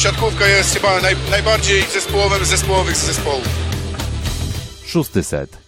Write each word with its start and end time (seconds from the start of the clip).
siatkówka 0.00 0.48
jest 0.48 0.74
chyba 0.74 1.00
naj, 1.00 1.14
najbardziej 1.30 1.82
zespołowym 1.82 2.44
z 2.44 2.48
zespołowych 2.48 2.96
z 2.96 3.06
zespołów. 3.06 3.48
Szósty 4.84 5.22
set. 5.22 5.58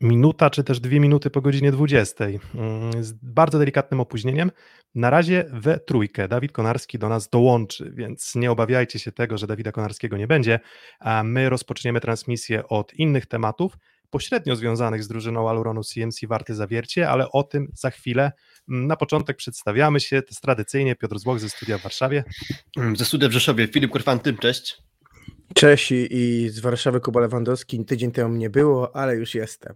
minuta 0.00 0.50
czy 0.50 0.64
też 0.64 0.80
dwie 0.80 1.00
minuty 1.00 1.30
po 1.30 1.40
godzinie 1.40 1.72
20. 1.72 2.24
Mm, 2.24 3.04
z 3.04 3.12
bardzo 3.12 3.58
delikatnym 3.58 4.00
opóźnieniem. 4.00 4.50
Na 4.94 5.10
razie 5.10 5.44
we 5.52 5.78
trójkę 5.78 6.28
Dawid 6.28 6.52
Konarski 6.52 6.98
do 6.98 7.08
nas 7.08 7.28
dołączy, 7.28 7.92
więc 7.94 8.34
nie 8.34 8.50
obawiajcie 8.50 8.98
się 8.98 9.12
tego, 9.12 9.38
że 9.38 9.46
Dawida 9.46 9.72
Konarskiego 9.72 10.16
nie 10.16 10.26
będzie, 10.26 10.60
a 11.00 11.22
my 11.22 11.48
rozpoczniemy 11.48 12.00
transmisję 12.00 12.68
od 12.68 12.94
innych 12.94 13.26
tematów, 13.26 13.76
pośrednio 14.10 14.56
związanych 14.56 15.04
z 15.04 15.08
drużyną 15.08 15.50
Aluronu 15.50 15.82
CMC 15.84 16.26
Warty 16.26 16.54
Zawiercie, 16.54 17.10
ale 17.10 17.30
o 17.30 17.42
tym 17.42 17.68
za 17.74 17.90
chwilę. 17.90 18.32
Na 18.68 18.96
początek 18.96 19.36
przedstawiamy 19.36 20.00
się, 20.00 20.22
to 20.22 20.28
jest 20.28 20.42
tradycyjnie 20.42 20.96
Piotr 20.96 21.18
Złoch 21.18 21.40
ze 21.40 21.48
studia 21.48 21.78
w 21.78 21.82
Warszawie. 21.82 22.24
Mm, 22.76 22.96
ze 22.96 23.04
studia 23.04 23.28
w 23.28 23.32
Rzeszowie, 23.32 23.68
Filip 23.68 23.90
Korfanty, 23.90 24.34
cześć. 24.34 24.76
Cześć 25.54 25.92
i 25.92 26.48
z 26.48 26.60
Warszawy 26.60 27.00
Kuba 27.00 27.20
Lewandowski. 27.20 27.84
Tydzień 27.84 28.12
temu 28.12 28.34
mnie 28.34 28.50
było, 28.50 28.96
ale 28.96 29.16
już 29.16 29.34
jestem. 29.34 29.74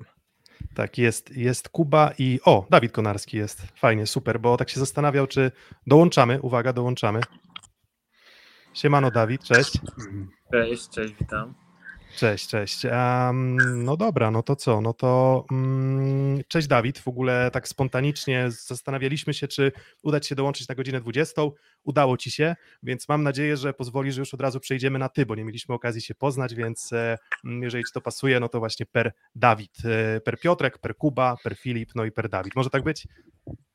Tak, 0.75 0.98
jest, 0.98 1.37
jest 1.37 1.69
Kuba 1.69 2.12
i 2.19 2.41
o, 2.45 2.67
Dawid 2.71 2.93
Konarski 2.93 3.37
jest. 3.37 3.62
Fajnie, 3.77 4.07
super, 4.07 4.41
bo 4.41 4.57
tak 4.57 4.71
się 4.71 4.81
zastanawiał, 4.81 5.27
czy 5.27 5.53
dołączamy. 5.87 6.41
Uwaga, 6.43 6.73
dołączamy. 6.73 7.20
Siemano 8.75 9.11
Dawid, 9.11 9.45
cześć. 9.45 9.73
Cześć, 10.53 10.89
cześć, 10.89 11.15
witam. 11.20 11.68
Cześć, 12.19 12.49
cześć. 12.49 12.85
Um, 12.85 13.85
no 13.85 13.97
dobra, 13.97 14.31
no 14.31 14.43
to 14.43 14.57
co? 14.57 14.81
No 14.81 14.93
to 14.93 15.45
um, 15.51 16.41
cześć 16.49 16.69
Dawid. 16.69 16.99
W 16.99 17.09
ogóle 17.09 17.51
tak 17.53 17.69
spontanicznie 17.69 18.51
zastanawialiśmy 18.51 19.35
się, 19.35 19.49
czy 19.49 19.73
udać 20.03 20.27
się 20.27 20.35
dołączyć 20.35 20.69
na 20.69 20.75
godzinę 20.75 21.01
20. 21.01 21.43
Udało 21.88 22.16
ci 22.16 22.30
się, 22.30 22.56
więc 22.83 23.09
mam 23.09 23.23
nadzieję, 23.23 23.56
że 23.56 23.73
pozwoli, 23.73 24.12
że 24.12 24.20
już 24.20 24.34
od 24.34 24.41
razu 24.41 24.61
przejdziemy 24.61 24.98
na 24.98 25.08
ty, 25.08 25.27
bo 25.27 25.34
nie 25.34 25.44
mieliśmy 25.44 25.75
okazji 25.75 26.03
się 26.03 26.14
poznać, 26.14 26.55
więc 26.55 26.92
e, 26.92 27.19
jeżeli 27.45 27.84
ci 27.84 27.92
to 27.92 28.00
pasuje, 28.00 28.41
no 28.41 28.48
to 28.48 28.58
właśnie 28.58 28.86
per 28.86 29.12
Dawid, 29.34 29.72
e, 29.84 30.20
per 30.20 30.41
Piotrek, 30.41 30.78
per 30.78 30.97
Kuba, 30.97 31.36
per 31.45 31.56
Filip, 31.56 31.91
no 31.95 32.05
i 32.05 32.12
per 32.12 32.28
Dawid. 32.28 32.56
Może 32.56 32.70
tak 32.70 32.83
być? 32.83 33.08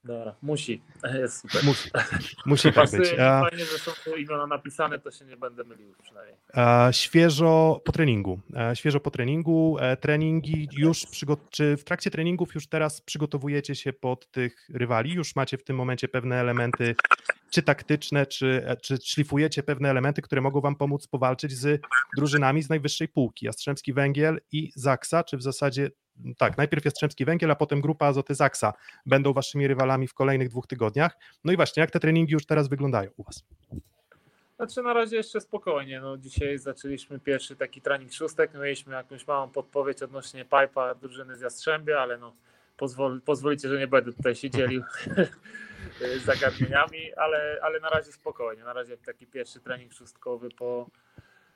Dobra, 0.04 0.36
musi. 0.42 0.82
Jest 1.22 1.40
super. 1.42 1.64
Musi, 1.64 1.90
musi 2.46 2.64
tak 2.64 2.74
Pasuje 2.76 3.02
być. 3.02 3.20
A, 3.20 3.42
Fajnie, 3.50 3.66
że 3.66 3.78
są 3.78 3.92
tu 4.04 4.16
imiona 4.16 4.48
napisane, 4.48 5.00
to 5.00 5.12
się 5.12 5.26
nie 5.26 5.38
będę 5.38 5.64
mylił 5.64 5.96
przynajmniej. 6.04 6.36
a, 6.54 6.90
świeżo 6.92 7.82
po 7.86 7.92
treningu. 7.92 8.40
A, 8.56 8.76
świeżo 8.76 9.00
po 9.00 9.12
treningu. 9.12 9.78
E, 9.80 9.98
treningi 9.98 10.68
już, 10.78 11.06
przygo- 11.06 11.38
czy 11.50 11.78
w 11.78 11.84
trakcie 11.84 12.12
treningów 12.12 12.56
już 12.56 12.68
teraz 12.68 13.02
przygotowujecie 13.02 13.76
się 13.76 13.94
pod 13.94 14.32
tych 14.32 14.68
rywali? 14.74 15.14
Już 15.14 15.36
macie 15.36 15.58
w 15.58 15.64
tym 15.64 15.76
momencie 15.76 16.08
pewne 16.08 16.36
elementy, 16.40 16.96
czy 17.54 17.64
taktyczne, 17.64 18.26
czy, 18.26 18.64
e, 18.68 18.78
czy 18.78 18.98
szlifujecie 18.98 19.64
pewne 19.64 19.90
elementy, 19.90 20.22
które 20.22 20.42
mogą 20.42 20.62
wam 20.62 20.76
pomóc 20.76 21.08
powalczyć 21.08 21.52
z 21.52 21.82
drużynami 22.18 22.62
z 22.64 22.70
najwyższej 22.70 23.08
półki? 23.08 23.46
Jastrzębski 23.46 23.94
Węgiel 23.94 24.42
i 24.52 24.72
Zaksa, 24.76 25.24
czy 25.24 25.38
w 25.38 25.44
zasadzie 25.44 25.90
tak, 26.38 26.58
najpierw 26.58 26.86
Jastrzębski 26.86 27.26
Węgiel, 27.26 27.52
a 27.52 27.56
potem 27.56 27.82
grupa 27.82 28.06
Azoty 28.06 28.36
Zaksa 28.36 28.74
będą 29.06 29.34
waszymi 29.34 29.68
rywalami 29.68 30.08
w 30.08 30.14
kolejnych 30.14 30.50
dwóch 30.50 30.68
tygodniach. 30.68 31.18
No 31.44 31.54
i 31.54 31.56
właśnie, 31.56 31.82
jak 31.82 31.92
te 31.92 32.00
treningi 32.00 32.34
już 32.34 32.46
teraz 32.46 32.68
wyglądają 32.68 33.12
u 33.18 33.24
was? 33.24 33.44
Znaczy 34.56 34.84
na 34.84 34.94
razie 34.94 35.16
jeszcze 35.16 35.42
spokojnie. 35.42 36.02
No, 36.02 36.18
dzisiaj 36.18 36.58
zaczęliśmy 36.58 37.20
pierwszy 37.20 37.56
taki 37.56 37.82
trening 37.82 38.14
szóstek. 38.14 38.54
Mieliśmy 38.54 38.94
jakąś 38.94 39.28
małą 39.28 39.50
podpowiedź 39.50 40.04
odnośnie 40.04 40.46
pipa 40.46 40.96
drużyny 40.96 41.36
z 41.36 41.42
Jastrzębia, 41.42 42.00
ale 42.00 42.18
no, 42.18 42.36
pozwol, 42.84 43.22
pozwolicie, 43.22 43.70
że 43.70 43.80
nie 43.80 43.88
będę 43.88 44.14
tutaj 44.14 44.36
się 44.36 44.50
dzielił 44.50 44.84
zagadnieniami, 46.26 47.14
ale, 47.14 47.60
ale 47.62 47.80
na 47.80 47.90
razie 47.90 48.12
spokojnie. 48.12 48.64
Na 48.64 48.74
razie 48.74 48.98
taki 48.98 49.28
pierwszy 49.28 49.60
trening 49.60 49.94
szóstkowy 49.94 50.50
po, 50.50 50.90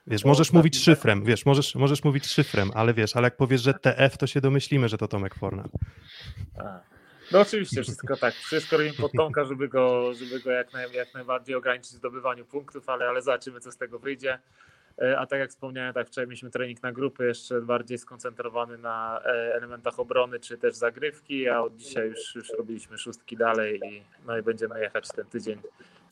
Wiesz, 0.07 0.23
Bo 0.23 0.29
możesz 0.29 0.53
mówić 0.53 0.83
szyfrem, 0.83 1.23
wiesz, 1.23 1.45
możesz, 1.45 1.75
możesz 1.75 2.03
mówić 2.03 2.27
szyfrem, 2.27 2.71
ale 2.73 2.93
wiesz, 2.93 3.15
ale 3.15 3.25
jak 3.25 3.37
powiesz, 3.37 3.61
że 3.61 3.73
TF, 3.73 4.17
to 4.17 4.27
się 4.27 4.41
domyślimy, 4.41 4.89
że 4.89 4.97
to 4.97 5.07
Tomek 5.07 5.35
Fornal. 5.35 5.69
A. 6.59 6.79
No 7.31 7.39
oczywiście, 7.39 7.83
wszystko 7.83 8.17
tak. 8.17 8.33
Wszystko 8.33 8.77
robimy 8.77 8.95
pod 8.95 9.11
Tomka, 9.11 9.45
żeby 9.45 9.67
go, 9.67 10.13
żeby 10.13 10.39
go 10.39 10.51
jak, 10.51 10.73
naj, 10.73 10.91
jak 10.93 11.13
najbardziej 11.13 11.55
ograniczyć 11.55 11.93
w 11.93 11.95
zdobywaniu 11.95 12.45
punktów, 12.45 12.89
ale, 12.89 13.07
ale 13.07 13.21
zobaczymy, 13.21 13.59
co 13.59 13.71
z 13.71 13.77
tego 13.77 13.99
wyjdzie. 13.99 14.39
E, 15.01 15.19
A 15.19 15.25
tak 15.25 15.39
jak 15.39 15.49
wspomniałem, 15.49 15.93
tak 15.93 16.07
wczoraj 16.07 16.27
mieliśmy 16.27 16.51
trening 16.51 16.83
na 16.83 16.91
grupy, 16.91 17.25
jeszcze 17.25 17.61
bardziej 17.61 17.97
skoncentrowany 17.97 18.77
na 18.77 19.21
e, 19.25 19.55
elementach 19.55 19.99
obrony 19.99 20.39
czy 20.39 20.57
też 20.57 20.75
zagrywki, 20.75 21.49
a 21.49 21.61
od 21.61 21.75
dzisiaj 21.75 22.07
już, 22.09 22.35
już 22.35 22.49
robiliśmy 22.57 22.97
szóstki 22.97 23.37
dalej 23.37 23.79
i, 23.91 24.03
no 24.27 24.37
i 24.37 24.41
będziemy 24.41 24.79
jechać 24.79 25.07
ten 25.07 25.25
tydzień 25.25 25.59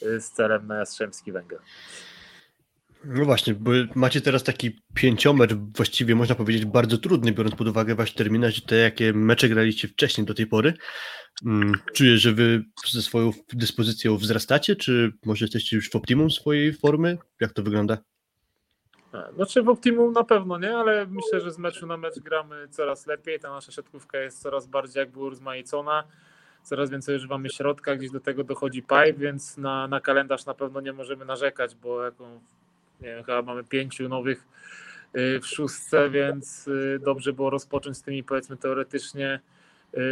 e, 0.02 0.20
z 0.20 0.32
celem 0.32 0.68
na 0.68 0.76
Jastrzębski 0.76 1.32
Węgiel. 1.32 1.60
No 3.08 3.26
właśnie, 3.26 3.54
bo 3.54 3.72
macie 3.96 4.22
teraz 4.22 4.44
taki 4.44 4.82
pięciomecz, 4.94 5.54
właściwie 5.54 6.16
można 6.16 6.36
powiedzieć 6.36 6.66
bardzo 6.66 6.98
trudny, 6.98 7.32
biorąc 7.32 7.56
pod 7.56 7.68
uwagę 7.68 7.96
wasz 7.96 8.14
terminarz 8.14 8.58
i 8.58 8.62
te, 8.62 8.76
jakie 8.76 9.14
mecze 9.14 9.50
graliście 9.50 9.88
wcześniej 9.88 10.28
do 10.28 10.34
tej 10.34 10.48
pory. 10.48 10.74
Mm, 11.46 11.74
Czuję, 11.94 12.18
że 12.18 12.34
wy 12.34 12.64
ze 12.88 13.02
swoją 13.02 13.32
dyspozycją 13.54 14.18
wzrastacie, 14.18 14.76
czy 14.76 15.12
może 15.26 15.46
jesteście 15.46 15.76
już 15.76 15.90
w 15.90 15.96
optimum 15.96 16.32
swojej 16.32 16.74
formy? 16.74 17.18
Jak 17.42 17.54
to 17.54 17.64
wygląda? 17.64 17.98
A, 19.16 19.32
Znaczy 19.32 19.64
w 19.64 19.70
optimum 19.70 20.14
na 20.14 20.24
pewno 20.24 20.60
nie, 20.60 20.78
ale 20.78 21.06
myślę, 21.06 21.42
że 21.42 21.52
z 21.52 21.58
meczu 21.58 21.88
na 21.88 21.98
mecz 21.98 22.20
gramy 22.20 22.68
coraz 22.70 23.08
lepiej. 23.08 23.40
Ta 23.40 23.50
nasza 23.50 23.72
siatkówka 23.72 24.18
jest 24.18 24.42
coraz 24.42 24.68
bardziej 24.68 25.00
jakby 25.00 25.20
urozmaicona. 25.20 26.04
Coraz 26.64 26.90
więcej 26.90 27.16
używamy 27.16 27.50
środka, 27.50 27.96
gdzieś 27.96 28.12
do 28.12 28.20
tego 28.20 28.44
dochodzi 28.44 28.82
pipe, 28.82 29.14
więc 29.14 29.58
na, 29.58 29.88
na 29.88 30.02
kalendarz 30.02 30.46
na 30.46 30.54
pewno 30.54 30.82
nie 30.82 30.94
możemy 30.94 31.26
narzekać, 31.26 31.76
bo 31.76 32.04
jaką, 32.04 32.40
nie 33.02 33.08
wiem, 33.08 33.24
chyba 33.24 33.42
mamy 33.42 33.64
pięciu 33.64 34.10
nowych 34.10 34.48
y, 35.16 35.40
w 35.40 35.48
szóstce, 35.48 36.10
więc 36.10 36.68
y, 36.68 37.00
dobrze 37.04 37.34
było 37.34 37.50
rozpocząć 37.50 37.98
z 37.98 38.02
tymi 38.02 38.24
powiedzmy 38.24 38.58
teoretycznie 38.58 39.40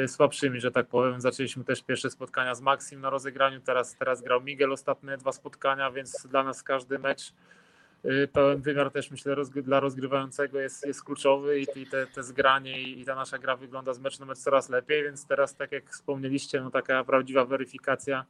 y, 0.03 0.07
słabszymi, 0.07 0.59
że 0.59 0.71
tak 0.71 0.87
powiem. 0.87 1.21
Zaczęliśmy 1.21 1.63
też 1.63 1.83
pierwsze 1.83 2.09
spotkania 2.09 2.55
z 2.55 2.61
Maxim 2.61 3.01
na 3.01 3.09
rozegraniu, 3.09 3.61
teraz, 3.61 3.95
teraz 3.95 4.21
grał 4.21 4.41
Miguel 4.41 4.71
ostatnie 4.71 5.17
dwa 5.17 5.31
spotkania, 5.31 5.91
więc 5.91 6.27
dla 6.27 6.43
nas 6.43 6.63
każdy 6.63 6.99
mecz 6.99 7.33
pełen 8.33 8.61
wymiar 8.61 8.91
też 8.91 9.11
myślę 9.11 9.35
rozgry- 9.35 9.61
dla 9.61 9.79
rozgrywającego 9.79 10.59
jest, 10.59 10.85
jest 10.85 11.03
kluczowy 11.03 11.59
i, 11.59 11.65
i 11.75 11.87
te, 11.87 12.07
te 12.07 12.23
zgranie 12.23 12.81
i, 12.81 13.01
i 13.01 13.05
ta 13.05 13.15
nasza 13.15 13.37
gra 13.37 13.57
wygląda 13.57 13.93
z 13.93 13.99
meczu 13.99 14.19
na 14.19 14.25
mecz 14.25 14.37
coraz 14.37 14.69
lepiej, 14.69 15.03
więc 15.03 15.27
teraz 15.27 15.55
tak 15.55 15.71
jak 15.71 15.89
wspomnieliście, 15.89 16.61
no 16.61 16.71
taka 16.71 17.03
prawdziwa 17.03 17.45
weryfikacja 17.45 18.25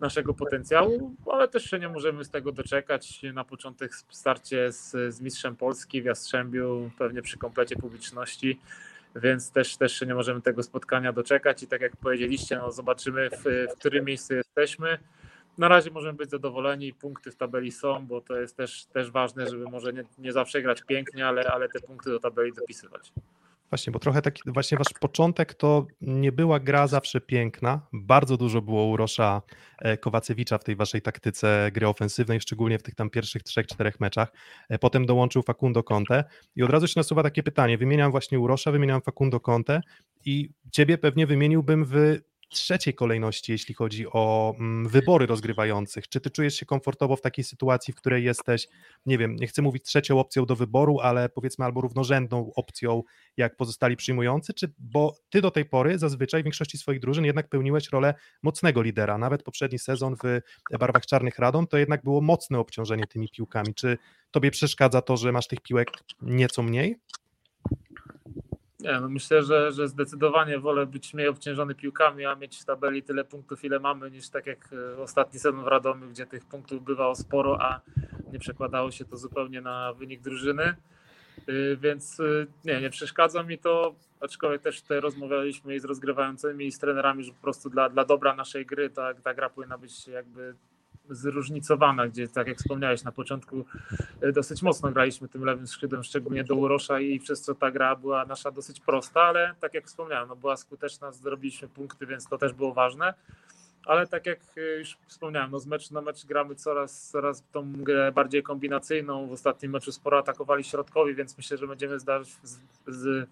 naszego 0.00 0.34
potencjału, 0.34 1.14
ale 1.32 1.48
też 1.48 1.64
się 1.64 1.78
nie 1.78 1.88
możemy 1.88 2.24
z 2.24 2.30
tego 2.30 2.52
doczekać. 2.52 3.22
Na 3.34 3.44
początek 3.44 3.94
starcie 4.10 4.72
z, 4.72 5.14
z 5.14 5.20
mistrzem 5.20 5.56
Polski 5.56 6.02
w 6.02 6.04
Jastrzębiu, 6.04 6.90
pewnie 6.98 7.22
przy 7.22 7.38
komplecie 7.38 7.76
publiczności, 7.76 8.60
więc 9.16 9.50
też, 9.50 9.76
też 9.76 9.98
się 9.98 10.06
nie 10.06 10.14
możemy 10.14 10.42
tego 10.42 10.62
spotkania 10.62 11.12
doczekać 11.12 11.62
i 11.62 11.66
tak 11.66 11.80
jak 11.80 11.96
powiedzieliście, 11.96 12.56
no 12.56 12.72
zobaczymy 12.72 13.30
w, 13.30 13.44
w 13.74 13.78
którym 13.78 14.04
miejscu 14.04 14.34
jesteśmy. 14.34 14.98
Na 15.60 15.68
razie 15.68 15.90
możemy 15.90 16.14
być 16.14 16.30
zadowoleni, 16.30 16.94
punkty 16.94 17.30
w 17.30 17.36
tabeli 17.36 17.72
są, 17.72 18.06
bo 18.06 18.20
to 18.20 18.36
jest 18.36 18.56
też, 18.56 18.86
też 18.86 19.10
ważne, 19.10 19.46
żeby 19.46 19.64
może 19.64 19.92
nie, 19.92 20.04
nie 20.18 20.32
zawsze 20.32 20.62
grać 20.62 20.82
pięknie, 20.82 21.26
ale, 21.26 21.42
ale 21.52 21.68
te 21.68 21.80
punkty 21.80 22.10
do 22.10 22.20
tabeli 22.20 22.52
dopisywać. 22.52 23.12
Właśnie, 23.70 23.90
bo 23.90 23.98
trochę 23.98 24.22
taki, 24.22 24.42
właśnie 24.46 24.78
wasz 24.78 24.92
początek 25.00 25.54
to 25.54 25.86
nie 26.00 26.32
była 26.32 26.60
gra 26.60 26.86
zawsze 26.86 27.20
piękna. 27.20 27.86
Bardzo 27.92 28.36
dużo 28.36 28.62
było 28.62 28.86
urosza 28.86 29.42
e, 29.78 29.96
Kowacewicza 29.96 30.58
w 30.58 30.64
tej 30.64 30.76
waszej 30.76 31.02
taktyce 31.02 31.70
gry 31.72 31.88
ofensywnej, 31.88 32.40
szczególnie 32.40 32.78
w 32.78 32.82
tych 32.82 32.94
tam 32.94 33.10
pierwszych 33.10 33.42
trzech, 33.42 33.66
czterech 33.66 34.00
meczach. 34.00 34.32
E, 34.68 34.78
Potem 34.78 35.06
dołączył 35.06 35.42
Facundo 35.42 35.82
Conte 35.82 36.24
i 36.56 36.62
od 36.62 36.70
razu 36.70 36.86
się 36.86 36.94
nasuwa 36.96 37.22
takie 37.22 37.42
pytanie. 37.42 37.78
Wymieniam 37.78 38.10
właśnie 38.10 38.40
Urosza, 38.40 38.72
wymieniam 38.72 39.00
Facundo 39.00 39.40
Conte 39.40 39.80
i 40.24 40.50
ciebie 40.72 40.98
pewnie 40.98 41.26
wymieniłbym 41.26 41.84
w 41.84 42.20
trzeciej 42.50 42.94
kolejności, 42.94 43.52
jeśli 43.52 43.74
chodzi 43.74 44.06
o 44.12 44.54
mm, 44.58 44.88
wybory 44.88 45.26
rozgrywających. 45.26 46.08
Czy 46.08 46.20
ty 46.20 46.30
czujesz 46.30 46.54
się 46.54 46.66
komfortowo 46.66 47.16
w 47.16 47.20
takiej 47.20 47.44
sytuacji, 47.44 47.92
w 47.92 47.96
której 47.96 48.24
jesteś, 48.24 48.68
nie 49.06 49.18
wiem, 49.18 49.36
nie 49.36 49.46
chcę 49.46 49.62
mówić 49.62 49.84
trzecią 49.84 50.20
opcją 50.20 50.46
do 50.46 50.56
wyboru, 50.56 51.00
ale 51.00 51.28
powiedzmy 51.28 51.64
albo 51.64 51.80
równorzędną 51.80 52.52
opcją 52.56 53.02
jak 53.36 53.56
pozostali 53.56 53.96
przyjmujący, 53.96 54.54
czy 54.54 54.72
bo 54.78 55.14
ty 55.30 55.40
do 55.40 55.50
tej 55.50 55.64
pory 55.64 55.98
zazwyczaj 55.98 56.42
w 56.42 56.44
większości 56.44 56.78
swoich 56.78 57.00
drużyn 57.00 57.24
jednak 57.24 57.48
pełniłeś 57.48 57.88
rolę 57.88 58.14
mocnego 58.42 58.82
lidera. 58.82 59.18
Nawet 59.18 59.42
poprzedni 59.42 59.78
sezon 59.78 60.16
w 60.24 60.40
barwach 60.78 61.06
czarnych 61.06 61.38
Radom 61.38 61.66
to 61.66 61.78
jednak 61.78 62.02
było 62.02 62.20
mocne 62.20 62.58
obciążenie 62.58 63.06
tymi 63.06 63.28
piłkami. 63.28 63.74
Czy 63.74 63.98
tobie 64.30 64.50
przeszkadza 64.50 65.02
to, 65.02 65.16
że 65.16 65.32
masz 65.32 65.48
tych 65.48 65.60
piłek 65.60 65.88
nieco 66.22 66.62
mniej? 66.62 66.96
Nie, 68.80 69.00
no 69.00 69.08
myślę, 69.08 69.42
że, 69.42 69.72
że 69.72 69.88
zdecydowanie 69.88 70.58
wolę 70.58 70.86
być 70.86 71.14
mniej 71.14 71.28
obciążony 71.28 71.74
piłkami, 71.74 72.26
a 72.26 72.34
mieć 72.34 72.58
w 72.58 72.64
tabeli 72.64 73.02
tyle 73.02 73.24
punktów, 73.24 73.64
ile 73.64 73.78
mamy, 73.78 74.10
niż 74.10 74.28
tak 74.28 74.46
jak 74.46 74.68
e, 74.72 75.02
ostatni 75.02 75.38
sezon 75.38 75.64
w 75.64 75.66
Radomiu, 75.66 76.08
gdzie 76.10 76.26
tych 76.26 76.44
punktów 76.44 76.84
bywało 76.84 77.14
sporo, 77.14 77.62
a 77.62 77.80
nie 78.32 78.38
przekładało 78.38 78.90
się 78.90 79.04
to 79.04 79.16
zupełnie 79.16 79.60
na 79.60 79.92
wynik 79.92 80.20
drużyny. 80.20 80.74
Y, 81.48 81.78
Więc 81.80 82.20
y, 82.20 82.46
nie, 82.64 82.80
nie 82.80 82.90
przeszkadza 82.90 83.42
mi 83.42 83.58
to, 83.58 83.94
aczkolwiek 84.20 84.62
też 84.62 84.82
tutaj 84.82 85.00
rozmawialiśmy 85.00 85.74
i 85.74 85.80
z 85.80 85.84
rozgrywającymi, 85.84 86.66
i 86.66 86.72
z 86.72 86.78
trenerami, 86.78 87.24
że 87.24 87.32
po 87.32 87.42
prostu 87.42 87.70
dla, 87.70 87.88
dla 87.88 88.04
dobra 88.04 88.34
naszej 88.34 88.66
gry 88.66 88.90
ta, 88.90 89.14
ta 89.14 89.34
gra 89.34 89.50
powinna 89.50 89.78
być 89.78 90.08
jakby 90.08 90.54
zróżnicowana, 91.10 92.08
gdzie 92.08 92.28
tak 92.28 92.46
jak 92.46 92.58
wspomniałeś 92.58 93.02
na 93.04 93.12
początku 93.12 93.64
e, 94.20 94.32
dosyć 94.32 94.62
mocno 94.62 94.92
graliśmy 94.92 95.28
tym 95.28 95.44
lewym 95.44 95.66
skrzydłem, 95.66 96.04
szczególnie 96.04 96.44
do 96.44 96.54
Urosza 96.54 97.00
i 97.00 97.20
przez 97.20 97.42
co 97.42 97.54
ta 97.54 97.70
gra 97.70 97.96
była 97.96 98.24
nasza 98.24 98.50
dosyć 98.50 98.80
prosta, 98.80 99.22
ale 99.22 99.54
tak 99.60 99.74
jak 99.74 99.86
wspomniałem, 99.86 100.28
no 100.28 100.36
była 100.36 100.56
skuteczna, 100.56 101.12
zrobiliśmy 101.12 101.68
punkty, 101.68 102.06
więc 102.06 102.26
to 102.26 102.38
też 102.38 102.52
było 102.52 102.74
ważne. 102.74 103.14
Ale 103.86 104.06
tak 104.06 104.26
jak 104.26 104.40
e, 104.56 104.78
już 104.78 104.96
wspomniałem, 105.06 105.50
no 105.50 105.58
z 105.58 105.66
meczu 105.66 105.94
na 105.94 106.00
mecz 106.00 106.26
gramy 106.26 106.54
coraz, 106.54 107.10
coraz 107.10 107.44
tą 107.52 107.72
grę 107.72 108.12
bardziej 108.12 108.42
kombinacyjną. 108.42 109.26
W 109.28 109.32
ostatnim 109.32 109.72
meczu 109.72 109.92
sporo 109.92 110.18
atakowali 110.18 110.64
środkowi, 110.64 111.14
więc 111.14 111.36
myślę, 111.36 111.56
że 111.56 111.66
będziemy 111.66 111.98
zdać, 111.98 112.28
z, 112.42 112.58
z, 112.86 113.28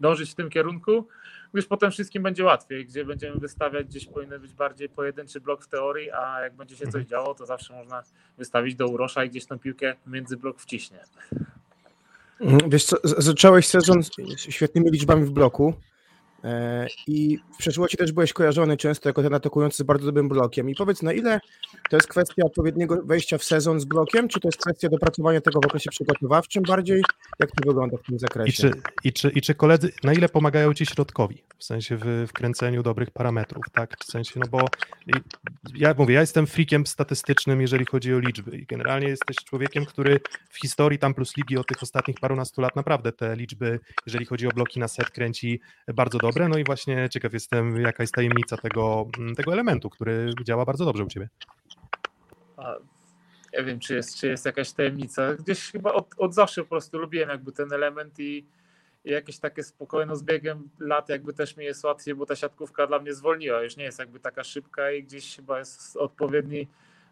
dążyć 0.00 0.30
w 0.30 0.34
tym 0.34 0.50
kierunku 0.50 1.06
już 1.54 1.66
potem 1.66 1.90
wszystkim 1.90 2.22
będzie 2.22 2.44
łatwiej, 2.44 2.86
gdzie 2.86 3.04
będziemy 3.04 3.38
wystawiać, 3.38 3.86
gdzieś 3.86 4.06
powinien 4.06 4.40
być 4.40 4.52
bardziej 4.52 4.88
pojedynczy 4.88 5.40
blok 5.40 5.64
w 5.64 5.68
teorii, 5.68 6.10
a 6.10 6.40
jak 6.40 6.54
będzie 6.54 6.76
się 6.76 6.84
coś 6.84 6.94
Mhm. 6.94 7.06
działo, 7.06 7.34
to 7.34 7.46
zawsze 7.46 7.74
można 7.74 8.02
wystawić 8.38 8.74
do 8.74 8.88
Urosza 8.88 9.24
i 9.24 9.30
gdzieś 9.30 9.46
tą 9.46 9.58
piłkę 9.58 9.94
między 10.06 10.36
blok 10.36 10.60
wciśnie. 10.60 10.98
Mhm, 12.40 12.70
Wiesz 12.70 12.84
co, 12.84 12.96
zacząłeś 13.04 13.66
sezon 13.66 14.02
z 14.02 14.10
świetnymi 14.38 14.90
liczbami 14.90 15.24
w 15.24 15.30
bloku 15.30 15.74
i 17.06 17.38
w 17.54 17.56
przeszłości 17.56 17.96
też 17.96 18.12
byłeś 18.12 18.32
kojarzony 18.32 18.76
często 18.76 19.08
jako 19.08 19.22
ten 19.22 19.34
atakujący 19.34 19.76
z 19.76 19.82
bardzo 19.82 20.06
dobrym 20.06 20.28
blokiem. 20.28 20.70
I 20.70 20.74
powiedz, 20.74 21.02
na 21.02 21.12
ile 21.12 21.40
to 21.90 21.96
jest 21.96 22.08
kwestia 22.08 22.42
odpowiedniego 22.44 23.02
wejścia 23.04 23.38
w 23.38 23.44
sezon 23.44 23.80
z 23.80 23.84
blokiem, 23.84 24.28
czy 24.28 24.40
to 24.40 24.48
jest 24.48 24.58
kwestia 24.58 24.88
dopracowania 24.88 25.40
tego 25.40 25.60
w 25.60 25.66
okresie 25.66 25.90
przygotowawczym 25.90 26.62
bardziej? 26.62 27.02
Jak 27.40 27.50
to 27.50 27.68
wygląda 27.68 27.96
w 27.96 28.02
tym 28.02 28.16
I 28.16 28.18
zakresie? 28.18 28.62
czy, 28.62 28.72
i, 29.04 29.12
czy, 29.12 29.30
I 29.30 29.40
czy 29.42 29.54
koledzy, 29.54 29.92
na 30.04 30.12
ile 30.12 30.28
pomagają 30.28 30.74
ci 30.74 30.86
środkowi? 30.86 31.42
W 31.58 31.64
sensie 31.64 31.96
w, 31.96 32.04
w 32.28 32.32
kręceniu 32.32 32.82
dobrych 32.82 33.10
parametrów, 33.10 33.64
tak? 33.72 33.96
W 34.00 34.04
sensie, 34.04 34.40
no 34.40 34.46
bo 34.50 34.60
i- 35.06 35.12
ja 35.74 35.94
mówię, 35.98 36.14
ja 36.14 36.20
jestem 36.20 36.46
freakiem 36.46 36.86
statystycznym, 36.86 37.60
jeżeli 37.60 37.84
chodzi 37.86 38.14
o 38.14 38.18
liczby 38.18 38.56
i 38.58 38.66
generalnie 38.66 39.08
jesteś 39.08 39.36
człowiekiem, 39.36 39.86
który 39.86 40.20
w 40.50 40.58
historii 40.60 40.98
tam 40.98 41.14
plus 41.14 41.36
ligi 41.36 41.58
od 41.58 41.66
tych 41.66 41.82
ostatnich 41.82 42.16
parunastu 42.20 42.60
lat 42.60 42.76
naprawdę 42.76 43.12
te 43.12 43.36
liczby, 43.36 43.80
jeżeli 44.06 44.26
chodzi 44.26 44.46
o 44.46 44.50
bloki 44.50 44.80
na 44.80 44.88
set, 44.88 45.10
kręci 45.10 45.60
bardzo 45.94 46.18
dobre, 46.34 46.48
no 46.48 46.58
i 46.58 46.64
właśnie 46.64 47.08
ciekaw 47.08 47.32
jestem, 47.32 47.76
jaka 47.80 48.02
jest 48.02 48.14
tajemnica 48.14 48.56
tego, 48.56 49.08
mm, 49.18 49.34
tego 49.34 49.52
elementu, 49.52 49.90
który 49.90 50.30
działa 50.44 50.64
bardzo 50.64 50.84
dobrze 50.84 51.04
u 51.04 51.08
ciebie. 51.08 51.28
A 52.56 52.76
nie 53.58 53.64
wiem, 53.64 53.80
czy 53.80 53.94
jest, 53.94 54.16
czy 54.16 54.26
jest 54.26 54.46
jakaś 54.46 54.72
tajemnica. 54.72 55.34
Gdzieś 55.34 55.72
chyba 55.72 55.92
od, 55.92 56.06
od 56.18 56.34
zawsze 56.34 56.62
po 56.62 56.68
prostu 56.68 56.98
lubiłem 56.98 57.28
jakby 57.28 57.52
ten 57.52 57.72
element 57.72 58.18
i, 58.18 58.46
i 59.04 59.10
jakieś 59.10 59.38
takie 59.38 59.62
spokojno 59.62 60.16
z 60.16 60.22
biegiem 60.22 60.68
lat 60.78 61.08
jakby 61.08 61.32
też 61.32 61.56
mi 61.56 61.64
jest 61.64 61.84
łatwiej, 61.84 62.14
bo 62.14 62.26
ta 62.26 62.36
siatkówka 62.36 62.86
dla 62.86 62.98
mnie 62.98 63.14
zwolniła. 63.14 63.62
Już 63.62 63.76
nie 63.76 63.84
jest 63.84 63.98
jakby 63.98 64.20
taka 64.20 64.44
szybka 64.44 64.90
i 64.90 65.02
gdzieś 65.02 65.36
chyba 65.36 65.58
jest 65.58 65.96
odpowiedni 65.96 66.68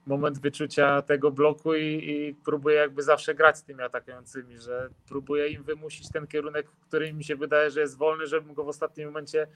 moment 0.07 0.39
wyczucia 0.39 1.03
tego 1.03 1.31
bloku 1.31 1.75
i, 1.75 2.11
i 2.11 2.35
próbuję 2.45 2.77
jakby 2.77 3.03
zawsze 3.03 3.35
grać 3.35 3.59
z 3.59 3.63
tymi 3.63 3.83
atakującymi, 3.83 4.59
że 4.59 4.91
próbuję 5.09 5.49
im 5.49 5.63
wymusić 5.63 6.09
ten 6.13 6.27
kierunek, 6.27 6.67
który 6.89 7.13
mi 7.13 7.25
się 7.25 7.37
wydaje, 7.37 7.71
że 7.71 7.81
jest 7.81 7.99
wolny, 7.99 8.27
żebym 8.27 8.55
go 8.55 8.65
w 8.65 8.69
ostatnim 8.69 9.07
momencie 9.07 9.47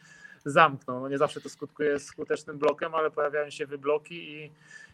zamknął. 0.44 1.00
No 1.00 1.08
nie 1.08 1.19
zawsze 1.19 1.40
to 1.40 1.48
skutkuje 1.48 1.98
skutecznym 1.98 2.58
blokiem, 2.58 2.94
ale 2.94 3.10
pojawiają 3.10 3.50
się 3.50 3.66
wybloki 3.66 4.32
i, 4.32 4.52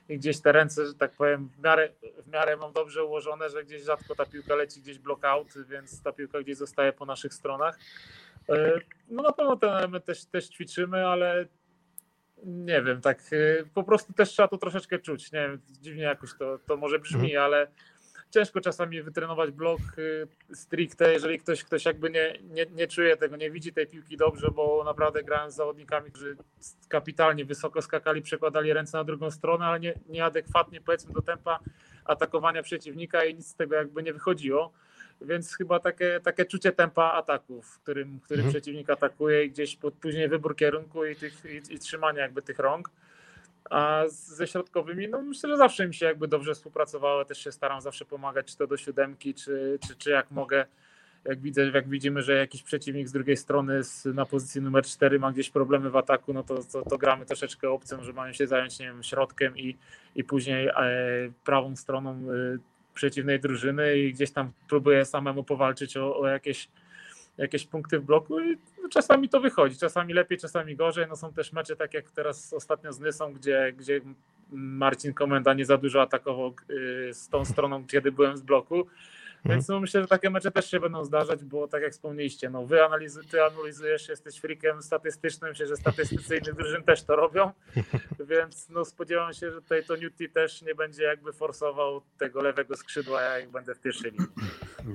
i 0.09 0.19
gdzieś 0.19 0.41
te 0.41 0.53
ręce, 0.53 0.87
że 0.87 0.95
tak 0.95 1.13
powiem, 1.13 1.49
w 1.49 1.63
miarę, 1.63 1.89
w 2.27 2.33
miarę 2.33 2.57
mam 2.57 2.73
dobrze 2.73 3.05
ułożone, 3.05 3.51
że 3.51 3.65
gdzieś 3.65 3.83
rzadko 3.83 4.15
ta 4.15 4.27
piłka 4.27 4.55
leci 4.55 4.81
gdzieś 4.81 4.99
blockout, 4.99 5.49
więc 5.69 6.03
ta 6.03 6.13
piłka 6.13 6.41
gdzieś 6.41 6.57
zostaje 6.57 6.93
po 6.93 7.07
naszych 7.07 7.35
stronach. 7.35 7.79
E, 8.49 8.81
No 9.09 9.23
na 9.23 9.33
pewno 9.33 9.57
ten 9.57 9.71
element 9.71 10.05
też, 10.05 10.25
też 10.25 10.49
ćwiczymy, 10.49 11.07
ale 11.07 11.47
nie 12.47 12.83
wiem, 12.83 13.01
tak 13.01 13.19
e, 13.33 13.65
po 13.75 13.83
prostu 13.83 14.13
też 14.13 14.29
trzeba 14.29 14.49
to 14.49 14.59
troszeczkę 14.59 14.99
czuć. 14.99 15.33
Nie 15.33 15.41
wiem, 15.41 15.61
dziwnie 15.81 16.03
jakoś 16.03 16.31
to, 16.39 16.59
to 16.59 16.77
może 16.77 16.99
brzmi, 16.99 17.37
ale 17.37 17.67
ciężko 18.33 18.61
czasami 18.61 19.03
wytrenować 19.03 19.51
blok 19.51 19.81
y, 19.99 20.27
stricte, 20.55 21.13
jeżeli 21.13 21.39
ktoś, 21.39 21.65
ktoś 21.65 21.85
jakby 21.85 22.11
nie, 22.11 22.39
nie, 22.51 22.67
nie 22.67 22.87
czuje 22.87 23.17
tego, 23.17 23.37
nie 23.37 23.51
widzi 23.51 23.73
tej 23.73 23.87
piłki 23.87 24.17
dobrze, 24.17 24.49
bo 24.55 24.83
naprawdę 24.85 25.23
grałem 25.23 25.51
z 25.51 25.55
zawodnikami, 25.55 26.11
którzy 26.11 26.37
kapitalnie 26.89 27.45
wysoko 27.45 27.83
skakali, 27.83 28.23
przekładali 28.23 28.73
ręce 28.73 28.99
na 28.99 29.05
drugą 29.05 29.31
stronę, 29.31 29.65
ale 29.65 29.81
nie, 29.81 29.95
nieadekwatnie 30.09 30.81
powiedzmy 30.81 31.13
do 31.15 31.23
tempa 31.23 31.59
atakowania 32.05 32.63
przeciwnika 32.63 33.25
i 33.25 33.35
nic 33.35 33.47
z 33.47 33.55
tego 33.55 33.75
jakby 33.75 34.03
nie 34.03 34.13
wychodziło. 34.13 34.73
Więc 35.25 35.57
chyba 35.57 35.81
takie, 35.81 36.21
takie 36.25 36.45
czucie 36.45 36.73
tempa 36.73 37.13
ataków, 37.13 37.67
w 37.67 37.79
którym, 37.79 38.19
w 38.19 38.25
którym 38.25 38.41
Mhm. 38.47 38.53
przeciwnik 38.53 38.91
atakuje 38.91 39.45
i 39.45 39.51
gdzieś 39.51 39.77
pod, 39.77 39.95
później 39.95 40.29
wybór 40.29 40.57
kierunku 40.57 41.05
i, 41.05 41.17
tych, 41.17 41.45
i, 41.45 41.75
i 41.75 41.79
trzymanie 41.79 42.19
jakby 42.21 42.43
tych 42.43 42.59
rąk. 42.59 42.91
A 43.71 44.03
ze 44.09 44.47
środkowymi, 44.47 45.09
no 45.09 45.23
myślę, 45.23 45.49
że 45.49 45.57
zawsze 45.57 45.89
mi 45.89 45.95
się 45.95 46.07
jakby 46.07 46.29
dobrze 46.29 46.55
współpracowało. 46.55 47.25
Też 47.25 47.39
się 47.39 47.53
staram 47.53 47.81
zawsze 47.81 48.05
pomagać, 48.05 48.47
czy 48.47 48.57
to 48.57 48.67
do 48.67 48.77
siódemki, 48.77 49.35
czy, 49.35 49.79
czy, 49.89 49.97
czy 49.97 50.11
jak 50.11 50.31
mogę. 50.31 50.67
Jak 51.25 51.41
widzę, 51.41 51.71
jak 51.71 51.89
widzimy, 51.89 52.23
że 52.23 52.37
jakiś 52.37 52.63
przeciwnik 52.63 53.09
z 53.09 53.13
drugiej 53.13 53.37
strony 53.37 53.85
z, 53.85 54.05
na 54.05 54.27
pozycji 54.27 54.63
numer 54.63 54.85
4 54.85 55.19
ma 55.19 55.33
gdzieś 55.33 55.51
problemy 55.51 55.91
w 55.91 55.97
ataku, 55.97 56.33
no 56.33 56.43
to, 56.43 56.65
to, 56.73 56.83
to 56.83 56.99
gramy 56.99 57.27
troszeczkę 57.27 57.71
opcją, 57.71 58.03
że 58.05 58.13
mają 58.13 58.33
się 58.33 58.47
zająć 58.47 58.79
nie 58.79 58.87
wiem, 58.87 59.03
środkiem 59.03 59.59
i, 59.59 59.77
i 60.15 60.25
później 60.25 60.69
e, 60.69 60.73
prawą 61.45 61.77
stroną 61.77 62.11
e, 62.11 62.59
przeciwnej 62.95 63.41
drużyny 63.41 63.99
i 63.99 64.13
gdzieś 64.13 64.31
tam 64.31 64.53
próbuję 64.69 65.05
samemu 65.05 65.45
powalczyć 65.45 65.97
o, 65.97 66.17
o 66.19 66.27
jakieś, 66.27 66.69
jakieś 67.39 67.67
punkty 67.67 67.99
w 67.99 68.05
bloku 68.05 68.41
i 68.41 68.59
no, 68.83 68.89
czasami 68.89 69.29
to 69.29 69.41
wychodzi, 69.41 69.79
czasami 69.79 70.15
lepiej, 70.15 70.39
czasami 70.39 70.77
gorzej. 70.77 71.07
No 71.09 71.17
są 71.17 71.33
też 71.33 71.53
mecze 71.53 71.77
tak 71.77 71.95
jak 71.95 72.11
teraz 72.11 72.53
ostatnio 72.53 72.93
z 72.93 73.01
Nysą, 73.01 73.33
gdzie, 73.33 73.73
gdzie 73.77 74.01
Marcin 74.53 75.15
Komenda 75.15 75.55
nie 75.55 75.65
za 75.65 75.79
dużo 75.79 76.03
atakował 76.03 76.55
y, 76.71 77.15
z 77.15 77.29
tą 77.29 77.45
stroną, 77.45 77.87
kiedy 77.87 78.13
byłem 78.13 78.37
z 78.37 78.43
bloku. 78.43 78.87
Więc 79.45 79.69
no, 79.69 79.81
myślę, 79.81 80.01
że 80.01 80.07
takie 80.07 80.31
mecze 80.31 80.51
też 80.51 80.71
się 80.71 80.81
będą 80.81 81.05
zdarzać, 81.05 81.45
bo 81.45 81.69
tak 81.69 81.83
jak 81.83 81.93
wspomnieliście, 81.93 82.51
no 82.51 82.67
wy 82.67 82.79
ty 83.31 83.43
analizujesz, 83.43 84.09
jesteś 84.09 84.39
freakiem 84.39 84.83
statystycznym, 84.83 85.51
myślę, 85.51 85.67
że 85.67 85.77
statystycyjnych 85.77 86.55
drużyn 86.59 86.83
też 86.83 87.03
to 87.03 87.17
robią, 87.17 87.53
więc 88.29 88.69
no 88.69 88.85
spodziewam 88.85 89.35
się, 89.35 89.51
że 89.51 89.63
tutaj 89.63 89.85
to 89.85 89.97
Newty 89.97 90.29
też 90.29 90.63
nie 90.63 90.75
będzie 90.75 91.03
jakby 91.03 91.33
forsował 91.33 92.03
tego 92.19 92.43
lewego 92.43 92.77
skrzydła, 92.77 93.23
jak 93.23 93.51
będę 93.51 93.75
w 93.75 93.81
pierwszej 93.81 94.11
linii. 94.11 94.27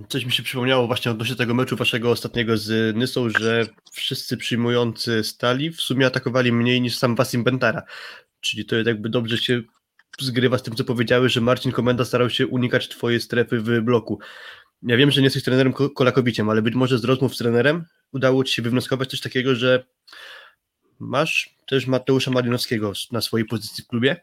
Coś 0.07 0.25
mi 0.25 0.31
się 0.31 0.43
przypomniało 0.43 0.87
właśnie 0.87 1.11
odnośnie 1.11 1.35
tego 1.35 1.53
meczu 1.53 1.75
waszego 1.75 2.11
ostatniego 2.11 2.57
z 2.57 2.95
Nysą, 2.95 3.29
że 3.29 3.65
wszyscy 3.91 4.37
przyjmujący 4.37 5.23
stali 5.23 5.71
w 5.71 5.81
sumie 5.81 6.05
atakowali 6.05 6.51
mniej 6.51 6.81
niż 6.81 6.97
sam 6.97 7.15
Wasim 7.15 7.43
Bentara. 7.43 7.83
Czyli 8.41 8.65
to 8.65 8.75
jakby 8.75 9.09
dobrze 9.09 9.37
się 9.37 9.61
zgrywa 10.19 10.57
z 10.57 10.63
tym, 10.63 10.75
co 10.75 10.83
powiedziałeś, 10.83 11.33
że 11.33 11.41
Marcin 11.41 11.71
Komenda 11.71 12.05
starał 12.05 12.29
się 12.29 12.47
unikać 12.47 12.89
twojej 12.89 13.21
strefy 13.21 13.59
w 13.59 13.81
bloku. 13.81 14.19
Ja 14.83 14.97
wiem, 14.97 15.11
że 15.11 15.21
nie 15.21 15.25
jesteś 15.25 15.43
trenerem 15.43 15.73
Ko- 15.73 15.89
Kolakowiciem, 15.89 16.49
ale 16.49 16.61
być 16.61 16.75
może 16.75 16.99
z 16.99 17.03
rozmów 17.03 17.35
z 17.35 17.37
trenerem 17.37 17.85
udało 18.11 18.43
ci 18.43 18.53
się 18.53 18.61
wywnioskować 18.61 19.09
coś 19.09 19.21
takiego, 19.21 19.55
że 19.55 19.85
masz 20.99 21.55
też 21.67 21.87
Mateusza 21.87 22.31
Malinowskiego 22.31 22.93
na 23.11 23.21
swojej 23.21 23.45
pozycji 23.47 23.83
w 23.83 23.87
klubie 23.87 24.21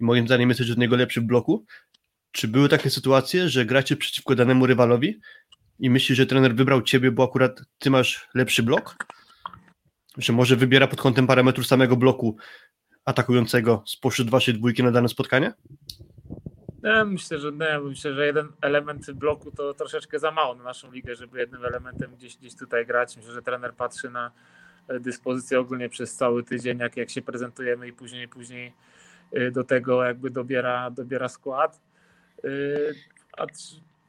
i 0.00 0.04
moim 0.04 0.26
zdaniem 0.26 0.48
jesteś 0.48 0.70
od 0.70 0.78
niego 0.78 0.96
lepszy 0.96 1.20
w 1.20 1.24
bloku. 1.24 1.64
Czy 2.32 2.48
były 2.48 2.68
takie 2.68 2.90
sytuacje, 2.90 3.48
że 3.48 3.64
gracie 3.64 3.96
przeciwko 3.96 4.34
danemu 4.34 4.66
rywalowi 4.66 5.20
i 5.78 5.90
myślisz, 5.90 6.18
że 6.18 6.26
trener 6.26 6.54
wybrał 6.54 6.82
ciebie, 6.82 7.10
bo 7.10 7.24
akurat 7.24 7.60
ty 7.78 7.90
masz 7.90 8.28
lepszy 8.34 8.62
blok? 8.62 8.96
Że 10.18 10.32
może 10.32 10.56
wybiera 10.56 10.86
pod 10.86 11.00
kątem 11.00 11.26
parametrów 11.26 11.66
samego 11.66 11.96
bloku 11.96 12.36
atakującego 13.04 13.82
spośród 13.86 14.30
waszej 14.30 14.54
dwójki 14.54 14.82
na 14.82 14.90
dane 14.90 15.08
spotkanie? 15.08 15.52
Ja 16.82 17.04
myślę, 17.04 17.38
że 17.38 17.52
nie, 17.52 17.78
myślę, 17.78 18.14
że 18.14 18.26
jeden 18.26 18.48
element 18.60 19.10
bloku 19.10 19.50
to 19.50 19.74
troszeczkę 19.74 20.18
za 20.18 20.30
mało 20.30 20.54
na 20.54 20.64
naszą 20.64 20.92
ligę, 20.92 21.16
żeby 21.16 21.38
jednym 21.38 21.64
elementem 21.64 22.14
gdzieś, 22.14 22.36
gdzieś 22.36 22.56
tutaj 22.56 22.86
grać. 22.86 23.16
Myślę, 23.16 23.32
że 23.32 23.42
trener 23.42 23.74
patrzy 23.74 24.10
na 24.10 24.30
e, 24.88 25.00
dyspozycję 25.00 25.60
ogólnie 25.60 25.88
przez 25.88 26.14
cały 26.14 26.44
tydzień, 26.44 26.78
jak, 26.78 26.96
jak 26.96 27.10
się 27.10 27.22
prezentujemy 27.22 27.88
i 27.88 27.92
później 27.92 28.28
później 28.28 28.72
e, 29.32 29.50
do 29.50 29.64
tego 29.64 30.04
jakby 30.04 30.30
dobiera, 30.30 30.90
dobiera 30.90 31.28
skład. 31.28 31.80
E, 32.44 32.48
A 33.36 33.46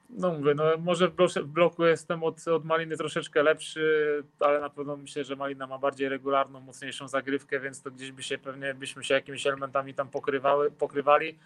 no 0.09 0.33
mówię, 0.33 0.53
no 0.55 0.63
może 0.79 1.07
w 1.07 1.45
bloku, 1.45 1.85
jestem 1.85 2.23
od, 2.23 2.47
od 2.47 2.65
Maliny 2.65 2.97
troszeczkę 2.97 3.43
lepszy, 3.43 4.23
ale 4.39 4.61
na 4.61 4.69
pewno 4.69 4.97
myślę, 4.97 5.23
że 5.23 5.35
Malina 5.35 5.67
ma 5.67 5.77
bardziej 5.77 6.09
regularną, 6.09 6.59
mocniejszą 6.59 7.07
zagrywkę, 7.07 7.59
więc 7.59 7.81
to 7.81 7.91
gdzieś 7.91 8.11
by 8.11 8.23
się 8.23 8.37
pewnie 8.37 8.73
byśmy 8.73 9.03
się 9.03 9.13
jakimiś 9.13 9.47
elementami 9.47 9.93
tam 9.93 10.09
pokrywały, 10.09 10.71
pokrywali. 10.71 11.37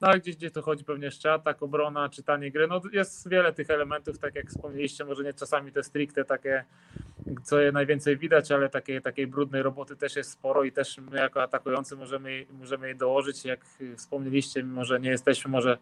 No 0.00 0.08
ale 0.08 0.20
gdzieś, 0.20 0.36
gdzie 0.36 0.50
to 0.50 0.62
chodzi 0.62 0.84
pewnie 0.84 1.04
jeszcze 1.04 1.32
atak, 1.32 1.62
obrona, 1.62 2.08
czytanie 2.08 2.50
gry. 2.50 2.66
No 2.66 2.80
jest 2.92 3.28
wiele 3.28 3.52
tych 3.52 3.70
elementów, 3.70 4.18
tak 4.18 4.34
jak 4.34 4.46
wspomnieliście, 4.46 5.04
może 5.04 5.24
nie 5.24 5.34
czasami 5.34 5.72
te 5.72 5.82
stricte 5.82 6.24
takie, 6.24 6.64
co 7.42 7.60
je 7.60 7.72
najwięcej 7.72 8.16
widać, 8.16 8.52
ale 8.52 8.68
takiej, 8.68 9.02
takiej 9.02 9.26
brudnej 9.26 9.62
roboty 9.62 9.96
też 9.96 10.16
jest 10.16 10.30
sporo 10.30 10.64
i 10.64 10.72
też 10.72 10.98
my 10.98 11.16
jako 11.18 11.42
atakujący 11.42 11.96
możemy, 11.96 12.46
możemy 12.50 12.86
jej 12.86 12.96
dołożyć. 12.96 13.44
Jak 13.44 13.60
wspomnieliście, 13.96 14.62
mimo 14.62 14.84
że 14.84 15.00
nie 15.00 15.10
jesteśmy 15.10 15.50
może, 15.50 15.78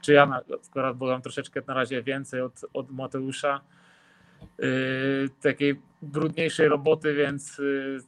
czy 0.00 0.12
ja 0.12 0.26
na, 0.26 0.40
akurat 0.70 0.96
byłem 0.96 1.22
troszeczkę 1.22 1.62
na 1.66 1.74
razie 1.74 2.02
więcej 2.02 2.40
od, 2.40 2.60
od 2.72 2.90
Mateusza, 2.90 3.60
yy, 4.58 5.28
takiej 5.42 5.80
brudniejszej 6.02 6.68
roboty, 6.68 7.14
więc 7.14 7.58
yy, 7.58 8.00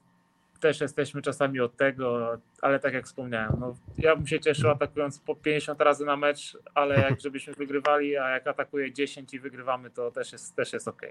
też 0.60 0.80
jesteśmy 0.80 1.22
czasami 1.22 1.60
od 1.60 1.76
tego, 1.76 2.38
ale 2.62 2.78
tak 2.78 2.94
jak 2.94 3.04
wspomniałem, 3.04 3.56
no, 3.60 3.74
ja 3.98 4.16
bym 4.16 4.26
się 4.26 4.40
cieszył 4.40 4.70
atakując 4.70 5.18
po 5.18 5.34
50 5.34 5.80
razy 5.80 6.04
na 6.04 6.16
mecz, 6.16 6.58
ale 6.74 6.94
jak 6.94 7.20
żebyśmy 7.24 7.54
wygrywali, 7.54 8.16
a 8.16 8.28
jak 8.28 8.46
atakuje 8.46 8.92
10 8.92 9.34
i 9.34 9.40
wygrywamy, 9.40 9.90
to 9.90 10.10
też 10.10 10.32
jest, 10.32 10.56
też 10.56 10.72
jest 10.72 10.88
ok. 10.88 11.02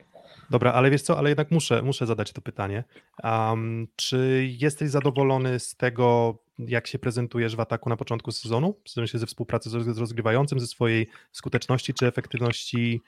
Dobra, 0.50 0.74
ale 0.74 0.90
wiesz 0.90 1.02
co, 1.02 1.18
ale 1.18 1.30
jednak 1.30 1.52
muszę, 1.52 1.82
muszę 1.82 2.06
zadać 2.06 2.34
to 2.34 2.42
pytanie. 2.42 2.84
Um, 3.24 3.88
czy 3.96 4.48
jesteś 4.60 4.90
zadowolony 4.90 5.60
z 5.60 5.76
tego, 5.76 6.38
jak 6.60 6.88
się 6.88 7.00
prezentujesz 7.00 7.56
w 7.56 7.60
ataku 7.60 7.90
na 7.90 7.98
początku 7.98 8.32
sezonu? 8.32 8.76
W 8.84 8.90
sensie 8.90 9.18
ze 9.18 9.26
współpracy 9.26 9.70
z 9.70 9.98
rozgrywającym, 9.98 10.60
ze 10.60 10.68
swojej 10.68 11.08
skuteczności 11.32 11.94
czy 11.94 12.08
efektywności 12.08 13.02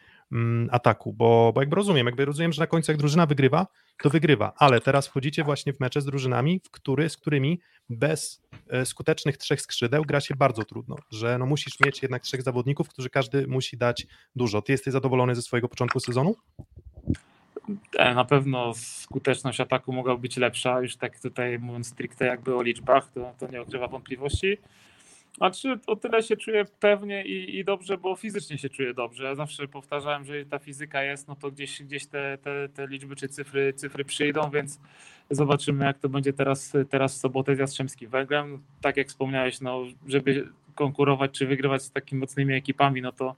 ataku? 0.71 1.13
Bo, 1.13 1.51
bo 1.55 1.61
jakby 1.61 1.75
rozumiem, 1.75 2.05
jakby 2.05 2.25
rozumiem, 2.25 2.53
że 2.53 2.61
na 2.61 2.67
końcu 2.67 2.91
jak 2.91 2.99
drużyna 2.99 3.25
wygrywa, 3.25 3.67
to 4.03 4.09
wygrywa, 4.09 4.53
ale 4.57 4.81
teraz 4.81 5.07
wchodzicie 5.07 5.43
właśnie 5.43 5.73
w 5.73 5.79
mecze 5.79 6.01
z 6.01 6.05
drużynami, 6.05 6.61
w 6.65 6.71
który, 6.71 7.09
z 7.09 7.17
którymi 7.17 7.59
bez 7.89 8.41
e, 8.69 8.85
skutecznych 8.85 9.37
trzech 9.37 9.61
skrzydeł 9.61 10.03
gra 10.05 10.21
się 10.21 10.35
bardzo 10.35 10.63
trudno, 10.63 10.95
że 11.11 11.37
no 11.37 11.45
musisz 11.45 11.79
mieć 11.85 12.01
jednak 12.01 12.21
trzech 12.21 12.41
zawodników, 12.41 12.89
którzy 12.89 13.09
każdy 13.09 13.47
musi 13.47 13.77
dać 13.77 14.07
dużo. 14.35 14.61
Ty 14.61 14.71
jesteś 14.71 14.93
zadowolony 14.93 15.35
ze 15.35 15.41
swojego 15.41 15.67
początku 15.67 15.99
sezonu? 15.99 16.35
E, 17.97 18.13
Na 18.13 18.25
pewno 18.25 18.73
skuteczność 18.75 19.59
ataku 19.59 19.93
mogła 19.93 20.17
być 20.17 20.37
lepsza, 20.37 20.81
już 20.81 20.95
tak 20.95 21.19
tutaj 21.19 21.59
mówiąc 21.59 21.87
stricte 21.87 22.25
jakby 22.25 22.55
o 22.55 22.61
liczbach, 22.61 23.11
to, 23.11 23.33
to 23.39 23.47
nie 23.51 23.61
ukrywa 23.61 23.87
wątpliwości. 23.87 24.57
A 25.39 25.51
czy 25.51 25.79
o 25.87 25.95
tyle 25.95 26.23
się 26.23 26.37
czuję 26.37 26.65
pewnie 26.79 27.25
i, 27.25 27.57
i 27.57 27.65
dobrze, 27.65 27.97
bo 27.97 28.15
fizycznie 28.15 28.57
się 28.57 28.69
czuję 28.69 28.93
dobrze. 28.93 29.23
Ja 29.23 29.35
zawsze 29.35 29.67
powtarzałem, 29.67 30.25
że 30.25 30.45
ta 30.45 30.59
fizyka 30.59 31.03
jest, 31.03 31.27
no 31.27 31.35
to 31.35 31.51
gdzieś, 31.51 31.83
gdzieś 31.83 32.05
te, 32.05 32.37
te, 32.37 32.69
te 32.69 32.87
liczby 32.87 33.15
czy 33.15 33.27
cyfry, 33.27 33.73
cyfry 33.73 34.05
przyjdą, 34.05 34.49
więc 34.49 34.79
zobaczymy 35.29 35.85
jak 35.85 35.99
to 35.99 36.09
będzie 36.09 36.33
teraz, 36.33 36.73
teraz 36.89 37.15
w 37.15 37.17
sobotę 37.17 37.55
z 37.55 37.59
Jastrzębskim 37.59 38.09
Węglem. 38.09 38.61
Tak 38.81 38.97
jak 38.97 39.07
wspomniałeś, 39.07 39.61
no, 39.61 39.83
żeby 40.07 40.49
konkurować 40.75 41.31
czy 41.31 41.47
wygrywać 41.47 41.83
z 41.83 41.91
takimi 41.91 42.21
mocnymi 42.21 42.53
ekipami, 42.53 43.01
no 43.01 43.11
to 43.11 43.35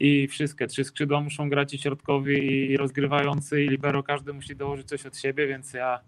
i 0.00 0.28
wszystkie 0.28 0.66
trzy 0.66 0.84
skrzydła 0.84 1.20
muszą 1.20 1.48
grać 1.48 1.74
i 1.74 1.78
środkowi 1.78 2.70
i 2.70 2.76
rozgrywający 2.76 3.64
i 3.64 3.68
libero, 3.68 4.02
każdy 4.02 4.32
musi 4.32 4.56
dołożyć 4.56 4.88
coś 4.88 5.06
od 5.06 5.16
siebie, 5.16 5.46
więc 5.46 5.72
ja 5.74 6.00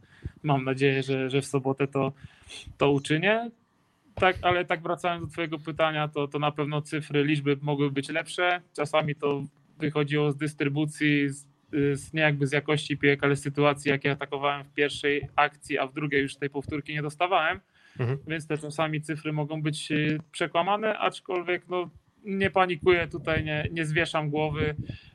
mam 0.42 0.64
nadzieję, 0.64 1.02
że, 1.02 1.30
że 1.30 1.40
w 1.40 1.46
sobotę 1.46 1.86
to, 1.86 2.12
to 2.78 2.90
uczynię. 2.90 3.50
Tak, 4.20 4.36
ale 4.42 4.64
tak 4.64 4.82
wracając 4.82 5.26
do 5.26 5.32
twojego 5.32 5.58
pytania, 5.58 6.08
to, 6.08 6.28
to 6.28 6.38
na 6.38 6.50
pewno 6.50 6.82
cyfry, 6.82 7.24
liczby 7.24 7.56
mogły 7.62 7.90
być 7.90 8.08
lepsze. 8.08 8.60
Czasami 8.76 9.14
to 9.14 9.44
wychodziło 9.78 10.32
z 10.32 10.36
dystrybucji, 10.36 11.28
z, 11.28 11.46
z, 11.72 12.12
nie 12.12 12.22
jakby 12.22 12.46
z 12.46 12.52
jakości 12.52 12.96
piłek, 12.96 13.24
ale 13.24 13.36
z 13.36 13.42
sytuacji, 13.42 13.90
jakie 13.90 14.10
atakowałem 14.10 14.64
w 14.64 14.72
pierwszej 14.72 15.28
akcji, 15.36 15.78
a 15.78 15.86
w 15.86 15.94
drugiej 15.94 16.22
już 16.22 16.36
tej 16.36 16.50
powtórki 16.50 16.92
nie 16.92 17.02
dostawałem. 17.02 17.60
Mhm. 17.98 18.18
Więc 18.26 18.46
te 18.46 18.58
czasami 18.58 19.00
cyfry 19.02 19.32
mogą 19.32 19.62
być 19.62 19.92
y, 19.92 20.18
przekłamane, 20.32 20.98
aczkolwiek 20.98 21.68
no, 21.68 21.90
nie 22.24 22.50
panikuję 22.50 23.08
tutaj, 23.08 23.44
nie, 23.44 23.68
nie 23.72 23.86
zwieszam 23.86 24.30
głowy. 24.30 24.74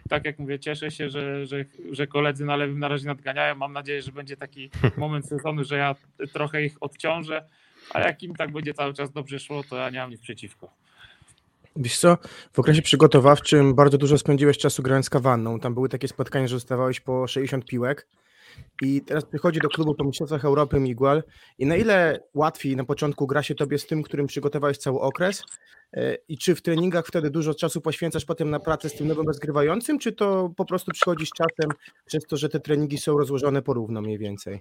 Tak 0.10 0.26
jak 0.26 0.40
mówię, 0.40 0.60
cieszę 0.60 0.92
się, 0.92 1.10
że, 1.10 1.46
że, 1.46 1.66
że 1.92 2.08
koledzy 2.08 2.46
na 2.46 2.56
lewym 2.56 2.80
na 2.80 2.88
razie 2.88 3.08
nadganiają. 3.08 3.56
Mam 3.56 3.74
nadzieję, 3.74 4.02
że 4.02 4.12
będzie 4.12 4.38
taki 4.38 4.70
moment 4.98 5.28
sezonu, 5.28 5.64
że 5.64 5.78
ja 5.78 5.96
trochę 6.34 6.66
ich 6.66 6.78
odciążę, 6.82 7.46
a 7.94 8.00
jak 8.00 8.24
im 8.24 8.36
tak 8.36 8.52
będzie 8.52 8.74
cały 8.74 8.94
czas 8.94 9.12
dobrze 9.12 9.40
szło, 9.40 9.64
to 9.70 9.76
ja 9.76 9.90
nie 9.90 10.00
mam 10.00 10.10
nic 10.10 10.22
przeciwko. 10.22 10.70
Wiesz 11.76 11.98
co, 11.98 12.18
w 12.54 12.60
okresie 12.60 12.82
przygotowawczym 12.82 13.76
bardzo 13.76 13.98
dużo 13.98 14.18
spędziłeś 14.18 14.58
czasu 14.58 14.84
grając 14.84 15.10
kawanną. 15.10 15.60
Tam 15.60 15.74
były 15.74 15.90
takie 15.90 16.08
spotkania, 16.08 16.48
że 16.48 16.56
dostawałeś 16.56 17.00
po 17.00 17.28
60 17.28 17.66
piłek 17.66 18.08
i 18.82 19.02
teraz 19.02 19.26
przychodzi 19.26 19.60
do 19.60 19.70
klubu 19.70 19.96
po 19.96 20.04
Mistrzostwach 20.04 20.46
Europy 20.46 20.80
Miguel 20.80 21.24
i 21.58 21.66
na 21.66 21.76
ile 21.76 22.20
łatwiej 22.34 22.76
na 22.76 22.84
początku 22.84 23.28
gra 23.28 23.44
się 23.44 23.56
tobie 23.56 23.78
z 23.78 23.88
tym, 23.88 24.04
którym 24.04 24.28
przygotowałeś 24.28 24.78
cały 24.78 25.00
okres 25.00 25.44
E, 25.96 26.18
i 26.28 26.38
czy 26.38 26.56
w 26.56 26.62
treningach 26.62 27.08
wtedy 27.08 27.30
dużo 27.30 27.54
czasu 27.54 27.82
poświęcasz 27.82 28.26
potem 28.26 28.50
na 28.50 28.60
pracę 28.60 28.90
z 28.90 28.94
tym 28.94 29.08
nowym 29.08 29.28
rozgrywającym, 29.28 30.00
czy 30.00 30.12
to 30.12 30.52
po 30.58 30.66
prostu 30.66 30.92
przychodzi 30.92 31.26
z 31.26 31.30
czasem 31.30 31.72
przez 32.06 32.26
to, 32.26 32.38
że 32.38 32.50
te 32.50 32.60
treningi 32.60 32.98
są 32.98 33.18
rozłożone 33.18 33.62
porówno 33.62 34.02
mniej 34.02 34.18
więcej? 34.18 34.60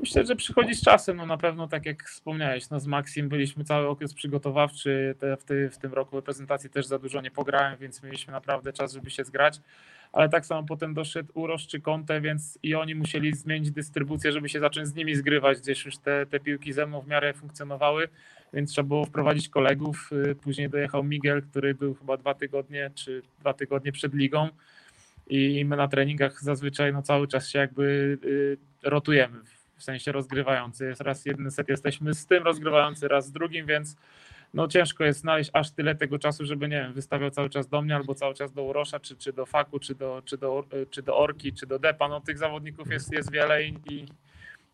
Myślę, 0.00 0.26
że 0.26 0.36
przychodzi 0.36 0.74
z 0.74 0.82
czasem, 0.82 1.16
no 1.16 1.26
na 1.26 1.36
pewno 1.36 1.68
tak 1.68 1.86
jak 1.86 2.04
wspomniałeś, 2.04 2.70
no 2.70 2.80
z 2.80 2.86
Maxim 2.86 3.28
byliśmy 3.28 3.64
cały 3.64 3.88
okres 3.88 4.14
przygotowawczy, 4.14 5.14
te, 5.18 5.36
w, 5.36 5.44
ty, 5.44 5.70
w 5.70 5.78
tym 5.78 5.92
roku 5.92 6.16
reprezentacji 6.16 6.70
też 6.70 6.86
za 6.86 6.98
dużo 6.98 7.20
nie 7.20 7.30
pograłem, 7.30 7.76
więc 7.80 8.02
mieliśmy 8.02 8.32
naprawdę 8.32 8.72
czas, 8.72 8.92
żeby 8.92 9.10
się 9.10 9.24
zgrać, 9.24 9.60
ale 10.12 10.28
tak 10.28 10.46
samo 10.46 10.62
potem 10.68 10.94
doszedł 10.94 11.32
Urosz 11.34 11.66
czy 11.66 11.80
Conte, 11.80 12.20
więc 12.20 12.58
i 12.62 12.74
oni 12.74 12.94
musieli 12.94 13.34
zmienić 13.34 13.70
dystrybucję, 13.70 14.32
żeby 14.32 14.48
się 14.48 14.60
zacząć 14.60 14.88
z 14.88 14.94
nimi 14.94 15.14
zgrywać, 15.14 15.58
gdzieś 15.58 15.84
już 15.84 15.98
te, 15.98 16.26
te 16.26 16.40
piłki 16.40 16.72
ze 16.72 16.86
mną 16.86 17.00
w 17.00 17.08
miarę 17.08 17.32
funkcjonowały, 17.32 18.08
więc 18.52 18.72
trzeba 18.72 18.88
było 18.88 19.04
wprowadzić 19.04 19.48
kolegów, 19.48 20.10
y, 20.12 20.34
później 20.34 20.70
dojechał 20.70 21.04
Miguel, 21.04 21.42
który 21.42 21.74
był 21.74 21.94
chyba 21.94 22.16
dwa 22.16 22.34
tygodnie 22.34 22.90
czy 22.94 23.22
dwa 23.40 23.54
tygodnie 23.54 23.92
przed 23.92 24.14
ligą, 24.14 24.48
i 25.30 25.64
my 25.64 25.76
na 25.76 25.88
treningach 25.88 26.42
zazwyczaj 26.42 26.92
no, 26.92 27.02
cały 27.02 27.28
czas 27.28 27.48
się 27.48 27.58
jakby 27.58 28.18
y, 28.24 28.56
rotujemy 28.82 29.40
w 29.80 29.84
sensie 29.84 30.12
rozgrywający. 30.12 30.86
Jest 30.86 31.00
raz 31.00 31.26
jeden 31.26 31.50
set 31.50 31.68
jesteśmy 31.68 32.14
z 32.14 32.26
tym 32.26 32.42
rozgrywający, 32.42 33.08
raz 33.08 33.26
z 33.26 33.32
drugim, 33.32 33.66
więc 33.66 33.96
no 34.54 34.68
ciężko 34.68 35.04
jest 35.04 35.20
znaleźć 35.20 35.50
aż 35.52 35.70
tyle 35.70 35.94
tego 35.94 36.18
czasu, 36.18 36.44
żeby 36.44 36.68
nie 36.68 36.80
wiem, 36.80 36.92
wystawiał 36.92 37.30
cały 37.30 37.50
czas 37.50 37.68
do 37.68 37.82
mnie 37.82 37.96
albo 37.96 38.14
cały 38.14 38.34
czas 38.34 38.52
do 38.52 38.62
Urosza, 38.62 39.00
czy, 39.00 39.16
czy 39.16 39.32
do 39.32 39.46
Faku, 39.46 39.78
czy 39.78 39.94
do, 39.94 40.22
czy, 40.24 40.38
do, 40.38 40.64
czy 40.90 41.02
do 41.02 41.16
Orki, 41.16 41.52
czy 41.52 41.66
do 41.66 41.78
Depa. 41.78 42.08
No 42.08 42.20
tych 42.20 42.38
zawodników 42.38 42.90
jest, 42.90 43.12
jest 43.12 43.32
wiele 43.32 43.64
i, 43.64 43.74
i 43.90 44.06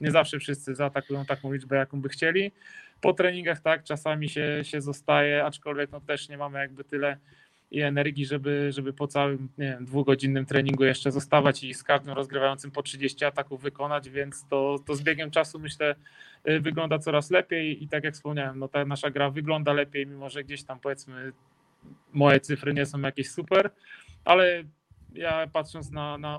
nie 0.00 0.10
zawsze 0.10 0.38
wszyscy 0.38 0.74
zaatakują 0.74 1.24
taką 1.24 1.52
liczbę, 1.52 1.76
jaką 1.76 2.00
by 2.00 2.08
chcieli. 2.08 2.52
Po 3.00 3.12
treningach 3.12 3.60
tak, 3.60 3.84
czasami 3.84 4.28
się, 4.28 4.60
się 4.62 4.80
zostaje, 4.80 5.44
aczkolwiek 5.44 5.90
no 5.92 6.00
też 6.00 6.28
nie 6.28 6.38
mamy 6.38 6.58
jakby 6.58 6.84
tyle 6.84 7.16
i 7.70 7.80
energii, 7.80 8.26
żeby, 8.26 8.72
żeby 8.72 8.92
po 8.92 9.06
całym 9.06 9.48
nie 9.58 9.66
wiem, 9.66 9.84
dwugodzinnym 9.84 10.46
treningu 10.46 10.84
jeszcze 10.84 11.12
zostawać 11.12 11.64
i 11.64 11.74
z 11.74 11.82
każdym 11.82 12.14
rozgrywającym 12.14 12.70
po 12.70 12.82
30 12.82 13.24
ataków 13.24 13.62
wykonać, 13.62 14.10
więc 14.10 14.46
to, 14.48 14.76
to 14.86 14.94
z 14.94 15.02
biegiem 15.02 15.30
czasu 15.30 15.58
myślę 15.58 15.94
y, 16.48 16.60
wygląda 16.60 16.98
coraz 16.98 17.30
lepiej 17.30 17.84
i 17.84 17.88
tak 17.88 18.04
jak 18.04 18.14
wspomniałem, 18.14 18.58
no 18.58 18.68
ta 18.68 18.84
nasza 18.84 19.10
gra 19.10 19.30
wygląda 19.30 19.72
lepiej, 19.72 20.06
mimo 20.06 20.30
że 20.30 20.44
gdzieś 20.44 20.64
tam 20.64 20.80
powiedzmy 20.80 21.32
moje 22.12 22.40
cyfry 22.40 22.74
nie 22.74 22.86
są 22.86 23.00
jakieś 23.00 23.30
super, 23.30 23.70
ale 24.24 24.64
ja 25.14 25.46
patrząc 25.46 25.90
na, 25.90 26.18
na 26.18 26.38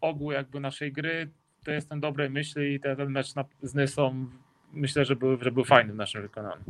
ogół 0.00 0.32
jakby 0.32 0.60
naszej 0.60 0.92
gry, 0.92 1.30
to 1.64 1.70
jestem 1.70 2.00
dobrej 2.00 2.30
myśli 2.30 2.74
i 2.74 2.80
ten, 2.80 2.96
ten 2.96 3.10
mecz 3.10 3.26
z 3.62 3.74
Nysą 3.74 4.26
myślę, 4.72 5.04
że 5.04 5.16
był, 5.16 5.42
że 5.42 5.52
był 5.52 5.64
fajny 5.64 5.92
w 5.92 5.96
naszym 5.96 6.22
wykonaniu. 6.22 6.64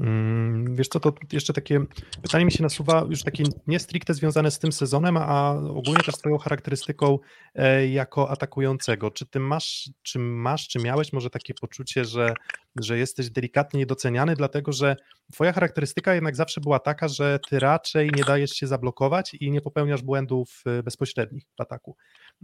Mm, 0.00 0.74
Wiesz 0.76 0.88
co, 0.88 1.00
to 1.00 1.12
jeszcze 1.32 1.52
takie 1.52 1.80
pytanie 2.22 2.44
mi 2.44 2.52
się 2.52 2.62
nasuwa, 2.62 3.06
już 3.10 3.22
takie 3.22 3.44
nie 3.66 3.78
stricte 3.78 4.14
związane 4.14 4.50
z 4.50 4.58
tym 4.58 4.72
sezonem, 4.72 5.16
a 5.16 5.54
ogólnie 5.54 6.02
też 6.04 6.14
z 6.14 6.18
twoją 6.18 6.38
charakterystyką 6.38 7.18
e, 7.54 7.88
jako 7.88 8.30
atakującego. 8.30 9.10
Czy 9.10 9.26
ty 9.26 9.40
masz, 9.40 9.90
czy 10.02 10.18
masz, 10.18 10.68
czy 10.68 10.78
miałeś 10.78 11.12
może 11.12 11.30
takie 11.30 11.54
poczucie, 11.54 12.04
że, 12.04 12.34
że 12.80 12.98
jesteś 12.98 13.30
delikatnie 13.30 13.78
niedoceniany, 13.78 14.34
dlatego 14.34 14.72
że 14.72 14.96
twoja 15.32 15.52
charakterystyka 15.52 16.14
jednak 16.14 16.36
zawsze 16.36 16.60
była 16.60 16.78
taka, 16.78 17.08
że 17.08 17.38
ty 17.48 17.60
raczej 17.60 18.10
nie 18.16 18.24
dajesz 18.24 18.50
się 18.50 18.66
zablokować 18.66 19.34
i 19.34 19.50
nie 19.50 19.60
popełniasz 19.60 20.02
błędów 20.02 20.62
e, 20.66 20.82
bezpośrednich 20.82 21.44
w 21.58 21.60
ataku. 21.60 21.96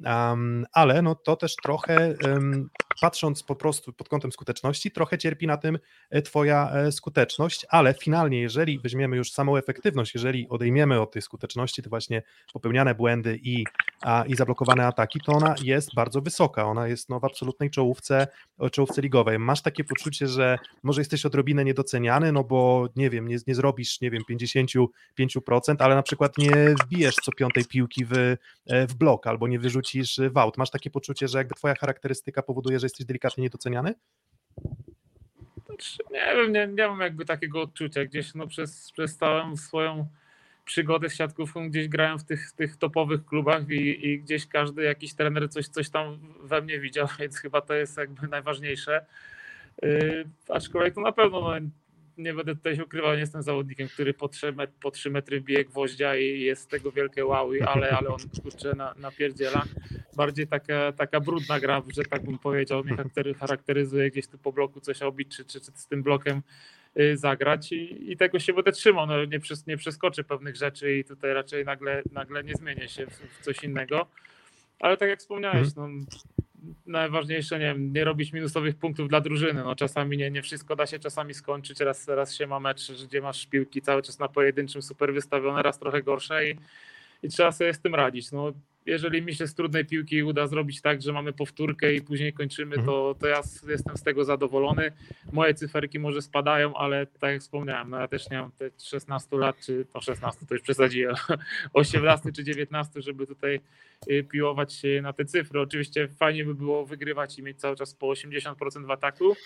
Um, 0.05 0.67
ale 0.73 1.03
no 1.03 1.15
to 1.15 1.37
też 1.37 1.57
trochę, 1.57 2.15
um, 2.25 2.71
patrząc 3.01 3.43
po 3.43 3.57
prostu 3.57 3.93
pod 3.93 4.09
kątem 4.09 4.33
skuteczności, 4.33 4.91
trochę 4.91 5.19
cierpi 5.19 5.47
na 5.47 5.57
tym 5.57 5.79
e, 6.11 6.23
twoja 6.23 6.71
e, 6.73 6.93
skuteczność, 6.93 7.67
ale 7.69 7.95
finalnie, 7.95 8.41
jeżeli 8.41 8.79
weźmiemy 8.79 9.17
już 9.17 9.33
samą 9.33 9.57
efektywność, 9.57 10.15
jeżeli 10.15 10.49
odejmiemy 10.49 11.01
od 11.01 11.13
tej 11.13 11.23
skuteczności 11.23 11.83
te 11.83 11.91
właśnie 11.91 12.23
popełniane 12.53 12.95
błędy 12.95 13.39
i, 13.43 13.65
a, 14.03 14.25
i 14.27 14.35
zablokowane 14.35 14.87
ataki, 14.87 15.21
to 15.27 15.33
ona 15.33 15.55
jest 15.63 15.95
bardzo 15.95 16.21
wysoka, 16.21 16.65
ona 16.65 16.89
jest 16.89 17.09
no, 17.09 17.21
w 17.21 17.25
absolutnej 17.25 17.71
czołówce, 17.71 18.27
czołówce 18.73 19.03
ligowej. 19.03 19.39
Masz 19.39 19.63
takie 19.63 19.85
poczucie, 19.85 20.27
że 20.27 20.59
może 20.83 21.01
jesteś 21.01 21.27
odrobinę 21.27 21.65
niedoceniany, 21.65 22.33
no 22.33 22.45
bo 22.45 22.89
nie 22.97 23.11
wiem, 23.11 23.29
nie, 23.29 23.37
nie 23.47 23.55
zrobisz, 23.55 24.01
nie 24.01 24.11
wiem, 24.11 24.23
55%, 24.31 24.87
ale 25.79 25.95
na 25.95 26.03
przykład 26.03 26.39
nie 26.39 26.75
wbijesz 26.85 27.15
co 27.15 27.33
piątej 27.33 27.65
piłki 27.65 28.05
w, 28.05 28.13
e, 28.67 28.87
w 28.87 28.95
blok 28.95 29.27
albo 29.27 29.49
nie 29.49 29.59
wyrzucisz 29.59 29.80
w 30.31 30.39
aut. 30.39 30.57
Masz 30.57 30.71
takie 30.71 30.91
poczucie, 30.91 31.29
że 31.29 31.39
jakby 31.39 31.55
twoja 31.55 31.75
charakterystyka 31.75 32.43
powoduje, 32.43 32.79
że 32.79 32.87
jesteś 32.87 33.07
delikatnie 33.07 33.43
niedoceniany? 33.43 33.95
Znaczy, 35.67 35.99
Nie 36.11 36.35
wiem, 36.37 36.53
nie, 36.53 36.67
nie 36.67 36.89
mam 36.89 37.01
jakby 37.01 37.25
takiego 37.25 37.63
odczucia. 37.63 38.05
Gdzieś 38.05 38.35
no 38.35 38.47
przez, 38.47 38.93
przez 38.93 39.17
całą 39.17 39.57
swoją 39.57 40.07
przygodę 40.65 41.11
z 41.11 41.15
siatkówką 41.15 41.71
gdzieś 41.71 41.89
grałem 41.89 42.19
w 42.19 42.25
tych, 42.25 42.53
tych 42.53 42.77
topowych 42.77 43.25
klubach 43.25 43.69
i, 43.69 44.09
i 44.09 44.21
gdzieś 44.21 44.47
każdy 44.47 44.83
jakiś 44.83 45.15
trener 45.15 45.51
coś, 45.51 45.69
coś 45.69 45.91
tam 45.91 46.19
we 46.43 46.63
mnie 46.63 46.81
widział, 46.81 47.07
więc 47.19 47.37
chyba 47.37 47.61
to 47.61 47.75
jest 47.75 47.97
jakby 47.97 48.29
najważniejsze. 48.29 49.07
Yy, 49.83 50.25
aczkolwiek 50.49 50.95
to 50.95 51.01
na 51.01 51.13
pewno 51.13 51.41
no, 51.41 51.69
nie 52.23 52.35
będę 52.35 52.57
tutaj 52.57 52.77
się 52.77 52.85
ukrywał, 52.85 53.15
nie 53.15 53.21
jestem 53.21 53.43
zawodnikiem, 53.43 53.89
który 53.89 54.15
po 54.15 54.29
3, 54.29 54.53
met, 54.53 54.71
po 54.81 54.91
3 54.91 55.11
metry 55.11 55.41
bije 55.41 55.65
gwoździa 55.65 56.17
i 56.17 56.41
jest 56.41 56.63
z 56.63 56.67
tego 56.67 56.93
wielkie 56.93 57.27
wow, 57.27 57.51
ale, 57.67 57.91
ale 57.91 58.09
on 58.09 58.19
kurczę 58.43 58.75
na, 58.75 58.95
napierdziela. 58.99 59.65
Bardziej 60.17 60.47
taka, 60.47 60.93
taka 60.93 61.21
brudna 61.21 61.61
gra, 61.61 61.83
że 61.97 62.03
tak 62.03 62.25
bym 62.25 62.39
powiedział, 62.39 62.85
mnie 62.85 62.97
charaktery- 62.97 63.35
charakteryzuje 63.35 64.11
gdzieś 64.11 64.27
tu 64.27 64.39
po 64.39 64.53
bloku 64.53 64.81
coś 64.81 65.03
obić, 65.03 65.37
czy, 65.37 65.45
czy, 65.45 65.61
czy 65.61 65.73
z 65.75 65.87
tym 65.87 66.03
blokiem 66.03 66.43
y, 67.01 67.17
zagrać 67.17 67.73
i, 67.73 68.13
i 68.13 68.17
tego 68.17 68.39
się 68.39 68.53
będę 68.53 68.73
trzymał. 68.73 69.07
No, 69.07 69.25
nie, 69.25 69.41
przes, 69.41 69.67
nie 69.67 69.77
przeskoczę 69.77 70.25
pewnych 70.25 70.57
rzeczy 70.57 70.97
i 70.97 71.05
tutaj 71.05 71.35
raczej 71.35 71.65
nagle, 71.65 72.03
nagle 72.13 72.45
nie 72.45 72.55
zmienię 72.55 72.89
się 72.89 73.07
w, 73.07 73.11
w 73.11 73.45
coś 73.45 73.65
innego. 73.65 74.07
Ale 74.81 74.97
tak 74.97 75.09
jak 75.09 75.19
wspomniałeś, 75.19 75.69
no, 75.77 75.89
najważniejsze, 76.87 77.59
nie 77.59 77.75
nie 77.79 78.05
robić 78.05 78.33
minusowych 78.33 78.77
punktów 78.77 79.09
dla 79.09 79.21
drużyny. 79.21 79.63
No, 79.65 79.75
czasami 79.75 80.17
nie, 80.17 80.31
nie 80.31 80.43
wszystko 80.43 80.77
da 80.77 80.87
się 80.87 80.99
czasami 80.99 81.35
skończyć. 81.35 81.81
Raz, 81.81 82.09
raz 82.09 82.35
się 82.35 82.47
ma 82.47 82.61
mecz, 82.61 82.93
gdzie 83.07 83.21
masz 83.21 83.47
piłki 83.47 83.83
cały 83.83 84.03
czas 84.03 84.19
na 84.19 84.29
pojedynczym 84.29 84.83
super 84.83 85.15
wystawione, 85.15 85.63
raz 85.63 85.79
trochę 85.79 86.03
gorsze 86.03 86.49
i, 86.49 86.57
i 87.23 87.29
trzeba 87.29 87.53
sobie 87.53 87.75
z 87.75 87.81
tym 87.81 87.95
radzić. 87.95 88.33
No, 88.33 88.53
jeżeli 88.87 89.23
mi 89.23 89.35
się 89.35 89.47
z 89.47 89.55
trudnej 89.55 89.85
piłki 89.85 90.23
uda 90.23 90.47
zrobić 90.47 90.81
tak, 90.83 91.03
że 91.03 91.13
mamy 91.13 91.33
powtórkę 91.33 91.95
i 91.95 92.03
później 92.03 92.33
kończymy, 92.33 92.77
to, 92.77 93.15
to 93.21 93.27
ja 93.27 93.41
jestem 93.69 93.97
z 93.97 94.03
tego 94.03 94.25
zadowolony. 94.25 94.93
Moje 95.33 95.55
cyferki 95.55 95.99
może 95.99 96.23
spadają, 96.23 96.75
ale 96.75 97.07
tak 97.07 97.33
jak 97.33 97.41
wspomniałem, 97.41 97.91
no 97.91 98.01
ja 98.01 98.09
też 98.09 98.31
nie 98.31 98.41
mam 98.41 98.53
te 98.53 98.71
16 98.85 99.37
lat, 99.37 99.57
czy 99.61 99.87
no 99.95 100.01
16 100.01 100.47
to 100.47 100.55
już 100.55 100.63
przesadziłem, 100.63 101.15
18 101.73 102.33
czy 102.33 102.45
19, 102.45 103.03
żeby 103.03 103.27
tutaj 103.27 103.61
y, 104.11 104.25
piłować 104.25 104.73
się 104.73 105.01
na 105.03 105.13
te 105.13 105.25
cyfry. 105.25 105.61
Oczywiście 105.61 106.09
fajnie 106.09 106.45
by 106.45 106.55
było 106.55 106.87
wygrywać 106.87 107.39
i 107.39 107.43
mieć 107.43 107.61
cały 107.61 107.77
czas 107.77 107.95
po 107.95 108.07
80% 108.07 108.87
w 108.87 108.91
ataku, 108.91 109.37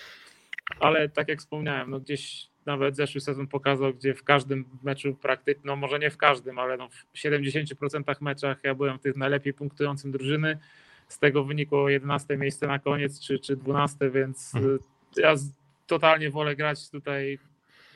ale 0.81 1.09
tak 1.09 1.29
jak 1.29 1.39
wspomniałem, 1.39 1.91
no 1.91 2.01
gdzieś 2.01 2.54
nawet 2.67 2.97
zeszły 2.97 3.21
sezon 3.21 3.47
pokazał, 3.47 3.95
gdzie 3.95 4.15
w 4.15 4.25
każdym 4.25 4.65
meczu 4.83 5.15
praktycznie, 5.15 5.63
no 5.65 5.77
może 5.77 5.99
nie 5.99 6.11
w 6.11 6.17
każdym, 6.17 6.59
ale 6.59 6.77
no 6.77 6.89
w 6.89 7.17
70% 7.17 8.23
meczach 8.23 8.59
ja 8.63 8.75
byłem 8.75 8.99
w 8.99 9.03
tych 9.03 9.17
najlepiej 9.17 9.55
punktującym 9.55 10.13
drużyny. 10.13 10.59
Z 11.09 11.19
tego 11.19 11.45
wynikło 11.45 11.89
11 11.89 12.37
miejsce 12.37 12.67
na 12.67 12.79
koniec, 12.79 13.21
czy, 13.21 13.39
czy 13.39 13.57
12, 13.57 14.11
więc 14.11 14.55
Mhm. 14.55 14.75
y, 15.19 15.21
ja 15.21 15.35
totalnie 15.87 16.31
wolę 16.31 16.57
grać 16.57 16.91
tutaj, 16.91 17.39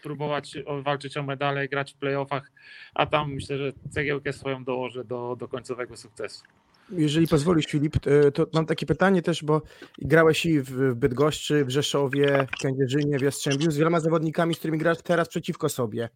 próbować 0.02 0.56
walczyć 0.82 1.16
o 1.16 1.22
medale, 1.22 1.68
grać 1.68 1.92
w 1.92 1.96
playoffach, 1.96 2.50
a 2.94 3.06
tam 3.06 3.34
myślę, 3.34 3.58
że 3.58 3.72
cegiełkę 3.90 4.32
swoją 4.32 4.64
dołożę 4.64 5.04
do, 5.04 5.36
do 5.38 5.48
końcowego 5.48 5.96
sukcesu. 5.96 6.44
Jeżeli 6.90 7.28
pozwolisz, 7.28 7.66
Filip, 7.66 7.96
e, 8.06 8.30
to 8.30 8.46
mam 8.54 8.66
takie 8.66 8.86
pytanie 8.86 9.22
też, 9.22 9.44
bo 9.44 9.62
grałeś 9.98 10.46
i 10.46 10.60
w 10.60 10.94
Bydgoszczy, 10.94 11.64
w 11.64 11.70
Rzeszowie, 11.70 12.46
w 12.56 12.62
Kędzierzynie, 12.62 13.18
w 13.18 13.22
Jastrzębiu 13.22 13.70
z 13.70 13.76
wieloma 13.76 14.00
zawodnikami, 14.00 14.54
z 14.54 14.58
którymi 14.58 14.78
grasz 14.78 14.98
teraz 15.02 15.28
przeciwko 15.28 15.68
sobie. 15.68 16.08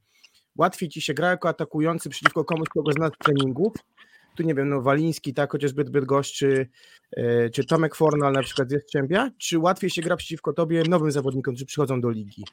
Łatwiej 0.56 0.88
ci 0.88 1.00
się 1.00 1.14
gra 1.14 1.30
jako 1.30 1.48
atakujący 1.48 2.10
przeciwko 2.10 2.44
komuś, 2.44 2.68
kogo 2.68 2.92
znasz 2.92 3.12
z 3.14 3.18
treningów? 3.24 3.72
Tu 4.36 4.42
nie 4.42 4.54
wiem, 4.54 4.68
no 4.68 4.82
Waliński, 4.82 5.34
tak, 5.34 5.52
chociażby 5.52 5.84
Bydgoszczy, 5.84 6.68
e, 7.16 7.50
czy 7.50 7.64
Tomek 7.64 7.94
Fornal 7.94 8.32
na 8.32 8.42
przykład 8.42 8.68
z 8.68 8.72
Jastrzębia, 8.72 9.30
czy 9.38 9.58
łatwiej 9.58 9.90
się 9.90 10.02
gra 10.02 10.16
przeciwko 10.16 10.52
tobie 10.52 10.82
nowym 10.88 11.10
zawodnikom, 11.10 11.54
którzy 11.54 11.66
przychodzą 11.66 12.00
do 12.00 12.10
ligi? 12.10 12.44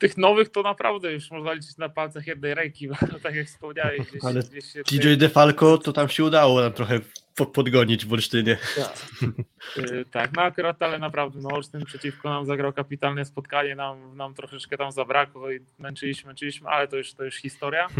Tych 0.00 0.16
nowych 0.16 0.48
to 0.48 0.62
naprawdę 0.62 1.12
już 1.12 1.30
można 1.30 1.52
liczyć 1.52 1.76
na 1.76 1.88
palcach 1.88 2.26
jednej 2.26 2.54
ręki, 2.54 2.88
bo 2.88 2.94
tak 3.22 3.34
jak 3.34 3.46
wspomniałeś, 3.46 4.00
gdzieś, 4.00 4.24
Ale 4.24 4.40
gdzieś 4.42 4.72
się 4.72 4.82
DJ 4.82 5.14
DeFalco 5.16 5.78
to 5.78 5.92
tam 5.92 6.08
się 6.08 6.24
udało 6.24 6.60
nam 6.60 6.72
trochę 6.72 7.00
po- 7.36 7.46
podgonić 7.46 8.06
w 8.06 8.12
Olsztynie. 8.12 8.56
Tak. 8.76 8.94
Y, 9.90 10.04
tak, 10.10 10.32
no 10.36 10.42
akurat, 10.42 10.82
ale 10.82 10.98
naprawdę, 10.98 11.38
no 11.42 11.48
Olsztyn 11.48 11.84
przeciwko 11.84 12.30
nam 12.30 12.46
zagrał 12.46 12.72
kapitalne 12.72 13.24
spotkanie, 13.24 13.74
nam, 13.74 14.16
nam 14.16 14.34
troszeczkę 14.34 14.76
tam 14.76 14.92
zabrakło 14.92 15.50
i 15.50 15.60
męczyliśmy, 15.78 16.28
męczyliśmy, 16.28 16.68
ale 16.68 16.88
to 16.88 16.96
już, 16.96 17.14
to 17.14 17.24
już 17.24 17.36
historia. 17.36 17.86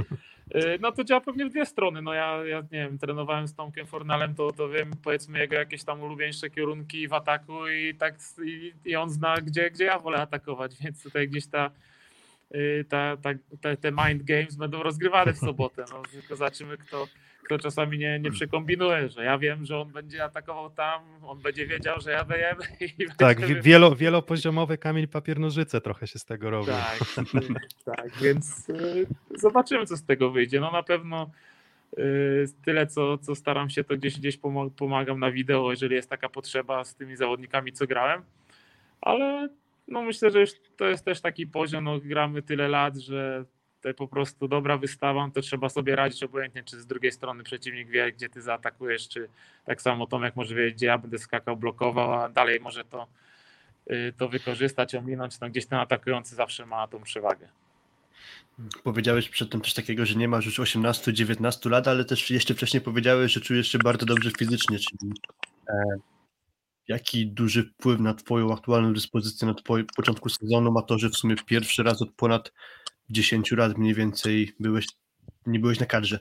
Y, 0.55 0.79
No 0.81 0.93
to 0.93 1.05
działa 1.05 1.21
pewnie 1.21 1.47
w 1.47 1.51
dwie 1.51 1.67
strony, 1.67 2.03
no 2.03 2.15
ja, 2.15 2.45
ja 2.45 2.61
nie 2.61 2.69
wiem, 2.71 2.99
trenowałem 2.99 3.49
z 3.49 3.55
Tomkiem 3.55 3.87
Fornalem, 3.87 4.35
to, 4.35 4.53
to 4.53 4.69
wiem 4.69 4.91
powiedzmy 5.05 5.39
jego 5.39 5.55
jakieś 5.55 5.85
tam 5.85 6.03
ulubieńsze 6.03 6.51
kierunki 6.51 7.09
w 7.09 7.13
ataku 7.13 7.69
i 7.69 7.95
tak 7.95 8.15
i, 8.45 8.73
i 8.85 8.97
on 8.97 9.11
zna, 9.11 9.37
gdzie, 9.37 9.71
gdzie 9.71 9.85
ja 9.85 9.99
wolę 9.99 10.19
atakować, 10.19 10.77
więc 10.85 11.03
tutaj 11.03 11.29
gdzieś 11.29 11.47
ta 11.47 11.71
ta, 12.89 13.17
ta, 13.17 13.31
te, 13.61 13.77
te 13.77 13.93
mind 13.93 14.23
games 14.23 14.57
będą 14.57 14.83
rozgrywane 14.83 15.33
w 15.33 15.39
sobotę. 15.39 15.85
No, 15.93 16.03
tylko 16.13 16.37
zobaczymy, 16.37 16.79
kto, 16.79 17.09
kto 17.45 17.59
czasami 17.59 17.99
nie, 17.99 18.19
nie 18.21 18.31
przekombinuje, 18.31 19.09
że 19.09 19.25
ja 19.25 19.39
wiem, 19.39 19.65
że 19.65 19.79
on 19.79 19.93
będzie 19.93 20.25
atakował 20.25 20.71
tam, 20.71 21.03
on 21.23 21.43
będzie 21.43 21.67
wiedział, 21.67 22.01
że 22.01 22.11
ja 22.11 22.21
i 22.99 23.07
Tak, 23.19 23.39
będziemy- 23.39 23.55
wi- 23.61 23.63
wielo, 23.71 23.97
wielopoziomowy 23.97 24.79
kamień 24.79 25.07
papier 25.07 25.39
nożyce 25.41 25.81
trochę 25.81 26.07
się 26.07 26.19
z 26.19 26.25
tego 26.25 26.51
robi. 26.51 26.67
tak, 26.67 26.99
tak, 27.85 28.11
więc 28.23 28.69
y, 28.69 29.07
zobaczymy, 29.35 29.87
co 29.87 29.97
z 29.97 30.05
tego 30.05 30.31
wyjdzie. 30.31 30.61
No 30.61 30.71
na 30.73 30.83
pewno 30.83 31.31
y, 31.99 32.45
tyle, 32.65 32.87
co, 32.87 33.19
co 33.19 33.35
staram 33.35 33.71
się, 33.71 33.85
to 33.85 33.97
gdzieś, 33.97 34.19
gdzieś 34.19 34.39
pomagam 34.77 35.21
na 35.21 35.31
wideo, 35.31 35.71
jeżeli 35.71 35.95
jest 35.95 36.11
taka 36.11 36.29
potrzeba 36.29 36.85
z 36.85 36.95
tymi 36.95 37.17
zawodnikami, 37.17 37.73
co 37.73 37.87
grałem, 37.87 38.23
ale 39.01 39.49
no 39.91 40.03
myślę, 40.03 40.31
że 40.31 40.41
już 40.41 40.51
to 40.77 40.87
jest 40.87 41.05
też 41.05 41.21
taki 41.21 41.47
poziom, 41.47 41.85
no 41.85 42.01
gramy 42.01 42.43
tyle 42.43 42.69
lat, 42.69 42.97
że 42.97 43.45
to 43.81 43.95
po 43.95 44.09
prostu 44.09 44.49
dobra 44.49 44.79
wystawa, 44.79 45.31
to 45.35 45.41
trzeba 45.41 45.69
sobie 45.69 45.97
radzić 45.97 46.23
obojętnie, 46.23 46.63
czy 46.63 46.81
z 46.81 46.87
drugiej 46.87 47.13
strony 47.13 47.45
przeciwnik 47.45 47.89
wie, 47.89 48.13
gdzie 48.13 48.29
ty 48.29 48.43
zaatakujesz, 48.43 49.09
czy 49.09 49.29
tak 49.65 49.83
samo 49.83 50.07
Tomek 50.07 50.37
może 50.37 50.55
wiedzieć, 50.55 50.75
gdzie 50.75 50.87
ja 50.87 50.99
będę 50.99 51.19
skakał, 51.19 51.57
blokował, 51.57 52.15
a 52.15 52.29
dalej 52.29 52.61
może 52.61 52.85
to, 52.85 53.07
y, 53.91 54.13
to 54.17 54.29
wykorzystać, 54.29 54.95
ominąć, 54.95 55.41
no 55.41 55.51
gdzieś 55.51 55.67
ten 55.67 55.79
atakujący 55.79 56.35
zawsze 56.35 56.67
ma 56.67 56.89
tą 56.89 57.03
przewagę. 57.03 57.49
Powiedziałeś 58.83 59.29
przedtem 59.29 59.61
też 59.61 59.75
takiego, 59.75 60.07
że 60.07 60.15
nie 60.15 60.29
masz 60.29 60.47
już 60.47 60.61
18-19 60.61 61.71
lat, 61.71 61.89
ale 61.89 62.05
też 62.05 62.31
jeszcze 62.31 62.55
wcześniej 62.55 62.81
powiedziałeś, 62.81 63.33
że 63.33 63.41
czujesz 63.41 63.69
się 63.69 63.79
bardzo 63.79 64.07
dobrze 64.07 64.31
fizycznie, 64.39 64.79
czyli 64.79 65.13
e, 65.69 65.75
jaki 66.91 67.27
duży 67.27 67.65
wpływ 67.65 68.01
na 68.01 68.15
twoją 68.15 68.53
aktualną 68.53 68.93
dyspozycję 68.93 69.49
na 69.49 69.55
twoim 69.55 69.87
początku 69.97 70.29
sezonu 70.29 70.73
ma 70.73 70.83
to, 70.83 70.99
że 70.99 71.09
w 71.09 71.17
sumie 71.17 71.37
pierwszy 71.47 71.83
raz 71.83 72.03
od 72.03 72.13
ponad 72.13 72.53
10 73.11 73.53
lat 73.53 73.79
mniej 73.79 73.95
więcej 73.95 74.53
byłeś, 74.61 74.87
nie 75.47 75.59
byłeś 75.59 75.81
na 75.81 75.87
kadrze. 75.87 76.19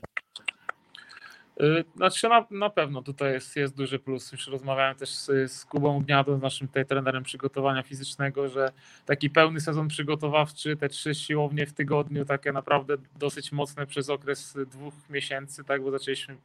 Y, 1.62 1.84
Znaczy 1.96 2.30
na, 2.30 2.46
na 2.52 2.70
pewno 2.70 3.02
tutaj 3.02 3.34
jest, 3.34 3.56
jest 3.56 3.76
duży 3.76 4.00
plus. 4.00 4.32
Już 4.32 4.48
rozmawiałem 4.48 4.96
też 4.96 5.10
z, 5.10 5.52
z 5.52 5.66
Kubą 5.66 6.00
Gniadą, 6.00 6.40
z 6.40 6.42
naszym 6.42 6.68
tutaj 6.68 6.86
trenerem 6.86 7.24
przygotowania 7.24 7.84
fizycznego, 7.84 8.50
że 8.50 8.72
taki 9.06 9.30
pełny 9.30 9.62
sezon 9.62 9.88
przygotowawczy, 9.88 10.78
te 10.78 10.90
trzy 10.90 11.16
siłownie 11.16 11.66
w 11.66 11.74
tygodniu, 11.74 12.26
takie 12.26 12.52
naprawdę 12.52 12.98
dosyć 13.20 13.52
mocne 13.52 13.88
przez 13.88 14.10
okres 14.10 14.58
dwóch 14.72 14.94
miesięcy, 15.10 15.64
tak, 15.64 15.84
bo 15.84 15.92
zaczęliśmy 15.92 16.38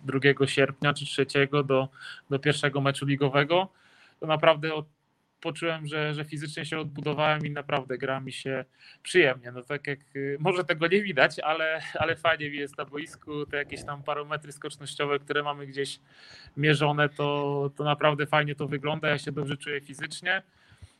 2 0.00 0.46
sierpnia 0.46 0.94
czy 0.94 1.06
3 1.06 1.26
do, 1.64 1.88
do 2.30 2.38
pierwszego 2.38 2.80
meczu 2.80 3.06
ligowego. 3.06 3.68
To 4.20 4.26
naprawdę 4.26 4.74
od, 4.74 4.86
poczułem, 5.40 5.86
że, 5.86 6.14
że 6.14 6.24
fizycznie 6.24 6.64
się 6.64 6.78
odbudowałem 6.78 7.46
i 7.46 7.50
naprawdę 7.50 7.98
gra 7.98 8.20
mi 8.20 8.32
się 8.32 8.64
przyjemnie. 9.02 9.52
No 9.52 9.62
tak 9.62 9.86
jak 9.86 9.98
y, 10.16 10.36
może 10.40 10.64
tego 10.64 10.86
nie 10.86 11.02
widać, 11.02 11.38
ale, 11.38 11.80
ale 11.94 12.16
fajnie 12.16 12.50
mi 12.50 12.56
jest 12.56 12.78
na 12.78 12.84
boisku, 12.84 13.46
te 13.46 13.56
jakieś 13.56 13.84
tam 13.84 14.02
parometry 14.02 14.52
skocznościowe, 14.52 15.18
które 15.18 15.42
mamy 15.42 15.66
gdzieś 15.66 16.00
mierzone, 16.56 17.08
to, 17.08 17.70
to 17.76 17.84
naprawdę 17.84 18.26
fajnie 18.26 18.54
to 18.54 18.68
wygląda. 18.68 19.08
Ja 19.08 19.18
się 19.18 19.32
dobrze 19.32 19.56
czuję 19.56 19.80
fizycznie 19.80 20.42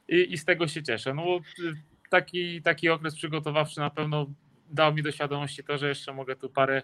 i, 0.08 0.32
i 0.32 0.38
z 0.38 0.44
tego 0.44 0.68
się 0.68 0.82
cieszę. 0.82 1.14
No 1.14 1.36
y, 1.36 1.74
taki, 2.10 2.62
taki 2.62 2.88
okres 2.88 3.14
przygotowawczy 3.14 3.80
na 3.80 3.90
pewno 3.90 4.26
dał 4.70 4.94
mi 4.94 5.02
do 5.02 5.12
świadomości 5.12 5.64
to, 5.64 5.78
że 5.78 5.88
jeszcze 5.88 6.12
mogę 6.12 6.36
tu 6.36 6.50
parę 6.50 6.82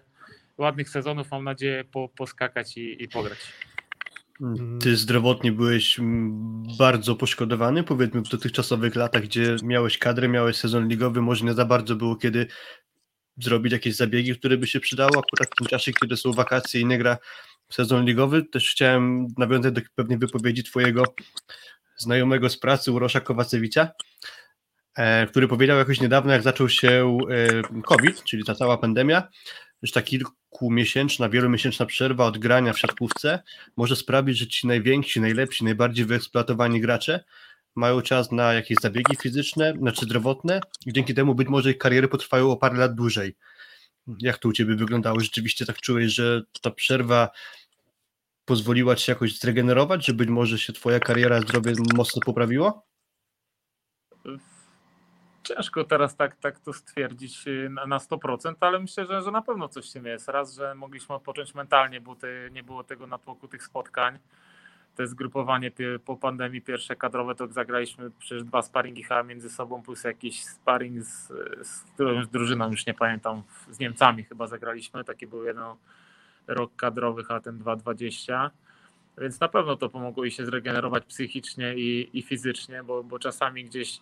ładnych 0.57 0.89
sezonów, 0.89 1.31
mam 1.31 1.43
nadzieję, 1.43 1.83
po, 1.83 2.09
poskakać 2.09 2.77
i, 2.77 3.03
i 3.03 3.07
pograć. 3.07 3.39
Ty 4.81 4.97
zdrowotnie 4.97 5.51
byłeś 5.51 5.99
mm, 5.99 6.63
bardzo 6.77 7.15
poszkodowany, 7.15 7.83
powiedzmy 7.83 8.21
w 8.21 8.29
dotychczasowych 8.29 8.95
latach, 8.95 9.23
gdzie 9.23 9.55
miałeś 9.63 9.97
kadrę, 9.97 10.27
miałeś 10.27 10.55
sezon 10.55 10.87
ligowy, 10.87 11.21
może 11.21 11.45
nie 11.45 11.53
za 11.53 11.65
bardzo 11.65 11.95
było 11.95 12.15
kiedy 12.15 12.47
zrobić 13.37 13.73
jakieś 13.73 13.95
zabiegi, 13.95 14.35
które 14.35 14.57
by 14.57 14.67
się 14.67 14.79
przydało, 14.79 15.09
akurat 15.09 15.49
w 15.51 15.55
tym 15.55 15.67
czasie, 15.67 15.91
kiedy 15.93 16.17
są 16.17 16.31
wakacje 16.31 16.81
i 16.81 16.85
nie 16.85 16.97
gra 16.97 17.17
sezon 17.69 18.05
ligowy, 18.05 18.43
też 18.43 18.71
chciałem 18.71 19.27
nawiązać 19.37 19.73
do 19.73 19.81
pewnej 19.95 20.17
wypowiedzi 20.17 20.63
twojego 20.63 21.03
znajomego 21.97 22.49
z 22.49 22.57
pracy, 22.57 22.91
Urosza 22.91 23.21
Kowacewicza, 23.21 23.89
e, 24.97 25.27
który 25.27 25.47
powiedział 25.47 25.77
jakoś 25.77 26.01
niedawno, 26.01 26.33
jak 26.33 26.41
zaczął 26.41 26.69
się 26.69 27.17
e, 27.29 27.81
COVID, 27.81 28.23
czyli 28.23 28.43
ta 28.43 28.55
cała 28.55 28.77
pandemia, 28.77 29.27
że 29.83 29.91
ta 29.91 30.01
kilkumiesięczna, 30.01 31.29
wielomiesięczna 31.29 31.85
przerwa 31.85 32.25
od 32.25 32.37
grania 32.37 32.73
w 32.73 32.79
siatkówce 32.79 33.39
może 33.77 33.95
sprawić, 33.95 34.37
że 34.37 34.47
ci 34.47 34.67
najwięksi, 34.67 35.21
najlepsi, 35.21 35.63
najbardziej 35.63 36.05
wyeksploatowani 36.05 36.81
gracze 36.81 37.23
mają 37.75 38.01
czas 38.01 38.31
na 38.31 38.53
jakieś 38.53 38.77
zabiegi 38.81 39.15
fizyczne, 39.21 39.73
znaczy 39.79 40.05
zdrowotne 40.05 40.61
i 40.85 40.93
dzięki 40.93 41.13
temu 41.13 41.35
być 41.35 41.47
może 41.47 41.71
ich 41.71 41.77
kariery 41.77 42.07
potrwają 42.07 42.51
o 42.51 42.57
parę 42.57 42.77
lat 42.77 42.95
dłużej. 42.95 43.35
Jak 44.19 44.37
to 44.37 44.49
u 44.49 44.53
Ciebie 44.53 44.75
wyglądało? 44.75 45.19
Rzeczywiście 45.19 45.65
tak 45.65 45.81
czułeś, 45.81 46.13
że 46.13 46.41
ta 46.61 46.71
przerwa 46.71 47.29
pozwoliła 48.45 48.95
Ci 48.95 49.11
jakoś 49.11 49.39
zregenerować, 49.39 50.05
że 50.05 50.13
być 50.13 50.29
może 50.29 50.59
się 50.59 50.73
Twoja 50.73 50.99
kariera 50.99 51.41
zdrowie 51.41 51.73
mocno 51.95 52.21
poprawiło? 52.25 52.85
Ciężko 55.43 55.83
teraz 55.83 56.15
tak, 56.15 56.35
tak 56.35 56.59
to 56.59 56.73
stwierdzić 56.73 57.47
y, 57.47 57.69
na, 57.69 57.85
na 57.85 57.97
100%, 57.97 58.53
ale 58.59 58.79
myślę, 58.79 59.05
że, 59.05 59.21
że 59.21 59.31
na 59.31 59.41
pewno 59.41 59.67
coś 59.67 59.89
w 59.89 59.93
tym 59.93 60.05
jest. 60.05 60.27
Raz, 60.27 60.55
że 60.55 60.75
mogliśmy 60.75 61.15
odpocząć 61.15 61.55
mentalnie, 61.55 62.01
bo 62.01 62.15
te, 62.15 62.27
nie 62.51 62.63
było 62.63 62.83
tego 62.83 63.07
natłoku 63.07 63.47
tych 63.47 63.63
spotkań. 63.63 64.19
To 64.95 65.07
zgrupowanie 65.07 65.71
po 66.05 66.17
pandemii 66.17 66.61
pierwsze 66.61 66.95
kadrowe, 66.95 67.35
to 67.35 67.47
zagraliśmy 67.47 68.11
przecież 68.19 68.43
dwa 68.43 68.61
sparingi 68.61 69.03
chyba 69.03 69.23
między 69.23 69.49
sobą, 69.49 69.83
plus 69.83 70.03
jakiś 70.03 70.43
sparring 70.45 71.03
z, 71.03 71.27
z 71.67 71.81
którąś 71.93 72.27
drużyną, 72.27 72.71
już 72.71 72.85
nie 72.85 72.93
pamiętam, 72.93 73.43
z 73.71 73.79
Niemcami 73.79 74.23
chyba 74.23 74.47
zagraliśmy. 74.47 75.03
Taki 75.03 75.27
był 75.27 75.43
jeden 75.43 75.63
rok 76.47 76.75
kadrowy, 76.75 77.23
a 77.29 77.39
ten 77.39 77.59
2,20. 77.59 78.49
Więc 79.17 79.39
na 79.39 79.47
pewno 79.47 79.75
to 79.75 79.89
pomogło 79.89 80.25
i 80.25 80.31
się 80.31 80.45
zregenerować 80.45 81.05
psychicznie 81.05 81.75
i, 81.75 82.09
i 82.13 82.21
fizycznie, 82.21 82.83
bo, 82.83 83.03
bo 83.03 83.19
czasami 83.19 83.65
gdzieś 83.65 84.01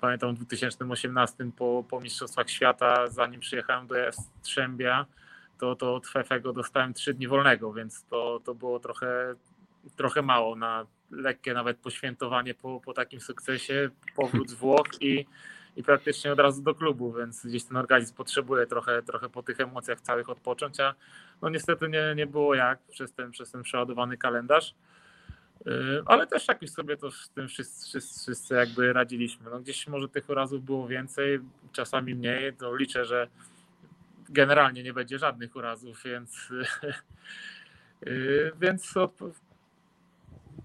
pamiętam 0.00 0.34
w 0.34 0.36
2018 0.36 1.50
po, 1.56 1.84
po 1.90 2.00
Mistrzostwach 2.00 2.50
Świata, 2.50 3.06
zanim 3.08 3.40
przyjechałem 3.40 3.86
do 3.86 3.94
Jastrzębia, 3.94 5.06
to, 5.58 5.76
to 5.76 5.94
od 5.94 6.06
Fefego 6.06 6.52
dostałem 6.52 6.94
trzy 6.94 7.14
dni 7.14 7.28
wolnego, 7.28 7.72
więc 7.72 8.04
to, 8.04 8.40
to 8.44 8.54
było 8.54 8.80
trochę, 8.80 9.34
trochę 9.96 10.22
mało 10.22 10.56
na 10.56 10.86
lekkie 11.10 11.54
nawet 11.54 11.78
poświętowanie 11.78 12.54
po, 12.54 12.80
po 12.80 12.92
takim 12.92 13.20
sukcesie, 13.20 13.90
powrót 14.16 14.50
z 14.50 14.54
Włoch 14.54 14.88
i, 15.00 15.26
i 15.76 15.82
praktycznie 15.82 16.32
od 16.32 16.38
razu 16.38 16.62
do 16.62 16.74
klubu, 16.74 17.12
więc 17.12 17.46
gdzieś 17.46 17.64
ten 17.64 17.76
organizm 17.76 18.14
potrzebuje 18.14 18.66
trochę, 18.66 19.02
trochę 19.02 19.28
po 19.28 19.42
tych 19.42 19.60
emocjach 19.60 20.00
całych 20.00 20.28
odpocząć, 20.28 20.80
a 20.80 20.94
no 21.42 21.48
niestety 21.48 21.88
nie, 21.88 22.14
nie 22.16 22.26
było 22.26 22.54
jak 22.54 22.78
przez 22.78 23.12
ten, 23.12 23.30
przez 23.30 23.50
ten 23.50 23.62
przeładowany 23.62 24.16
kalendarz. 24.16 24.74
Yy, 25.64 26.02
Ale 26.06 26.26
też 26.26 26.48
jakoś 26.48 26.70
sobie 26.70 26.96
to 26.96 27.10
z 27.10 27.30
tym 27.30 27.48
wszyscy, 27.48 27.88
wszyscy, 27.88 28.20
wszyscy 28.20 28.54
jakby 28.54 28.92
radziliśmy. 28.92 29.50
No 29.50 29.60
gdzieś 29.60 29.88
może 29.88 30.08
tych 30.08 30.28
urazów 30.28 30.64
było 30.64 30.88
więcej, 30.88 31.40
czasami 31.72 32.14
mniej. 32.14 32.54
To 32.54 32.76
liczę, 32.76 33.04
że 33.04 33.28
generalnie 34.28 34.82
nie 34.82 34.92
będzie 34.92 35.18
żadnych 35.18 35.56
urazów, 35.56 36.02
więc, 36.04 36.48
yy, 38.02 38.52
więc 38.60 38.96
od- 38.96 39.20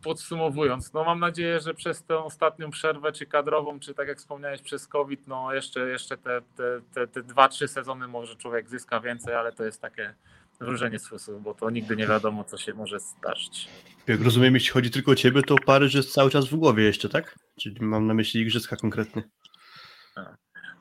podsumowując, 0.03 0.93
no 0.93 1.03
mam 1.03 1.19
nadzieję, 1.19 1.59
że 1.59 1.73
przez 1.73 2.03
tę 2.03 2.17
ostatnią 2.17 2.71
przerwę, 2.71 3.11
czy 3.11 3.25
kadrową, 3.25 3.79
czy 3.79 3.93
tak 3.93 4.07
jak 4.07 4.17
wspomniałeś, 4.17 4.61
przez 4.61 4.87
COVID, 4.87 5.27
no 5.27 5.53
jeszcze, 5.53 5.79
jeszcze 5.89 6.17
te, 6.17 6.41
te, 6.55 6.81
te, 6.93 7.07
te 7.07 7.23
dwa, 7.23 7.47
trzy 7.47 7.67
sezony 7.67 8.07
może 8.07 8.35
człowiek 8.35 8.69
zyska 8.69 8.99
więcej, 8.99 9.35
ale 9.35 9.51
to 9.51 9.63
jest 9.63 9.81
takie 9.81 10.13
wróżenie 10.59 10.99
z 10.99 11.07
fusów, 11.07 11.43
bo 11.43 11.53
to 11.53 11.69
nigdy 11.69 11.95
nie 11.95 12.07
wiadomo, 12.07 12.43
co 12.43 12.57
się 12.57 12.73
może 12.73 12.99
zdarzyć. 12.99 13.69
Jak 14.07 14.21
rozumiem, 14.21 14.53
jeśli 14.53 14.69
chodzi 14.69 14.91
tylko 14.91 15.11
o 15.11 15.15
ciebie, 15.15 15.41
to 15.43 15.55
Paryż 15.65 15.93
jest 15.93 16.13
cały 16.13 16.31
czas 16.31 16.47
w 16.47 16.55
głowie 16.55 16.83
jeszcze, 16.83 17.09
tak? 17.09 17.35
Czyli 17.61 17.75
mam 17.81 18.07
na 18.07 18.13
myśli 18.13 18.41
igrzyska 18.41 18.75
konkretnie. 18.75 19.23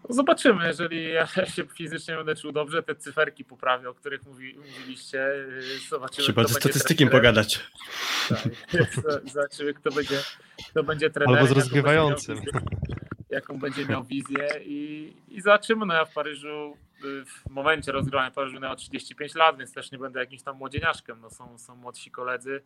No 0.09 0.15
Zobaczymy, 0.15 0.67
jeżeli 0.67 1.11
ja 1.13 1.27
się 1.55 1.65
fizycznie 1.77 2.17
będę 2.17 2.35
czuł 2.37 2.53
dobrze, 2.53 2.83
te 2.83 2.95
cyferki 2.95 3.45
poprawię, 3.45 3.89
o 3.91 3.95
których 3.95 4.27
mówi, 4.27 4.59
mówiliście. 4.59 5.19
yy, 5.19 5.63
Zobaczymy, 5.89 6.25
Trzeba 6.25 6.45
ze 6.45 6.55
statystykiem 6.55 7.09
trenerem. 7.09 7.35
pogadać. 7.35 7.61
Tak. 8.29 8.39
Zobaczymy, 9.33 9.75
kto 9.75 9.91
będzie, 9.91 10.19
kto 10.71 10.83
będzie 10.83 11.11
trenerem. 11.11 11.35
Albo 11.35 11.47
z 11.47 11.49
jaką 11.51 11.61
rozgrywającym. 11.61 12.35
będzie 12.37 12.51
miał 12.53 12.63
wizję- 12.63 13.01
Jaką 13.31 13.59
będzie 13.59 13.87
miał 13.87 14.05
wizję 14.05 14.49
i, 14.65 15.13
i 15.29 15.41
zobaczymy. 15.41 15.87
No 15.87 15.95
ja 15.95 16.05
w 16.05 16.13
Paryżu, 16.15 16.77
y, 17.05 17.25
w 17.25 17.51
momencie 17.51 17.93
rozgrywania 17.93 18.31
Paryżu 18.31 18.61
miał 18.61 18.77
35 18.77 19.35
lat, 19.35 19.59
więc 19.59 19.73
też 19.73 19.93
nie 19.93 19.99
będę 19.99 20.21
jakimś 20.21 20.43
tam 20.43 20.57
młodzieniaszkiem. 20.57 21.21
No 21.21 21.31
są, 21.31 21.59
są 21.59 21.77
młodsi 21.77 22.11
koledzy. 22.11 22.63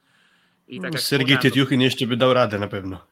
I 0.68 0.80
tak 0.80 0.92
jak 0.92 1.02
Sergiej 1.02 1.38
jeszcze 1.78 2.06
by 2.06 2.16
dał 2.16 2.34
radę 2.34 2.58
na 2.58 2.68
pewno. 2.68 3.06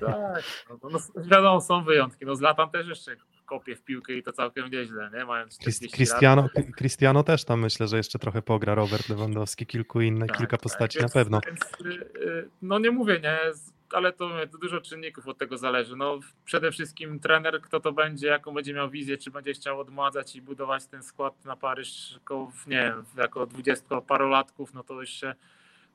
tak, 0.00 0.44
no, 0.82 0.90
no, 0.90 0.98
wiadomo, 1.24 1.60
są 1.60 1.84
wyjątki. 1.84 2.26
No 2.26 2.36
Zlatan 2.36 2.70
też 2.70 2.88
jeszcze 2.88 3.16
kopie 3.46 3.76
w 3.76 3.82
piłkę 3.82 4.12
i 4.12 4.22
to 4.22 4.32
całkiem 4.32 4.70
nieźle, 4.70 5.10
nie? 5.14 5.24
Mając 5.24 5.58
40 5.58 5.84
lat. 5.86 5.94
Cristiano, 5.96 6.48
Cristiano 6.76 7.22
też 7.22 7.44
tam 7.44 7.60
myślę, 7.60 7.88
że 7.88 7.96
jeszcze 7.96 8.18
trochę 8.18 8.42
pogra, 8.42 8.74
Robert 8.74 9.08
Lewandowski, 9.08 9.66
kilku 9.66 10.00
innych, 10.00 10.28
Tak, 10.28 10.38
kilka 10.38 10.56
tak, 10.56 10.60
postaci 10.62 10.98
więc- 10.98 11.14
na 11.14 11.20
pewno. 11.20 11.40
Więc, 11.46 11.60
y, 11.96 12.00
y, 12.22 12.48
no 12.62 12.78
nie 12.78 12.90
mówię, 12.90 13.20
nie, 13.20 13.38
z- 13.54 13.72
ale 13.92 14.12
to, 14.12 14.30
to 14.52 14.58
dużo 14.58 14.80
czynników 14.80 15.28
od 15.28 15.38
tego 15.38 15.58
zależy. 15.58 15.96
No, 15.96 16.20
przede 16.44 16.72
wszystkim 16.72 17.20
trener, 17.20 17.60
kto 17.60 17.80
to 17.80 17.92
będzie, 17.92 18.26
jaką 18.26 18.54
będzie 18.54 18.74
miał 18.74 18.90
wizję, 18.90 19.18
czy 19.18 19.30
będzie 19.30 19.52
chciał 19.52 19.80
odmładzać 19.80 20.36
i 20.36 20.42
budować 20.42 20.86
ten 20.86 21.02
skład 21.02 21.44
na 21.44 21.56
Paryż, 21.56 22.12
jako, 22.14 22.46
w- 22.46 22.66
nie 22.66 22.76
wiem, 22.82 23.04
jako 23.16 23.46
20-parolatków, 23.46 24.66
no 24.74 24.82
to 24.84 25.00
już 25.00 25.10
się 25.10 25.34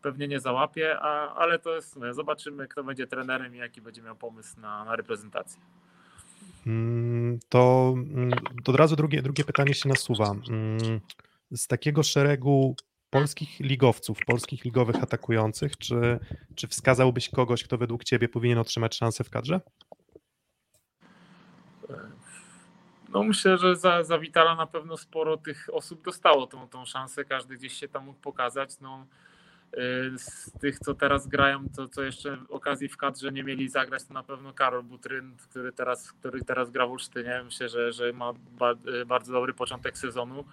pewnie 0.01 0.27
nie 0.27 0.39
załapie, 0.39 0.99
a, 0.99 1.35
ale 1.35 1.59
to 1.59 1.75
jest, 1.75 1.99
zobaczymy, 2.11 2.67
kto 2.67 2.83
będzie 2.83 3.07
trenerem 3.07 3.55
i 3.55 3.57
jaki 3.57 3.81
będzie 3.81 4.01
miał 4.01 4.15
pomysł 4.15 4.59
na, 4.59 4.85
na 4.85 4.95
reprezentację. 4.95 5.61
Mm, 6.67 7.39
To, 7.49 7.93
mm, 7.95 8.31
to 8.63 8.71
od 8.71 8.77
razu 8.77 8.95
drugie, 8.95 9.21
drugie 9.21 9.43
pytanie 9.43 9.73
się 9.73 9.89
nasuwa. 9.89 10.31
Mm, 10.49 10.99
Z 11.51 11.67
takiego 11.67 12.03
szeregu 12.03 12.75
polskich 13.09 13.59
ligowców, 13.59 14.17
polskich 14.25 14.65
ligowych 14.65 15.03
atakujących, 15.03 15.77
czy, 15.77 16.19
czy 16.55 16.67
wskazałbyś 16.67 17.29
kogoś, 17.29 17.63
kto 17.63 17.77
według 17.77 18.03
ciebie 18.03 18.29
powinien 18.29 18.57
otrzymać 18.57 18.95
szansę 18.97 19.23
w 19.23 19.29
kadrze? 19.29 19.61
No 23.09 23.23
myślę, 23.23 23.57
że 23.57 23.75
za, 23.75 24.03
za 24.03 24.19
Witala 24.19 24.55
na 24.55 24.67
pewno 24.67 24.97
sporo 24.97 25.37
tych 25.37 25.69
osób 25.73 26.03
dostało 26.05 26.47
tą, 26.47 26.67
tą 26.69 26.85
szansę, 26.85 27.25
każdy 27.25 27.57
gdzieś 27.57 27.73
się 27.73 27.87
tam 27.87 28.05
mógł 28.05 28.19
pokazać. 28.19 28.79
No, 28.79 29.05
z 30.17 30.51
tych, 30.59 30.79
co 30.79 30.93
teraz 30.93 31.27
grają, 31.27 31.65
to 31.75 31.87
co 31.87 32.03
jeszcze 32.03 32.37
okazji 32.49 32.89
w 32.89 32.97
kadrze 32.97 33.31
nie 33.31 33.43
mieli 33.43 33.69
zagrać, 33.69 34.03
to 34.03 34.13
na 34.13 34.23
pewno 34.23 34.53
Karol 34.53 34.83
Butryn, 34.83 35.37
który 35.37 35.71
teraz, 35.71 36.11
który 36.11 36.43
teraz 36.43 36.71
gra 36.71 36.87
w 36.87 36.91
Olsztynie. 36.91 37.41
Myślę, 37.45 37.69
że, 37.69 37.91
że 37.91 38.13
ma 38.13 38.33
y, 39.01 39.05
bardzo 39.05 39.33
dobry 39.33 39.53
początek 39.53 39.97
sezonu. 39.97 40.45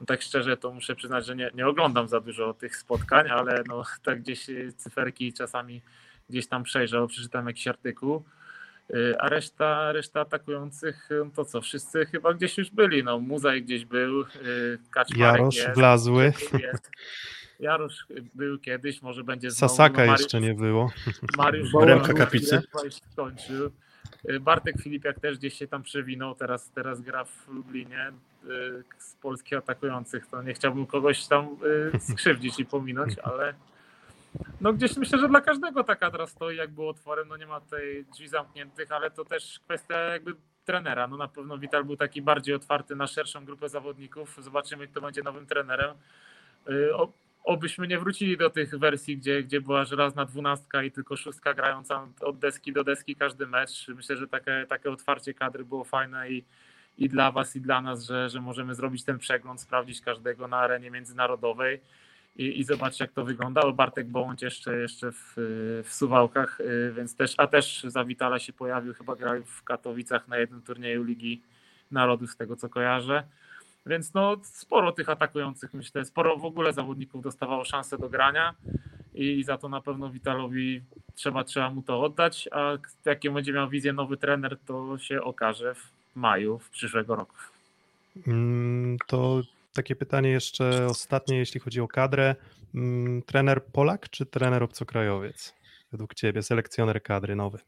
No, 0.00 0.06
tak 0.06 0.22
szczerze 0.22 0.56
to 0.56 0.72
muszę 0.72 0.94
przyznać, 0.94 1.26
że 1.26 1.36
nie, 1.36 1.50
nie 1.54 1.66
oglądam 1.66 2.08
za 2.08 2.20
dużo 2.20 2.54
tych 2.54 2.76
spotkań, 2.76 3.28
ale 3.28 3.62
no, 3.66 3.82
tak 4.02 4.20
gdzieś 4.20 4.48
y, 4.48 4.72
cyferki 4.76 5.32
czasami 5.32 5.82
gdzieś 6.30 6.46
tam 6.48 6.62
przejrzał, 6.62 7.06
przeczytam 7.08 7.46
jakiś 7.46 7.68
artykuł. 7.68 8.24
Y, 8.94 9.18
A 9.18 9.28
reszta, 9.28 9.92
reszta 9.92 10.20
atakujących, 10.20 11.10
y, 11.10 11.30
to 11.34 11.44
co, 11.44 11.60
wszyscy 11.60 12.06
chyba 12.06 12.34
gdzieś 12.34 12.58
już 12.58 12.70
byli. 12.70 13.04
No, 13.04 13.18
Muzaj 13.18 13.62
gdzieś 13.62 13.84
był, 13.84 14.20
y, 14.22 14.26
Kaczmarek 14.90 15.38
Jarosz, 15.38 15.56
jest, 15.56 15.74
Wlazły, 15.74 16.24
jest. 16.52 16.90
Jarosz 17.60 18.06
był 18.34 18.58
kiedyś, 18.58 19.02
może 19.02 19.24
będzie 19.24 19.50
znowu. 19.50 19.74
Sasaka 19.74 20.06
no, 20.06 20.12
Mariusz- 20.12 20.22
jeszcze 20.22 20.40
nie 20.40 20.54
było. 20.54 20.90
Mariusz 21.36 21.72
Remka 21.80 22.04
Bołek 22.04 22.18
Kapicy. 22.18 22.62
skończył. 23.12 23.70
Bartek 24.40 24.82
Filipiak 24.82 25.20
też 25.20 25.38
gdzieś 25.38 25.54
się 25.54 25.68
tam 25.68 25.82
przewinął, 25.82 26.34
teraz, 26.34 26.70
teraz 26.70 27.00
gra 27.00 27.24
w 27.24 27.48
Lublinie 27.48 28.12
z 28.98 29.14
polskich 29.14 29.58
atakujących. 29.58 30.26
To 30.26 30.42
nie 30.42 30.54
chciałbym 30.54 30.86
kogoś 30.86 31.26
tam 31.26 31.56
skrzywdzić 32.12 32.60
i 32.60 32.64
pominąć, 32.64 33.18
ale 33.18 33.54
no 34.60 34.72
gdzieś 34.72 34.96
myślę, 34.96 35.18
że 35.18 35.28
dla 35.28 35.40
każdego 35.40 35.84
ta 35.84 35.96
kadra 35.96 36.26
stoi 36.26 36.56
jak 36.56 36.70
było 36.70 36.90
otworem, 36.90 37.28
no 37.28 37.36
nie 37.36 37.46
ma 37.46 37.60
tej 37.60 38.04
drzwi 38.04 38.28
zamkniętych, 38.28 38.92
ale 38.92 39.10
to 39.10 39.24
też 39.24 39.60
kwestia 39.64 39.98
jakby 39.98 40.34
trenera. 40.64 41.06
No 41.06 41.16
na 41.16 41.28
pewno 41.28 41.58
Wital 41.58 41.84
był 41.84 41.96
taki 41.96 42.22
bardziej 42.22 42.54
otwarty 42.54 42.96
na 42.96 43.06
szerszą 43.06 43.44
grupę 43.44 43.68
zawodników. 43.68 44.36
Zobaczymy, 44.38 44.88
kto 44.88 45.00
będzie 45.00 45.22
nowym 45.22 45.46
trenerem. 45.46 45.96
Y, 46.70 46.96
o- 46.96 47.12
Obyśmy 47.44 47.88
nie 47.88 47.98
wrócili 47.98 48.36
do 48.36 48.50
tych 48.50 48.78
wersji, 48.78 49.16
gdzie, 49.16 49.42
gdzie 49.42 49.60
była 49.60 49.84
żelazna 49.84 50.24
dwunastka 50.24 50.82
i 50.82 50.90
tylko 50.90 51.16
szóstka 51.16 51.54
grająca 51.54 52.08
od 52.20 52.38
deski 52.38 52.72
do 52.72 52.84
deski 52.84 53.16
każdy 53.16 53.46
mecz. 53.46 53.88
Myślę, 53.88 54.16
że 54.16 54.28
takie, 54.28 54.66
takie 54.68 54.90
otwarcie 54.90 55.34
kadry 55.34 55.64
było 55.64 55.84
fajne 55.84 56.30
i, 56.30 56.44
i 56.98 57.08
dla 57.08 57.30
Was, 57.32 57.56
i 57.56 57.60
dla 57.60 57.80
nas, 57.80 58.04
że, 58.04 58.28
że 58.28 58.40
możemy 58.40 58.74
zrobić 58.74 59.04
ten 59.04 59.18
przegląd, 59.18 59.60
sprawdzić 59.60 60.00
każdego 60.00 60.48
na 60.48 60.56
arenie 60.56 60.90
międzynarodowej 60.90 61.80
i, 62.38 62.60
i 62.60 62.64
jak 63.00 63.12
to 63.12 63.24
wygląda. 63.24 63.60
O, 63.60 63.72
Bartek 63.72 64.06
Bołądź 64.06 64.42
jeszcze, 64.42 64.76
jeszcze 64.76 65.12
w, 65.12 65.34
w 65.84 65.88
Suwałkach, 65.94 66.60
y, 66.60 66.92
więc 66.96 67.16
też, 67.16 67.34
a 67.36 67.46
też 67.46 67.84
za 67.88 68.04
Witala 68.04 68.38
się 68.38 68.52
pojawił, 68.52 68.94
chyba 68.94 69.16
grał 69.16 69.34
w 69.44 69.62
Katowicach 69.62 70.28
na 70.28 70.36
jednym 70.36 70.62
turnieju 70.62 71.04
Ligi 71.04 71.42
Narodów, 71.90 72.30
z 72.30 72.36
tego 72.36 72.56
co 72.56 72.68
kojarzę. 72.68 73.22
Więc 73.86 74.14
no 74.14 74.36
sporo 74.42 74.92
tych 74.92 75.08
atakujących, 75.08 75.74
myślę, 75.74 76.04
sporo 76.04 76.36
w 76.36 76.44
ogóle 76.44 76.72
zawodników 76.72 77.22
dostawało 77.22 77.64
szansę 77.64 77.98
do 77.98 78.08
grania 78.08 78.54
i 79.14 79.44
za 79.44 79.58
to 79.58 79.68
na 79.68 79.80
pewno 79.80 80.10
Witalowi 80.10 80.82
trzeba, 81.14 81.44
trzeba 81.44 81.70
mu 81.70 81.82
to 81.82 82.02
oddać, 82.02 82.48
a 82.52 82.78
jakie 83.04 83.30
będzie 83.30 83.52
miał 83.52 83.68
wizję 83.68 83.92
nowy 83.92 84.16
trener, 84.16 84.58
to 84.66 84.98
się 84.98 85.22
okaże 85.22 85.74
w 85.74 85.90
maju 86.14 86.58
w 86.58 86.70
przyszłego 86.70 87.16
roku. 87.16 87.36
Mm, 88.26 88.96
To 89.06 89.42
takie 89.78 89.96
pytanie 89.96 90.30
jeszcze 90.30 90.86
ostatnie, 90.86 91.38
jeśli 91.38 91.60
chodzi 91.60 91.80
o 91.80 91.88
kadrę. 91.88 92.36
Mm, 92.74 93.22
Trener 93.22 93.64
Polak 93.64 94.10
czy 94.10 94.26
trener 94.26 94.62
obcokrajowiec? 94.62 95.54
Według 95.92 96.14
ciebie, 96.14 96.42
selekcjoner 96.42 97.02
kadry 97.02 97.36
nowy. 97.36 97.58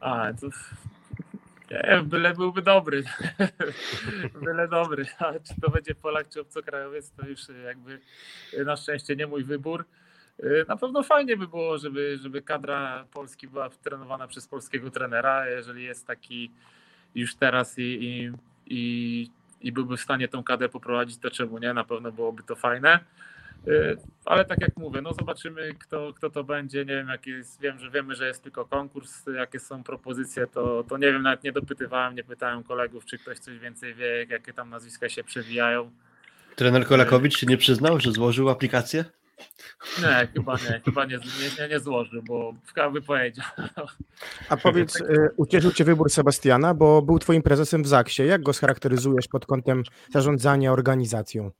A, 0.00 0.32
to 0.40 0.46
nie, 1.70 2.02
byle 2.02 2.34
byłby 2.34 2.62
dobry. 2.62 3.04
byle 4.44 4.68
dobry. 4.68 5.06
A 5.18 5.32
czy 5.32 5.60
to 5.60 5.70
będzie 5.70 5.94
Polak 5.94 6.28
czy 6.28 6.40
obcokrajowiec, 6.40 7.10
to 7.10 7.26
już 7.26 7.40
jakby 7.64 8.00
na 8.64 8.76
szczęście 8.76 9.16
nie 9.16 9.26
mój 9.26 9.44
wybór. 9.44 9.84
Y, 10.40 10.64
Na 10.68 10.76
pewno 10.76 11.02
fajnie 11.02 11.36
by 11.36 11.48
było, 11.48 11.78
żeby, 11.78 12.18
żeby 12.22 12.42
kadra 12.42 13.04
Polski 13.12 13.48
była 13.48 13.70
trenowana 13.70 14.28
przez 14.28 14.48
polskiego 14.48 14.90
trenera, 14.90 15.48
jeżeli 15.48 15.84
jest 15.84 16.06
taki 16.06 16.52
już 17.14 17.36
teraz 17.36 17.78
i, 17.78 17.82
i, 17.82 18.32
i, 18.66 19.30
i 19.60 19.72
byłby 19.72 19.96
w 19.96 20.00
stanie 20.00 20.28
tą 20.28 20.42
kadrę 20.42 20.68
poprowadzić, 20.68 21.18
to 21.18 21.30
czemu 21.30 21.58
nie? 21.58 21.74
Na 21.74 21.84
pewno 21.84 22.12
byłoby 22.12 22.42
to 22.42 22.56
fajne. 22.56 23.00
Y, 23.68 23.96
Ale 24.24 24.44
tak 24.44 24.60
jak 24.60 24.76
mówię, 24.76 25.02
no 25.02 25.12
zobaczymy 25.14 25.74
kto, 25.74 26.12
kto 26.12 26.30
to 26.30 26.44
będzie. 26.44 26.78
Nie 26.78 26.94
wiem, 26.94 27.08
jaki 27.08 27.30
jest, 27.30 27.60
wiem, 27.60 27.78
że 27.78 27.90
wiemy, 27.90 28.14
że 28.14 28.26
jest 28.26 28.42
tylko 28.42 28.64
konkurs, 28.64 29.26
jakie 29.36 29.60
są 29.60 29.82
propozycje, 29.82 30.46
to, 30.46 30.84
to 30.88 30.98
nie 30.98 31.12
wiem, 31.12 31.22
nawet 31.22 31.44
nie 31.44 31.52
dopytywałem, 31.52 32.14
nie 32.14 32.24
pytałem 32.24 32.62
kolegów, 32.62 33.04
czy 33.04 33.18
ktoś 33.18 33.38
coś 33.38 33.58
więcej 33.58 33.94
wie, 33.94 34.26
jakie 34.28 34.52
tam 34.52 34.70
nazwiska 34.70 35.08
się 35.08 35.24
przewijają. 35.24 35.90
Trener 36.56 36.86
Kolakowicz 36.86 37.38
się 37.38 37.46
nie 37.46 37.56
przyznał, 37.56 38.00
że 38.00 38.12
złożył 38.12 38.48
aplikację? 38.48 39.04
Nie, 40.02 40.28
chyba 40.34 40.54
nie, 40.54 40.80
chyba 40.84 41.04
nie, 41.04 41.18
nie, 41.58 41.68
nie, 41.68 41.80
złożył, 41.80 42.22
bo 42.22 42.54
by 42.92 43.02
powiedział. 43.02 43.46
A 44.48 44.56
powiedz, 44.56 45.00
y, 45.00 45.30
ucieszył 45.36 45.72
Cię 45.72 45.84
wybór 45.84 46.10
Sebastiana, 46.10 46.74
bo 46.74 47.02
był 47.02 47.18
Twoim 47.18 47.42
prezesem 47.42 47.82
w 47.82 47.88
Zaksie. 47.88 48.26
Jak 48.26 48.42
go 48.42 48.52
scharakteryzujesz 48.52 49.28
pod 49.28 49.46
kątem 49.46 49.82
zarządzania 50.12 50.72
organizacją? 50.72 51.50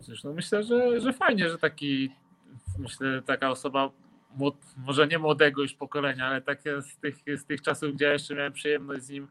Zresztą 0.00 0.32
myślę, 0.32 0.62
że, 0.62 1.00
że 1.00 1.12
fajnie, 1.12 1.50
że 1.50 1.58
taki, 1.58 2.10
myślę, 2.78 3.22
taka 3.22 3.50
osoba, 3.50 3.90
może 4.76 5.06
nie 5.06 5.18
młodego 5.18 5.62
już 5.62 5.74
pokolenia, 5.74 6.26
ale 6.26 6.42
takie 6.42 6.82
z 6.82 6.96
tych, 6.96 7.16
z 7.40 7.44
tych 7.44 7.62
czasów, 7.62 7.94
gdzie 7.94 8.04
ja 8.04 8.12
jeszcze 8.12 8.34
miałem 8.34 8.52
przyjemność 8.52 9.04
z 9.04 9.08
nim 9.10 9.28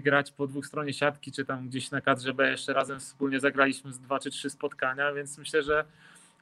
grać 0.00 0.32
po 0.32 0.46
dwóch 0.46 0.66
stronie 0.66 0.92
siatki, 0.92 1.32
czy 1.32 1.44
tam 1.44 1.68
gdzieś 1.68 1.90
na 1.90 2.00
kadrze 2.00 2.34
B 2.34 2.50
jeszcze 2.50 2.72
razem 2.72 3.00
wspólnie 3.00 3.40
zagraliśmy 3.40 3.92
z 3.92 3.98
dwa 3.98 4.18
czy 4.18 4.30
trzy 4.30 4.50
spotkania, 4.50 5.12
więc 5.12 5.38
myślę, 5.38 5.62
że, 5.62 5.84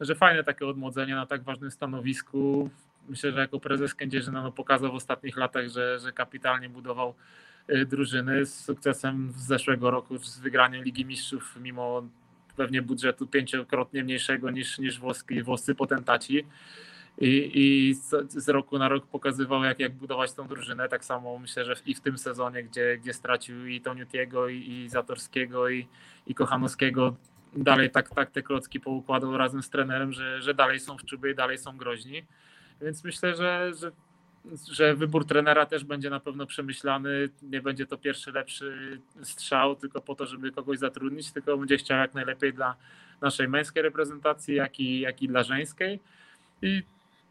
że 0.00 0.14
fajne 0.14 0.44
takie 0.44 0.66
odmłodzenie 0.66 1.14
na 1.14 1.26
tak 1.26 1.42
ważnym 1.42 1.70
stanowisku. 1.70 2.70
Myślę, 3.08 3.32
że 3.32 3.40
jako 3.40 3.60
prezes 3.60 3.94
Kędzierzyna 3.94 4.42
no, 4.42 4.52
pokazał 4.52 4.92
w 4.92 4.94
ostatnich 4.94 5.36
latach, 5.36 5.68
że, 5.68 5.98
że 5.98 6.12
kapitalnie 6.12 6.68
budował 6.68 7.14
y, 7.70 7.86
drużyny 7.86 8.46
z 8.46 8.64
sukcesem 8.64 9.32
z 9.36 9.46
zeszłego 9.46 9.90
roku, 9.90 10.18
z 10.18 10.38
wygraniem 10.38 10.84
Ligi 10.84 11.04
Mistrzów, 11.04 11.56
mimo 11.60 12.02
pewnie 12.56 12.82
budżetu 12.82 13.26
pięciokrotnie 13.26 14.04
mniejszego 14.04 14.50
niż, 14.50 14.78
niż 14.78 15.00
włoski, 15.00 15.42
włoscy 15.42 15.74
potentaci. 15.74 16.46
I, 17.20 17.50
i 17.54 17.94
z, 17.94 18.32
z 18.32 18.48
roku 18.48 18.78
na 18.78 18.88
rok 18.88 19.06
pokazywał, 19.06 19.64
jak, 19.64 19.80
jak 19.80 19.94
budować 19.94 20.32
tą 20.32 20.48
drużynę. 20.48 20.88
Tak 20.88 21.04
samo 21.04 21.38
myślę, 21.38 21.64
że 21.64 21.74
i 21.86 21.94
w 21.94 22.00
tym 22.00 22.18
sezonie, 22.18 22.62
gdzie, 22.62 22.98
gdzie 22.98 23.12
stracił 23.12 23.66
i 23.66 23.80
Toniutiego, 23.80 24.48
i, 24.48 24.68
i 24.68 24.88
Zatorskiego, 24.88 25.68
i, 25.68 25.86
i 26.26 26.34
Kochanowskiego, 26.34 27.16
dalej 27.56 27.90
tak, 27.90 28.14
tak 28.14 28.30
te 28.30 28.42
klocki 28.42 28.80
poukładał 28.80 29.36
razem 29.36 29.62
z 29.62 29.70
trenerem, 29.70 30.12
że, 30.12 30.42
że 30.42 30.54
dalej 30.54 30.80
są 30.80 30.96
w 30.96 31.04
czubie 31.04 31.30
i 31.30 31.34
dalej 31.34 31.58
są 31.58 31.76
groźni. 31.76 32.24
Więc 32.80 33.04
myślę, 33.04 33.36
że, 33.36 33.72
że, 33.74 33.92
że 34.70 34.94
wybór 34.94 35.26
trenera 35.26 35.66
też 35.66 35.84
będzie 35.84 36.10
na 36.10 36.20
pewno 36.20 36.46
przemyślany. 36.46 37.28
Nie 37.42 37.62
będzie 37.62 37.86
to 37.86 37.98
pierwszy 37.98 38.32
lepszy 38.32 39.00
strzał, 39.22 39.76
tylko 39.76 40.00
po 40.00 40.14
to, 40.14 40.26
żeby 40.26 40.52
kogoś 40.52 40.78
zatrudnić, 40.78 41.32
tylko 41.32 41.58
będzie 41.58 41.76
chciał 41.76 41.98
jak 41.98 42.14
najlepiej 42.14 42.52
dla 42.52 42.76
naszej 43.20 43.48
męskiej 43.48 43.82
reprezentacji, 43.82 44.54
jak 44.54 44.80
i, 44.80 45.00
jak 45.00 45.22
i 45.22 45.28
dla 45.28 45.42
żeńskiej. 45.42 46.00
I 46.62 46.82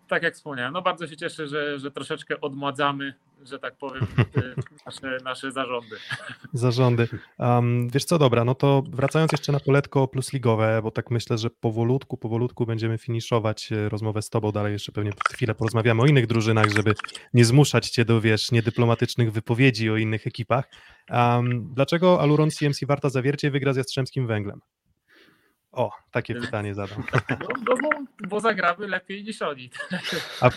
tak 0.09 0.23
jak 0.23 0.33
wspomniałem, 0.33 0.73
no 0.73 0.81
bardzo 0.81 1.07
się 1.07 1.17
cieszę, 1.17 1.47
że, 1.47 1.79
że 1.79 1.91
troszeczkę 1.91 2.41
odmładzamy, 2.41 3.13
że 3.45 3.59
tak 3.59 3.77
powiem, 3.77 4.07
nasze, 4.85 5.17
nasze 5.23 5.51
zarządy. 5.51 5.95
Zarządy. 6.53 7.07
Um, 7.39 7.89
wiesz 7.89 8.05
co, 8.05 8.19
dobra, 8.19 8.45
no 8.45 8.55
to 8.55 8.83
wracając 8.89 9.31
jeszcze 9.31 9.51
na 9.51 9.59
poletko 9.59 10.07
plus 10.07 10.33
ligowe, 10.33 10.81
bo 10.83 10.91
tak 10.91 11.11
myślę, 11.11 11.37
że 11.37 11.49
powolutku, 11.49 12.17
powolutku 12.17 12.65
będziemy 12.65 12.97
finiszować 12.97 13.71
e, 13.71 13.89
rozmowę 13.89 14.21
z 14.21 14.29
tobą, 14.29 14.51
dalej 14.51 14.73
jeszcze 14.73 14.91
pewnie 14.91 15.11
chwilę 15.33 15.55
porozmawiamy 15.55 16.01
o 16.01 16.05
innych 16.05 16.27
drużynach, 16.27 16.69
żeby 16.69 16.93
nie 17.33 17.45
zmuszać 17.45 17.89
cię 17.89 18.05
do, 18.05 18.21
wiesz, 18.21 18.51
niedyplomatycznych 18.51 19.31
wypowiedzi 19.31 19.89
o 19.89 19.97
innych 19.97 20.27
ekipach. 20.27 20.69
Um, 21.09 21.73
dlaczego 21.73 22.21
Aluron 22.21 22.51
CMC 22.51 22.85
Warta 22.85 23.09
Zawiercie 23.09 23.51
wygra 23.51 23.73
z 23.73 23.77
Jastrzębskim 23.77 24.27
Węglem? 24.27 24.61
O, 25.71 25.91
takie 26.11 26.35
pytanie 26.35 26.75
zadam. 26.75 27.03
No, 27.29 27.47
no 27.67 27.75
bo, 27.81 27.89
bo 28.27 28.39
zagramy 28.39 28.87
lepiej 28.87 29.23
niż 29.23 29.41
oni. 29.41 29.69
A 30.41 30.49
w, 30.49 30.55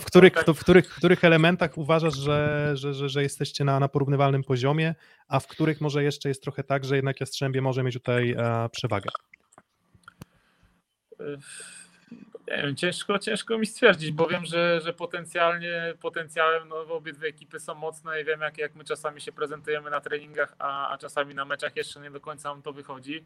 w, 0.00 0.04
których, 0.04 0.32
to 0.46 0.54
w, 0.54 0.60
których, 0.60 0.86
w 0.94 0.96
których 0.96 1.24
elementach 1.24 1.78
uważasz, 1.78 2.16
że, 2.16 2.70
że, 2.74 2.94
że, 2.94 3.08
że 3.08 3.22
jesteście 3.22 3.64
na, 3.64 3.80
na 3.80 3.88
porównywalnym 3.88 4.44
poziomie, 4.44 4.94
a 5.28 5.40
w 5.40 5.46
których 5.46 5.80
może 5.80 6.02
jeszcze 6.02 6.28
jest 6.28 6.42
trochę 6.42 6.64
tak, 6.64 6.84
że 6.84 6.96
jednak 6.96 7.20
Jastrzębie 7.20 7.62
może 7.62 7.82
mieć 7.82 7.94
tutaj 7.94 8.30
e, 8.30 8.68
przewagę? 8.72 9.10
Nie 12.48 12.62
wiem, 12.62 12.76
ciężko, 12.76 13.18
ciężko 13.18 13.58
mi 13.58 13.66
stwierdzić, 13.66 14.12
bo 14.12 14.26
wiem, 14.26 14.44
że, 14.44 14.80
że 14.80 14.92
potencjalnie, 14.92 15.94
potencjałem 16.00 16.68
no, 16.68 16.76
obydwie 16.76 17.28
ekipy 17.28 17.60
są 17.60 17.74
mocne 17.74 18.20
i 18.20 18.24
wiem, 18.24 18.40
jak, 18.40 18.58
jak 18.58 18.74
my 18.74 18.84
czasami 18.84 19.20
się 19.20 19.32
prezentujemy 19.32 19.90
na 19.90 20.00
treningach, 20.00 20.54
a, 20.58 20.90
a 20.90 20.98
czasami 20.98 21.34
na 21.34 21.44
meczach 21.44 21.76
jeszcze 21.76 22.00
nie 22.00 22.10
do 22.10 22.20
końca 22.20 22.48
nam 22.48 22.62
to 22.62 22.72
wychodzi 22.72 23.24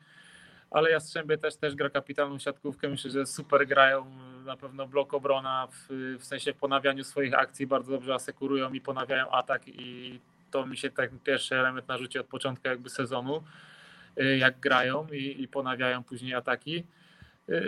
ale 0.70 0.90
Jastrzębie 0.90 1.38
też, 1.38 1.56
też 1.56 1.74
gra 1.74 1.90
kapitalną 1.90 2.38
siatkówkę. 2.38 2.88
Myślę, 2.88 3.10
że 3.10 3.26
super 3.26 3.66
grają. 3.66 4.06
Na 4.44 4.56
pewno 4.56 4.88
blok 4.88 5.14
obrona 5.14 5.68
w, 5.70 6.16
w 6.20 6.24
sensie 6.24 6.54
ponawianiu 6.54 7.04
swoich 7.04 7.34
akcji 7.34 7.66
bardzo 7.66 7.92
dobrze 7.92 8.14
asekurują 8.14 8.72
i 8.72 8.80
ponawiają 8.80 9.30
atak 9.30 9.62
i 9.66 10.20
to 10.50 10.66
mi 10.66 10.76
się 10.76 10.90
ten 10.90 11.18
pierwszy 11.24 11.58
element 11.58 11.88
narzuci 11.88 12.18
od 12.18 12.26
początku 12.26 12.68
jakby 12.68 12.90
sezonu, 12.90 13.42
jak 14.38 14.60
grają 14.60 15.06
i, 15.12 15.42
i 15.42 15.48
ponawiają 15.48 16.04
później 16.04 16.34
ataki. 16.34 16.84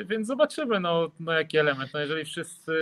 Więc 0.05 0.27
zobaczymy, 0.27 0.81
no, 0.81 1.11
no 1.21 1.33
jaki 1.33 1.59
element. 1.59 1.91
No 1.95 2.01
jeżeli 2.01 2.25
wszyscy 2.25 2.73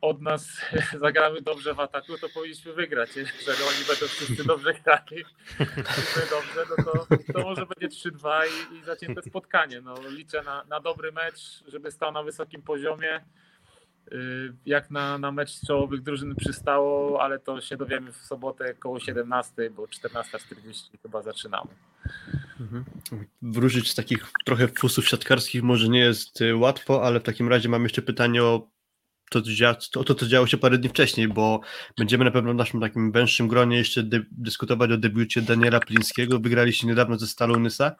od 0.00 0.22
nas 0.22 0.60
zagramy 1.00 1.42
dobrze 1.42 1.74
w 1.74 1.80
ataku, 1.80 2.18
to 2.18 2.28
powinniśmy 2.34 2.72
wygrać. 2.72 3.16
Jeżeli 3.16 3.62
oni 3.62 3.84
będą 3.88 4.06
wszyscy 4.06 4.44
dobrze 4.44 4.74
grali, 4.74 5.24
dobrze, 6.30 6.64
no 6.70 6.84
to, 6.84 7.06
to 7.32 7.42
może 7.42 7.66
będzie 7.66 7.96
3-2 7.96 8.40
i, 8.46 8.76
i 8.76 8.84
zacięte 8.84 9.22
spotkanie. 9.22 9.80
No, 9.80 9.94
liczę 10.08 10.42
na, 10.42 10.64
na 10.64 10.80
dobry 10.80 11.12
mecz, 11.12 11.62
żeby 11.68 11.90
stał 11.90 12.12
na 12.12 12.22
wysokim 12.22 12.62
poziomie. 12.62 13.20
Jak 14.66 14.90
na, 14.90 15.18
na 15.18 15.32
mecz 15.32 15.60
czołowych 15.66 16.02
drużyn 16.02 16.34
przystało, 16.34 17.22
ale 17.22 17.38
to 17.38 17.60
się 17.60 17.76
dowiemy 17.76 18.12
w 18.12 18.16
sobotę 18.16 18.74
koło 18.74 19.00
17, 19.00 19.70
bo 19.70 19.82
14.40 19.82 20.98
chyba 21.02 21.22
zaczynamy. 21.22 21.70
Mhm. 22.60 22.84
Wrócić 23.42 23.90
z 23.90 23.94
takich 23.94 24.32
trochę 24.44 24.68
fusów 24.68 25.08
siatkarskich 25.08 25.62
może 25.62 25.88
nie 25.88 26.00
jest 26.00 26.40
y, 26.40 26.56
łatwo, 26.56 27.04
ale 27.06 27.20
w 27.20 27.22
takim 27.22 27.48
razie 27.48 27.68
mam 27.68 27.82
jeszcze 27.82 28.02
pytanie 28.02 28.42
o 28.42 28.68
to, 29.30 29.40
o 30.00 30.04
to, 30.04 30.14
co 30.14 30.26
działo 30.26 30.46
się 30.46 30.58
parę 30.58 30.78
dni 30.78 30.88
wcześniej, 30.88 31.28
bo 31.28 31.60
będziemy 31.98 32.24
na 32.24 32.30
pewno 32.30 32.52
w 32.52 32.56
naszym 32.56 32.80
takim 32.80 33.12
węższym 33.12 33.48
gronie 33.48 33.76
jeszcze 33.76 34.02
dyskutować 34.32 34.90
o 34.90 34.96
debiucie 34.96 35.42
Daniela 35.42 35.80
Plińskiego. 35.80 36.40
Wygraliście 36.40 36.86
niedawno 36.86 37.18
ze 37.18 37.26
Stalą 37.26 37.60
Nysa. 37.60 37.96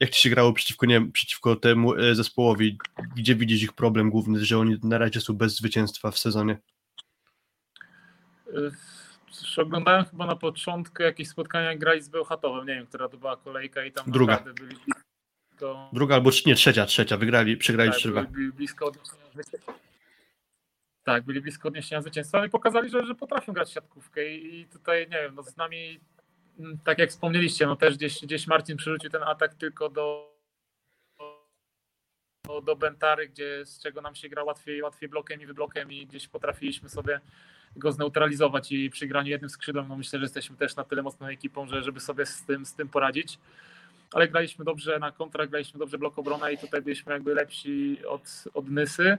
Jak 0.00 0.10
ci 0.10 0.22
się 0.22 0.30
grało 0.30 0.52
przeciwko, 0.52 0.86
nie, 0.86 1.10
przeciwko 1.10 1.56
temu 1.56 1.94
e, 1.94 2.14
zespołowi? 2.14 2.78
Gdzie 3.16 3.34
widzisz 3.34 3.62
ich 3.62 3.72
problem 3.72 4.10
główny, 4.10 4.44
że 4.44 4.58
oni 4.58 4.76
na 4.82 4.98
razie 4.98 5.20
są 5.20 5.34
bez 5.34 5.56
zwycięstwa 5.56 6.10
w 6.10 6.18
sezonie? 6.18 6.58
Cóż, 9.30 9.58
oglądałem 9.58 10.04
chyba 10.04 10.26
na 10.26 10.36
początku 10.36 11.02
jakieś 11.02 11.28
spotkania, 11.28 11.76
grali 11.76 12.02
z 12.02 12.08
Bełchatowem, 12.08 12.66
nie 12.66 12.74
wiem, 12.74 12.86
która 12.86 13.08
to 13.08 13.16
była 13.16 13.36
kolejka 13.36 13.84
i 13.84 13.92
tam 13.92 14.10
Druga. 14.10 14.38
byli 14.38 14.76
blisko... 14.76 15.90
Druga 15.92 16.14
albo 16.14 16.30
nie, 16.46 16.54
trzecia, 16.54 16.86
trzecia, 16.86 17.16
wygrali, 17.16 17.56
przegrali 17.56 17.90
tak, 17.90 17.98
trzyma. 17.98 18.22
byli, 18.24 18.52
blisko 18.52 18.86
odniesienia 18.86 19.30
zwycięstwa. 19.32 19.74
Tak, 21.04 21.24
byli 21.24 21.40
blisko 21.40 21.68
odniesienia 21.68 22.02
zwycięstwa, 22.02 22.46
i 22.46 22.50
pokazali, 22.50 22.90
że, 22.90 23.06
że 23.06 23.14
potrafią 23.14 23.52
grać 23.52 23.72
siatkówkę 23.72 24.34
i, 24.34 24.66
tutaj, 24.66 25.00
nie 25.10 25.16
wiem, 25.22 25.34
no 25.34 25.42
z 25.42 25.56
nami, 25.56 26.00
tak 26.84 26.98
jak 26.98 27.10
wspomnieliście, 27.10 27.66
no 27.66 27.76
też 27.76 27.96
gdzieś, 27.96 28.20
gdzieś 28.22 28.46
Marcin 28.46 28.76
przerzucił 28.76 29.10
ten 29.10 29.22
atak 29.22 29.54
tylko 29.54 29.88
do 29.88 30.38
do, 32.48 32.60
do 32.60 32.76
Bentary, 32.76 33.28
gdzie, 33.28 33.66
z 33.66 33.80
czego 33.80 34.00
nam 34.00 34.14
się 34.14 34.28
gra 34.28 34.44
łatwiej, 34.44 34.82
łatwiej 34.82 35.08
blokiem 35.08 35.40
i 35.40 35.46
wyblokiem 35.46 35.92
i 35.92 36.06
gdzieś 36.06 36.28
potrafiliśmy 36.28 36.88
sobie 36.88 37.20
go 37.76 37.92
zneutralizować 37.92 38.72
i 38.72 38.90
przy 38.90 39.06
graniu 39.06 39.28
jednym 39.28 39.50
skrzydłem, 39.50 39.88
no 39.88 39.96
myślę, 39.96 40.18
że 40.18 40.24
jesteśmy 40.24 40.56
też 40.56 40.76
na 40.76 40.84
tyle 40.84 41.02
mocną 41.02 41.26
ekipą, 41.26 41.66
że 41.66 41.82
żeby 41.82 42.00
sobie 42.00 42.26
z 42.26 42.42
tym, 42.42 42.66
z 42.66 42.74
tym 42.74 42.88
poradzić. 42.88 43.38
Ale 44.12 44.28
graliśmy 44.28 44.64
dobrze 44.64 44.98
na 44.98 45.12
kontrakt, 45.12 45.50
graliśmy 45.50 45.78
dobrze 45.78 45.98
blok 45.98 46.18
obrona 46.18 46.50
i 46.50 46.58
tutaj 46.58 46.82
byliśmy 46.82 47.12
jakby 47.12 47.34
lepsi 47.34 47.98
od, 48.06 48.44
od 48.54 48.70
Nysy. 48.70 49.18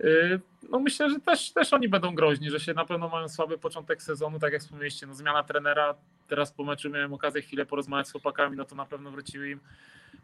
Yy, 0.00 0.40
No 0.70 0.78
myślę, 0.78 1.10
że 1.10 1.20
też, 1.20 1.52
też 1.52 1.72
oni 1.72 1.88
będą 1.88 2.14
groźni, 2.14 2.50
że 2.50 2.60
się 2.60 2.74
na 2.74 2.84
pewno 2.84 3.08
mają 3.08 3.28
słaby 3.28 3.58
początek 3.58 4.02
sezonu, 4.02 4.38
tak 4.38 4.52
jak 4.52 4.62
wspomnieliście, 4.62 5.06
no 5.06 5.14
zmiana 5.14 5.42
trenera, 5.42 5.94
teraz 6.28 6.52
po 6.52 6.64
meczu 6.64 6.90
miałem 6.90 7.12
okazję 7.12 7.42
chwilę 7.42 7.66
porozmawiać 7.66 8.08
z 8.08 8.12
chłopakami, 8.12 8.56
no 8.56 8.64
to 8.64 8.74
na 8.74 8.86
pewno 8.86 9.10
wróciły 9.10 9.50
im 9.50 9.60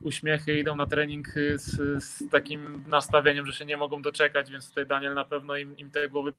uśmiechy, 0.01 0.59
idą 0.59 0.77
na 0.77 0.87
trening 0.87 1.29
z, 1.55 2.05
z 2.05 2.31
takim 2.31 2.85
nastawieniem, 2.89 3.47
że 3.47 3.53
się 3.53 3.65
nie 3.65 3.77
mogą 3.77 4.03
doczekać, 4.03 4.51
więc 4.51 4.69
tutaj 4.69 4.87
Daniel 4.87 5.15
na 5.15 5.25
pewno 5.25 5.57
im, 5.57 5.79
im 5.79 5.91
te 5.91 6.09
głowy 6.09 6.33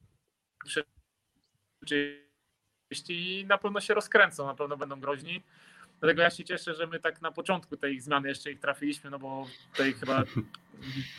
czyści 1.86 3.40
i 3.40 3.46
na 3.46 3.58
pewno 3.58 3.80
się 3.80 3.94
rozkręcą, 3.94 4.46
na 4.46 4.54
pewno 4.54 4.76
będą 4.76 5.00
groźni. 5.00 5.42
Dlatego 6.00 6.22
ja 6.22 6.30
się 6.30 6.44
cieszę, 6.44 6.74
że 6.74 6.86
my 6.86 7.00
tak 7.00 7.22
na 7.22 7.32
początku 7.32 7.76
tej 7.76 8.00
zmiany 8.00 8.28
jeszcze 8.28 8.50
ich 8.50 8.60
trafiliśmy, 8.60 9.10
no 9.10 9.18
bo 9.18 9.46
tutaj 9.72 9.92
chyba 9.92 10.22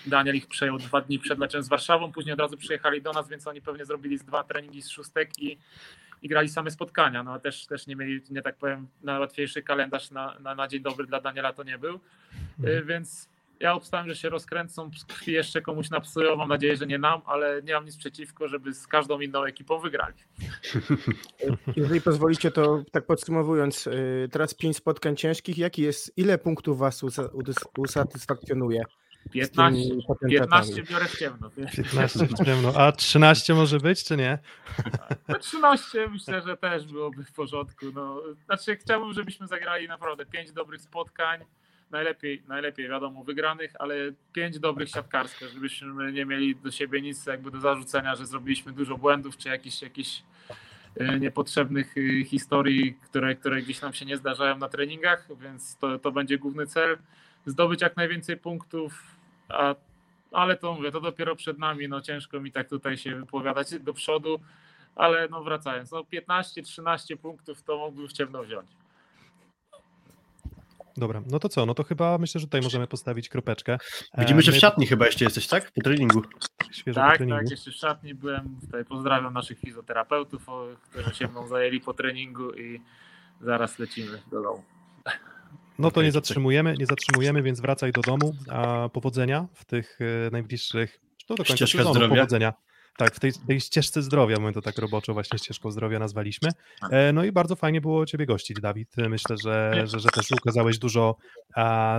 Daniel 0.06 0.36
ich 0.36 0.48
przejął 0.48 0.78
dwa 0.78 1.02
dni 1.02 1.20
przed 1.20 1.40
meczem 1.40 1.64
z 1.64 1.68
Warszawą, 1.68 2.12
później 2.12 2.34
od 2.34 2.40
razu 2.40 2.58
przyjechali 2.58 3.02
do 3.02 3.14
nas, 3.14 3.30
więc 3.30 3.48
oni 3.48 3.62
pewnie 3.62 3.86
zrobili 3.86 4.18
z 4.18 4.24
dwa 4.24 4.44
treningi 4.44 4.82
z 4.82 4.90
szóstek 4.90 5.40
i, 5.40 5.58
i 6.22 6.30
grali 6.30 6.50
same 6.50 6.72
spotkania. 6.72 7.24
No 7.24 7.34
a 7.34 7.40
też, 7.40 7.66
też 7.66 7.88
nie 7.88 7.96
mieli, 7.96 8.22
nie 8.30 8.42
tak 8.42 8.56
powiem, 8.56 8.88
najłatwiejszy 9.04 9.64
kalendarz 9.64 10.12
na, 10.12 10.40
na, 10.40 10.56
na 10.56 10.68
dzień 10.68 10.82
dobry 10.82 11.08
dla 11.08 11.22
Daniela 11.22 11.54
to 11.54 11.64
nie 11.64 11.78
był. 11.78 12.00
Y, 12.66 12.84
Więc 12.86 13.30
ja 13.60 13.74
obstałem, 13.74 14.08
że 14.08 14.16
się 14.16 14.30
rozkręcą, 14.30 14.92
z 14.98 15.06
krwi 15.06 15.32
jeszcze 15.32 15.62
komuś 15.62 15.90
napsują. 15.90 16.36
Mam 16.36 16.50
nadzieję, 16.50 16.76
że 16.76 16.88
nie 16.88 16.98
nam, 16.98 17.22
ale 17.26 17.62
nie 17.64 17.74
mam 17.74 17.86
nic 17.86 17.98
przeciwko, 17.98 18.48
żeby 18.48 18.74
z 18.74 18.88
każdą 18.88 19.20
inną 19.20 19.44
ekipą 19.44 19.80
wygrali. 19.80 20.16
Jeżeli 21.76 22.02
pozwolicie, 22.02 22.52
to 22.52 22.84
tak 22.92 23.06
podsumowując, 23.06 23.88
y, 23.88 24.30
teraz 24.32 24.54
pięć 24.54 24.78
spotkań 24.78 25.16
ciężkich. 25.16 25.58
Jaki 25.58 25.82
jest, 25.82 26.18
ile 26.18 26.38
punktów 26.38 26.78
was 26.78 27.02
usatysfakcjonuje? 27.78 28.84
z 29.26 29.32
15, 29.32 29.90
tymi 29.90 30.04
potentatami? 30.04 30.76
15 30.76 30.84
biorę 30.84 31.06
w 31.06 31.18
ciemno. 31.20 31.50
15 31.76 32.28
ciemno. 32.46 32.74
A 32.76 32.92
13 32.92 33.54
może 33.54 33.80
być, 33.80 34.04
czy 34.04 34.18
nie? 34.18 34.40
No 35.28 35.40
13 35.40 36.08
myślę, 36.08 36.42
że 36.42 36.58
też 36.58 36.86
byłoby 36.86 37.24
w 37.24 37.34
porządku. 37.34 37.86
No, 37.94 38.22
znaczy 38.46 38.76
chciałbym, 38.76 39.14
żebyśmy 39.14 39.48
zagrali 39.48 39.88
naprawdę 39.88 40.26
5 40.26 40.52
dobrych 40.52 40.82
spotkań. 40.82 41.46
Najlepiej, 41.92 42.44
najlepiej 42.48 42.90
wiadomo 42.90 43.24
wygranych, 43.24 43.74
ale 43.80 43.96
5 44.34 44.60
dobrych 44.60 44.90
siatkarskich, 44.90 45.50
żebyśmy 45.50 46.12
nie 46.12 46.26
mieli 46.26 46.56
do 46.56 46.72
siebie 46.72 47.02
nic 47.02 47.26
jakby 47.26 47.52
do 47.52 47.60
zarzucenia, 47.60 48.16
że 48.16 48.26
zrobiliśmy 48.26 48.72
dużo 48.72 48.98
błędów, 48.98 49.38
czy 49.38 49.50
jakichś 49.50 49.82
jakichś 49.82 50.24
y, 51.02 51.20
niepotrzebnych 51.20 51.98
y, 51.98 52.26
historii, 52.26 52.94
które, 52.94 53.36
które 53.36 53.62
gdzieś 53.62 53.82
nam 53.82 53.94
się 53.94 54.06
nie 54.06 54.18
zdarzają 54.18 54.58
na 54.58 54.70
treningach, 54.70 55.28
więc 55.42 55.78
to, 55.78 56.00
to 56.00 56.12
będzie 56.12 56.38
główny 56.38 56.68
cel. 56.68 56.98
Zdobyć 57.46 57.82
jak 57.82 57.98
najwięcej 57.98 58.38
punktów, 58.38 59.04
a, 59.50 59.76
ale 60.32 60.58
to 60.58 60.74
mówię, 60.74 60.92
to 60.92 61.02
dopiero 61.02 61.36
przed 61.36 61.58
nami, 61.58 61.88
no 61.88 62.02
ciężko 62.02 62.40
mi 62.40 62.52
tak 62.52 62.70
tutaj 62.70 62.98
się 62.98 63.16
wypowiadać 63.16 63.80
do 63.80 63.94
przodu, 63.94 64.40
ale 64.96 65.28
no 65.28 65.44
wracając, 65.44 65.92
no 65.92 66.02
15-13 66.02 67.18
punktów 67.18 67.64
to 67.64 67.78
mógłbym 67.78 68.08
w 68.08 68.14
ciemno 68.14 68.44
wziąć. 68.44 68.68
Dobra, 70.98 71.22
no 71.28 71.40
to 71.40 71.50
co? 71.50 71.66
No 71.66 71.74
to 71.74 71.84
chyba 71.84 72.18
myślę, 72.18 72.42
że 72.42 72.48
tutaj 72.48 72.62
możemy 72.62 72.88
postawić 72.88 73.30
kropeczkę. 73.30 73.78
E, 74.14 74.22
Widzimy, 74.22 74.42
że 74.42 74.52
w 74.52 74.56
my- 74.56 74.60
szatni 74.62 74.88
chyba 74.88 75.06
jeszcze 75.06 75.26
jesteś, 75.26 75.48
tak? 75.48 75.72
Po 75.72 75.82
treningu. 75.82 76.22
Świeżo 76.72 77.02
po 77.02 77.08
Tak, 77.08 77.18
treningu. 77.18 77.40
tak, 77.42 77.52
jeszcze 77.52 77.72
w 77.72 77.74
szatni 77.74 78.14
byłem, 78.14 78.58
tutaj 78.62 78.86
pozdrawiam 78.86 79.34
naszych 79.34 79.60
fizjoterapeutów, 79.60 80.46
którzy 80.90 81.16
się 81.16 81.28
mną 81.28 81.48
zajęli 81.48 81.80
po 81.82 81.94
treningu 81.94 82.54
i 82.54 82.82
zaraz 83.42 83.80
lecimy 83.80 84.22
do 84.32 84.42
domu. 84.42 84.64
No 85.80 85.92
to 85.92 86.02
nie 86.04 86.12
zatrzymujemy, 86.12 86.76
nie 86.80 86.86
zatrzymujemy, 86.86 87.42
więc 87.44 87.60
wracaj 87.62 87.92
do 87.92 88.02
domu. 88.02 88.34
A 88.50 88.90
powodzenia 88.94 89.48
w 89.54 89.66
tych 89.66 90.00
e, 90.28 90.32
najbliższych, 90.32 91.00
no 91.30 91.36
do 91.36 91.44
końca 91.44 91.56
Ścieżka 91.56 91.78
sezonu, 91.78 91.96
zdrowia. 91.96 92.16
powodzenia. 92.16 92.54
Tak, 92.98 93.16
w 93.16 93.20
tej, 93.20 93.32
tej 93.48 93.62
ścieżce 93.62 94.02
zdrowia, 94.02 94.40
my 94.40 94.54
to 94.54 94.62
tak 94.62 94.78
roboczo 94.78 95.14
właśnie 95.14 95.40
ścieżką 95.40 95.72
zdrowia 95.72 96.00
nazwaliśmy. 96.00 96.50
E, 96.92 97.14
No 97.14 97.24
i 97.24 97.32
bardzo 97.32 97.56
fajnie 97.56 97.82
było 97.82 98.06
Ciebie 98.06 98.26
gościć, 98.26 98.58
Dawid. 98.62 98.96
Myślę, 98.98 99.36
że, 99.44 99.84
że, 99.88 100.00
że 100.00 100.10
też 100.10 100.32
ukazałeś 100.32 100.80
dużo, 100.80 101.16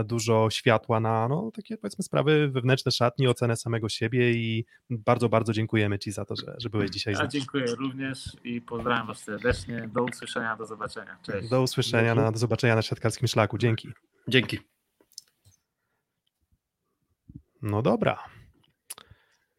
dużo 0.05 0.51
światła 0.51 1.01
na 1.01 1.29
no, 1.29 1.51
takie 1.55 1.77
powiedzmy 1.77 2.05
sprawy 2.05 2.49
wewnętrzne 2.49 2.93
szatni, 2.93 3.29
ocenę 3.29 3.57
samego 3.57 3.89
siebie 3.89 4.33
i 4.33 4.65
bardzo, 4.91 5.29
bardzo 5.29 5.53
dziękujemy 5.53 5.99
Ci 5.99 6.13
za 6.13 6.25
to, 6.25 6.37
że, 6.37 6.55
że 6.59 6.71
byłeś 6.71 6.91
dzisiaj 6.91 7.15
z 7.15 7.17
Ja 7.17 7.23
nami. 7.23 7.33
dziękuję 7.33 7.67
również 7.79 8.37
i 8.45 8.61
pozdrawiam 8.61 9.07
Was 9.07 9.19
serdecznie. 9.19 9.89
Do 9.95 10.05
usłyszenia, 10.05 10.57
do 10.57 10.67
zobaczenia. 10.67 11.19
Cześć. 11.23 11.49
Do 11.49 11.63
usłyszenia, 11.63 12.15
na, 12.15 12.33
do 12.33 12.39
zobaczenia 12.39 12.75
na 12.75 12.83
siatkarskim 12.83 13.29
szlaku. 13.29 13.59
Dzięki. 13.59 13.89
Dzięki. 14.29 14.59
No 17.63 17.83
dobra. 17.83 18.19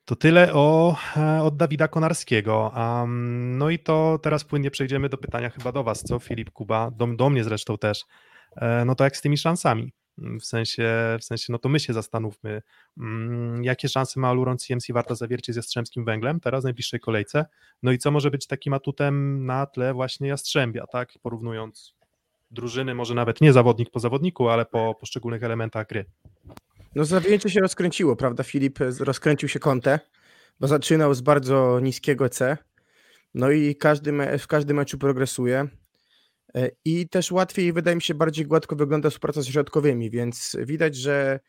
To 0.08 0.16
tyle 0.16 0.54
o, 0.54 0.96
e, 1.18 1.42
od 1.44 1.58
Dawida 1.58 1.88
Konarskiego. 1.88 2.72
Um, 2.76 3.58
no 3.58 3.70
i 3.70 3.80
to 3.80 4.20
teraz 4.24 4.44
płynnie 4.44 4.72
przejdziemy 4.72 5.10
do 5.10 5.18
pytania 5.18 5.50
chyba 5.50 5.72
do 5.72 5.84
Was, 5.84 6.04
co 6.04 6.20
Filip 6.20 6.52
Kuba, 6.52 6.92
do, 6.92 7.08
do 7.08 7.30
mnie 7.30 7.44
zresztą 7.44 7.78
też. 7.78 8.06
E, 8.56 8.86
no 8.86 8.96
to 8.96 9.04
jak 9.04 9.18
z 9.18 9.22
tymi 9.22 9.38
szansami? 9.38 9.94
W 10.18 10.46
sensie, 10.46 11.18
w 11.20 11.24
sensie, 11.24 11.46
no 11.54 11.60
to 11.60 11.70
my 11.70 11.80
się 11.80 11.94
zastanówmy, 11.94 12.62
mm, 12.98 13.64
jakie 13.64 13.90
szanse 13.90 14.20
ma 14.20 14.34
Luron 14.34 14.58
CMC 14.58 14.94
Warta 14.94 15.16
Zawiercie 15.16 15.54
z 15.54 15.56
Jastrzębskim 15.56 16.06
Węglem 16.06 16.40
teraz 16.40 16.64
w 16.64 16.64
najbliższej 16.64 17.00
kolejce, 17.00 17.46
no 17.84 17.92
i 17.92 17.98
co 17.98 18.12
może 18.12 18.32
być 18.32 18.48
takim 18.48 18.74
atutem 18.74 19.46
na 19.46 19.66
tle 19.66 19.94
właśnie 19.94 20.28
Jastrzębia, 20.28 20.88
tak, 20.88 21.14
porównując 21.22 21.96
drużyny, 22.52 22.96
może 22.96 23.14
nawet 23.14 23.42
nie 23.42 23.54
zawodnik 23.54 23.90
po 23.90 24.00
zawodniku, 24.00 24.50
ale 24.50 24.66
po 24.66 24.96
poszczególnych 25.00 25.44
elementach 25.44 25.88
gry. 25.88 26.06
No 26.98 27.06
zawinięcie 27.06 27.50
się 27.50 27.60
rozkręciło, 27.60 28.16
prawda? 28.16 28.44
Filip 28.44 28.80
rozkręcił 29.00 29.50
się 29.50 29.60
kątę, 29.60 30.00
bo 30.60 30.68
zaczynał 30.68 31.14
z 31.14 31.22
bardzo 31.22 31.80
niskiego 31.80 32.30
C. 32.30 32.58
No 33.34 33.52
i 33.52 33.76
każdy 33.76 34.12
me, 34.12 34.38
w 34.38 34.48
każdym 34.48 34.78
meczu 34.78 34.98
progresuje. 34.98 35.68
E, 36.56 36.70
I 36.86 37.10
też 37.10 37.32
łatwiej, 37.32 37.74
wydaje 37.74 37.96
mi 37.96 38.02
się, 38.02 38.14
bardziej 38.14 38.46
gładko 38.46 38.76
wygląda 38.76 39.10
współpraca 39.10 39.42
z 39.42 39.48
środkowymi, 39.48 40.10
więc 40.10 40.58
widać, 40.60 40.96
że 40.96 41.40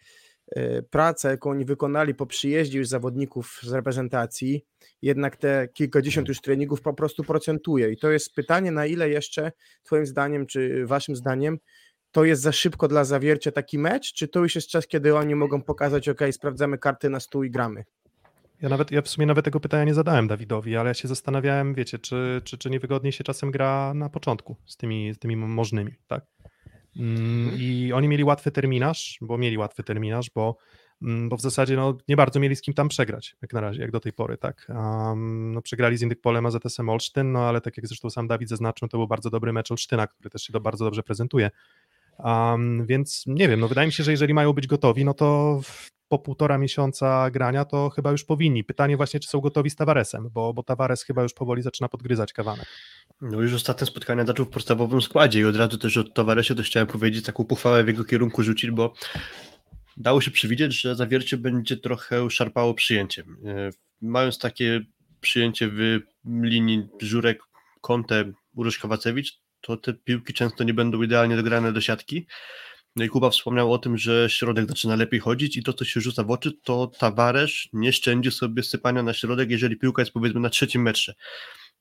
e, 0.56 0.82
praca, 0.82 1.30
jaką 1.30 1.50
oni 1.50 1.64
wykonali 1.64 2.14
po 2.14 2.26
przyjeździe 2.26 2.78
już 2.78 2.88
zawodników 2.88 3.60
z 3.62 3.72
reprezentacji, 3.72 4.64
jednak 5.02 5.36
te 5.36 5.68
kilkadziesiąt 5.74 6.28
już 6.28 6.40
treningów 6.40 6.80
po 6.80 6.94
prostu 6.94 7.24
procentuje. 7.24 7.92
I 7.92 7.96
to 7.96 8.10
jest 8.10 8.34
pytanie, 8.34 8.72
na 8.72 8.86
ile 8.86 9.08
jeszcze, 9.10 9.52
Twoim 9.82 10.06
zdaniem, 10.06 10.46
czy 10.46 10.86
Waszym 10.86 11.16
zdaniem, 11.16 11.58
to 12.12 12.24
jest 12.24 12.42
za 12.42 12.52
szybko 12.52 12.88
dla 12.88 13.04
zawiercia 13.04 13.52
taki 13.52 13.78
mecz, 13.78 14.12
czy 14.12 14.28
to 14.28 14.40
już 14.40 14.54
jest 14.54 14.68
czas, 14.68 14.86
kiedy 14.86 15.16
oni 15.16 15.34
mogą 15.34 15.62
pokazać, 15.62 16.08
ok, 16.08 16.20
sprawdzamy 16.30 16.78
karty 16.78 17.10
na 17.10 17.20
stół 17.20 17.42
i 17.42 17.50
gramy? 17.50 17.84
Ja 18.62 18.68
nawet, 18.68 18.90
ja 18.90 19.02
w 19.02 19.08
sumie 19.08 19.26
nawet 19.26 19.44
tego 19.44 19.60
pytania 19.60 19.84
nie 19.84 19.94
zadałem 19.94 20.28
Dawidowi, 20.28 20.76
ale 20.76 20.90
ja 20.90 20.94
się 20.94 21.08
zastanawiałem, 21.08 21.74
wiecie, 21.74 21.98
czy, 21.98 22.40
czy, 22.44 22.58
czy 22.58 22.70
niewygodniej 22.70 23.12
się 23.12 23.24
czasem 23.24 23.50
gra 23.50 23.94
na 23.94 24.08
początku 24.08 24.56
z 24.66 24.76
tymi, 24.76 25.14
z 25.14 25.18
tymi 25.18 25.36
możnymi, 25.36 25.92
tak? 26.06 26.26
Mm, 26.96 27.50
I 27.56 27.92
oni 27.92 28.08
mieli 28.08 28.24
łatwy 28.24 28.50
terminarz, 28.50 29.18
bo 29.20 29.38
mieli 29.38 29.58
łatwy 29.58 29.82
terminarz, 29.82 30.30
bo, 30.34 30.56
mm, 31.02 31.28
bo 31.28 31.36
w 31.36 31.40
zasadzie 31.40 31.76
no, 31.76 31.98
nie 32.08 32.16
bardzo 32.16 32.40
mieli 32.40 32.56
z 32.56 32.62
kim 32.62 32.74
tam 32.74 32.88
przegrać, 32.88 33.36
jak 33.42 33.52
na 33.52 33.60
razie, 33.60 33.80
jak 33.80 33.90
do 33.90 34.00
tej 34.00 34.12
pory, 34.12 34.38
tak? 34.38 34.66
Um, 34.68 35.52
no, 35.52 35.62
przegrali 35.62 35.96
z 35.96 36.02
Indykpolem 36.02 36.46
AZS-em 36.46 36.88
Olsztyn, 36.88 37.32
no 37.32 37.40
ale 37.40 37.60
tak 37.60 37.76
jak 37.76 37.86
zresztą 37.86 38.10
sam 38.10 38.28
Dawid 38.28 38.48
zaznaczył, 38.48 38.88
to 38.88 38.98
był 38.98 39.06
bardzo 39.06 39.30
dobry 39.30 39.52
mecz 39.52 39.70
Olsztyna, 39.70 40.06
który 40.06 40.30
też 40.30 40.42
się 40.42 40.52
to 40.52 40.60
bardzo 40.60 40.84
dobrze 40.84 41.02
prezentuje. 41.02 41.50
Um, 42.18 42.86
więc 42.86 43.24
nie 43.26 43.48
wiem, 43.48 43.60
no 43.60 43.68
wydaje 43.68 43.86
mi 43.86 43.92
się, 43.92 44.04
że 44.04 44.10
jeżeli 44.10 44.34
mają 44.34 44.52
być 44.52 44.66
gotowi, 44.66 45.04
no 45.04 45.14
to 45.14 45.60
po 46.08 46.18
półtora 46.18 46.58
miesiąca 46.58 47.30
grania 47.30 47.64
to 47.64 47.90
chyba 47.90 48.10
już 48.10 48.24
powinni. 48.24 48.64
Pytanie 48.64 48.96
właśnie, 48.96 49.20
czy 49.20 49.28
są 49.28 49.40
gotowi 49.40 49.70
z 49.70 49.76
Tavaresem, 49.76 50.28
bo, 50.30 50.54
bo 50.54 50.62
Tavares 50.62 51.02
chyba 51.02 51.22
już 51.22 51.32
powoli 51.32 51.62
zaczyna 51.62 51.88
podgryzać 51.88 52.32
kawanek. 52.32 52.66
No 53.20 53.42
już 53.42 53.54
ostatnie 53.54 53.86
spotkania 53.86 54.24
zaczął 54.24 54.46
w 54.46 54.50
podstawowym 54.50 55.02
składzie 55.02 55.40
i 55.40 55.44
od 55.44 55.56
razu 55.56 55.78
też 55.78 55.96
od 55.96 56.14
towarysie 56.14 56.54
to 56.54 56.62
chciałem 56.62 56.86
powiedzieć, 56.86 57.24
taką 57.24 57.44
pochwałę 57.44 57.84
w 57.84 57.88
jego 57.88 58.04
kierunku 58.04 58.42
rzucić, 58.42 58.70
bo 58.70 58.92
dało 59.96 60.20
się 60.20 60.30
przewidzieć, 60.30 60.80
że 60.80 60.96
zawiercie 60.96 61.36
będzie 61.36 61.76
trochę 61.76 62.30
szarpało 62.30 62.74
przyjęciem. 62.74 63.36
E, 63.44 63.70
Mając 64.00 64.38
takie 64.38 64.80
przyjęcie 65.20 65.68
w 65.68 66.00
linii 66.24 66.88
Żurek, 67.00 67.42
Kąte, 67.80 68.32
Urosz 68.54 68.78
Kowacewicz, 68.78 69.40
to 69.60 69.76
te 69.76 69.94
piłki 69.94 70.32
często 70.32 70.64
nie 70.64 70.74
będą 70.74 71.02
idealnie 71.02 71.36
dograne 71.36 71.72
do 71.72 71.80
siatki. 71.80 72.26
No 72.96 73.04
i 73.04 73.08
Kuba 73.08 73.30
wspomniał 73.30 73.72
o 73.72 73.78
tym, 73.78 73.98
że 73.98 74.30
środek 74.30 74.68
zaczyna 74.68 74.96
lepiej 74.96 75.20
chodzić 75.20 75.56
i 75.56 75.62
to, 75.62 75.72
co 75.72 75.84
się 75.84 76.00
rzuca 76.00 76.24
w 76.24 76.30
oczy, 76.30 76.52
to 76.64 76.86
Tawaresz 76.86 77.68
nie 77.72 77.92
szczędzi 77.92 78.30
sobie 78.30 78.62
sypania 78.62 79.02
na 79.02 79.12
środek, 79.12 79.50
jeżeli 79.50 79.76
piłka 79.76 80.02
jest 80.02 80.12
powiedzmy 80.12 80.40
na 80.40 80.50
trzecim 80.50 80.82
metrze. 80.82 81.14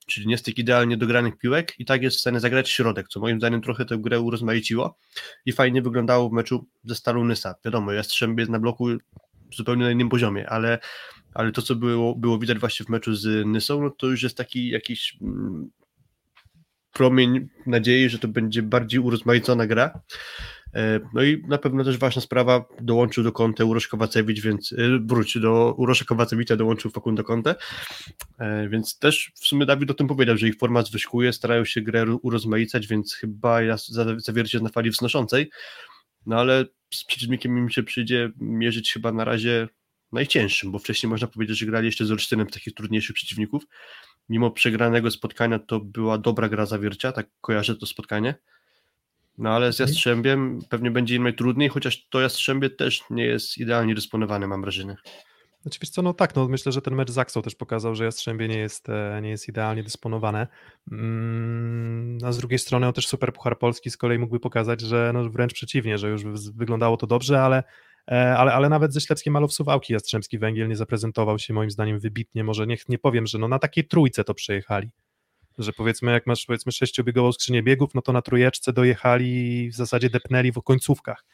Czyli 0.07 0.27
nie 0.27 0.37
z 0.37 0.43
tych 0.43 0.57
idealnie 0.57 0.97
dogranych 0.97 1.37
piłek 1.37 1.73
i 1.79 1.85
tak 1.85 2.03
jest 2.03 2.17
w 2.17 2.19
stanie 2.19 2.39
zagrać 2.39 2.69
środek, 2.69 3.07
co 3.07 3.19
moim 3.19 3.39
zdaniem 3.39 3.61
trochę 3.61 3.85
tę 3.85 3.97
grę 3.97 4.19
urozmaiciło 4.19 4.97
i 5.45 5.51
fajnie 5.51 5.81
wyglądało 5.81 6.29
w 6.29 6.33
meczu 6.33 6.67
ze 6.83 6.95
Stalą 6.95 7.23
Nysa. 7.23 7.55
Wiadomo, 7.65 7.91
Jastrzębie 7.91 8.41
jest 8.41 8.51
na 8.51 8.59
bloku 8.59 8.87
zupełnie 9.55 9.83
na 9.83 9.91
innym 9.91 10.09
poziomie, 10.09 10.49
ale, 10.49 10.79
ale 11.33 11.51
to, 11.51 11.61
co 11.61 11.75
było, 11.75 12.15
było 12.15 12.39
widać 12.39 12.59
właśnie 12.59 12.85
w 12.85 12.89
meczu 12.89 13.15
z 13.15 13.47
Nysą, 13.47 13.81
no 13.81 13.89
to 13.89 14.07
już 14.07 14.23
jest 14.23 14.37
taki 14.37 14.69
jakiś 14.69 15.17
mm, 15.21 15.69
promień 16.97 17.47
nadziei, 17.65 18.09
że 18.09 18.19
to 18.19 18.27
będzie 18.27 18.61
bardziej 18.63 18.99
urozmaicona 18.99 19.67
gra. 19.67 19.99
E, 20.75 20.99
No 21.13 21.23
i 21.23 21.43
na 21.47 21.57
pewno 21.57 21.83
też 21.83 21.97
ważna 21.97 22.21
sprawa, 22.21 22.65
dołączył 22.81 23.23
do 23.23 23.31
Conte 23.31 23.65
Urosz 23.65 23.87
Kowacewicz, 23.87 24.41
więc 24.41 24.73
e, 24.73 24.75
wróć 25.05 25.39
do 25.39 25.73
Urosza 25.77 26.05
Kowacewicza, 26.05 26.55
dołączył 26.55 26.91
Facundo 26.91 27.23
Conte, 27.23 27.55
E, 28.39 28.69
więc 28.69 28.99
też 28.99 29.31
w 29.35 29.47
sumie 29.47 29.65
Dawid 29.65 29.91
o 29.91 29.93
tym 29.93 30.07
powiedział, 30.07 30.37
że 30.37 30.47
ich 30.47 30.55
forma 30.57 30.81
zwyżkuje, 30.81 31.33
starają 31.33 31.65
się 31.65 31.81
grę 31.81 32.05
urozmaicać, 32.21 32.87
więc 32.87 33.13
chyba 33.15 33.61
ja 33.61 33.77
za- 33.77 34.19
zawiercie 34.19 34.59
na 34.59 34.69
fali 34.69 34.89
wznoszącej, 34.89 35.49
no 36.25 36.39
ale 36.39 36.65
z 36.93 37.05
przeciwnikiem 37.05 37.57
im 37.57 37.69
się 37.69 37.83
przyjdzie 37.83 38.31
mierzyć 38.41 38.93
chyba 38.93 39.11
na 39.11 39.25
razie 39.25 39.67
najcięższym, 40.11 40.71
bo 40.71 40.79
wcześniej 40.79 41.09
można 41.09 41.27
powiedzieć, 41.27 41.57
że 41.57 41.65
grali 41.65 41.85
jeszcze 41.85 42.05
z 42.05 42.11
Olsztynem 42.11 42.47
takich 42.47 42.73
trudniejszych 42.73 43.15
przeciwników. 43.15 43.63
Mimo 44.29 44.51
przegranego 44.51 45.11
spotkania 45.11 45.59
to 45.59 45.79
była 45.79 46.17
dobra 46.17 46.49
gra 46.49 46.65
zawiercia, 46.65 47.11
tak 47.11 47.27
kojarzę 47.41 47.75
to 47.75 47.85
spotkanie. 47.85 48.35
No 49.37 49.49
ale 49.49 49.67
Mhm. 49.67 49.73
z 49.73 49.79
Jastrzębiem 49.79 50.59
pewnie 50.69 50.91
będzie 50.91 51.15
im 51.15 51.23
najtrudniej, 51.23 51.69
chociaż 51.69 52.07
to 52.09 52.21
Jastrzębie 52.21 52.69
też 52.69 53.03
nie 53.09 53.25
jest 53.25 53.57
idealnie 53.57 53.95
dysponowane, 53.95 54.47
mam 54.47 54.61
wrażenie. 54.61 54.95
Znaczy, 55.61 55.79
wiesz 55.81 55.89
co, 55.89 56.01
no 56.01 56.13
tak, 56.13 56.35
no 56.35 56.47
myślę, 56.47 56.71
że 56.71 56.81
ten 56.81 56.95
mecz 56.95 57.11
z 57.11 57.17
Aksą 57.17 57.41
też 57.41 57.55
pokazał, 57.55 57.95
że 57.95 58.05
Jastrzębie 58.05 58.47
nie 58.47 58.57
jest, 58.57 58.89
e, 58.89 59.19
nie 59.21 59.29
jest 59.29 59.47
idealnie 59.49 59.83
dysponowane. 59.83 60.47
Mm, 60.91 62.17
A 62.25 62.31
z 62.31 62.37
drugiej 62.37 62.59
strony 62.59 62.85
no 62.85 62.93
też 62.93 63.07
Super 63.07 63.33
Puchar 63.33 63.59
Polski 63.59 63.89
z 63.89 63.97
kolei 63.97 64.19
mógłby 64.19 64.39
pokazać, 64.39 64.81
że 64.81 65.11
no 65.13 65.29
wręcz 65.29 65.53
przeciwnie, 65.53 65.97
że 65.97 66.09
już 66.09 66.23
wy- 66.23 66.51
wyglądało 66.55 66.97
to 66.97 67.07
dobrze, 67.07 67.41
ale, 67.41 67.63
ale, 68.07 68.53
ale 68.53 68.69
nawet 68.69 68.93
ze 68.93 69.01
Ślepskiem 69.01 69.33
Malów 69.33 69.53
Suwałki 69.53 69.93
Jastrzębski 69.93 70.39
Węgiel 70.39 70.67
nie 70.67 70.75
zaprezentował 70.75 71.39
się 71.39 71.53
moim 71.53 71.71
zdaniem 71.71 71.99
wybitnie. 71.99 72.43
Może 72.43 72.67
nie, 72.67 72.77
nie 72.89 72.97
powiem, 72.97 73.27
że 73.27 73.37
no 73.37 73.47
na 73.47 73.59
takiej 73.59 73.87
trójce 73.87 74.23
to 74.23 74.33
przejechali. 74.33 74.89
Że 75.57 75.73
powiedzmy, 75.73 76.11
jak 76.11 76.27
masz 76.27 76.45
powiedzmy 76.45 76.71
sześciobiegową 76.71 77.31
skrzynię 77.31 77.63
biegów, 77.63 77.95
no 77.95 78.01
to 78.01 78.13
na 78.13 78.21
trójeczce 78.21 78.73
dojechali 78.73 79.63
i 79.63 79.69
w 79.69 79.75
zasadzie 79.75 80.09
depnęli 80.09 80.51
w 80.51 80.61
końcówkach. 80.61 81.25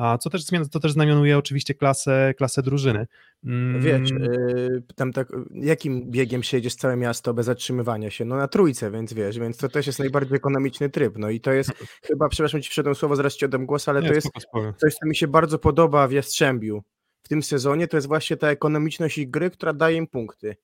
A 0.00 0.18
co 0.18 0.30
też, 0.30 0.44
to 0.70 0.80
też 0.80 0.92
znamionuje 0.92 1.38
oczywiście 1.38 1.74
klasę, 1.74 2.34
klasę 2.36 2.62
drużyny. 2.62 3.06
Mm, 3.44 3.82
Wiesz, 3.82 4.10
y, 4.10 4.82
tam 4.96 5.12
tak, 5.12 5.28
jakim 5.54 6.10
biegiem 6.10 6.42
siedziesz 6.42 6.74
całe 6.74 6.96
miasto 6.96 7.34
bez 7.34 7.46
zatrzymywania 7.46 8.10
się? 8.10 8.24
No 8.24 8.36
na 8.36 8.48
trójce, 8.48 8.90
więc 8.90 9.12
wiesz, 9.12 9.38
więc 9.38 9.56
to 9.56 9.68
też 9.68 9.86
jest 9.86 9.98
najbardziej 9.98 10.36
ekonomiczny 10.36 10.90
tryb. 10.90 11.18
No 11.18 11.30
i 11.30 11.40
to 11.40 11.52
jest 11.52 11.70
chyba, 12.08 12.28
przepraszam 12.28 12.62
ci 12.62 12.70
wszedłem 12.70 12.94
słowo, 12.94 13.16
zaraz 13.16 13.36
ci 13.36 13.44
oddam 13.44 13.66
głos, 13.66 13.88
ale 13.88 14.02
nie, 14.02 14.08
to 14.08 14.14
jest 14.14 14.28
coś, 14.76 14.94
co 14.94 15.06
mi 15.06 15.16
się 15.16 15.28
bardzo 15.28 15.58
podoba 15.58 16.08
w 16.08 16.12
Jastrzębiu 16.12 16.82
w 17.22 17.28
tym 17.28 17.42
sezonie, 17.42 17.88
to 17.88 17.96
jest 17.96 18.06
właśnie 18.06 18.36
ta 18.36 18.48
ekonomiczność 18.48 19.18
ich 19.18 19.30
gry, 19.30 19.50
która 19.50 19.72
daje 19.72 19.96
im 19.96 20.06
punkty. 20.06 20.56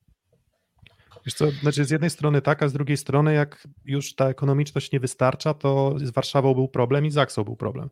Wiesz 1.26 1.34
co, 1.34 1.50
znaczy 1.50 1.84
z 1.84 1.90
jednej 1.90 2.10
strony 2.10 2.42
tak, 2.42 2.62
a 2.62 2.68
z 2.68 2.72
drugiej 2.72 2.96
strony 2.96 3.34
jak 3.34 3.68
już 3.84 4.14
ta 4.14 4.28
ekonomiczność 4.28 4.92
nie 4.92 5.00
wystarcza, 5.00 5.54
to 5.54 5.94
z 5.98 6.10
Warszawą 6.10 6.54
był 6.54 6.68
problem 6.68 7.06
i 7.06 7.10
z 7.10 7.18
Aksą 7.18 7.44
był 7.44 7.56
problem. 7.56 7.90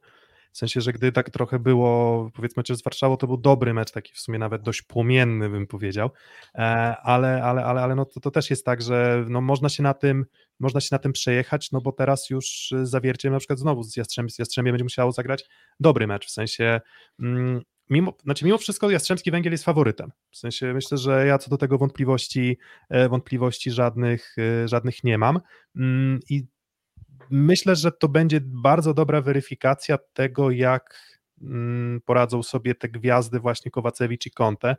W 0.54 0.58
sensie, 0.58 0.80
że 0.80 0.92
gdy 0.92 1.12
tak 1.12 1.30
trochę 1.30 1.58
było, 1.58 2.30
powiedzmy, 2.34 2.62
czy 2.62 2.76
z 2.76 2.82
Warszawą 2.82 3.16
to 3.16 3.26
był 3.26 3.36
dobry 3.36 3.74
mecz, 3.74 3.92
taki 3.92 4.12
w 4.12 4.18
sumie 4.18 4.38
nawet 4.38 4.62
dość 4.62 4.82
płomienny, 4.82 5.48
bym 5.48 5.66
powiedział, 5.66 6.10
e, 6.54 6.58
ale, 7.02 7.42
ale, 7.42 7.64
ale, 7.64 7.80
ale 7.80 7.94
no 7.94 8.04
to, 8.04 8.20
to 8.20 8.30
też 8.30 8.50
jest 8.50 8.64
tak, 8.64 8.82
że 8.82 9.24
no 9.28 9.40
można 9.40 9.68
się 9.68 9.82
na 9.82 9.94
tym 9.94 10.26
można 10.60 10.80
się 10.80 10.88
na 10.92 10.98
tym 10.98 11.12
przejechać, 11.12 11.72
no 11.72 11.80
bo 11.80 11.92
teraz 11.92 12.30
już 12.30 12.74
z 12.82 12.90
zawierciem 12.90 13.32
na 13.32 13.38
przykład 13.38 13.58
znowu 13.58 13.82
z 13.82 13.96
Jastrzębiem, 13.96 14.30
z 14.30 14.38
Jastrzębiem 14.38 14.72
będzie 14.72 14.84
musiało 14.84 15.12
zagrać 15.12 15.44
dobry 15.80 16.06
mecz, 16.06 16.26
w 16.26 16.30
sensie 16.30 16.80
mm, 17.20 17.62
mimo, 17.90 18.16
znaczy 18.24 18.44
mimo 18.44 18.58
wszystko 18.58 18.90
Jastrzębski 18.90 19.30
Węgiel 19.30 19.52
jest 19.52 19.64
faworytem, 19.64 20.10
w 20.30 20.36
sensie 20.36 20.74
myślę, 20.74 20.98
że 20.98 21.26
ja 21.26 21.38
co 21.38 21.50
do 21.50 21.56
tego 21.56 21.78
wątpliwości 21.78 22.58
e, 22.88 23.08
wątpliwości 23.08 23.70
żadnych, 23.70 24.36
e, 24.38 24.68
żadnych 24.68 25.04
nie 25.04 25.18
mam. 25.18 25.40
Mm, 25.76 26.20
i 26.30 26.46
myślę, 27.30 27.76
że 27.76 27.92
to 27.92 28.08
będzie 28.08 28.40
bardzo 28.42 28.94
dobra 28.94 29.20
weryfikacja 29.20 29.98
tego, 30.12 30.50
jak 30.50 31.00
mm, 31.42 32.00
poradzą 32.04 32.42
sobie 32.42 32.74
te 32.74 32.88
gwiazdy 32.88 33.40
właśnie 33.40 33.70
Kowacewicz 33.70 34.26
i 34.26 34.30
Conte. 34.30 34.76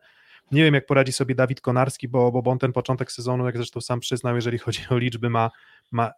Nie 0.51 0.63
wiem, 0.63 0.73
jak 0.73 0.85
poradzi 0.85 1.11
sobie 1.11 1.35
Dawid 1.35 1.61
Konarski, 1.61 2.07
bo, 2.07 2.31
bo 2.31 2.51
on 2.51 2.59
ten 2.59 2.73
początek 2.73 3.11
sezonu, 3.11 3.45
jak 3.45 3.57
zresztą 3.57 3.81
sam 3.81 3.99
przyznał, 3.99 4.35
jeżeli 4.35 4.57
chodzi 4.57 4.81
o 4.89 4.97
liczby, 4.97 5.29
ma, 5.29 5.51
ma 5.91 6.11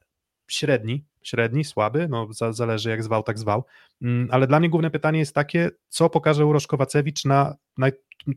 średni, 0.48 1.06
średni, 1.24 1.64
słaby, 1.64 2.08
no 2.10 2.34
za, 2.34 2.54
zależy 2.54 2.90
jak 2.90 3.04
zwał, 3.04 3.24
tak 3.24 3.40
zwał, 3.40 3.64
Mm, 4.02 4.28
ale 4.32 4.48
dla 4.48 4.60
mnie 4.60 4.70
główne 4.70 4.92
pytanie 4.92 5.20
jest 5.20 5.36
takie, 5.36 5.70
co 5.90 6.10
pokaże 6.10 6.46
Urosz 6.46 6.68
Kowacewicz 6.68 7.26
na, 7.26 7.56
na 7.78 7.88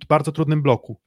bardzo 0.09 0.33
trudnym 0.33 0.63
bloku, 0.63 1.01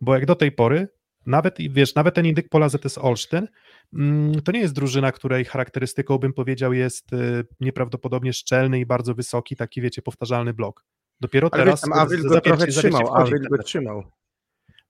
bo 0.00 0.14
jak 0.14 0.26
do 0.26 0.34
tej 0.34 0.52
pory, 0.52 0.88
nawet, 1.26 1.60
i 1.60 1.70
wiesz, 1.70 1.94
nawet 1.94 2.14
ten 2.14 2.26
indyk 2.26 2.48
pola 2.48 2.68
ZS 2.68 2.98
Olsztyn, 2.98 3.48
mm, 3.94 4.42
to 4.42 4.52
nie 4.52 4.60
jest 4.60 4.74
drużyna, 4.74 5.12
której 5.12 5.44
charakterystyką, 5.44 6.18
bym 6.18 6.32
powiedział, 6.32 6.72
jest 6.72 7.12
y, 7.12 7.44
nieprawdopodobnie 7.60 8.32
szczelny 8.32 8.80
i 8.80 8.86
bardzo 8.86 9.14
wysoki, 9.14 9.56
taki, 9.56 9.80
wiecie, 9.80 10.02
powtarzalny 10.02 10.54
blok. 10.54 10.84
Dopiero 11.20 11.48
Ale 11.52 11.64
teraz 11.64 11.80
tam 11.80 11.92
Awil 11.92 12.22
go 12.22 12.40
trochę 12.40 12.66
trzymał, 12.66 13.14
Awil 13.14 13.48
go 13.50 13.62
trzymał. 13.62 14.04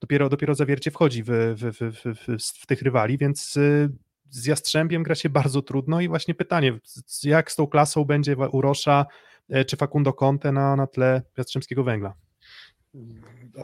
dopiero, 0.00 0.28
dopiero 0.28 0.54
zawiercie 0.54 0.90
wchodzi 0.90 1.22
w, 1.22 1.28
w, 1.30 1.76
w, 1.80 2.62
w, 2.62 2.66
tych 2.66 2.82
rywali, 2.82 3.18
więc 3.18 3.56
y, 3.56 3.90
z 4.30 4.46
Jastrzębiem 4.46 5.02
gra 5.02 5.14
się 5.14 5.30
bardzo 5.30 5.62
trudno 5.62 6.00
i 6.00 6.08
właśnie 6.08 6.34
pytanie, 6.34 6.78
jak 7.24 7.52
z 7.52 7.56
tą 7.56 7.66
klasą 7.66 8.04
będzie 8.04 8.36
Urosza 8.36 9.06
e, 9.48 9.64
czy 9.64 9.76
Facundo 9.76 10.12
Conte 10.12 10.52
na, 10.52 10.76
na 10.76 10.86
tle 10.86 11.22
Jastrzębskiego 11.36 11.84
Węgla? 11.84 12.14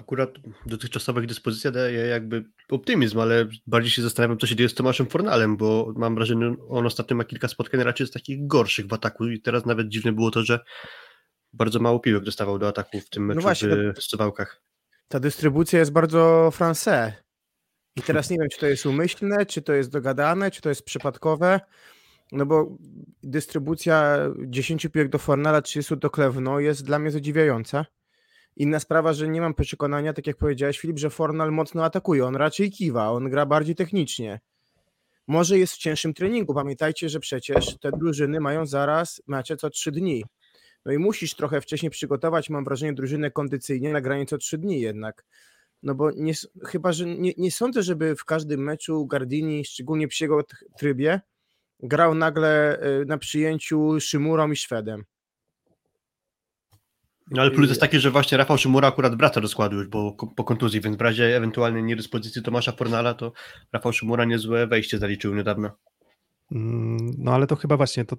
Akurat 0.01 0.31
dotychczasowa 0.67 1.21
ich 1.21 1.27
dyspozycja 1.27 1.71
daje 1.71 2.07
jakby 2.07 2.45
optymizm, 2.71 3.21
ale 3.21 3.47
bardziej 3.67 3.91
się 3.91 4.03
zastanawiam, 4.03 4.39
co 4.39 4.47
się 4.47 4.57
dzieje 4.57 4.69
z 4.69 4.75
Tomaszem 4.75 5.07
Fornalem, 5.07 5.57
bo 5.57 5.93
mam 5.97 6.15
wrażenie, 6.15 6.55
on 6.69 6.87
ostatnio 6.87 7.17
ma 7.17 7.25
kilka 7.25 7.49
spotkań 7.49 7.83
raczej 7.83 8.07
z 8.07 8.11
takich 8.11 8.47
gorszych 8.47 8.87
w 8.87 8.93
ataku 8.93 9.27
i 9.27 9.41
teraz 9.41 9.67
nawet 9.67 9.89
dziwne 9.89 10.13
było 10.13 10.31
to, 10.31 10.43
że 10.43 10.61
bardzo 11.53 11.79
mało 11.79 12.01
piłek 12.01 12.25
dostawał 12.25 12.59
do 12.59 12.69
ataku 12.69 13.01
w 13.01 13.11
tym 13.11 13.27
meczu 13.27 13.41
właśnie, 13.41 13.93
w, 13.97 14.03
Suwałkach. 14.03 14.63
Ta 15.09 15.21
dystrybucja 15.21 15.79
jest 15.79 15.93
bardzo 15.93 16.53
français. 16.59 17.13
I 17.97 18.03
teraz 18.03 18.31
nie 18.31 18.39
wiem, 18.39 18.49
czy 18.53 18.59
to 18.59 18.67
jest 18.67 18.87
umyślne, 18.87 19.47
czy 19.47 19.63
to 19.63 19.73
jest 19.73 19.91
dogadane, 19.91 20.51
czy 20.51 20.61
to 20.61 20.69
jest 20.69 20.83
przypadkowe. 20.83 21.61
No 22.33 22.47
bo 22.47 22.77
dystrybucja 23.23 24.19
10 24.47 24.87
piłek 24.93 25.09
do 25.09 25.19
Fornala, 25.19 25.63
30 25.63 25.97
do 25.97 26.11
Klewno 26.11 26.61
jest 26.61 26.85
dla 26.85 26.99
mnie 26.99 27.11
zadziwiająca. 27.11 27.85
Inna 28.59 28.81
sprawa, 28.81 29.13
że 29.13 29.29
nie 29.29 29.41
mam 29.41 29.55
przekonania, 29.55 30.13
tak 30.13 30.27
jak 30.27 30.37
powiedziałeś 30.37 30.79
Filip, 30.79 30.99
że 30.99 31.11
Fornal 31.11 31.53
mocno 31.53 31.85
atakuje. 31.85 32.27
On 32.27 32.37
raczej 32.37 32.71
kiwa, 32.71 33.11
on 33.11 33.31
gra 33.31 33.47
bardziej 33.47 33.75
technicznie. 33.75 34.41
Może 35.27 35.59
jest 35.59 35.73
w 35.73 35.79
cięższym 35.79 36.15
treningu. 36.15 36.55
Pamiętajcie, 36.55 37.09
że 37.09 37.21
przecież 37.21 37.79
te 37.79 37.91
drużyny 37.93 38.41
mają 38.41 38.67
zaraz 38.67 39.23
mecze 39.27 39.57
co 39.57 39.71
3 39.71 39.93
dni. 39.93 40.25
No 40.85 40.93
i 40.93 40.99
musisz 40.99 41.35
trochę 41.35 41.61
wcześniej 41.61 41.91
przygotować, 41.91 42.51
mam 42.51 42.65
wrażenie, 42.65 42.93
drużynę 42.93 43.31
kondycyjnie 43.31 43.93
na 43.93 44.01
granicy 44.01 44.31
co 44.31 44.39
3 44.39 44.59
dni 44.59 44.81
jednak. 44.81 45.25
No 45.83 45.95
bo 45.95 46.11
nie, 46.11 46.33
chyba, 46.67 46.93
że 46.93 47.07
nie, 47.07 47.33
nie 47.37 47.51
sądzę, 47.51 47.83
żeby 47.83 48.17
w 48.17 48.25
każdym 48.25 48.61
meczu 48.61 49.07
Gardini, 49.07 49.65
szczególnie 49.65 50.09
przy 50.09 50.25
jego 50.25 50.45
trybie, 50.79 51.21
grał 51.81 52.15
nagle 52.15 52.83
y, 53.01 53.05
na 53.07 53.19
przyjęciu 53.19 54.01
Szymurą 54.01 54.51
i 54.51 54.57
Szwedem. 54.57 55.05
No 57.31 57.43
ale 57.43 57.51
plus 57.51 57.69
jest 57.69 57.81
taki, 57.81 57.99
że 58.01 58.11
właśnie 58.11 58.39
Rafał 58.39 58.59
Szymura 58.59 58.89
akurat 58.89 59.17
wraca 59.17 59.41
do 59.41 59.49
składu 59.49 59.77
już 59.77 59.89
bo, 59.89 60.13
po 60.13 60.45
kontuzji, 60.45 60.81
więc 60.81 60.97
w 60.97 61.01
razie 61.01 61.37
ewentualnej 61.37 61.83
niedyspozycji 61.83 62.43
Tomasza 62.43 62.73
Fornala, 62.73 63.15
to 63.15 63.33
Rafał 63.73 63.93
Szymura 63.93 64.25
niezłe 64.25 64.67
wejście 64.67 64.99
zaliczył 64.99 65.35
niedawno. 65.35 65.71
Mm, 66.53 66.97
No 67.19 67.35
ale 67.35 67.47
to 67.47 67.57
chyba 67.57 67.77
właśnie, 67.77 68.05
to, 68.05 68.17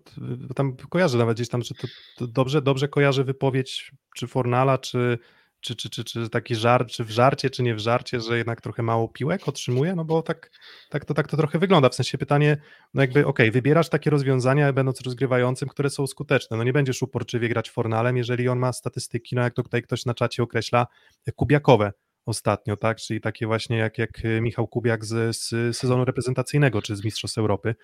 to 0.47 0.53
tam 0.55 0.75
kojarzę 0.75 1.17
nawet 1.17 1.37
gdzieś 1.37 1.49
tam, 1.49 1.61
że 1.61 1.75
to, 1.75 1.87
to 2.17 2.27
dobrze, 2.27 2.61
dobrze 2.61 2.87
kojarzę 2.87 3.23
wypowiedź 3.23 3.91
czy 4.15 4.27
Fornala, 4.27 4.77
czy, 4.77 5.19
czy, 5.61 5.75
czy, 5.75 5.89
czy, 5.89 6.03
czy 6.03 6.29
taki 6.29 6.55
żart, 6.55 6.89
czy 6.89 7.03
w 7.03 7.11
żarcie, 7.11 7.49
czy 7.49 7.63
nie 7.63 7.75
w 7.75 7.79
żarcie, 7.79 8.19
że 8.21 8.37
jednak 8.37 8.61
trochę 8.61 8.83
mało 8.83 9.07
piłek 9.07 9.47
otrzymuje, 9.47 9.95
no 9.95 10.05
bo 10.05 10.21
tak, 10.21 10.51
tak, 10.89 11.05
to, 11.05 11.13
tak 11.13 11.27
to 11.27 11.37
trochę 11.37 11.59
wygląda, 11.59 11.89
w 11.89 11.95
sensie 11.95 12.17
pytanie, 12.17 12.57
no 12.93 13.01
jakby 13.01 13.25
okej, 13.25 13.51
wybierasz 13.51 13.89
takie 13.89 14.09
rozwiązania 14.09 14.73
będąc 14.73 15.01
rozgrywającym, 15.01 15.69
które 15.69 15.89
są 15.89 16.07
skuteczne, 16.07 16.57
no 16.57 16.63
nie 16.63 16.73
będziesz 16.73 17.01
uporczywie 17.01 17.49
grać 17.49 17.69
Fornalem, 17.69 18.17
jeżeli 18.17 18.49
on 18.49 18.59
ma 18.59 18.73
statystyki, 18.73 19.35
no 19.35 19.41
jak 19.41 19.53
to 19.53 19.63
tutaj 19.63 19.81
ktoś 19.81 20.05
na 20.05 20.13
czacie 20.13 20.43
określa, 20.43 20.87
kubiakowe 21.35 21.91
ostatnio, 22.25 22.77
tak, 22.77 22.97
czyli 22.97 23.21
takie 23.21 23.47
właśnie 23.47 23.77
jak, 23.77 23.97
jak 23.97 24.11
Michał 24.41 24.67
Kubiak 24.67 25.05
z, 25.05 25.37
z 25.37 25.77
sezonu 25.77 26.05
reprezentacyjnego, 26.05 26.81
czy 26.81 26.95
z 26.95 27.03
Mistrzostw 27.03 27.37
Europy, 27.37 27.75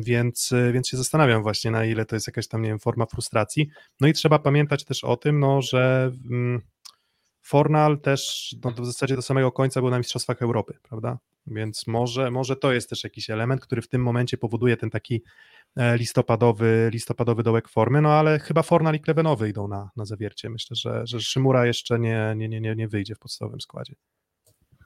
więc, 0.00 0.52
więc 0.72 0.88
się 0.88 0.96
zastanawiam 0.96 1.42
właśnie, 1.42 1.70
na 1.70 1.84
ile 1.84 2.04
to 2.04 2.16
jest 2.16 2.26
jakaś 2.26 2.48
tam, 2.48 2.62
nie 2.62 2.68
wiem, 2.68 2.78
forma 2.78 3.06
frustracji. 3.06 3.68
No 4.00 4.08
i 4.08 4.12
trzeba 4.12 4.38
pamiętać 4.38 4.84
też 4.84 5.04
o 5.04 5.16
tym, 5.16 5.40
no, 5.40 5.62
że 5.62 6.12
mm, 6.30 6.62
Fornal 7.48 8.00
też 8.00 8.54
no, 8.64 8.70
w 8.70 8.86
zasadzie 8.86 9.16
do 9.16 9.22
samego 9.22 9.52
końca 9.52 9.80
był 9.80 9.90
na 9.90 9.98
Mistrzostwach 9.98 10.42
Europy, 10.42 10.78
prawda? 10.82 11.18
Więc 11.46 11.86
może, 11.86 12.30
może 12.30 12.56
to 12.56 12.72
jest 12.72 12.90
też 12.90 13.04
jakiś 13.04 13.30
element, 13.30 13.60
który 13.60 13.82
w 13.82 13.88
tym 13.88 14.02
momencie 14.02 14.38
powoduje 14.38 14.76
ten 14.76 14.90
taki 14.90 15.22
e, 15.76 15.96
listopadowy, 15.96 16.90
listopadowy 16.92 17.42
dołek 17.42 17.68
formy, 17.68 18.02
no 18.02 18.12
ale 18.12 18.38
chyba 18.38 18.62
Fornal 18.62 18.94
i 18.94 19.00
Klevenowy 19.00 19.48
idą 19.48 19.68
na, 19.68 19.90
na 19.96 20.04
zawiercie. 20.04 20.50
Myślę, 20.50 20.76
że, 20.76 21.02
że 21.06 21.20
Szymura 21.20 21.66
jeszcze 21.66 21.98
nie, 21.98 22.34
nie, 22.36 22.48
nie, 22.48 22.74
nie 22.76 22.88
wyjdzie 22.88 23.14
w 23.14 23.18
podstawowym 23.18 23.60
składzie. 23.60 23.94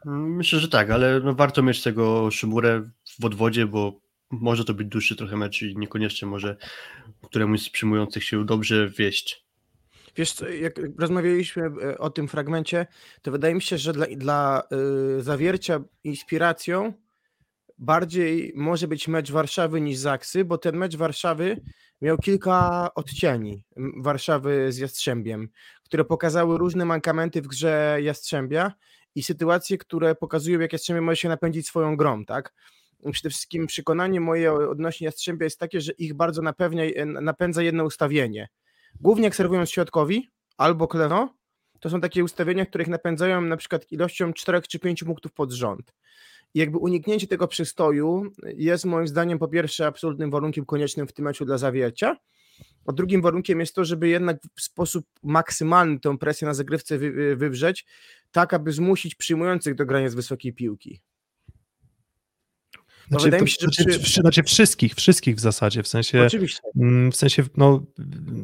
Myślę, 0.04 0.58
że 0.58 0.68
tak, 0.68 0.90
ale 0.90 1.20
no 1.20 1.34
warto 1.34 1.62
mieć 1.62 1.82
tego 1.82 2.30
Szymurę 2.30 2.90
w 3.20 3.24
odwodzie, 3.24 3.66
bo 3.66 4.00
może 4.30 4.64
to 4.64 4.74
być 4.74 4.88
dłuższy 4.88 5.16
trochę 5.16 5.36
mecz 5.36 5.62
i 5.62 5.76
niekoniecznie 5.76 6.28
może 6.28 6.56
któremuś 7.22 7.62
z 7.62 7.70
przyjmujących 7.70 8.24
się 8.24 8.44
dobrze 8.44 8.88
wieść. 8.88 9.44
Wiesz, 10.16 10.34
jak 10.60 10.80
rozmawialiśmy 10.98 11.62
e, 11.82 11.98
o 11.98 12.10
tym 12.10 12.28
fragmencie, 12.28 12.86
to 13.22 13.30
wydaje 13.30 13.54
mi 13.54 13.62
się, 13.62 13.78
że 13.78 13.92
dla, 13.92 14.06
dla 14.16 14.62
y, 15.18 15.22
zawiercia 15.22 15.80
inspiracją 16.04 16.92
bardziej 17.78 18.52
może 18.56 18.88
być 18.88 19.08
mecz 19.08 19.30
Warszawy 19.30 19.80
niż 19.80 19.98
Zaksy, 19.98 20.44
bo 20.44 20.58
ten 20.58 20.76
mecz 20.76 20.96
Warszawy 20.96 21.60
miał 22.02 22.18
kilka 22.18 22.88
odcieni 22.94 23.64
Warszawy 23.96 24.72
z 24.72 24.78
Jastrzębiem, 24.78 25.48
które 25.84 26.04
pokazały 26.04 26.58
różne 26.58 26.84
mankamenty 26.84 27.42
w 27.42 27.46
grze 27.46 27.98
Jastrzębia 28.00 28.72
i 29.14 29.22
sytuacje, 29.22 29.78
które 29.78 30.14
pokazują, 30.14 30.60
jak 30.60 30.72
Jastrzębie 30.72 31.00
może 31.00 31.16
się 31.16 31.28
napędzić 31.28 31.66
swoją 31.66 31.96
grą, 31.96 32.24
tak? 32.24 32.52
przede 33.12 33.30
wszystkim 33.30 33.66
przekonanie 33.66 34.20
moje 34.20 34.52
odnośnie 34.52 35.04
Jastrzębia 35.04 35.44
jest 35.44 35.58
takie, 35.58 35.80
że 35.80 35.92
ich 35.92 36.14
bardzo 36.14 36.42
napewnia, 36.42 36.84
napędza 37.06 37.62
jedno 37.62 37.84
ustawienie. 37.84 38.48
Głównie 39.00 39.24
jak 39.24 39.36
serwują 39.36 39.64
środkowi 39.64 40.28
albo 40.56 40.88
Kleno, 40.88 41.34
to 41.80 41.90
są 41.90 42.00
takie 42.00 42.24
ustawienia, 42.24 42.66
które 42.66 42.82
ich 42.82 42.90
napędzają 42.90 43.40
na 43.40 43.56
przykład 43.56 43.92
ilością 43.92 44.32
4 44.32 44.62
czy 44.62 44.78
5 44.78 45.04
punktów 45.04 45.32
pod 45.32 45.52
rząd. 45.52 45.94
I 46.54 46.58
jakby 46.58 46.78
uniknięcie 46.78 47.26
tego 47.26 47.48
przystoju 47.48 48.32
jest 48.44 48.84
moim 48.84 49.08
zdaniem 49.08 49.38
po 49.38 49.48
pierwsze 49.48 49.86
absolutnym 49.86 50.30
warunkiem 50.30 50.64
koniecznym 50.64 51.06
w 51.06 51.12
tym 51.12 51.24
meczu 51.24 51.44
dla 51.44 51.58
zawiercia, 51.58 52.16
a 52.86 52.92
drugim 52.92 53.22
warunkiem 53.22 53.60
jest 53.60 53.74
to, 53.74 53.84
żeby 53.84 54.08
jednak 54.08 54.38
w 54.56 54.62
sposób 54.62 55.06
maksymalny 55.22 56.00
tę 56.00 56.18
presję 56.18 56.48
na 56.48 56.54
zagrywce 56.54 56.98
wy, 56.98 57.36
wywrzeć, 57.36 57.86
tak 58.32 58.54
aby 58.54 58.72
zmusić 58.72 59.14
przyjmujących 59.14 59.74
do 59.74 59.86
grania 59.86 60.10
z 60.10 60.14
wysokiej 60.14 60.52
piłki. 60.52 61.00
No 63.10 63.18
znaczy, 63.18 63.24
wydaje 63.24 63.42
mi 63.42 63.50
się, 63.50 63.56
że 63.60 63.82
znaczy, 63.82 64.00
przy... 64.00 64.20
znaczy 64.20 64.42
wszystkich, 64.42 64.94
wszystkich 64.94 65.36
w 65.36 65.40
zasadzie, 65.40 65.82
w 65.82 65.88
sensie, 65.88 66.22
Oczywiście. 66.22 66.60
Mm, 66.76 67.12
w 67.12 67.16
sensie, 67.16 67.44
no, 67.56 67.86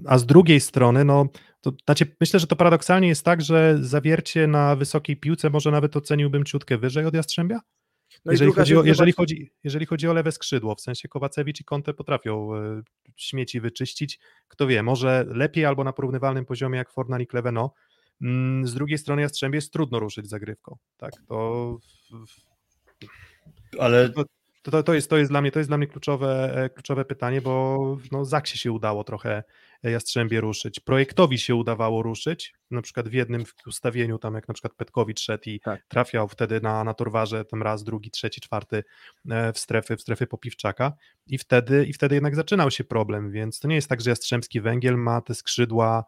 a 0.07 0.19
z 0.19 0.27
drugiej 0.27 0.61
strony, 0.61 1.05
no, 1.05 1.29
to 1.61 1.73
znaczy, 1.85 2.17
myślę, 2.21 2.41
że 2.41 2.47
to 2.47 2.57
paradoksalnie 2.57 3.09
jest 3.09 3.25
tak, 3.25 3.43
że 3.43 3.79
zawiercie 3.81 4.47
na 4.47 4.77
wysokiej 4.77 5.17
piłce 5.17 5.51
może 5.51 5.71
nawet 5.71 5.97
oceniłbym 5.97 6.45
ciutkę 6.45 6.79
wyżej 6.79 7.05
od 7.05 7.15
Jastrzębia? 7.15 7.61
No 8.29 8.33
jeżeli, 8.33 8.53
chodzi 8.53 8.77
o, 8.77 8.85
jeżeli, 8.85 9.13
chodzi, 9.13 9.51
jeżeli 9.65 9.87
chodzi 9.87 10.09
o 10.09 10.13
lewe 10.13 10.33
skrzydło, 10.33 10.75
w 10.75 10.81
sensie 10.81 11.09
Kowacewicz 11.09 11.61
i 11.61 11.65
Conte 11.65 11.95
potrafią 11.95 12.55
e, 12.55 12.83
śmieci 13.17 13.61
wyczyścić, 13.61 14.19
kto 14.49 14.67
wie, 14.67 14.83
może 14.83 15.25
lepiej 15.29 15.65
albo 15.65 15.85
na 15.85 15.93
porównywalnym 15.93 16.45
poziomie 16.45 16.79
jak 16.79 16.91
Fornal 16.91 17.21
i 17.21 17.27
Kleveno. 17.27 17.73
Mm, 18.23 18.67
z 18.67 18.75
drugiej 18.75 18.99
strony 18.99 19.23
Jastrzębie 19.23 19.57
jest 19.57 19.73
trudno 19.73 19.99
ruszyć 19.99 20.29
zagrywką, 20.29 20.77
tak, 20.97 21.13
to... 21.29 21.79
Ale 23.79 24.11
to, 24.11 24.25
to, 24.63 24.83
to, 24.83 24.95
jest, 24.95 25.11
to, 25.11 25.17
jest 25.17 25.31
dla 25.31 25.41
mnie, 25.41 25.51
to 25.51 25.59
jest 25.59 25.71
dla 25.71 25.79
mnie 25.79 25.87
kluczowe, 25.87 26.55
e, 26.65 26.71
kluczowe 26.71 27.05
pytanie, 27.05 27.41
bo 27.41 27.79
no, 28.13 28.25
Zaksie 28.25 28.59
się 28.59 28.73
udało 28.73 29.05
trochę 29.05 29.43
Jastrzębie 29.83 30.41
ruszyć. 30.41 30.81
Projektowi 30.81 31.39
się 31.39 31.55
udawało 31.55 32.03
ruszyć, 32.03 32.55
na 32.71 32.83
przykład 32.83 33.09
w 33.09 33.13
jednym 33.13 33.45
ustawieniu, 33.67 34.19
tam 34.19 34.35
jak 34.35 34.49
na 34.49 34.55
przykład 34.55 34.75
Petkowicz 34.75 35.21
szedł 35.21 35.43
i 35.47 35.61
tak. 35.61 35.81
trafiał 35.89 36.29
wtedy 36.29 36.61
na, 36.61 36.85
na 36.85 36.95
Torwarze 36.95 37.45
tam 37.45 37.63
raz, 37.63 37.85
drugi, 37.85 38.11
trzeci, 38.11 38.41
czwarty 38.41 38.85
e, 39.31 39.53
w 39.53 39.59
strefy, 39.59 39.97
w 39.97 40.01
strefy 40.01 40.27
Popiwczaka 40.27 40.93
i 41.27 41.39
wtedy, 41.39 41.87
i 41.87 41.93
wtedy 41.93 42.15
jednak 42.15 42.37
zaczynał 42.37 42.71
się 42.71 42.85
problem, 42.85 43.31
więc 43.31 43.61
to 43.61 43.69
nie 43.69 43.75
jest 43.75 43.89
tak, 43.89 44.01
że 44.01 44.11
Jastrzębski 44.11 44.61
Węgiel 44.61 44.97
ma 44.97 45.21
te 45.21 45.35
skrzydła 45.35 46.05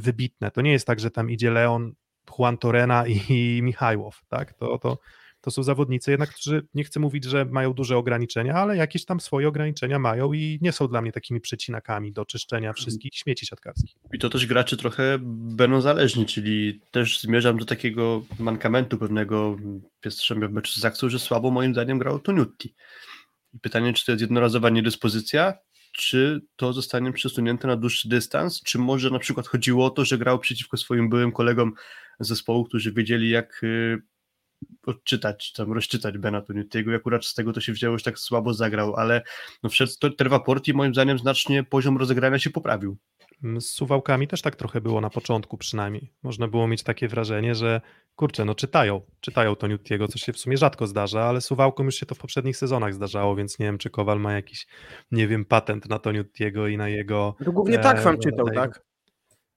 wybitne. 0.00 0.50
To 0.50 0.60
nie 0.60 0.72
jest 0.72 0.86
tak, 0.86 1.00
że 1.00 1.10
tam 1.10 1.30
idzie 1.30 1.50
Leon, 1.50 1.92
Juan 2.38 2.58
Torena 2.58 3.06
i, 3.06 3.20
i 3.28 3.62
Michajłow, 3.62 4.20
tak? 4.28 4.52
To, 4.52 4.78
to, 4.78 4.98
to 5.40 5.50
są 5.50 5.62
zawodnicy 5.62 6.10
jednak, 6.10 6.30
którzy 6.30 6.66
nie 6.74 6.84
chcę 6.84 7.00
mówić, 7.00 7.24
że 7.24 7.44
mają 7.44 7.72
duże 7.72 7.96
ograniczenia, 7.96 8.54
ale 8.54 8.76
jakieś 8.76 9.04
tam 9.04 9.20
swoje 9.20 9.48
ograniczenia 9.48 9.98
mają 9.98 10.32
i 10.32 10.58
nie 10.62 10.72
są 10.72 10.88
dla 10.88 11.02
mnie 11.02 11.12
takimi 11.12 11.40
przecinakami 11.40 12.12
do 12.12 12.24
czyszczenia 12.24 12.68
mhm. 12.68 12.74
wszystkich 12.74 13.14
śmieci 13.14 13.46
siatkarskich. 13.46 13.96
I 14.12 14.18
to 14.18 14.28
też 14.28 14.46
gracze 14.46 14.76
trochę 14.76 15.18
będą 15.56 15.80
zależni, 15.80 16.26
czyli 16.26 16.80
też 16.90 17.20
zmierzam 17.20 17.58
do 17.58 17.64
takiego 17.64 18.22
mankamentu 18.38 18.98
pewnego 18.98 19.56
Piestrzębia 20.00 20.48
w 20.48 20.52
meczu 20.52 20.72
z 20.72 20.76
Zaksą, 20.76 21.08
że 21.08 21.18
słabo 21.18 21.50
moim 21.50 21.72
zdaniem 21.72 21.98
grał 21.98 22.18
Toniutti. 22.18 22.74
I 23.54 23.58
pytanie, 23.58 23.92
czy 23.92 24.06
to 24.06 24.12
jest 24.12 24.20
jednorazowa 24.20 24.70
niedyspozycja, 24.70 25.54
czy 25.92 26.40
to 26.56 26.72
zostanie 26.72 27.12
przesunięte 27.12 27.68
na 27.68 27.76
dłuższy 27.76 28.08
dystans, 28.08 28.62
czy 28.62 28.78
może 28.78 29.10
na 29.10 29.18
przykład 29.18 29.46
chodziło 29.46 29.86
o 29.86 29.90
to, 29.90 30.04
że 30.04 30.18
grał 30.18 30.38
przeciwko 30.38 30.76
swoim 30.76 31.08
byłym 31.08 31.32
kolegom 31.32 31.72
z 32.20 32.28
zespołu, 32.28 32.64
którzy 32.64 32.92
wiedzieli 32.92 33.30
jak 33.30 33.64
y, 33.64 34.02
odczytać, 34.86 35.52
tam 35.52 35.72
rozczytać 35.72 36.18
Bena 36.18 36.40
Tuniutiego 36.40 36.92
i 36.92 36.94
akurat 36.94 37.24
z 37.24 37.34
tego 37.34 37.52
to 37.52 37.60
się 37.60 37.72
wzięło, 37.72 37.98
że 37.98 38.04
tak 38.04 38.18
słabo 38.18 38.54
zagrał, 38.54 38.96
ale 38.96 39.22
no 39.62 39.70
wszedł 39.70 39.92
Treva 40.18 40.40
Porti 40.40 40.74
moim 40.74 40.94
zdaniem 40.94 41.18
znacznie 41.18 41.64
poziom 41.64 41.98
rozegrania 41.98 42.38
się 42.38 42.50
poprawił. 42.50 42.96
Z 43.42 43.64
suwałkami 43.64 44.28
też 44.28 44.42
tak 44.42 44.56
trochę 44.56 44.80
było 44.80 45.00
na 45.00 45.10
początku 45.10 45.58
przynajmniej. 45.58 46.12
Można 46.22 46.48
było 46.48 46.68
mieć 46.68 46.82
takie 46.82 47.08
wrażenie, 47.08 47.54
że 47.54 47.80
kurczę, 48.16 48.44
no 48.44 48.54
czytają, 48.54 49.00
czytają 49.20 49.56
Toniutiego, 49.56 50.08
co 50.08 50.18
się 50.18 50.32
w 50.32 50.38
sumie 50.38 50.56
rzadko 50.56 50.86
zdarza, 50.86 51.22
ale 51.22 51.40
suwałkom 51.40 51.86
już 51.86 51.94
się 51.94 52.06
to 52.06 52.14
w 52.14 52.18
poprzednich 52.18 52.56
sezonach 52.56 52.94
zdarzało, 52.94 53.36
więc 53.36 53.58
nie 53.58 53.66
wiem, 53.66 53.78
czy 53.78 53.90
Kowal 53.90 54.20
ma 54.20 54.32
jakiś, 54.32 54.66
nie 55.10 55.28
wiem, 55.28 55.44
patent 55.44 55.88
na 55.88 55.98
Toniutiego 55.98 56.68
i 56.68 56.76
na 56.76 56.88
jego... 56.88 57.34
To 57.44 57.52
głównie 57.52 57.78
tak 57.78 58.02
wam 58.02 58.18
czytał, 58.18 58.46
jego... 58.46 58.60
tak? 58.60 58.82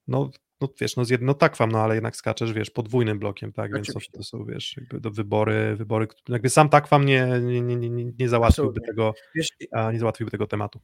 No 0.08 0.30
no 0.64 0.70
wiesz, 0.82 0.96
no, 0.96 1.06
z 1.06 1.10
jedno 1.10 1.34
tak 1.34 1.58
wam, 1.58 1.72
no 1.72 1.80
ale 1.80 1.96
jednak 1.96 2.16
skaczesz, 2.16 2.54
wiesz, 2.54 2.70
podwójnym 2.70 3.20
blokiem, 3.20 3.52
tak, 3.52 3.72
Oczywiście. 3.72 3.94
więc 3.94 4.12
to, 4.12 4.18
to, 4.18 4.24
są, 4.24 4.46
wiesz, 4.46 4.78
jakby 4.78 5.00
do 5.00 5.12
wybory, 5.12 5.76
wybory, 5.76 6.08
jakby 6.30 6.50
sam 6.50 6.70
tak 6.70 6.88
wam 6.88 7.06
nie, 7.06 7.28
nie, 7.42 7.62
nie, 7.62 7.90
nie, 7.90 8.12
nie 8.20 8.30
załatwiłby 8.30 8.82
tego, 8.82 9.14
wiesz, 9.36 9.48
nie 9.94 10.00
załatwiłby 10.00 10.32
tego 10.32 10.48
tematu. 10.48 10.80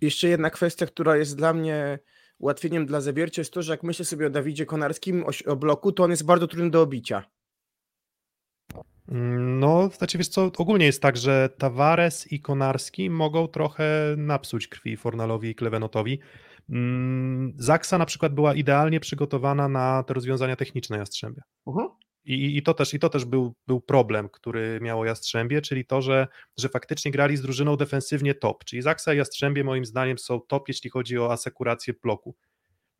Jeszcze 0.00 0.28
jedna 0.28 0.50
kwestia, 0.50 0.86
która 0.86 1.16
jest 1.16 1.36
dla 1.36 1.52
mnie 1.52 1.98
ułatwieniem 2.38 2.86
dla 2.86 3.00
zawiercia 3.00 3.40
jest 3.40 3.52
to, 3.52 3.62
że 3.62 3.72
jak 3.72 3.82
myślę 3.82 4.04
sobie 4.04 4.26
o 4.26 4.30
Dawidzie 4.30 4.66
Konarskim, 4.66 5.24
o, 5.24 5.52
o 5.52 5.56
bloku, 5.56 5.92
to 5.92 6.04
on 6.04 6.10
jest 6.10 6.24
bardzo 6.24 6.46
trudny 6.46 6.70
do 6.70 6.82
obicia. 6.82 7.24
Mm, 9.08 9.58
no, 9.60 9.88
znaczy 9.88 10.18
wiesz 10.18 10.28
co, 10.28 10.50
ogólnie 10.58 10.86
jest 10.86 11.02
tak, 11.02 11.16
że 11.16 11.48
Tavares 11.58 12.32
i 12.32 12.40
Konarski 12.40 13.10
mogą 13.10 13.48
trochę 13.48 14.14
napsuć 14.16 14.68
krwi 14.68 14.96
Fornalowi 14.96 15.48
i 15.48 15.54
Klevenotowi, 15.54 16.20
Zaksa 17.56 17.98
na 17.98 18.06
przykład 18.06 18.34
była 18.34 18.54
idealnie 18.54 19.00
przygotowana 19.00 19.68
na 19.68 20.02
te 20.02 20.14
rozwiązania 20.14 20.56
techniczne 20.56 20.98
Jastrzębia. 20.98 21.42
Uh-huh. 21.66 21.88
I, 22.24 22.56
I, 22.56 22.62
to 22.62 22.74
też, 22.74 22.94
i 22.94 22.98
to 22.98 23.08
też 23.08 23.24
był, 23.24 23.54
był 23.66 23.80
problem, 23.80 24.28
który 24.28 24.78
miało 24.82 25.04
Jastrzębie, 25.04 25.62
czyli 25.62 25.86
to, 25.86 26.02
że, 26.02 26.26
że 26.58 26.68
faktycznie 26.68 27.10
grali 27.10 27.36
z 27.36 27.42
drużyną 27.42 27.76
defensywnie 27.76 28.34
top. 28.34 28.64
Czyli 28.64 28.82
Zaksa 28.82 29.14
i 29.14 29.16
Jastrzębie 29.16 29.64
moim 29.64 29.84
zdaniem 29.84 30.18
są 30.18 30.40
top, 30.40 30.68
jeśli 30.68 30.90
chodzi 30.90 31.18
o 31.18 31.32
asekurację 31.32 31.94
bloku 32.02 32.36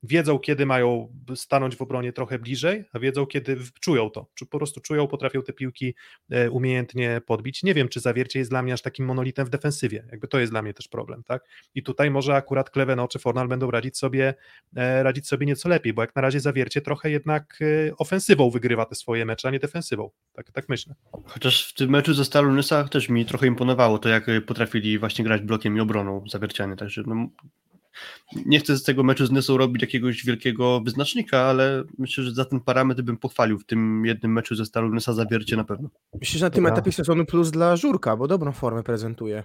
wiedzą, 0.05 0.39
kiedy 0.39 0.67
mają 0.67 1.09
stanąć 1.35 1.77
w 1.77 1.83
obronie 1.83 2.13
trochę 2.13 2.39
bliżej, 2.39 2.85
a 2.93 2.99
wiedzą, 2.99 3.27
kiedy 3.27 3.57
czują 3.81 4.11
to, 4.11 4.27
czy 4.35 4.47
po 4.47 4.59
prostu 4.59 4.81
czują, 4.81 5.07
potrafią 5.07 5.43
te 5.43 5.53
piłki 5.53 5.95
e, 6.31 6.51
umiejętnie 6.51 7.21
podbić. 7.27 7.63
Nie 7.63 7.75
wiem, 7.75 7.89
czy 7.89 8.01
zawiercie 8.01 8.39
jest 8.39 8.51
dla 8.51 8.63
mnie 8.63 8.73
aż 8.73 8.83
takim 8.83 9.07
monolitem 9.07 9.47
w 9.47 9.51
defensywie, 9.51 10.05
jakby 10.11 10.29
to 10.29 10.41
jest 10.41 10.53
dla 10.53 10.63
mnie 10.63 10.75
też 10.75 10.89
problem, 10.89 11.23
tak? 11.23 11.45
I 11.75 11.83
tutaj 11.83 12.11
może 12.11 12.35
akurat 12.35 12.71
Kleveno 12.71 13.09
czy 13.09 13.19
Fornal 13.19 13.49
będą 13.49 13.71
radzić 13.71 13.99
sobie, 13.99 14.35
e, 14.77 15.03
radzić 15.03 15.29
sobie 15.29 15.47
nieco 15.47 15.69
lepiej, 15.69 15.93
bo 15.93 16.03
jak 16.03 16.17
na 16.17 16.23
razie 16.23 16.41
zawiercie 16.41 16.81
trochę 16.81 17.11
jednak 17.11 17.59
e, 17.61 17.97
ofensywą 17.97 18.51
wygrywa 18.51 18.85
te 18.85 18.95
swoje 18.95 19.25
mecze, 19.25 19.49
a 19.49 19.51
nie 19.51 19.59
defensywą, 19.59 20.11
tak, 20.33 20.53
tak 20.53 20.69
myślę. 20.69 20.95
Chociaż 21.27 21.69
w 21.69 21.75
tym 21.75 21.91
meczu 21.91 22.15
ze 22.15 22.25
Stalą 22.25 22.57
też 22.91 23.09
mi 23.09 23.27
trochę 23.27 23.47
imponowało 23.47 23.99
to, 23.99 24.09
jak 24.09 24.27
potrafili 24.47 24.99
właśnie 24.99 25.25
grać 25.25 25.43
blokiem 25.43 25.77
i 25.77 25.81
obroną 25.81 26.25
zawiercianie, 26.29 26.77
także 26.77 27.03
no, 27.07 27.29
nie 28.47 28.59
chcę 28.61 28.77
z 28.77 28.83
tego 28.83 29.03
meczu 29.03 29.27
z 29.27 29.31
Nysą 29.31 29.57
robić 29.57 29.83
jakiegoś 29.83 30.25
wielkiego 30.25 30.81
wyznacznika, 30.81 31.41
ale 31.41 31.85
myślę, 31.99 32.25
że 32.25 32.33
za 32.33 32.45
ten 32.45 32.61
parametr 32.61 33.03
bym 33.03 33.17
pochwalił 33.17 33.59
w 33.59 33.65
tym 33.65 34.05
jednym 34.07 34.33
meczu 34.33 34.55
ze 34.55 34.67
Stalą 34.67 34.89
Nysa 34.89 35.13
zawiercie 35.13 35.57
na 35.57 35.65
pewno. 35.65 35.89
Myślę, 36.21 36.39
że 36.39 36.47
na 36.47 36.51
tym 36.51 36.67
etapie 36.67 36.93
sezonu 36.93 37.25
plus 37.25 37.51
dla 37.51 37.77
Żurka, 37.77 38.17
bo 38.17 38.29
dobrą 38.29 38.53
formę 38.53 38.83
prezentuje. 38.83 39.43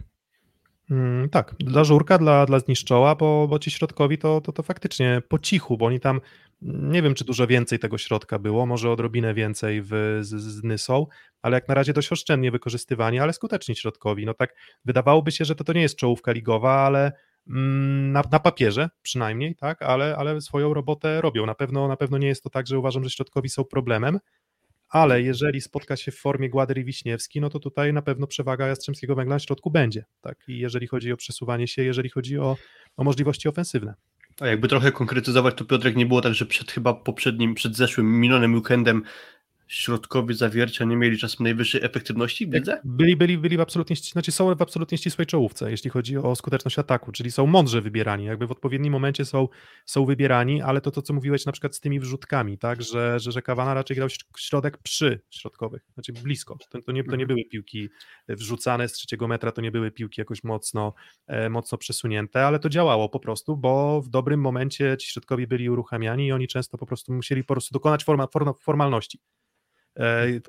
Mm, 0.91 1.29
tak, 1.29 1.55
dla 1.59 1.83
Żurka, 1.83 2.17
dla, 2.17 2.45
dla 2.45 2.59
Zniszczoła, 2.59 3.15
bo, 3.15 3.47
bo 3.47 3.59
ci 3.59 3.71
środkowi 3.71 4.17
to, 4.17 4.41
to, 4.41 4.51
to 4.51 4.63
faktycznie 4.63 5.21
po 5.27 5.39
cichu, 5.39 5.77
bo 5.77 5.85
oni 5.85 5.99
tam, 5.99 6.21
nie 6.61 7.01
wiem 7.01 7.13
czy 7.13 7.25
dużo 7.25 7.47
więcej 7.47 7.79
tego 7.79 7.97
środka 7.97 8.39
było, 8.39 8.65
może 8.65 8.91
odrobinę 8.91 9.33
więcej 9.33 9.81
w, 9.81 10.19
z, 10.21 10.27
z 10.27 10.63
Nysą, 10.63 11.07
ale 11.41 11.57
jak 11.57 11.67
na 11.67 11.73
razie 11.73 11.93
dość 11.93 12.11
oszczędnie 12.11 12.51
wykorzystywani, 12.51 13.19
ale 13.19 13.33
skuteczni 13.33 13.75
środkowi. 13.75 14.25
No 14.25 14.33
tak, 14.33 14.55
wydawałoby 14.85 15.31
się, 15.31 15.45
że 15.45 15.55
to, 15.55 15.63
to 15.63 15.73
nie 15.73 15.81
jest 15.81 15.95
czołówka 15.95 16.31
ligowa, 16.31 16.73
ale 16.73 17.11
Mm, 17.11 17.19
na, 17.49 18.23
na, 18.31 18.39
papierze 18.39 18.89
przynajmniej, 19.01 19.55
tak, 19.55 19.81
ale, 19.81 20.15
ale 20.17 20.41
swoją 20.41 20.73
robotę 20.73 21.21
robią. 21.21 21.45
Na 21.45 21.55
pewno, 21.55 21.87
na 21.87 21.97
pewno 21.97 22.17
nie 22.17 22.27
jest 22.27 22.43
to 22.43 22.49
tak, 22.49 22.67
że 22.67 22.79
uważam, 22.79 23.03
że 23.03 23.09
środkowi 23.09 23.49
są 23.49 23.63
problemem, 23.63 24.19
ale 24.89 25.21
jeżeli 25.21 25.61
spotka 25.61 25.95
się 25.95 26.11
w 26.11 26.19
formie 26.19 26.49
Gładyr 26.49 26.77
i 26.77 26.83
Wiśniewski, 26.83 27.41
no 27.41 27.49
to 27.49 27.59
tutaj 27.59 27.93
na 27.93 28.01
pewno 28.01 28.27
przewaga 28.27 28.67
Jastrzębskiego 28.67 29.15
Węgla 29.15 29.35
na 29.35 29.39
środku 29.39 29.71
będzie, 29.71 30.05
tak, 30.21 30.37
i 30.47 30.57
jeżeli 30.57 30.87
chodzi 30.87 31.11
o 31.11 31.17
przesuwanie 31.17 31.67
się, 31.67 31.83
jeżeli 31.83 32.09
chodzi 32.09 32.39
o, 32.39 32.57
o 32.97 33.03
możliwości 33.03 33.49
ofensywne. 33.49 33.93
A 34.39 34.47
jakby 34.47 34.67
trochę 34.67 34.91
konkretyzować, 34.91 35.55
to 35.55 35.65
Piotrek 35.65 35.95
nie 35.95 36.05
było 36.05 36.21
tak, 36.21 36.33
że 36.33 36.45
przed 36.45 36.71
chyba 36.71 36.93
poprzednim, 36.93 37.55
przed 37.55 37.75
zeszłym, 37.75 38.19
minionym 38.19 38.55
weekendem 38.55 39.03
środkowi 39.69 40.33
zawiercia 40.33 40.85
nie 40.85 40.97
mieli 40.97 41.17
czasem 41.17 41.43
najwyższej 41.43 41.83
efektywności, 41.83 42.47
widzę? 42.47 42.81
Byli, 42.83 43.15
byli, 43.15 43.37
byli 43.37 43.57
w 43.57 43.61
absolutnie, 43.61 43.95
znaczy 43.95 44.31
są 44.31 44.55
w 44.55 44.61
absolutnie 44.61 44.97
ścisłej 44.97 45.25
czołówce, 45.25 45.71
jeśli 45.71 45.89
chodzi 45.89 46.17
o 46.17 46.35
skuteczność 46.35 46.79
ataku, 46.79 47.11
czyli 47.11 47.31
są 47.31 47.47
mądrze 47.47 47.81
wybierani, 47.81 48.25
jakby 48.25 48.47
w 48.47 48.51
odpowiednim 48.51 48.93
momencie 48.93 49.25
są, 49.25 49.47
są 49.85 50.05
wybierani, 50.05 50.61
ale 50.61 50.81
to 50.81 50.91
to, 50.91 51.01
co 51.01 51.13
mówiłeś 51.13 51.45
na 51.45 51.51
przykład 51.51 51.75
z 51.75 51.79
tymi 51.79 51.99
wrzutkami, 51.99 52.57
tak, 52.57 52.81
że, 52.81 53.19
że, 53.19 53.31
że 53.31 53.41
Kawana 53.41 53.73
raczej 53.73 53.97
grał 53.97 54.09
środek 54.37 54.77
przy 54.77 55.21
środkowych, 55.29 55.85
znaczy 55.93 56.13
blisko, 56.13 56.57
to, 56.69 56.81
to, 56.81 56.91
nie, 56.91 57.03
to 57.03 57.11
nie 57.15 57.23
mhm. 57.23 57.27
były 57.27 57.45
piłki 57.45 57.89
wrzucane 58.27 58.89
z 58.89 58.93
trzeciego 58.93 59.27
metra, 59.27 59.51
to 59.51 59.61
nie 59.61 59.71
były 59.71 59.91
piłki 59.91 60.21
jakoś 60.21 60.43
mocno, 60.43 60.93
e, 61.27 61.49
mocno 61.49 61.77
przesunięte, 61.77 62.45
ale 62.45 62.59
to 62.59 62.69
działało 62.69 63.09
po 63.09 63.19
prostu, 63.19 63.57
bo 63.57 64.01
w 64.01 64.09
dobrym 64.09 64.41
momencie 64.41 64.97
ci 64.99 65.11
środkowi 65.11 65.47
byli 65.47 65.69
uruchamiani 65.69 66.27
i 66.27 66.31
oni 66.31 66.47
często 66.47 66.77
po 66.77 66.85
prostu 66.85 67.13
musieli 67.13 67.43
po 67.43 67.53
prostu 67.53 67.73
dokonać 67.73 68.03
forma, 68.03 68.27
formalności 68.61 69.19
e, 69.19 69.38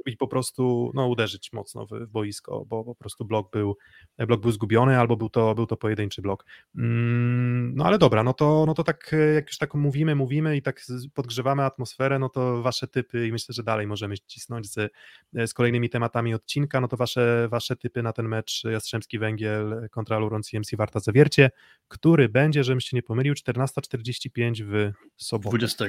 i 0.07 0.17
po 0.17 0.29
prostu 0.29 0.93
no, 0.95 1.07
uderzyć 1.07 1.53
mocno 1.53 1.87
w, 1.87 1.91
w 1.91 2.07
boisko, 2.07 2.65
bo 2.65 2.85
po 2.85 2.95
prostu 2.95 3.25
blok 3.25 3.51
był, 3.51 3.77
blok 4.19 4.41
był 4.41 4.53
zgubiony 4.53 4.99
albo 4.99 5.17
był 5.17 5.29
to, 5.29 5.55
był 5.55 5.67
to 5.67 5.77
pojedynczy 5.77 6.23
blok. 6.23 6.45
Mm, 6.77 7.75
no 7.75 7.85
ale 7.85 7.99
dobra, 7.99 8.23
no 8.23 8.33
to, 8.33 8.65
no 8.67 8.75
to 8.75 8.85
tak 8.85 9.17
jak 9.35 9.47
już 9.47 9.59
tak 9.59 9.75
mówimy, 9.75 10.15
mówimy 10.15 10.57
i 10.57 10.63
tak 10.63 10.83
podgrzewamy 11.15 11.65
atmosferę, 11.65 12.19
no 12.19 12.29
to 12.29 12.63
wasze 12.63 12.89
typy 12.89 13.27
i 13.27 13.33
myślę, 13.33 13.53
że 13.53 13.63
dalej 13.63 13.87
możemy 13.87 14.19
cisnąć 14.19 14.73
z, 14.73 14.93
z 15.33 15.55
kolejnymi 15.55 15.91
tematami 15.91 16.35
odcinka, 16.35 16.81
no 16.81 16.89
to 16.89 16.97
wasze, 16.97 17.49
wasze 17.51 17.77
typy 17.77 18.03
na 18.03 18.13
ten 18.13 18.29
mecz 18.29 18.65
Jastrzębski 18.65 19.19
Węgiel 19.19 19.89
kontra 19.91 20.19
Luron 20.19 20.43
CMC 20.43 20.77
Warta 20.77 21.01
Zawiercie, 21.01 21.51
który 21.89 22.29
będzie, 22.29 22.65
żebym 22.65 22.81
się 22.81 22.97
nie 22.97 23.03
pomylił, 23.03 23.35
14.45 23.35 24.65
w 24.65 24.93
sobotę. 25.25 25.49
20. 25.49 25.85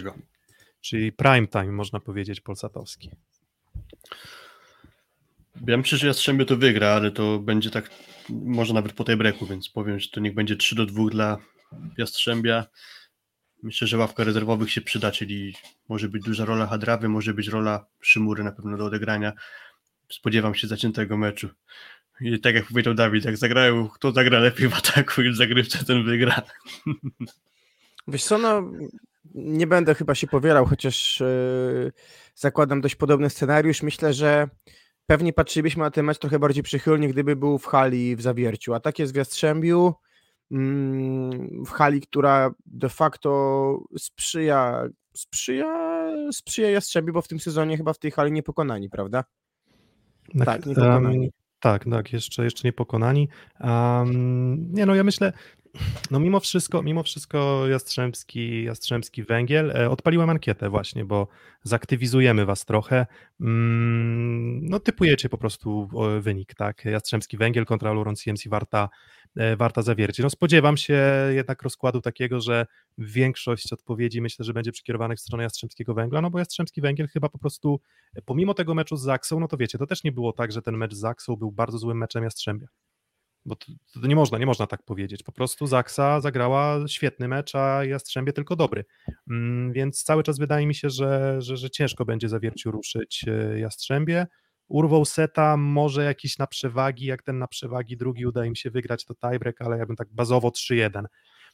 Czyli 0.82 1.12
prime 1.12 1.48
time, 1.48 1.72
można 1.72 2.00
powiedzieć, 2.00 2.42
polsatowski. 2.42 3.12
Ja 5.68 5.78
myślę, 5.78 5.98
że 5.98 6.08
Jastrzębie 6.08 6.46
to 6.46 6.58
wygra, 6.58 6.90
ale 6.90 7.12
to 7.12 7.40
będzie 7.40 7.70
tak, 7.70 7.90
może 8.30 8.74
nawet 8.74 8.94
po 8.94 9.04
tej 9.04 9.18
breaku, 9.18 9.46
więc 9.46 9.70
powiem, 9.70 10.00
że 10.00 10.10
to 10.10 10.20
niech 10.20 10.34
będzie 10.34 10.56
3 10.56 10.76
do 10.76 10.86
2 10.86 11.10
dla 11.10 11.38
Jastrzębia. 11.98 12.66
Myślę, 13.64 13.88
że 13.88 13.98
ławka 13.98 14.24
rezerwowych 14.24 14.72
się 14.72 14.82
przyda, 14.82 15.12
czyli 15.12 15.56
może 15.90 16.10
być 16.10 16.24
duża 16.24 16.46
rola 16.46 16.68
Hadrawy, 16.68 17.10
może 17.10 17.34
być 17.34 17.48
rola 17.48 17.86
Szymury 18.02 18.44
na 18.44 18.52
pewno 18.52 18.78
do 18.78 18.86
odegrania. 18.86 19.34
Spodziewam 20.10 20.56
się 20.56 20.68
zaciętego 20.68 21.18
meczu. 21.18 21.50
I 22.22 22.40
tak 22.40 22.56
jak 22.56 22.66
powiedział 22.66 22.94
Dawid, 22.94 23.26
jak 23.26 23.38
zagrają, 23.38 23.90
kto 23.90 24.12
zagra 24.12 24.40
lepiej 24.40 24.70
w 24.70 24.74
ataku 24.74 25.22
i 25.22 25.32
w 25.32 25.36
zagrywce, 25.36 25.86
ten 25.86 26.04
wygra. 26.04 26.42
Wiesz 28.08 28.24
co, 28.24 28.38
no 28.38 28.72
nie 29.36 29.68
będę 29.68 29.96
chyba 29.96 30.16
się 30.16 30.28
powielał, 30.28 30.66
chociaż 30.66 31.20
yy, 31.20 31.92
zakładam 32.36 32.82
dość 32.82 32.96
podobny 32.96 33.30
scenariusz. 33.30 33.84
Myślę, 33.84 34.14
że 34.14 34.50
pewnie 35.06 35.34
patrzylibyśmy 35.34 35.84
na 35.84 35.92
ten 35.92 36.06
mecz 36.06 36.20
trochę 36.20 36.40
bardziej 36.40 36.64
przychylnie, 36.64 37.10
gdyby 37.10 37.36
był 37.36 37.58
w 37.58 37.66
hali 37.66 38.16
w 38.16 38.22
Zawierciu. 38.22 38.74
A 38.74 38.80
tak 38.80 39.00
jest 39.00 39.14
w 39.14 39.16
Jastrzębiu, 39.16 39.94
mm, 40.52 41.66
w 41.66 41.70
hali, 41.70 42.02
która 42.02 42.52
de 42.66 42.90
facto 42.90 43.80
sprzyja, 43.98 44.84
sprzyja, 45.14 45.68
sprzyja 46.32 46.70
Jastrzębiu, 46.70 47.14
bo 47.14 47.22
w 47.22 47.28
tym 47.28 47.40
sezonie 47.40 47.78
chyba 47.78 47.94
w 47.94 48.00
tej 48.00 48.12
hali 48.12 48.32
niepokonani, 48.32 48.90
prawda? 48.90 49.24
Tak, 50.38 50.46
tak 50.46 50.66
niepokonani. 50.66 51.20
Um, 51.20 51.30
tak, 51.60 51.86
tak, 51.92 52.14
jeszcze, 52.14 52.44
jeszcze 52.44 52.68
niepokonani. 52.68 53.30
Um, 53.60 54.74
nie 54.74 54.86
no, 54.86 54.96
ja 54.96 55.04
myślę, 55.04 55.34
no 56.12 56.20
mimo 56.20 56.40
wszystko, 56.40 56.84
mimo 56.84 57.04
wszystko 57.04 57.68
Jastrzębski, 57.68 58.64
Jastrzębski 58.64 59.24
Węgiel, 59.24 59.72
e, 59.72 59.90
odpaliłem 59.90 60.30
ankietę 60.30 60.70
właśnie, 60.70 61.06
bo 61.06 61.28
zaktywizujemy 61.64 62.46
was 62.46 62.66
trochę. 62.66 63.06
Mm, 63.42 64.66
no 64.66 64.80
typujecie 64.80 65.30
po 65.30 65.38
prostu 65.38 65.90
wynik, 66.20 66.56
tak? 66.56 66.86
Jastrzębski 66.86 67.38
Węgiel 67.38 67.66
kontra 67.66 67.92
Luron 67.94 68.16
CMC 68.16 68.50
Warta, 68.50 68.90
e, 69.38 69.56
Warta 69.56 69.82
Zawiercie. 69.82 70.24
No 70.24 70.30
spodziewam 70.30 70.78
się 70.78 71.04
jednak 71.30 71.64
rozkładu 71.64 72.02
takiego, 72.02 72.42
że 72.42 72.66
większość 72.98 73.74
odpowiedzi 73.74 74.22
myślę, 74.22 74.46
że 74.46 74.54
będzie 74.54 74.72
przekierowanych 74.72 75.18
w 75.18 75.22
stronę 75.22 75.44
Jastrzębskiego 75.44 75.94
Węgla, 75.94 76.22
no 76.22 76.30
bo 76.30 76.40
Jastrzębski 76.40 76.82
Węgiel 76.82 77.08
chyba 77.08 77.30
po 77.30 77.38
prostu, 77.38 77.82
e, 78.16 78.22
pomimo 78.22 78.54
tego 78.54 78.74
meczu 78.74 78.98
z 78.98 79.02
Zaksą, 79.02 79.40
no 79.40 79.48
to 79.48 79.58
wiecie, 79.58 79.78
to 79.78 79.88
też 79.88 80.04
nie 80.04 80.12
było 80.12 80.34
tak, 80.34 80.52
że 80.52 80.62
ten 80.62 80.78
mecz 80.78 80.94
z 80.94 81.00
Zaksą 81.00 81.36
był 81.36 81.52
bardzo 81.52 81.78
złym 81.78 81.98
meczem 81.98 82.24
Jastrzębia 82.24 82.68
bo 83.46 83.56
to, 83.56 83.66
to, 83.94 84.08
nie 84.08 84.16
można, 84.16 84.38
nie 84.38 84.46
można 84.46 84.68
tak 84.68 84.84
powiedzieć. 84.84 85.24
Po 85.24 85.32
prostu 85.32 85.68
Zaksa 85.68 86.22
zagrała 86.22 86.88
świetny 86.88 87.28
mecz, 87.28 87.56
a 87.56 87.86
Jastrzębie 87.86 88.34
tylko 88.34 88.56
dobry. 88.56 88.86
Mm, 89.30 89.74
więc 89.74 90.04
cały 90.04 90.24
czas 90.24 90.38
wydaje 90.38 90.68
mi 90.68 90.76
się, 90.76 90.90
że, 90.90 91.42
że, 91.42 91.58
że 91.58 91.70
ciężko 91.70 92.06
będzie 92.06 92.30
zawierciu 92.30 92.72
ruszyć 92.72 93.26
e, 93.28 93.60
Jastrzębie. 93.60 94.28
Urwał 94.68 95.06
seta, 95.06 95.58
może 95.58 96.04
jakiś 96.04 96.38
na 96.38 96.48
przewagi, 96.48 97.06
jak 97.06 97.24
ten 97.24 97.40
na 97.40 97.48
przewagi 97.48 97.98
drugi 97.98 98.26
uda 98.26 98.46
im 98.46 98.56
się 98.56 98.72
wygrać, 98.72 99.06
to 99.06 99.16
tiebreak, 99.16 99.62
ale 99.62 99.78
ja 99.78 99.86
bym 99.86 99.96
tak 99.96 100.08
bazowo 100.12 100.50
3-1 100.50 101.04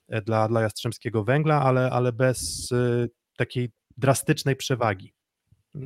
e, 0.08 0.22
dla, 0.22 0.48
dla 0.48 0.62
Jastrzębskiego 0.62 1.24
Węgla, 1.24 1.62
ale, 1.62 1.90
ale 1.90 2.14
bez 2.14 2.72
y, 2.72 3.10
takiej 3.38 3.72
drastycznej 3.98 4.56
przewagi 4.56 5.14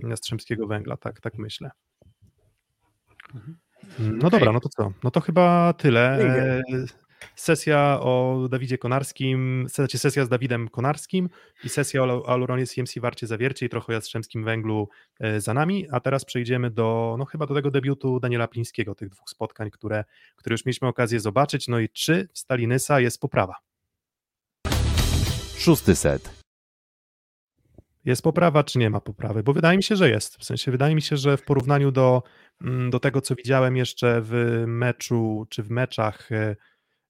Jastrzębskiego 0.09 0.67
Węgla, 0.67 0.97
tak, 0.97 1.21
tak 1.21 1.37
myślę. 1.37 1.71
Mhm. 3.35 3.57
No 3.99 4.29
dobra, 4.29 4.51
no 4.51 4.59
to 4.59 4.69
co? 4.69 4.91
No 5.03 5.11
to 5.11 5.21
chyba 5.21 5.73
tyle. 5.73 6.19
E, 6.19 6.61
sesja 7.35 7.99
o 8.01 8.47
Dawidzie 8.51 8.77
Konarskim, 8.77 9.65
znaczy 9.69 9.97
sesja 9.97 10.25
z 10.25 10.29
Dawidem 10.29 10.69
Konarskim 10.69 11.29
i 11.63 11.69
sesja 11.69 12.03
o 12.03 12.29
Aluronie 12.29 12.67
CMC 12.67 12.99
Warcie 12.99 13.27
Zawiercie 13.27 13.65
i 13.65 13.69
trochę 13.69 13.87
o 13.87 13.91
Jastrzębskim 13.91 14.43
Węglu 14.43 14.89
e, 15.19 15.41
za 15.41 15.53
nami, 15.53 15.87
a 15.91 15.99
teraz 15.99 16.25
przejdziemy 16.25 16.71
do, 16.71 17.15
no 17.19 17.25
chyba 17.25 17.45
do 17.45 17.53
tego 17.55 17.71
debiutu 17.71 18.19
Daniela 18.19 18.47
Plińskiego, 18.47 18.95
tych 18.95 19.09
dwóch 19.09 19.29
spotkań, 19.29 19.71
które, 19.71 20.03
które 20.35 20.53
już 20.53 20.65
mieliśmy 20.65 20.87
okazję 20.87 21.19
zobaczyć, 21.19 21.67
no 21.67 21.79
i 21.79 21.89
czy 21.89 22.29
w 22.33 22.39
Stalinysa 22.39 22.99
jest 22.99 23.21
poprawa? 23.21 23.55
Szósty 25.57 25.95
set. 25.95 26.40
Jest 28.05 28.21
poprawa, 28.21 28.63
czy 28.63 28.79
nie 28.79 28.89
ma 28.89 29.01
poprawy? 29.01 29.43
Bo 29.43 29.53
wydaje 29.53 29.77
mi 29.77 29.83
się, 29.83 29.95
że 29.95 30.09
jest. 30.09 30.37
W 30.37 30.43
sensie 30.43 30.71
wydaje 30.71 30.95
mi 30.95 31.01
się, 31.01 31.17
że 31.17 31.37
w 31.37 31.43
porównaniu 31.43 31.91
do, 31.91 32.23
mm, 32.61 32.89
do 32.89 32.99
tego, 32.99 33.21
co 33.21 33.35
widziałem 33.35 33.77
jeszcze 33.77 34.21
w 34.23 34.63
meczu, 34.67 35.47
czy 35.49 35.63
w 35.63 35.69
meczach 35.69 36.31
e, 36.31 36.55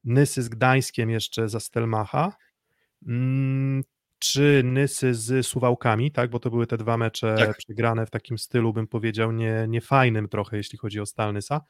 Nysy 0.03 0.41
z 0.43 0.49
Gdańskiem 0.49 1.09
jeszcze 1.09 1.49
za 1.49 1.59
Stelmacha, 1.59 2.33
mm, 3.07 3.83
czy 4.19 4.61
Nysy 4.65 5.13
z 5.13 5.47
Suwałkami, 5.47 6.11
tak, 6.11 6.29
bo 6.29 6.39
to 6.39 6.49
były 6.49 6.67
te 6.67 6.77
dwa 6.77 6.97
mecze 6.97 7.35
tak. 7.37 7.57
przegrane 7.57 8.05
w 8.05 8.09
takim 8.09 8.37
stylu, 8.37 8.73
bym 8.73 8.87
powiedział, 8.87 9.31
nie, 9.31 9.65
niefajnym 9.67 10.27
trochę, 10.27 10.57
jeśli 10.57 10.77
chodzi 10.77 10.99
o 10.99 11.05
Stalnysa. 11.05 11.55
Mm, 11.55 11.65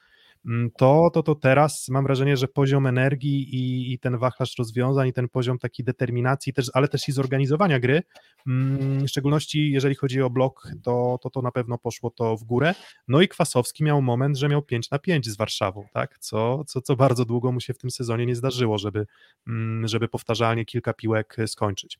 to, 0.78 1.10
to, 1.14 1.24
to 1.24 1.36
teraz 1.36 1.90
mam 1.90 2.04
wrażenie, 2.04 2.38
że 2.38 2.48
poziom 2.48 2.88
energii 2.88 3.56
i, 3.56 3.94
i 3.94 4.00
ten 4.00 4.18
wachlarz 4.18 4.58
rozwiązań 4.58 5.08
i 5.08 5.14
ten 5.14 5.30
poziom 5.30 5.60
takiej 5.60 5.86
determinacji, 5.86 6.54
też, 6.54 6.68
ale 6.74 6.88
też 6.88 7.10
i 7.10 7.12
zorganizowania 7.12 7.80
gry, 7.80 8.04
mm, 8.48 9.06
w 9.06 9.10
szczególności 9.10 9.72
jeżeli 9.72 9.96
chodzi 9.96 10.22
o 10.22 10.30
blok, 10.30 10.68
to, 10.84 11.20
to 11.22 11.30
to 11.30 11.42
na 11.42 11.52
pewno 11.52 11.78
poszło 11.78 12.10
to 12.10 12.38
w 12.38 12.44
górę. 12.44 12.76
No 13.08 13.22
i 13.22 13.28
Kwasowski 13.28 13.84
miał 13.84 14.02
moment, 14.02 14.38
że 14.38 14.50
miał 14.50 14.62
5 14.62 14.92
na 14.92 15.00
5 15.00 15.30
z 15.30 15.38
Warszawą, 15.38 15.86
tak? 15.94 16.18
co, 16.20 16.64
co, 16.64 16.82
co 16.82 16.96
bardzo 16.96 17.26
długo 17.26 17.52
mu 17.52 17.60
się 17.60 17.74
w 17.74 17.78
tym 17.78 17.92
sezonie 17.92 18.26
nie 18.26 18.36
zdarzyło, 18.36 18.78
żeby, 18.78 19.06
mm, 19.48 19.88
żeby 19.88 20.08
powtarzalnie 20.08 20.66
kilka 20.66 20.94
piłek 20.94 21.38
skończyć. 21.48 22.00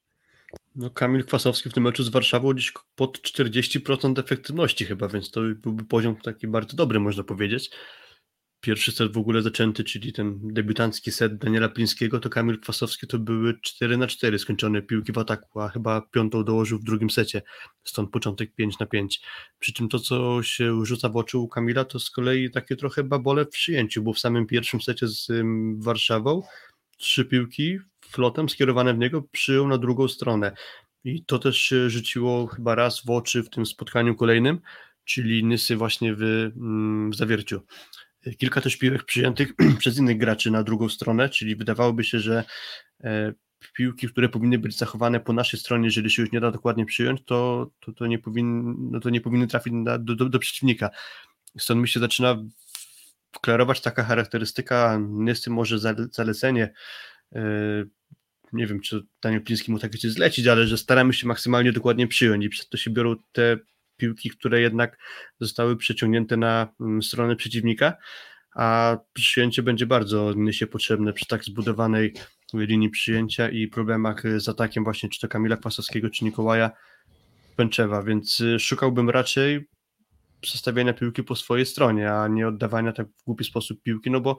No 0.76 0.90
Kamil 0.90 1.26
Kwasowski 1.26 1.70
w 1.70 1.74
tym 1.74 1.84
meczu 1.84 2.04
z 2.04 2.10
Warszawą 2.10 2.54
gdzieś 2.54 2.74
pod 2.96 3.22
40% 3.22 4.20
efektywności 4.20 4.86
chyba, 4.86 5.08
więc 5.08 5.32
to 5.32 5.42
byłby 5.42 5.84
poziom 5.84 6.16
taki 6.16 6.48
bardzo 6.48 6.78
dobry, 6.78 7.00
można 7.00 7.24
powiedzieć 7.24 7.72
pierwszy 8.62 8.92
set 8.92 9.14
w 9.14 9.18
ogóle 9.18 9.42
zaczęty, 9.42 9.84
czyli 9.84 10.14
ten 10.14 10.40
debiutancki 10.54 11.12
set 11.12 11.38
Daniela 11.38 11.70
Plińskiego, 11.70 12.20
to 12.20 12.30
Kamil 12.30 12.60
Kwasowski 12.60 13.08
to 13.08 13.20
były 13.20 13.60
4 13.62 13.98
na 13.98 14.08
4 14.08 14.40
skończone 14.40 14.82
piłki 14.82 15.12
w 15.12 15.18
ataku, 15.18 15.60
a 15.62 15.70
chyba 15.70 16.02
piątą 16.02 16.44
dołożył 16.44 16.80
w 16.80 16.84
drugim 16.84 17.10
secie, 17.10 17.42
stąd 17.84 18.12
początek 18.12 18.56
5 18.56 18.80
na 18.80 18.86
5. 18.86 19.22
Przy 19.60 19.74
czym 19.74 19.90
to, 19.90 20.00
co 20.00 20.44
się 20.44 20.86
rzuca 20.86 21.10
w 21.10 21.18
oczy 21.18 21.38
u 21.38 21.48
Kamila, 21.48 21.86
to 21.86 22.00
z 22.00 22.12
kolei 22.12 22.52
takie 22.52 22.76
trochę 22.76 23.04
babole 23.04 23.46
w 23.46 23.50
przyjęciu, 23.50 24.04
bo 24.04 24.14
w 24.14 24.20
samym 24.20 24.48
pierwszym 24.48 24.82
secie 24.82 25.08
z 25.08 25.28
Warszawą 25.78 26.42
trzy 26.98 27.26
piłki 27.26 27.80
flotem 28.06 28.50
skierowane 28.50 28.94
w 28.94 28.98
niego 28.98 29.22
przyjął 29.32 29.68
na 29.68 29.78
drugą 29.78 30.08
stronę. 30.08 30.52
I 31.04 31.26
to 31.26 31.40
też 31.40 31.58
się 31.58 31.90
rzuciło 31.90 32.48
chyba 32.48 32.76
raz 32.76 33.06
w 33.06 33.10
oczy 33.10 33.44
w 33.44 33.50
tym 33.50 33.66
spotkaniu 33.66 34.16
kolejnym, 34.16 34.60
czyli 35.06 35.44
Nysy 35.44 35.76
właśnie 35.76 36.16
w, 36.16 36.22
mm, 36.22 37.12
w 37.12 37.16
zawierciu 37.16 37.62
kilka 38.38 38.62
też 38.62 38.78
piłek 38.78 39.04
przyjętych 39.04 39.54
przez 39.80 39.98
innych 39.98 40.18
graczy 40.18 40.52
na 40.52 40.64
drugą 40.64 40.90
stronę, 40.90 41.30
czyli 41.30 41.56
wydawałoby 41.56 42.04
się, 42.04 42.20
że 42.20 42.44
e, 43.04 43.34
piłki, 43.74 44.08
które 44.08 44.30
powinny 44.30 44.60
być 44.60 44.78
zachowane 44.78 45.20
po 45.20 45.34
naszej 45.34 45.60
stronie, 45.60 45.86
jeżeli 45.86 46.10
się 46.10 46.22
już 46.22 46.32
nie 46.32 46.40
da 46.40 46.52
dokładnie 46.52 46.86
przyjąć, 46.86 47.22
to, 47.26 47.72
to, 47.80 47.92
to, 47.92 48.08
nie, 48.08 48.20
powinny, 48.20 48.74
no 48.92 49.00
to 49.00 49.10
nie 49.10 49.22
powinny 49.22 49.48
trafić 49.48 49.74
na, 49.74 49.98
do, 49.98 50.16
do, 50.16 50.30
do 50.30 50.40
przeciwnika. 50.40 50.90
Stąd 51.58 51.82
mi 51.82 51.88
się 51.88 52.00
zaczyna 52.00 52.44
klarować 53.42 53.82
taka 53.82 54.04
charakterystyka, 54.04 55.00
niestety 55.10 55.50
może 55.50 55.80
zalecenie, 56.12 56.74
e, 57.36 57.42
nie 58.54 58.68
wiem, 58.68 58.80
czy 58.82 59.04
Daniel 59.22 59.44
Pliński 59.44 59.72
mu 59.72 59.80
takie 59.80 59.98
coś 59.98 60.12
zlecić, 60.12 60.48
ale 60.48 60.68
że 60.68 60.78
staramy 60.78 61.14
się 61.14 61.28
maksymalnie 61.28 61.72
dokładnie 61.72 62.08
przyjąć 62.08 62.46
i 62.46 62.50
przez 62.50 62.70
to 62.70 62.78
się 62.78 62.92
biorą 62.92 63.16
te 63.32 63.58
piłki, 64.02 64.30
które 64.30 64.62
jednak 64.62 64.98
zostały 65.40 65.78
przeciągnięte 65.78 66.38
na 66.38 66.68
mm, 66.82 67.04
stronę 67.04 67.36
przeciwnika, 67.36 67.94
a 68.56 68.98
przyjęcie 69.14 69.64
będzie 69.64 69.86
bardzo 69.86 70.34
się 70.52 70.68
potrzebne 70.68 71.14
przy 71.14 71.26
tak 71.26 71.44
zbudowanej 71.44 72.14
linii 72.54 72.90
przyjęcia 72.90 73.50
i 73.50 73.68
problemach 73.68 74.24
z 74.38 74.50
atakiem 74.50 74.84
właśnie 74.84 75.10
czy 75.10 75.20
to 75.22 75.28
Kamila 75.28 75.58
Kwasowskiego, 75.58 76.10
czy 76.10 76.26
Nikołaja 76.26 76.72
Pęczewa, 77.56 78.04
więc 78.04 78.40
y, 78.40 78.60
szukałbym 78.60 79.10
raczej 79.10 79.68
przestawiania 80.42 80.94
piłki 80.94 81.24
po 81.24 81.36
swojej 81.36 81.66
stronie, 81.66 82.14
a 82.14 82.28
nie 82.28 82.48
oddawania 82.48 82.92
tak 82.92 83.08
w 83.08 83.24
głupi 83.26 83.44
sposób 83.44 83.82
piłki, 83.84 84.12
no 84.12 84.22
bo 84.22 84.38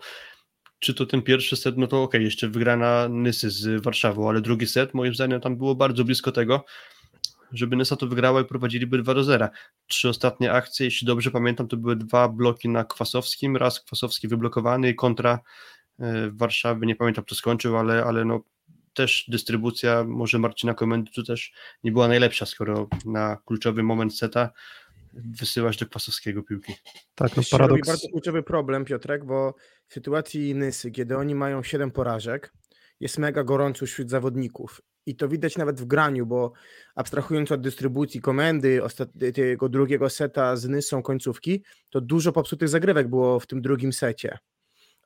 czy 0.79 0.95
to 0.95 1.07
ten 1.07 1.23
pierwszy 1.23 1.57
set, 1.57 1.79
no 1.79 1.87
to 1.87 2.03
ok, 2.03 2.15
jeszcze 2.15 2.49
wygrana 2.49 3.09
Nysy 3.09 3.51
z 3.51 3.83
Warszawą, 3.83 4.29
ale 4.29 4.41
drugi 4.41 4.67
set 4.67 4.95
moim 4.95 5.15
zdaniem 5.15 5.41
tam 5.41 5.57
było 5.57 5.75
bardzo 5.75 6.05
blisko 6.05 6.33
tego, 6.33 6.65
żeby 7.53 7.77
Nysa 7.77 7.97
to 7.97 8.07
wygrała 8.07 8.41
i 8.41 8.45
prowadziliby 8.45 8.99
2 8.99 9.15
do 9.15 9.25
0. 9.25 9.49
Trzy 9.87 10.09
ostatnie 10.09 10.53
akcje, 10.53 10.87
jeśli 10.87 11.07
dobrze 11.07 11.31
pamiętam, 11.31 11.69
to 11.69 11.77
były 11.77 11.97
dwa 11.97 12.29
bloki 12.29 12.69
na 12.69 12.85
Kwasowskim, 12.85 13.57
raz 13.57 13.81
Kwasowski 13.81 14.29
wyblokowany 14.29 14.89
i 14.89 14.95
kontra 14.95 15.41
e, 16.01 16.31
Warszawy, 16.31 16.87
nie 16.87 16.97
pamiętam 16.97 17.25
kto 17.25 17.35
skończył, 17.35 17.77
ale, 17.77 18.05
ale 18.05 18.25
no 18.25 18.41
też 18.95 19.25
dystrybucja 19.29 20.05
może 20.05 20.39
Marcina 20.39 20.75
Komendy 20.75 21.11
tu 21.11 21.23
też 21.23 21.53
nie 21.85 21.93
była 21.93 22.09
najlepsza, 22.09 22.47
skoro 22.47 22.89
na 23.05 23.37
kluczowy 23.47 23.83
moment 23.83 24.19
seta 24.19 24.51
wysyłasz 25.13 25.77
do 25.77 25.87
Kwasowskiego 25.87 26.43
piłki. 26.43 26.75
Tak, 27.15 27.37
no 27.37 27.43
To 27.43 27.49
paradoks. 27.51 27.89
bardzo 27.89 28.09
kluczowy 28.09 28.43
problem, 28.43 28.85
Piotrek, 28.85 29.25
bo 29.25 29.55
w 29.89 29.93
sytuacji 29.93 30.55
Nysy, 30.55 30.91
kiedy 30.91 31.17
oni 31.17 31.35
mają 31.35 31.63
7 31.63 31.91
porażek, 31.91 32.53
jest 33.01 33.19
mega 33.19 33.45
gorąco 33.45 33.87
wśród 33.87 34.11
zawodników. 34.11 34.81
I 35.07 35.17
to 35.17 35.29
widać 35.29 35.57
nawet 35.57 35.81
w 35.81 35.85
graniu, 35.85 36.27
bo 36.27 36.53
abstrahując 36.95 37.53
od 37.53 37.61
dystrybucji 37.61 38.21
komendy, 38.21 38.81
tego 39.35 39.69
drugiego 39.69 40.11
seta 40.11 40.57
z 40.57 40.69
Nysą 40.69 41.03
końcówki, 41.03 41.65
to 41.91 42.01
dużo 42.01 42.33
popsutych 42.33 42.69
zagrywek 42.69 43.09
było 43.09 43.41
w 43.41 43.47
tym 43.47 43.63
drugim 43.63 43.93
secie. 43.93 44.39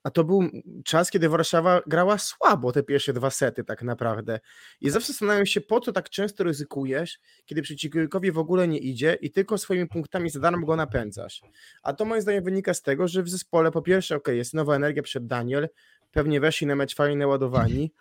A 0.03 0.11
to 0.11 0.25
był 0.25 0.43
czas, 0.85 1.11
kiedy 1.11 1.29
Warszawa 1.29 1.81
grała 1.87 2.19
słabo 2.19 2.73
te 2.73 2.83
pierwsze 2.83 3.13
dwa 3.13 3.31
sety 3.31 3.65
tak 3.65 3.83
naprawdę. 3.83 4.41
I 4.81 4.91
zawsze 4.91 5.13
zastanawiam 5.13 5.47
się, 5.47 5.61
po 5.61 5.81
co 5.81 5.93
tak 5.93 6.11
często 6.11 6.45
ryzykujesz, 6.45 7.19
kiedy 7.47 7.63
przeciwnikowi 7.63 8.33
w 8.33 8.39
ogóle 8.39 8.69
nie 8.69 8.79
idzie 8.79 9.19
i 9.21 9.31
tylko 9.31 9.59
swoimi 9.59 9.89
punktami 9.89 10.31
za 10.31 10.41
darmo 10.41 10.67
go 10.67 10.77
napędzasz. 10.77 11.43
A 11.83 11.93
to 11.93 12.05
moim 12.05 12.23
zdaniem 12.23 12.45
wynika 12.45 12.75
z 12.75 12.83
tego, 12.83 13.09
że 13.09 13.23
w 13.23 13.29
zespole 13.29 13.71
po 13.71 13.83
pierwsze, 13.83 14.17
ok, 14.17 14.29
jest 14.29 14.55
nowa 14.55 14.77
energia 14.77 15.03
przed 15.03 15.27
Daniel, 15.27 15.69
pewnie 16.13 16.41
weszli 16.41 16.67
na 16.67 16.77
mecz 16.77 16.95
fajnie 16.95 17.17
naładowani, 17.17 17.93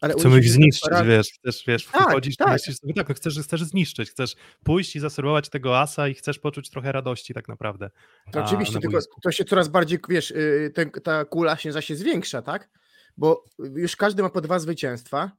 ale 0.00 0.14
Chcemy 0.14 0.38
ich 0.38 0.50
zniszczyć, 0.50 0.90
wiesz, 1.06 1.30
chcesz, 1.32 1.64
wiesz, 1.66 1.86
Tak, 1.86 2.02
wchodzisz, 2.02 2.36
tak. 2.36 2.52
myślisz 2.52 2.76
sobie, 2.76 2.94
tak, 2.94 3.08
no 3.08 3.14
chcesz, 3.14 3.40
chcesz 3.40 3.62
zniszczyć, 3.62 4.10
chcesz 4.10 4.34
pójść 4.64 4.96
i 4.96 5.00
zaserwować 5.00 5.48
tego 5.48 5.80
asa 5.80 6.08
i 6.08 6.14
chcesz 6.14 6.38
poczuć 6.38 6.70
trochę 6.70 6.92
radości 6.92 7.34
tak 7.34 7.48
naprawdę. 7.48 7.90
To 8.32 8.44
oczywiście, 8.44 8.74
na 8.74 8.80
tylko 8.80 8.98
to 9.22 9.32
się 9.32 9.44
coraz 9.44 9.68
bardziej, 9.68 9.98
wiesz, 10.08 10.30
yy, 10.30 10.70
ten, 10.74 10.90
ta 10.90 11.24
kula 11.24 11.56
się 11.56 11.72
zaś 11.72 11.86
się 11.86 11.96
zwiększa, 11.96 12.42
tak? 12.42 12.68
Bo 13.16 13.44
już 13.58 13.96
każdy 13.96 14.22
ma 14.22 14.30
po 14.30 14.40
dwa 14.40 14.58
zwycięstwa, 14.58 15.30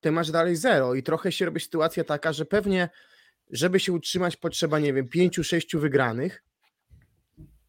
ty 0.00 0.12
masz 0.12 0.30
dalej 0.30 0.56
zero 0.56 0.94
i 0.94 1.02
trochę 1.02 1.32
się 1.32 1.44
robi 1.44 1.60
sytuacja 1.60 2.04
taka, 2.04 2.32
że 2.32 2.44
pewnie, 2.44 2.88
żeby 3.50 3.80
się 3.80 3.92
utrzymać, 3.92 4.36
potrzeba, 4.36 4.78
nie 4.78 4.92
wiem, 4.92 5.08
pięciu, 5.08 5.44
sześciu 5.44 5.80
wygranych, 5.80 6.42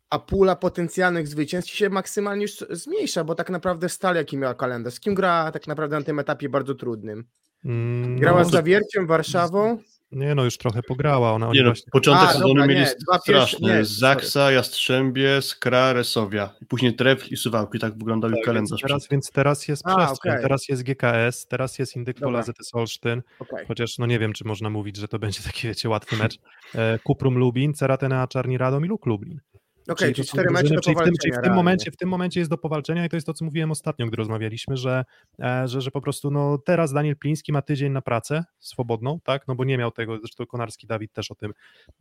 a 0.10 0.20
pula 0.20 0.56
potencjalnych 0.56 1.28
zwycięstw 1.28 1.72
się 1.76 1.90
maksymalnie 1.90 2.42
już 2.42 2.52
zmniejsza, 2.70 3.24
bo 3.24 3.36
tak 3.36 3.50
naprawdę 3.50 3.90
Stal 3.90 4.16
jaki 4.16 4.38
miała 4.38 4.54
kalendarz, 4.56 4.94
z 4.94 5.00
kim 5.00 5.16
gra 5.16 5.52
tak 5.52 5.68
naprawdę 5.68 6.00
na 6.00 6.06
tym 6.06 6.20
etapie 6.20 6.50
bardzo 6.50 6.76
trudnym? 6.76 7.24
Mm, 7.66 8.20
Grała 8.20 8.40
no, 8.40 8.46
z 8.46 8.52
Zawierciem, 8.52 9.08
Warszawą, 9.08 9.78
Nie 10.12 10.36
no, 10.36 10.44
już 10.44 10.58
trochę 10.58 10.84
pograła, 10.84 11.32
ona 11.32 11.52
Nie 11.52 11.60
no, 11.64 11.70
właśnie... 11.70 11.92
początek 11.92 12.30
A, 12.30 12.34
sezonu 12.34 12.48
dobra, 12.48 12.68
mieli 12.68 12.80
nie, 12.80 12.88
straszny. 13.24 13.68
nie, 13.68 13.86
Zaksa, 13.86 14.52
Jastrzębie, 14.52 15.42
Skra, 15.42 15.94
Resowia. 15.94 16.50
I 16.62 16.66
później 16.66 16.96
Tref 16.96 17.32
i 17.32 17.38
Suwałki. 17.38 17.80
Tak 17.80 17.98
wyglądał 17.98 18.32
Tak, 18.32 18.40
kalendarz. 18.46 18.72
więc, 18.82 18.82
teraz, 18.82 19.08
więc 19.12 19.32
teraz 19.32 19.68
jest 19.68 19.84
A, 19.88 19.96
przestrzeń, 20.06 20.32
okej. 20.32 20.44
teraz 20.44 20.70
jest 20.70 20.84
GKS, 20.84 21.48
teraz 21.48 21.80
jest 21.80 21.96
Indykwola 21.96 22.40
Dobra. 22.40 22.54
ZS 22.64 22.76
Olsztyn, 22.76 23.22
okej. 23.40 23.66
chociaż 23.68 23.98
no 23.98 24.06
nie 24.06 24.20
wiem, 24.20 24.34
czy 24.34 24.46
można 24.46 24.70
mówić, 24.70 24.96
że 24.98 25.08
to 25.08 25.20
będzie 25.20 25.42
taki, 25.52 25.68
wiecie, 25.68 25.90
łatwy 25.90 26.16
mecz. 26.18 26.40
E, 26.76 27.00
Kuprum 27.00 27.38
Lubin, 27.38 27.74
Ceratena 27.74 28.28
Czarni 28.28 28.58
Radom 28.58 28.86
i 28.86 28.88
Luk 28.88 29.06
Lublin. 29.06 29.40
Okej, 29.88 30.16
są 30.16 30.24
cztery 30.24 30.50
mecze 30.52 30.76
do 30.76 30.82
czyli 30.82 30.96
w 30.96 31.00
tym, 31.00 31.06
powalczenia 31.06 31.40
w 31.40 31.44
tym 31.44 31.54
momencie, 31.54 31.92
w 31.92 31.98
tym 31.98 32.10
momencie 32.10 32.40
jest 32.40 32.52
do 32.52 32.58
powalczenia 32.58 33.06
i 33.06 33.10
to 33.10 33.16
jest 33.18 33.28
to, 33.28 33.34
co 33.34 33.46
mówiłem 33.46 33.72
ostatnio, 33.72 34.08
gdy 34.08 34.18
rozmawialiśmy, 34.18 34.78
że, 34.78 35.06
e, 35.40 35.68
że, 35.68 35.82
że 35.82 35.92
po 35.92 36.02
prostu 36.02 36.32
no, 36.32 36.58
teraz 36.58 36.94
Daniel 36.94 37.18
Pliński 37.18 37.52
ma 37.52 37.62
tydzień 37.62 37.92
na 37.92 38.02
pracę 38.02 38.44
swobodną, 38.60 39.20
tak, 39.24 39.48
no 39.48 39.56
bo 39.56 39.64
nie 39.64 39.78
miał 39.78 39.92
tego, 39.92 40.20
zresztą 40.20 40.46
Konarski 40.46 40.88
Dawid 40.88 41.14
też 41.14 41.32
o 41.32 41.36
tym, 41.36 41.54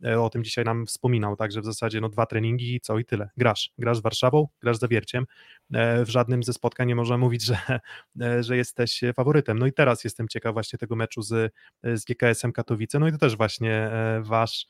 e, 0.05 0.21
o 0.21 0.29
tym 0.29 0.43
dzisiaj 0.43 0.65
nam 0.65 0.85
wspominał, 0.85 1.35
tak, 1.35 1.51
że 1.51 1.61
w 1.61 1.65
zasadzie 1.65 2.01
no 2.01 2.09
dwa 2.09 2.25
treningi 2.25 2.75
i 2.75 2.79
co? 2.79 2.99
I 2.99 3.05
tyle. 3.05 3.29
Grasz, 3.37 3.71
grasz 3.77 3.97
z 3.97 4.01
Warszawą, 4.01 4.47
grasz 4.61 4.77
z 4.77 4.79
Zawierciem, 4.79 5.25
e, 5.73 6.05
w 6.05 6.09
żadnym 6.09 6.43
ze 6.43 6.53
spotkań 6.53 6.87
nie 6.87 6.95
można 6.95 7.17
mówić, 7.17 7.45
że, 7.45 7.79
że 8.39 8.57
jesteś 8.57 9.01
faworytem. 9.15 9.59
No 9.59 9.65
i 9.65 9.73
teraz 9.73 10.03
jestem 10.03 10.27
ciekaw 10.27 10.53
właśnie 10.53 10.79
tego 10.79 10.95
meczu 10.95 11.21
z, 11.21 11.53
z 11.83 12.05
GKS-em 12.05 12.51
Katowice, 12.51 12.99
no 12.99 13.07
i 13.07 13.11
to 13.11 13.17
też 13.17 13.37
właśnie 13.37 13.91
wasz 14.21 14.67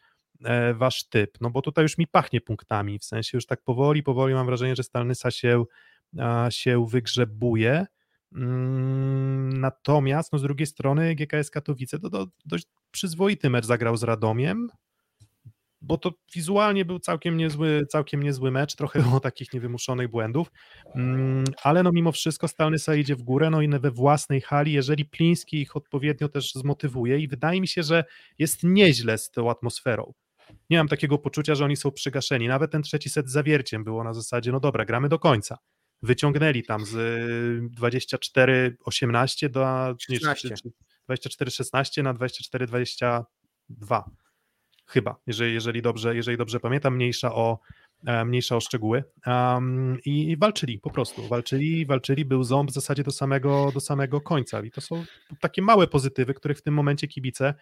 wasz 0.74 1.10
typ, 1.10 1.38
no 1.42 1.50
bo 1.50 1.62
tutaj 1.62 1.84
już 1.84 1.98
mi 1.98 2.08
pachnie 2.08 2.42
punktami, 2.42 3.00
w 3.00 3.06
sensie 3.06 3.38
już 3.38 3.46
tak 3.46 3.62
powoli, 3.64 4.04
powoli 4.04 4.34
mam 4.34 4.46
wrażenie, 4.46 4.76
że 4.76 4.84
Stalnysa 4.84 5.32
się, 5.32 5.64
się 6.50 6.86
wygrzebuje, 6.88 7.86
Mm, 8.32 9.60
natomiast 9.60 10.34
no 10.34 10.40
z 10.40 10.42
drugiej 10.42 10.68
strony 10.68 11.16
GKS 11.16 11.50
Katowice 11.52 12.00
to, 12.00 12.10
to 12.10 12.28
dość 12.46 12.68
przyzwoity 12.92 13.50
mecz 13.50 13.66
zagrał 13.66 13.98
z 13.98 14.04
Radomiem, 14.04 14.68
bo 15.82 15.98
to 15.98 16.12
wizualnie 16.36 16.86
był 16.86 17.00
całkiem 17.00 17.38
niezły, 17.38 17.86
całkiem 17.86 18.24
niezły 18.24 18.52
mecz, 18.52 18.76
trochę 18.76 19.02
było 19.02 19.20
takich 19.20 19.54
niewymuszonych 19.54 20.08
błędów, 20.08 20.52
Mm, 20.96 21.44
ale 21.64 21.84
no 21.84 21.92
mimo 21.92 22.12
wszystko 22.12 22.48
Stalnysa 22.48 22.96
idzie 22.96 23.16
w 23.16 23.24
górę, 23.24 23.50
no 23.50 23.62
i 23.62 23.70
we 23.70 23.92
własnej 23.92 24.42
hali, 24.42 24.74
jeżeli 24.74 25.06
Pliński 25.06 25.62
ich 25.62 25.76
odpowiednio 25.76 26.30
też 26.30 26.54
zmotywuje 26.54 27.20
i 27.20 27.28
wydaje 27.28 27.62
mi 27.62 27.68
się, 27.68 27.84
że 27.84 28.04
jest 28.40 28.64
nieźle 28.64 29.18
z 29.18 29.32
tą 29.32 29.52
atmosferą. 29.52 30.14
Nie 30.70 30.78
mam 30.78 30.88
takiego 30.88 31.18
poczucia, 31.18 31.56
że 31.56 31.66
oni 31.66 31.78
są 31.78 31.92
przygaszeni. 31.92 32.48
Nawet 32.48 32.72
ten 32.72 32.82
trzeci 32.82 33.10
set 33.10 33.30
zawierciem 33.30 33.84
było 33.84 34.04
na 34.04 34.14
zasadzie, 34.14 34.52
no 34.52 34.60
dobra, 34.60 34.86
gramy 34.86 35.10
do 35.10 35.20
końca. 35.20 35.58
Wyciągnęli 36.02 36.64
tam 36.64 36.86
z 36.86 36.96
y, 36.96 37.70
24-18 37.82 39.50
do 39.50 39.96
nie, 40.10 40.20
16. 40.20 40.56
24-16 41.10 42.04
na 42.04 42.14
24-22 42.14 44.04
chyba, 44.88 45.16
jeżeli, 45.28 45.54
jeżeli, 45.54 45.82
dobrze, 45.82 46.16
jeżeli 46.16 46.38
dobrze 46.38 46.60
pamiętam, 46.60 46.96
mniejsza 46.96 47.36
o, 47.36 47.60
mniejsza 48.26 48.56
o 48.56 48.60
szczegóły. 48.60 49.04
Um, 49.26 49.98
i, 50.06 50.38
walczyli 50.38 50.80
po 50.80 50.90
prostu, 50.90 51.28
walczyli, 51.28 51.86
walczyli, 51.86 52.26
był 52.26 52.44
ząb 52.44 52.72
w 52.72 52.74
zasadzie 52.74 53.04
do 53.04 53.12
samego, 53.12 53.72
do 53.74 53.80
samego 53.80 54.22
końca. 54.22 54.62
I 54.62 54.72
to 54.72 54.82
są 54.82 55.06
takie 55.42 55.62
małe 55.62 55.88
pozytywy, 55.88 56.34
których 56.34 56.58
w 56.58 56.62
tym 56.62 56.74
momencie 56.74 57.08
kibice 57.08 57.54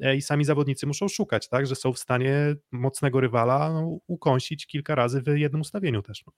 e, 0.00 0.16
i 0.16 0.22
sami 0.22 0.44
zawodnicy 0.44 0.86
muszą 0.86 1.08
szukać, 1.08 1.48
tak, 1.48 1.66
że 1.66 1.74
są 1.74 1.92
w 1.92 1.98
stanie 1.98 2.54
mocnego 2.72 3.20
rywala 3.20 3.72
no, 3.72 3.98
ukąsić 4.06 4.66
kilka 4.66 4.94
razy 4.94 5.22
w 5.22 5.26
jednym 5.26 5.60
ustawieniu 5.60 6.02
też. 6.02 6.24
No. 6.26 6.32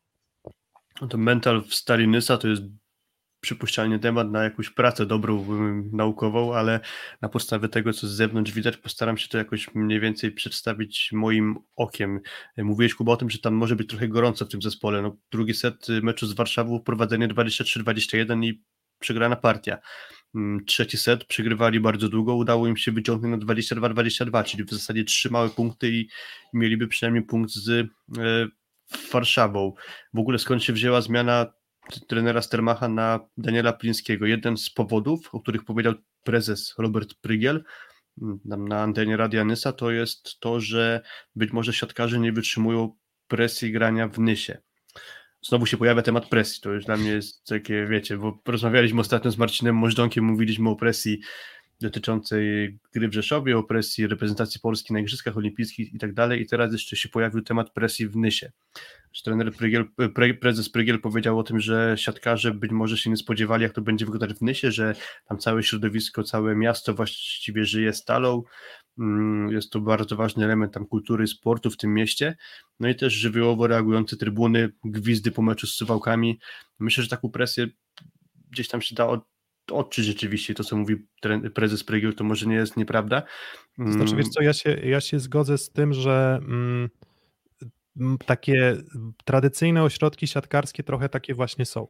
No 1.00 1.08
to 1.08 1.18
mental 1.18 1.62
w 1.62 1.74
Stali 1.74 2.08
Nysa 2.08 2.38
to 2.38 2.48
jest 2.48 2.62
przypuszczalnie 3.44 3.98
temat 3.98 4.30
na 4.30 4.44
jakąś 4.44 4.70
pracę 4.70 5.06
dobrą 5.06 5.46
naukową, 5.92 6.54
ale 6.54 6.80
na 7.22 7.28
podstawie 7.28 7.68
tego, 7.68 7.92
co 7.92 8.06
z 8.06 8.10
zewnątrz 8.10 8.52
widać, 8.52 8.76
postaram 8.76 9.16
się 9.18 9.28
to 9.28 9.38
jakoś 9.38 9.74
mniej 9.74 10.00
więcej 10.00 10.32
przedstawić 10.32 11.10
moim 11.12 11.58
okiem. 11.76 12.20
Mówiłeś 12.56 12.94
Kuba 12.94 13.12
o 13.12 13.16
tym, 13.16 13.30
że 13.30 13.38
tam 13.38 13.54
może 13.54 13.76
być 13.76 13.88
trochę 13.88 14.08
gorąco 14.08 14.44
w 14.44 14.48
tym 14.48 14.62
zespole. 14.62 15.02
No, 15.02 15.16
drugi 15.30 15.54
set 15.54 15.86
meczu 16.02 16.26
z 16.26 16.32
Warszawą, 16.32 16.80
prowadzenie 16.80 17.28
23-21 17.28 18.44
i 18.44 18.62
przegrana 18.98 19.36
partia. 19.36 19.78
Mm, 20.34 20.64
Trzeci 20.64 20.96
set 20.98 21.24
przegrywali 21.24 21.80
bardzo 21.80 22.08
długo, 22.08 22.34
udało 22.34 22.66
im 22.66 22.76
się 22.76 22.92
wyciągnąć 22.92 23.44
na 23.44 23.54
22-22, 23.54 24.44
czyli 24.44 24.64
w 24.64 24.70
zasadzie 24.70 25.04
trzy 25.04 25.30
małe 25.30 25.48
punkty 25.48 25.90
i 25.90 26.08
mieliby 26.52 26.88
przynajmniej 26.88 27.24
punkt 27.24 27.50
z 27.50 27.68
e, 27.70 27.84
Warszawą. 29.12 29.72
W 30.14 30.18
ogóle 30.18 30.38
skąd 30.38 30.62
się 30.62 30.72
wzięła 30.72 31.00
zmiana 31.00 31.52
trenera 32.06 32.42
Stermacha 32.42 32.88
na 32.88 33.20
Daniela 33.36 33.72
Plińskiego? 33.72 34.26
Jeden 34.26 34.56
z 34.56 34.70
powodów, 34.70 35.34
o 35.34 35.40
których 35.40 35.64
powiedział 35.64 35.94
prezes 36.22 36.74
Robert 36.78 37.14
Prygiel 37.14 37.64
mm, 38.22 38.40
na 38.44 38.82
antenie 38.82 39.16
Radia 39.16 39.44
Nysa, 39.44 39.72
to 39.72 39.90
jest 39.90 40.40
to, 40.40 40.60
że 40.60 41.00
być 41.36 41.52
może 41.52 41.72
siatkarze 41.72 42.18
nie 42.18 42.32
wytrzymują 42.32 42.96
presji 43.28 43.72
grania 43.72 44.08
w 44.08 44.18
Nysie. 44.18 44.58
Znowu 45.42 45.66
się 45.66 45.76
pojawia 45.76 46.02
temat 46.02 46.28
presji, 46.28 46.62
to 46.62 46.72
już 46.72 46.84
dla 46.84 46.96
mnie 46.96 47.10
jest 47.10 47.46
takie, 47.46 47.86
wiecie, 47.86 48.16
bo 48.16 48.42
rozmawialiśmy 48.46 49.00
ostatnio 49.00 49.30
z 49.30 49.38
Marcinem 49.38 49.76
Możdżonkiem, 49.76 50.24
mówiliśmy 50.24 50.70
o 50.70 50.76
presji 50.76 51.20
dotyczącej 51.84 52.78
gry 52.94 53.08
w 53.08 53.14
Rzeszowie, 53.14 53.58
o 53.58 53.62
presji 53.62 54.06
reprezentacji 54.06 54.60
Polski 54.60 54.92
na 54.92 55.00
Igrzyskach 55.00 55.36
Olimpijskich 55.36 55.94
i 55.94 55.98
tak 55.98 56.14
dalej 56.14 56.42
i 56.42 56.46
teraz 56.46 56.72
jeszcze 56.72 56.96
się 56.96 57.08
pojawił 57.08 57.42
temat 57.42 57.72
presji 57.72 58.08
w 58.08 58.16
Nysie. 58.16 58.52
Że 59.12 59.22
trener 59.22 59.52
Prygiel, 59.52 59.84
pre, 60.14 60.34
prezes 60.34 60.70
Prygiel 60.70 61.00
powiedział 61.00 61.38
o 61.38 61.42
tym, 61.42 61.60
że 61.60 61.94
siatkarze 61.98 62.54
być 62.54 62.70
może 62.70 62.98
się 62.98 63.10
nie 63.10 63.16
spodziewali, 63.16 63.62
jak 63.62 63.72
to 63.72 63.82
będzie 63.82 64.04
wyglądać 64.04 64.38
w 64.38 64.42
Nysie, 64.42 64.72
że 64.72 64.94
tam 65.28 65.38
całe 65.38 65.62
środowisko, 65.62 66.22
całe 66.22 66.56
miasto 66.56 66.94
właściwie 66.94 67.64
żyje 67.64 67.92
stalą, 67.92 68.42
Mm, 68.98 69.52
jest 69.52 69.70
to 69.70 69.80
bardzo 69.80 70.16
ważny 70.16 70.44
element 70.44 70.74
tam 70.74 70.86
kultury 70.86 71.26
sportu 71.26 71.70
w 71.70 71.76
tym 71.76 71.94
mieście, 71.94 72.36
no 72.80 72.88
i 72.88 72.94
też 72.94 73.12
żywiołowo 73.12 73.66
reagujące 73.66 74.16
trybuny, 74.16 74.72
gwizdy 74.84 75.30
po 75.30 75.42
meczu 75.42 75.66
z 75.66 75.74
Suwałkami. 75.74 76.38
Myślę, 76.78 77.02
że 77.02 77.10
taką 77.10 77.30
presję 77.30 77.66
gdzieś 78.50 78.68
tam 78.68 78.82
się 78.82 78.94
da 78.94 79.06
od, 79.06 79.24
odczuć 79.70 80.04
rzeczywiście, 80.04 80.54
to 80.54 80.64
co 80.64 80.76
mówi 80.76 80.96
prezes 81.54 81.84
Prygiel, 81.84 82.14
to 82.14 82.24
może 82.24 82.46
nie 82.46 82.54
jest 82.54 82.76
nieprawda. 82.76 83.22
Znaczy, 83.78 84.16
wiesz 84.16 84.28
co, 84.28 84.42
ja 84.42 84.52
się, 84.52 84.70
ja 84.70 85.00
się 85.00 85.18
zgodzę 85.18 85.58
z 85.58 85.70
tym, 85.70 85.92
że 85.92 86.40
mm, 86.42 86.90
takie 88.26 88.76
tradycyjne 89.24 89.82
ośrodki 89.82 90.26
siatkarskie 90.26 90.82
trochę 90.82 91.08
takie 91.08 91.34
właśnie 91.34 91.66
są. 91.66 91.86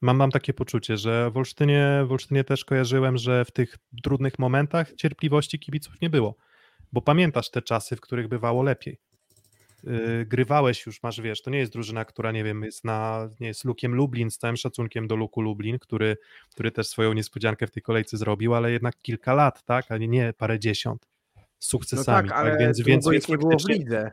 Mam, 0.00 0.16
mam 0.16 0.30
takie 0.30 0.54
poczucie, 0.54 0.96
że 0.96 1.30
w 1.30 1.36
Olsztynie, 1.36 2.04
w 2.06 2.12
Olsztynie 2.12 2.44
też 2.44 2.64
kojarzyłem, 2.64 3.16
że 3.16 3.44
w 3.44 3.50
tych 3.50 3.78
trudnych 4.02 4.38
momentach 4.38 4.94
cierpliwości 4.94 5.58
kibiców 5.58 5.94
nie 6.02 6.10
było. 6.10 6.36
Bo 6.92 7.02
pamiętasz 7.02 7.50
te 7.50 7.62
czasy, 7.62 7.96
w 7.96 8.00
których 8.00 8.28
bywało 8.28 8.62
lepiej. 8.62 8.98
Yy, 9.84 10.26
grywałeś 10.26 10.86
już, 10.86 11.02
masz 11.02 11.20
wiesz, 11.20 11.42
to 11.42 11.50
nie 11.50 11.58
jest 11.58 11.72
drużyna, 11.72 12.04
która 12.04 12.32
nie 12.32 12.44
wiem, 12.44 12.62
jest 12.62 12.84
na, 12.84 13.30
nie 13.40 13.46
jest 13.46 13.64
Lukiem 13.64 13.94
Lublin, 13.94 14.30
z 14.30 14.38
całym 14.38 14.56
szacunkiem 14.56 15.06
do 15.06 15.16
Luku 15.16 15.40
Lublin, 15.40 15.78
który, 15.78 16.16
który 16.50 16.70
też 16.70 16.86
swoją 16.86 17.12
niespodziankę 17.12 17.66
w 17.66 17.70
tej 17.70 17.82
kolejce 17.82 18.16
zrobił, 18.16 18.54
ale 18.54 18.72
jednak 18.72 18.98
kilka 19.02 19.34
lat, 19.34 19.64
tak, 19.64 19.90
a 19.92 19.98
nie, 19.98 20.08
nie 20.08 20.32
parę 20.32 20.58
dziesiąt 20.58 21.08
z 21.36 21.38
No 21.38 21.44
sukcesami. 21.60 22.28
tak, 22.28 22.38
ale 22.38 22.58
więc, 22.58 22.76
długo 22.76 22.90
więc, 22.90 23.06
ich 23.06 23.12
więc 23.12 23.28
nie 23.28 23.38
było 23.38 23.58
w 23.58 23.68
lidze. 23.68 24.10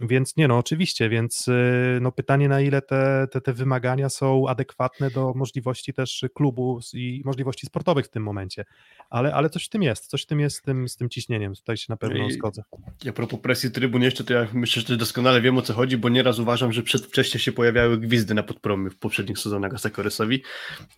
Więc 0.00 0.36
nie, 0.36 0.48
no 0.48 0.58
oczywiście, 0.58 1.08
więc 1.08 1.48
y, 1.48 1.98
no 2.00 2.12
pytanie 2.12 2.48
na 2.48 2.60
ile 2.60 2.82
te, 2.82 3.26
te, 3.30 3.40
te 3.40 3.52
wymagania 3.52 4.08
są 4.08 4.48
adekwatne 4.48 5.10
do 5.10 5.32
możliwości 5.34 5.94
też 5.94 6.24
klubu 6.34 6.80
i 6.94 7.22
możliwości 7.24 7.66
sportowych 7.66 8.06
w 8.06 8.08
tym 8.08 8.22
momencie, 8.22 8.64
ale, 9.10 9.34
ale 9.34 9.50
coś 9.50 9.66
w 9.66 9.68
tym 9.68 9.82
jest, 9.82 10.06
coś 10.06 10.22
w 10.22 10.26
tym 10.26 10.40
jest 10.40 10.56
z 10.56 10.62
tym, 10.62 10.88
z 10.88 10.96
tym 10.96 11.08
ciśnieniem, 11.08 11.54
tutaj 11.54 11.76
się 11.76 11.86
na 11.88 11.96
pewno 11.96 12.28
I- 12.28 12.32
zgodzę. 12.32 12.62
A 13.08 13.12
propos 13.12 13.40
presji 13.40 13.70
trybun 13.70 14.02
jeszcze, 14.02 14.24
to 14.24 14.34
ja 14.34 14.46
myślę, 14.52 14.82
że 14.86 14.96
doskonale 14.96 15.40
wiem 15.40 15.58
o 15.58 15.62
co 15.62 15.74
chodzi, 15.74 15.96
bo 15.96 16.08
nieraz 16.08 16.38
uważam, 16.38 16.72
że 16.72 16.82
przedwcześnie 16.82 17.40
się 17.40 17.52
pojawiały 17.52 17.98
gwizdy 17.98 18.34
na 18.34 18.42
podpromie 18.42 18.90
w 18.90 18.98
poprzednich 18.98 19.38
sezonach 19.38 19.74
Asakoresowi, 19.74 20.42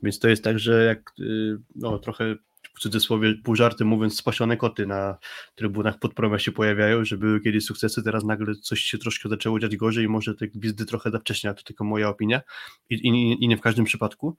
więc 0.02 0.18
to 0.18 0.28
jest 0.28 0.44
tak, 0.44 0.58
że 0.58 0.84
jak 0.84 1.12
y, 1.20 1.56
no 1.74 1.98
trochę 1.98 2.34
w 2.74 2.80
cudzysłowie 2.80 3.34
pół 3.44 3.56
żarty 3.56 3.84
mówiąc 3.84 4.16
spasione 4.16 4.56
koty 4.56 4.86
na 4.86 5.18
trybunach 5.54 5.98
podpromia 5.98 6.38
się 6.38 6.52
pojawiają, 6.52 7.04
że 7.04 7.18
były 7.18 7.40
kiedyś 7.40 7.64
sukcesy, 7.64 8.02
teraz 8.02 8.24
nagle 8.24 8.54
coś 8.54 8.80
się 8.80 8.98
troszkę 8.98 9.28
zaczęło 9.28 9.60
dziać 9.60 9.76
gorzej 9.76 10.04
i 10.04 10.08
może 10.08 10.34
te 10.34 10.48
gwizdy 10.48 10.86
trochę 10.86 11.10
za 11.10 11.18
wcześnie, 11.18 11.50
a 11.50 11.54
to 11.54 11.62
tylko 11.62 11.84
moja 11.84 12.08
opinia 12.08 12.40
i, 12.90 12.94
i, 12.94 13.44
i 13.44 13.48
nie 13.48 13.56
w 13.56 13.60
każdym 13.60 13.84
przypadku. 13.84 14.36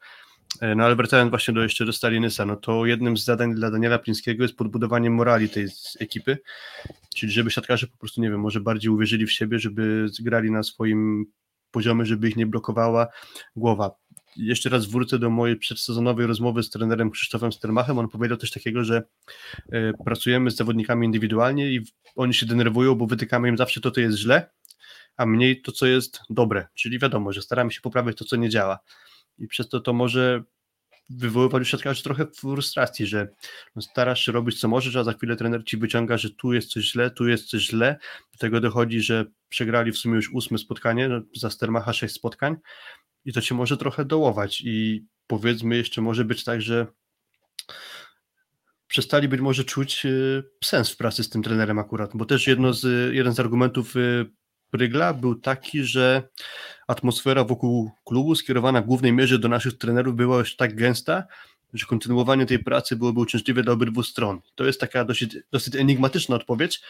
E, 0.61 0.75
No 0.75 0.83
ale 0.83 0.95
wracając 0.95 1.29
właśnie 1.29 1.53
do 1.53 1.63
jeszcze 1.63 1.85
do 1.85 1.93
Stalinysa, 1.93 2.45
no 2.45 2.55
to 2.55 2.85
jednym 2.85 3.17
z 3.17 3.23
zadań 3.23 3.55
dla 3.55 3.71
Daniela 3.71 3.99
Plińskiego 3.99 4.43
jest 4.43 4.55
podbudowanie 4.55 5.09
morali 5.09 5.49
tej 5.49 5.67
ekipy, 5.99 6.37
czyli 7.15 7.31
żeby 7.31 7.51
siatkarze 7.51 7.87
po 7.87 7.97
prostu, 7.97 8.21
nie 8.21 8.29
wiem, 8.29 8.39
może 8.39 8.59
bardziej 8.59 8.91
uwierzyli 8.91 9.25
w 9.25 9.31
siebie, 9.31 9.59
żeby 9.59 10.07
grali 10.19 10.51
na 10.51 10.63
swoim 10.63 11.25
poziomie, 11.71 12.05
żeby 12.05 12.29
ich 12.29 12.35
nie 12.35 12.47
blokowała 12.47 13.07
głowa. 13.55 13.91
Jeszcze 14.37 14.69
raz 14.69 14.85
wrócę 14.85 15.19
do 15.19 15.29
mojej 15.29 15.57
przedsezonowej 15.57 16.27
rozmowy 16.27 16.63
z 16.63 16.69
trenerem 16.69 17.11
Krzysztofem 17.11 17.51
Stermachem. 17.51 17.99
On 17.99 18.09
powiedział 18.09 18.37
coś 18.37 18.51
takiego, 18.51 18.83
że 18.83 19.03
e, 19.71 19.93
pracujemy 20.05 20.51
z 20.51 20.55
zawodnikami 20.55 21.05
indywidualnie 21.05 21.71
i 21.71 21.81
oni 22.15 22.33
się 22.33 22.45
denerwują, 22.45 22.95
bo 22.95 23.07
wytykamy 23.07 23.49
im 23.49 23.57
zawsze 23.57 23.81
to, 23.81 23.91
co 23.91 24.01
jest 24.01 24.17
źle, 24.17 24.49
a 25.17 25.25
mniej 25.25 25.61
to, 25.61 25.71
co 25.71 25.85
jest 25.85 26.19
dobre. 26.29 26.67
Czyli 26.73 26.99
wiadomo, 26.99 27.33
że 27.33 27.41
staramy 27.41 27.71
się 27.71 27.81
poprawiać 27.81 28.17
to, 28.17 28.25
co 28.25 28.35
nie 28.35 28.49
działa. 28.49 28.79
I 29.37 29.47
przez 29.47 29.69
to 29.69 29.79
to 29.79 29.93
może 29.93 30.43
wywoływać 31.09 31.61
u 31.61 31.65
siatkarzy 31.65 32.03
trochę 32.03 32.25
frustracji, 32.27 33.05
że 33.05 33.27
no 33.75 33.81
starasz 33.81 34.25
się 34.25 34.31
robić 34.31 34.59
co 34.59 34.67
możesz, 34.67 34.95
a 34.95 35.03
za 35.03 35.13
chwilę 35.13 35.35
trener 35.35 35.63
ci 35.65 35.77
wyciąga, 35.77 36.17
że 36.17 36.29
tu 36.29 36.53
jest 36.53 36.69
coś 36.69 36.83
źle, 36.83 37.11
tu 37.11 37.27
jest 37.27 37.49
coś 37.49 37.61
źle. 37.61 37.97
Do 38.31 38.37
tego 38.39 38.61
dochodzi, 38.61 39.01
że 39.01 39.25
przegrali 39.49 39.91
w 39.91 39.97
sumie 39.97 40.15
już 40.15 40.33
ósme 40.33 40.57
spotkanie, 40.57 41.09
no, 41.09 41.21
za 41.35 41.49
Stermacha 41.49 41.93
sześć 41.93 42.15
spotkań 42.15 42.55
i 43.25 43.33
to 43.33 43.41
cię 43.41 43.55
może 43.55 43.77
trochę 43.77 44.05
dołować. 44.05 44.61
I 44.61 45.05
powiedzmy 45.27 45.77
jeszcze 45.77 46.01
może 46.01 46.25
być 46.25 46.43
tak, 46.43 46.61
że 46.61 46.87
przestali 48.87 49.27
być 49.27 49.41
może 49.41 49.63
czuć 49.63 50.05
y, 50.05 50.43
sens 50.63 50.91
w 50.91 50.97
pracy 50.97 51.23
z 51.23 51.29
tym 51.29 51.43
trenerem 51.43 51.79
akurat, 51.79 52.11
bo 52.13 52.25
też 52.25 52.47
jedno 52.47 52.73
z, 52.73 53.13
jeden 53.13 53.33
z 53.33 53.39
argumentów 53.39 53.95
y, 53.95 54.25
Prygla 54.73 55.13
był 55.13 55.35
taki, 55.35 55.83
że 55.83 56.29
atmosfera 56.87 57.43
wokół 57.43 57.91
klubu 58.05 58.35
skierowana 58.35 58.81
w 58.81 58.85
głównej 58.85 59.13
mierze 59.13 59.39
do 59.39 59.49
naszych 59.49 59.77
trenerów 59.77 60.15
była 60.15 60.39
już 60.39 60.55
tak 60.55 60.75
gęsta, 60.75 61.23
że 61.73 61.85
kontynuowanie 61.85 62.45
tej 62.45 62.59
pracy 62.59 62.95
byłoby 62.95 63.19
uciążliwe 63.19 63.63
dla 63.63 63.73
obydwu 63.73 64.03
stron. 64.03 64.41
To 64.55 64.65
jest 64.65 64.79
taka 64.79 65.05
dosyć, 65.05 65.37
dosyć 65.51 65.75
enigmatyczna 65.75 66.35
odpowiedź, 66.35 66.81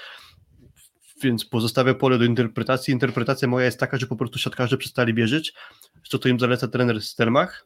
więc 1.23 1.45
pozostawia 1.45 1.93
pole 1.93 2.17
do 2.17 2.25
interpretacji. 2.25 2.91
Interpretacja 2.93 3.47
moja 3.47 3.65
jest 3.65 3.79
taka, 3.79 3.97
że 3.97 4.07
po 4.07 4.15
prostu 4.15 4.39
siatkarze 4.39 4.77
przestali 4.77 5.13
wierzyć, 5.13 5.53
co 6.09 6.19
to 6.19 6.29
im 6.29 6.39
zaleca 6.39 6.67
trener 6.67 7.01
Stelmach, 7.01 7.65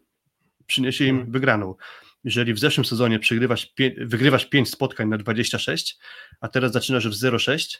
przyniesie 0.67 1.05
im 1.05 1.31
wygraną. 1.31 1.75
Jeżeli 2.23 2.53
w 2.53 2.59
zeszłym 2.59 2.85
sezonie 2.85 3.19
przegrywasz, 3.19 3.73
wygrywasz 3.97 4.45
5 4.45 4.69
spotkań 4.69 5.09
na 5.09 5.17
26, 5.17 5.97
a 6.41 6.47
teraz 6.47 6.71
zaczynasz 6.71 7.07
w 7.07 7.11
0,6, 7.13 7.77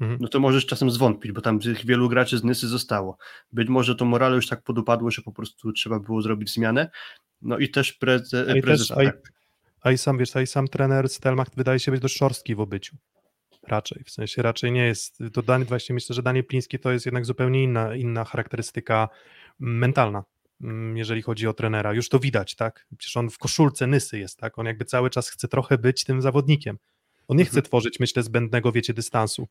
Mhm. 0.00 0.18
no 0.22 0.28
to 0.28 0.40
możesz 0.40 0.66
czasem 0.66 0.90
zwątpić, 0.90 1.32
bo 1.32 1.40
tam 1.40 1.60
tych 1.60 1.86
wielu 1.86 2.08
graczy 2.08 2.38
z 2.38 2.44
Nysy 2.44 2.68
zostało. 2.68 3.18
Być 3.52 3.68
może 3.68 3.94
to 3.94 4.04
morale 4.04 4.36
już 4.36 4.48
tak 4.48 4.62
podupadło, 4.62 5.10
że 5.10 5.22
po 5.22 5.32
prostu 5.32 5.72
trzeba 5.72 6.00
było 6.00 6.22
zrobić 6.22 6.52
zmianę. 6.52 6.90
No 7.42 7.58
i 7.58 7.68
też 7.68 7.92
preze, 7.92 8.46
A 8.48 8.54
i, 8.56 8.62
prezes. 8.62 8.88
też, 8.88 8.98
a, 8.98 9.02
i, 9.02 9.06
tak, 9.06 9.32
a 9.80 9.92
i 9.92 9.98
sam 9.98 10.18
wiesz, 10.18 10.36
a 10.36 10.42
i 10.42 10.46
sam 10.46 10.68
trener 10.68 11.08
Stelmach 11.08 11.48
wydaje 11.56 11.78
się 11.80 11.90
być 11.92 12.00
dość 12.00 12.16
szorstki 12.16 12.54
w 12.54 12.60
obyciu. 12.60 12.96
Raczej, 13.68 14.04
w 14.04 14.10
sensie 14.10 14.42
raczej 14.42 14.72
nie 14.72 14.84
jest, 14.84 15.18
to 15.32 15.42
Dan, 15.42 15.64
właśnie 15.64 15.94
myślę, 15.94 16.14
że 16.14 16.22
Daniel 16.22 16.44
Pliński 16.44 16.78
to 16.78 16.92
jest 16.92 17.06
jednak 17.06 17.26
zupełnie 17.26 17.62
inna, 17.62 17.94
inna 17.94 18.24
charakterystyka 18.24 19.08
mm, 19.60 19.78
mentalna, 19.78 20.24
mm, 20.60 20.96
jeżeli 20.96 21.22
chodzi 21.22 21.46
o 21.46 21.52
trenera. 21.52 21.92
Już 21.92 22.08
to 22.08 22.18
widać, 22.18 22.54
tak? 22.54 22.86
Przecież 22.98 23.16
on 23.16 23.30
w 23.30 23.38
koszulce 23.38 23.86
Nysy 23.86 24.18
jest, 24.18 24.38
tak? 24.38 24.58
On 24.58 24.66
jakby 24.66 24.84
cały 24.84 25.10
czas 25.10 25.28
chce 25.28 25.48
trochę 25.48 25.78
być 25.78 26.04
tym 26.04 26.22
zawodnikiem. 26.22 26.78
On 27.28 27.36
nie 27.36 27.44
chce 27.44 27.56
Mhm. 27.56 27.64
tworzyć, 27.64 28.00
myślę, 28.00 28.22
zbędnego, 28.22 28.72
wiecie, 28.72 28.94
dystansu. 28.94 29.48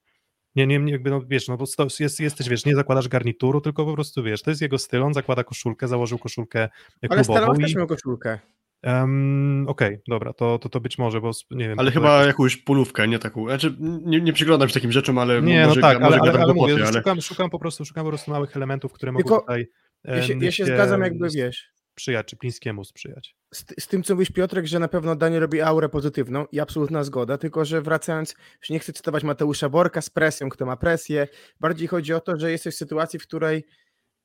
Nie, 0.55 0.67
nie, 0.67 0.79
nie, 0.79 0.91
jakby, 0.91 1.09
no 1.09 1.21
wiesz, 1.27 1.47
no 1.47 1.57
bo 1.57 1.65
jest, 1.99 2.19
jesteś, 2.19 2.49
wiesz, 2.49 2.65
nie 2.65 2.75
zakładasz 2.75 3.07
garnituru, 3.07 3.61
tylko 3.61 3.85
po 3.85 3.93
prostu, 3.93 4.23
wiesz, 4.23 4.41
to 4.41 4.51
jest 4.51 4.61
jego 4.61 4.77
styl, 4.77 5.03
on 5.03 5.13
zakłada 5.13 5.43
koszulkę, 5.43 5.87
założył 5.87 6.17
koszulkę 6.17 6.69
Ale 7.09 7.23
Stelmach 7.23 7.59
i... 7.59 7.61
też 7.61 7.75
miał 7.75 7.87
koszulkę. 7.87 8.39
Um, 8.83 9.65
Okej, 9.67 9.99
dobra, 10.07 10.33
to, 10.33 10.59
to, 10.59 10.69
to 10.69 10.79
być 10.79 10.97
może, 10.97 11.21
bo 11.21 11.31
nie 11.51 11.67
wiem. 11.69 11.79
ale 11.79 11.91
chyba 11.91 12.25
jakąś 12.25 12.57
polówkę, 12.57 13.07
nie 13.07 13.19
taką. 13.19 13.45
Znaczy, 13.45 13.75
nie, 13.79 14.21
nie 14.21 14.33
przyglądam 14.33 14.69
się 14.69 14.73
takim 14.73 14.91
rzeczom, 14.91 15.17
ale 15.17 15.41
Nie, 15.41 15.65
może, 15.65 15.81
no 15.81 15.87
tak, 15.87 15.99
może 15.99 16.19
ale, 16.19 16.31
ale, 16.31 16.39
ale 16.39 16.53
głupoty, 16.53 16.73
mówię, 16.73 16.87
ale 16.87 16.97
szukam, 16.99 17.21
szukam, 17.21 17.49
po 17.49 17.59
prostu, 17.59 17.85
szukam 17.85 18.03
po 18.03 18.09
prostu 18.09 18.31
małych 18.31 18.55
elementów, 18.57 18.93
które 18.93 19.11
mogą 19.11 19.23
Tylko 19.23 19.39
tutaj 19.39 19.67
Ja 20.03 20.23
się, 20.23 20.33
ja 20.41 20.51
się 20.51 20.65
zgadzam, 20.65 21.01
jakby 21.01 21.27
wiesz. 21.35 21.71
sprzyjać, 21.91 22.27
czy 22.27 22.35
Plińskiemu 22.35 22.83
sprzyjać. 22.83 23.35
Z, 23.53 23.65
z 23.79 23.87
tym, 23.87 24.03
co 24.03 24.13
mówisz, 24.13 24.31
Piotrek, 24.31 24.65
że 24.67 24.79
na 24.79 24.87
pewno 24.87 25.15
Daniel 25.15 25.41
robi 25.41 25.61
aurę 25.61 25.89
pozytywną 25.89 26.45
i 26.51 26.59
absolutna 26.59 27.03
zgoda, 27.03 27.37
tylko 27.37 27.65
że 27.65 27.81
wracając, 27.81 28.35
już 28.61 28.69
nie 28.69 28.79
chcę 28.79 28.93
cytować 28.93 29.23
Mateusza 29.23 29.69
Borka 29.69 30.01
z 30.01 30.09
presją, 30.09 30.49
kto 30.49 30.65
ma 30.65 30.77
presję. 30.77 31.27
Bardziej 31.59 31.87
chodzi 31.87 32.13
o 32.13 32.19
to, 32.19 32.37
że 32.37 32.51
jesteś 32.51 32.75
w 32.75 32.77
sytuacji, 32.77 33.19
w 33.19 33.27
której 33.27 33.65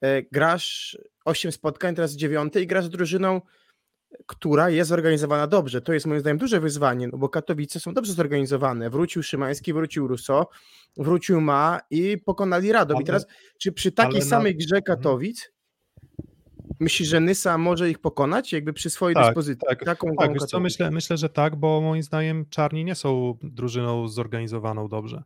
e, 0.01 0.23
grasz 0.23 0.99
8 1.25 1.53
spotkań, 1.53 1.95
teraz 1.95 2.17
9 2.17 2.57
i 2.57 2.67
grasz 2.67 2.85
z 2.85 2.91
drużyną, 2.91 3.41
która 4.27 4.71
jest 4.71 4.89
zorganizowana 4.89 5.47
dobrze. 5.47 5.81
To 5.81 5.93
jest 5.93 6.07
moim 6.07 6.21
zdaniem 6.21 6.39
duże 6.39 6.61
wyzwanie, 6.61 7.09
no 7.09 7.19
bo 7.19 7.29
Katowice 7.29 7.81
są 7.81 7.95
dobrze 7.95 8.13
zorganizowane. 8.13 8.91
Wrócił 8.91 9.23
Szymański, 9.23 9.73
wrócił 9.73 10.09
Russo, 10.09 10.49
wrócił 10.97 11.41
Ma 11.41 11.81
i 11.91 12.19
pokonali 12.19 12.73
Radom. 12.73 12.97
Ale- 12.97 13.03
I 13.03 13.07
teraz, 13.07 13.27
czy 13.59 13.73
przy 13.73 13.93
takiej 13.93 14.21
na- 14.21 14.27
samej 14.27 14.57
grze 14.57 14.77
Mhm. 14.77 14.83
Katowic 14.97 15.53
myślisz, 16.81 17.09
że 17.09 17.21
Nysa 17.21 17.59
może 17.59 17.91
ich 17.91 17.99
pokonać, 17.99 18.53
jakby 18.53 18.73
przy 18.73 18.91
swojej 18.91 19.15
Tak, 19.15 19.27
dyspozycji? 19.27 19.67
tak, 19.69 19.85
Taką 19.85 20.15
Tak, 20.19 20.33
wiesz 20.33 20.43
co, 20.43 20.61
myślę, 20.61 20.91
myślę, 20.91 21.17
że 21.17 21.29
tak, 21.29 21.57
bo 21.57 21.81
moim 21.81 22.03
zdaniem 22.03 22.45
Czarni 22.51 22.85
nie 22.85 22.95
są 22.95 23.39
drużyną 23.43 24.09
zorganizowaną 24.09 24.89
dobrze. 24.89 25.23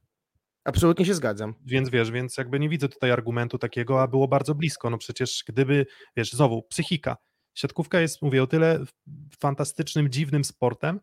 Absolutnie 0.64 1.04
się 1.06 1.14
zgadzam. 1.14 1.54
Więc 1.66 1.88
wiesz, 1.90 2.10
więc 2.10 2.36
jakby 2.36 2.60
nie 2.60 2.68
widzę 2.68 2.88
tutaj 2.88 3.10
argumentu 3.10 3.58
takiego, 3.58 4.02
a 4.02 4.08
było 4.08 4.28
bardzo 4.28 4.54
blisko. 4.54 4.90
No 4.90 4.98
przecież 4.98 5.44
gdyby, 5.48 5.86
wiesz, 6.16 6.32
znowu, 6.32 6.62
psychika. 6.62 7.16
Siatkówka 7.54 8.00
jest, 8.00 8.22
mówię, 8.22 8.42
o 8.42 8.46
tyle 8.46 8.84
fantastycznym, 9.40 10.10
dziwnym 10.10 10.44
sportem, 10.44 11.00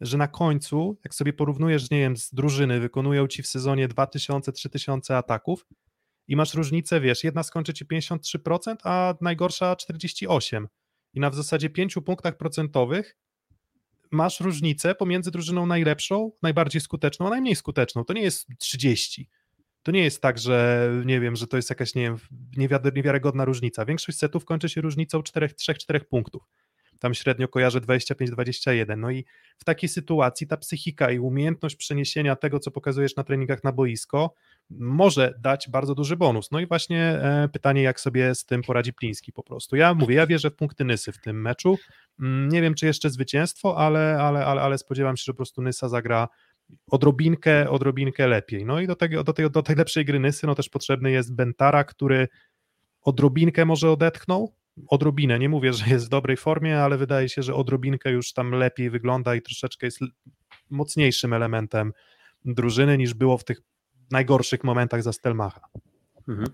że 0.00 0.18
na 0.18 0.28
końcu, 0.28 0.98
jak 1.04 1.14
sobie 1.14 1.32
porównujesz, 1.32 1.90
nie 1.90 1.98
wiem, 1.98 2.16
z 2.16 2.34
drużyny, 2.34 2.80
wykonują 2.80 3.26
ci 3.26 3.42
w 3.42 3.46
sezonie 3.46 3.88
2000-3000 3.88 5.14
ataków 5.14 5.66
i 6.28 6.36
masz 6.36 6.54
różnicę, 6.54 7.00
wiesz, 7.00 7.24
jedna 7.24 7.42
skończy 7.42 7.74
ci 7.74 7.86
53%, 7.86 8.76
a 8.84 9.14
najgorsza 9.20 9.74
48%. 9.74 10.66
I 11.14 11.20
na 11.20 11.30
w 11.30 11.34
zasadzie 11.34 11.70
5 11.70 11.94
punktach 12.06 12.36
procentowych 12.36 13.16
masz 14.10 14.40
różnicę 14.40 14.94
pomiędzy 14.94 15.30
drużyną 15.30 15.66
najlepszą, 15.66 16.32
najbardziej 16.42 16.80
skuteczną, 16.80 17.26
a 17.26 17.30
najmniej 17.30 17.56
skuteczną. 17.56 18.04
To 18.04 18.12
nie 18.12 18.22
jest 18.22 18.46
30. 18.58 19.28
To 19.88 19.92
nie 19.92 20.04
jest 20.04 20.22
tak, 20.22 20.38
że 20.38 20.88
nie 21.04 21.20
wiem, 21.20 21.36
że 21.36 21.46
to 21.46 21.56
jest 21.56 21.70
jakaś 21.70 21.94
nie 21.94 22.02
wiem, 22.02 22.18
niewiary- 22.56 22.96
niewiarygodna 22.96 23.44
różnica. 23.44 23.84
Większość 23.84 24.18
setów 24.18 24.44
kończy 24.44 24.68
się 24.68 24.80
różnicą 24.80 25.20
3-4 25.20 26.00
punktów. 26.04 26.42
Tam 26.98 27.14
średnio 27.14 27.48
kojarzę 27.48 27.80
25-21. 27.80 28.98
No 28.98 29.10
i 29.10 29.24
w 29.58 29.64
takiej 29.64 29.88
sytuacji 29.88 30.46
ta 30.46 30.56
psychika 30.56 31.10
i 31.10 31.18
umiejętność 31.18 31.76
przeniesienia 31.76 32.36
tego, 32.36 32.58
co 32.58 32.70
pokazujesz 32.70 33.16
na 33.16 33.24
treningach 33.24 33.64
na 33.64 33.72
boisko, 33.72 34.34
może 34.70 35.34
dać 35.38 35.68
bardzo 35.70 35.94
duży 35.94 36.16
bonus. 36.16 36.50
No 36.50 36.60
i 36.60 36.66
właśnie 36.66 37.02
e, 37.02 37.48
pytanie, 37.52 37.82
jak 37.82 38.00
sobie 38.00 38.34
z 38.34 38.44
tym 38.44 38.62
poradzi 38.62 38.92
Pliński 38.92 39.32
po 39.32 39.42
prostu. 39.42 39.76
Ja 39.76 39.94
mówię, 39.94 40.14
ja 40.14 40.26
wierzę 40.26 40.50
w 40.50 40.54
punkty 40.56 40.84
Nysy 40.84 41.12
w 41.12 41.18
tym 41.18 41.40
meczu. 41.42 41.78
Mm, 42.20 42.48
Nie 42.48 42.62
wiem, 42.62 42.74
czy 42.74 42.86
jeszcze 42.86 43.10
zwycięstwo, 43.10 43.76
ale, 43.76 44.18
ale, 44.20 44.46
ale, 44.46 44.60
ale 44.60 44.78
spodziewam 44.78 45.16
się, 45.16 45.24
że 45.26 45.32
po 45.32 45.36
prostu 45.36 45.62
Nysa 45.62 45.88
zagra 45.88 46.28
odrobinkę, 46.90 47.70
odrobinkę 47.70 48.26
lepiej. 48.26 48.64
No 48.64 48.80
i 48.80 48.86
do, 48.86 48.96
tego, 48.96 49.24
do, 49.24 49.32
tej, 49.32 49.50
do 49.50 49.62
tej 49.62 49.76
lepszej 49.76 50.04
gry 50.04 50.20
Nysy 50.20 50.46
no 50.46 50.54
też 50.54 50.68
potrzebny 50.68 51.10
jest 51.10 51.34
Bentara, 51.34 51.84
który 51.84 52.28
odrobinkę 53.02 53.64
może 53.64 53.90
odetchnął, 53.90 54.54
odrobinę, 54.88 55.38
nie 55.38 55.48
mówię, 55.48 55.72
że 55.72 55.84
jest 55.90 56.06
w 56.06 56.08
dobrej 56.08 56.36
formie, 56.36 56.82
ale 56.82 56.98
wydaje 56.98 57.28
się, 57.28 57.42
że 57.42 57.54
odrobinkę 57.54 58.10
już 58.10 58.32
tam 58.32 58.50
lepiej 58.50 58.90
wygląda 58.90 59.34
i 59.34 59.42
troszeczkę 59.42 59.86
jest 59.86 60.00
mocniejszym 60.70 61.32
elementem 61.32 61.92
drużyny 62.44 62.98
niż 62.98 63.14
było 63.14 63.38
w 63.38 63.44
tych 63.44 63.60
najgorszych 64.10 64.64
momentach 64.64 65.02
za 65.02 65.12
Stelmacha. 65.12 65.60
Mhm. 66.28 66.48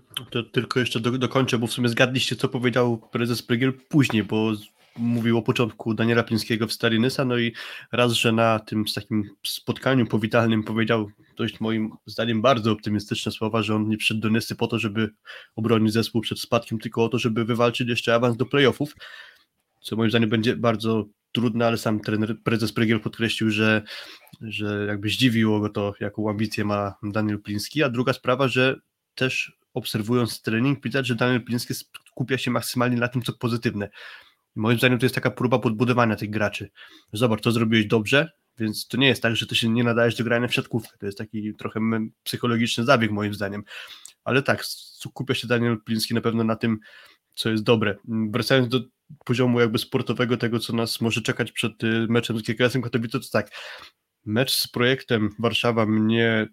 Tylko 0.51 0.79
jeszcze 0.79 0.99
do, 0.99 1.11
dokończę, 1.11 1.57
bo 1.57 1.67
w 1.67 1.71
sumie 1.71 1.89
zgadliście, 1.89 2.35
co 2.35 2.49
powiedział 2.49 2.97
prezes 3.11 3.43
Prygiel 3.43 3.73
później, 3.89 4.23
bo 4.23 4.51
mówił 4.97 5.37
o 5.37 5.41
początku 5.41 5.93
Daniela 5.93 6.23
Plińskiego 6.23 6.67
w 6.67 6.73
Stalinysa, 6.73 7.25
no 7.25 7.37
i 7.37 7.53
raz, 7.91 8.13
że 8.13 8.31
na 8.31 8.59
tym 8.59 8.85
takim 8.95 9.29
spotkaniu 9.43 10.05
powitalnym 10.05 10.63
powiedział 10.63 11.09
dość 11.37 11.59
moim 11.59 11.91
zdaniem 12.05 12.41
bardzo 12.41 12.71
optymistyczne 12.71 13.31
słowa, 13.31 13.63
że 13.63 13.75
on 13.75 13.89
nie 13.89 13.97
przyszedł 13.97 14.21
do 14.21 14.29
Nysy 14.29 14.55
po 14.55 14.67
to, 14.67 14.79
żeby 14.79 15.09
obronić 15.55 15.93
zespół 15.93 16.21
przed 16.21 16.39
spadkiem, 16.39 16.79
tylko 16.79 17.03
o 17.03 17.09
to, 17.09 17.19
żeby 17.19 17.45
wywalczyć 17.45 17.89
jeszcze 17.89 18.15
awans 18.15 18.37
do 18.37 18.45
playoffów, 18.45 18.95
co 19.81 19.95
moim 19.95 20.09
zdaniem 20.09 20.29
będzie 20.29 20.55
bardzo 20.55 21.05
trudne, 21.31 21.67
ale 21.67 21.77
sam 21.77 21.99
trener, 21.99 22.35
prezes 22.43 22.73
Prygiel 22.73 22.99
podkreślił, 22.99 23.49
że, 23.49 23.81
że 24.41 24.85
jakby 24.87 25.09
zdziwiło 25.09 25.59
go 25.59 25.69
to, 25.69 25.93
jaką 25.99 26.29
ambicję 26.29 26.65
ma 26.65 26.95
Daniel 27.03 27.41
Pliński, 27.41 27.83
a 27.83 27.89
druga 27.89 28.13
sprawa, 28.13 28.47
że 28.47 28.75
też 29.15 29.57
obserwując 29.73 30.41
trening, 30.41 30.83
widać, 30.83 31.07
że 31.07 31.15
Daniel 31.15 31.43
Pliński 31.43 31.73
skupia 31.73 32.37
się 32.37 32.51
maksymalnie 32.51 32.97
na 32.97 33.07
tym, 33.07 33.21
co 33.21 33.33
pozytywne. 33.33 33.89
I 34.55 34.59
moim 34.59 34.77
zdaniem 34.77 34.99
to 34.99 35.05
jest 35.05 35.15
taka 35.15 35.31
próba 35.31 35.59
podbudowania 35.59 36.15
tych 36.15 36.29
graczy. 36.29 36.69
Zobacz, 37.13 37.41
to 37.41 37.51
zrobiłeś 37.51 37.85
dobrze, 37.85 38.31
więc 38.57 38.87
to 38.87 38.97
nie 38.97 39.07
jest 39.07 39.21
tak, 39.21 39.35
że 39.35 39.47
ty 39.47 39.55
się 39.55 39.69
nie 39.69 39.83
nadajesz 39.83 40.15
do 40.15 40.23
grania 40.23 40.47
w 40.47 40.53
siatkówkę. 40.53 40.97
To 40.97 41.05
jest 41.05 41.17
taki 41.17 41.55
trochę 41.55 41.79
psychologiczny 42.23 42.83
zabieg 42.83 43.11
moim 43.11 43.33
zdaniem. 43.33 43.63
Ale 44.23 44.41
tak, 44.41 44.65
skupia 44.65 45.33
się 45.33 45.47
Daniel 45.47 45.77
Pliński 45.85 46.13
na 46.13 46.21
pewno 46.21 46.43
na 46.43 46.55
tym, 46.55 46.79
co 47.35 47.49
jest 47.49 47.63
dobre. 47.63 47.95
Wracając 48.07 48.67
do 48.67 48.79
poziomu 49.25 49.59
jakby 49.59 49.77
sportowego, 49.77 50.37
tego, 50.37 50.59
co 50.59 50.73
nas 50.73 51.01
może 51.01 51.21
czekać 51.21 51.51
przed 51.51 51.83
y, 51.83 52.07
meczem 52.09 52.39
z 52.39 52.41
GKS-em 52.41 52.81
Katowice, 52.81 53.19
to 53.19 53.25
tak, 53.31 53.49
mecz 54.25 54.53
z 54.53 54.67
projektem 54.67 55.29
Warszawa 55.39 55.85
mnie 55.85 56.47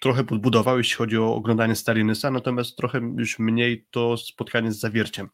trochę 0.00 0.24
podbudował, 0.24 0.78
jeśli 0.78 0.96
chodzi 0.96 1.18
o 1.18 1.34
oglądanie 1.34 1.76
Stalinysa, 1.76 2.30
natomiast 2.30 2.76
trochę 2.76 3.00
już 3.18 3.38
mniej 3.38 3.86
to 3.90 4.16
spotkanie 4.16 4.72
z 4.72 4.80
zawierciem. 4.80 5.28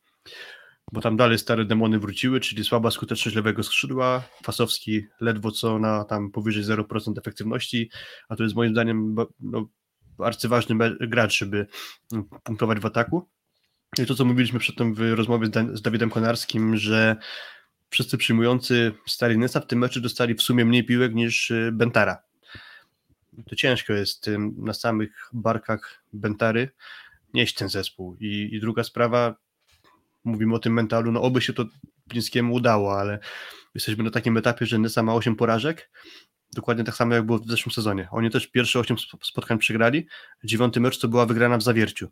Bo 0.93 1.01
tam 1.01 1.17
dalej 1.17 1.39
stare 1.39 1.65
demony 1.65 1.99
wróciły, 1.99 2.41
czyli 2.41 2.65
słaba 2.65 2.91
skuteczność 2.91 3.37
lewego 3.37 3.63
skrzydła, 3.63 4.23
Fasowski 4.45 5.07
ledwo 5.21 5.51
co 5.51 5.79
na 5.79 6.05
tam 6.05 6.31
powyżej 6.31 6.65
0% 6.65 7.19
efektywności, 7.19 7.91
a 8.29 8.37
to 8.37 8.43
jest 8.43 8.55
moim 8.55 8.73
zdaniem 8.73 9.17
no, 9.41 9.69
arcyważny 10.19 10.97
gracz, 11.01 11.39
żeby 11.39 11.67
mm, 12.13 12.25
punktować 12.45 12.79
w 12.79 12.87
ataku. 12.87 13.29
I 13.99 14.07
to, 14.07 14.15
co 14.15 14.25
mówiliśmy 14.25 14.59
przedtem 14.59 14.95
w 14.95 15.01
rozmowie 15.01 15.47
z, 15.47 15.79
z 15.79 15.83
Dawidem 15.83 16.11
Konarskim, 16.11 16.77
że 16.77 17.17
wszyscy 17.91 18.19
przyjmujący 18.19 18.93
Stalinysa 19.07 19.61
w 19.61 19.67
tym 19.67 19.79
meczu 19.79 20.01
dostali 20.01 20.35
w 20.35 20.43
sumie 20.43 20.65
mniej 20.65 20.85
piłek 20.85 21.15
niż 21.15 21.51
y, 21.51 21.71
Bentara 21.73 22.27
to 23.45 23.57
ciężko 23.57 23.93
jest 23.93 24.31
na 24.57 24.75
samych 24.75 25.31
barkach 25.33 26.05
Bentary 26.13 26.69
nieść 27.35 27.55
ten 27.55 27.69
zespół. 27.69 28.17
I, 28.21 28.49
I 28.53 28.61
druga 28.61 28.85
sprawa, 28.85 29.37
mówimy 30.27 30.55
o 30.55 30.59
tym 30.59 30.73
mentalu, 30.73 31.13
no 31.13 31.23
oby 31.23 31.41
się 31.41 31.53
to 31.53 31.65
Plińskiemu 32.09 32.55
udało, 32.55 32.99
ale 33.01 33.19
jesteśmy 33.75 34.05
na 34.05 34.11
takim 34.11 34.37
etapie, 34.37 34.67
że 34.67 34.79
Nysa 34.79 35.03
ma 35.03 35.15
8 35.15 35.37
porażek, 35.37 35.91
dokładnie 36.55 36.85
tak 36.85 36.95
samo 36.97 37.15
jak 37.15 37.27
było 37.27 37.39
w 37.39 37.47
zeszłym 37.49 37.73
sezonie. 37.73 38.09
Oni 38.11 38.31
też 38.31 38.47
pierwsze 38.47 38.81
8 38.81 38.97
sp- 39.05 39.23
spotkań 39.25 39.59
przegrali, 39.59 40.07
dziewiąty 40.45 40.81
mecz 40.81 40.99
to 40.99 41.09
była 41.09 41.27
wygrana 41.27 41.59
w 41.59 41.63
zawierciu. 41.63 42.09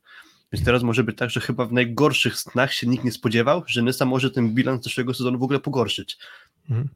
Więc 0.52 0.64
teraz 0.64 0.82
może 0.82 1.04
być 1.04 1.16
tak, 1.18 1.30
że 1.30 1.40
chyba 1.40 1.66
w 1.66 1.72
najgorszych 1.72 2.36
snach 2.36 2.72
się 2.72 2.86
nikt 2.86 3.04
nie 3.04 3.12
spodziewał, 3.12 3.62
że 3.66 3.82
Nysa 3.82 4.04
może 4.04 4.30
ten 4.30 4.54
bilans 4.54 4.84
zeszłego 4.84 5.14
sezonu 5.14 5.38
w 5.38 5.42
ogóle 5.42 5.60
pogorszyć. 5.60 6.18
Mhm. 6.70 6.88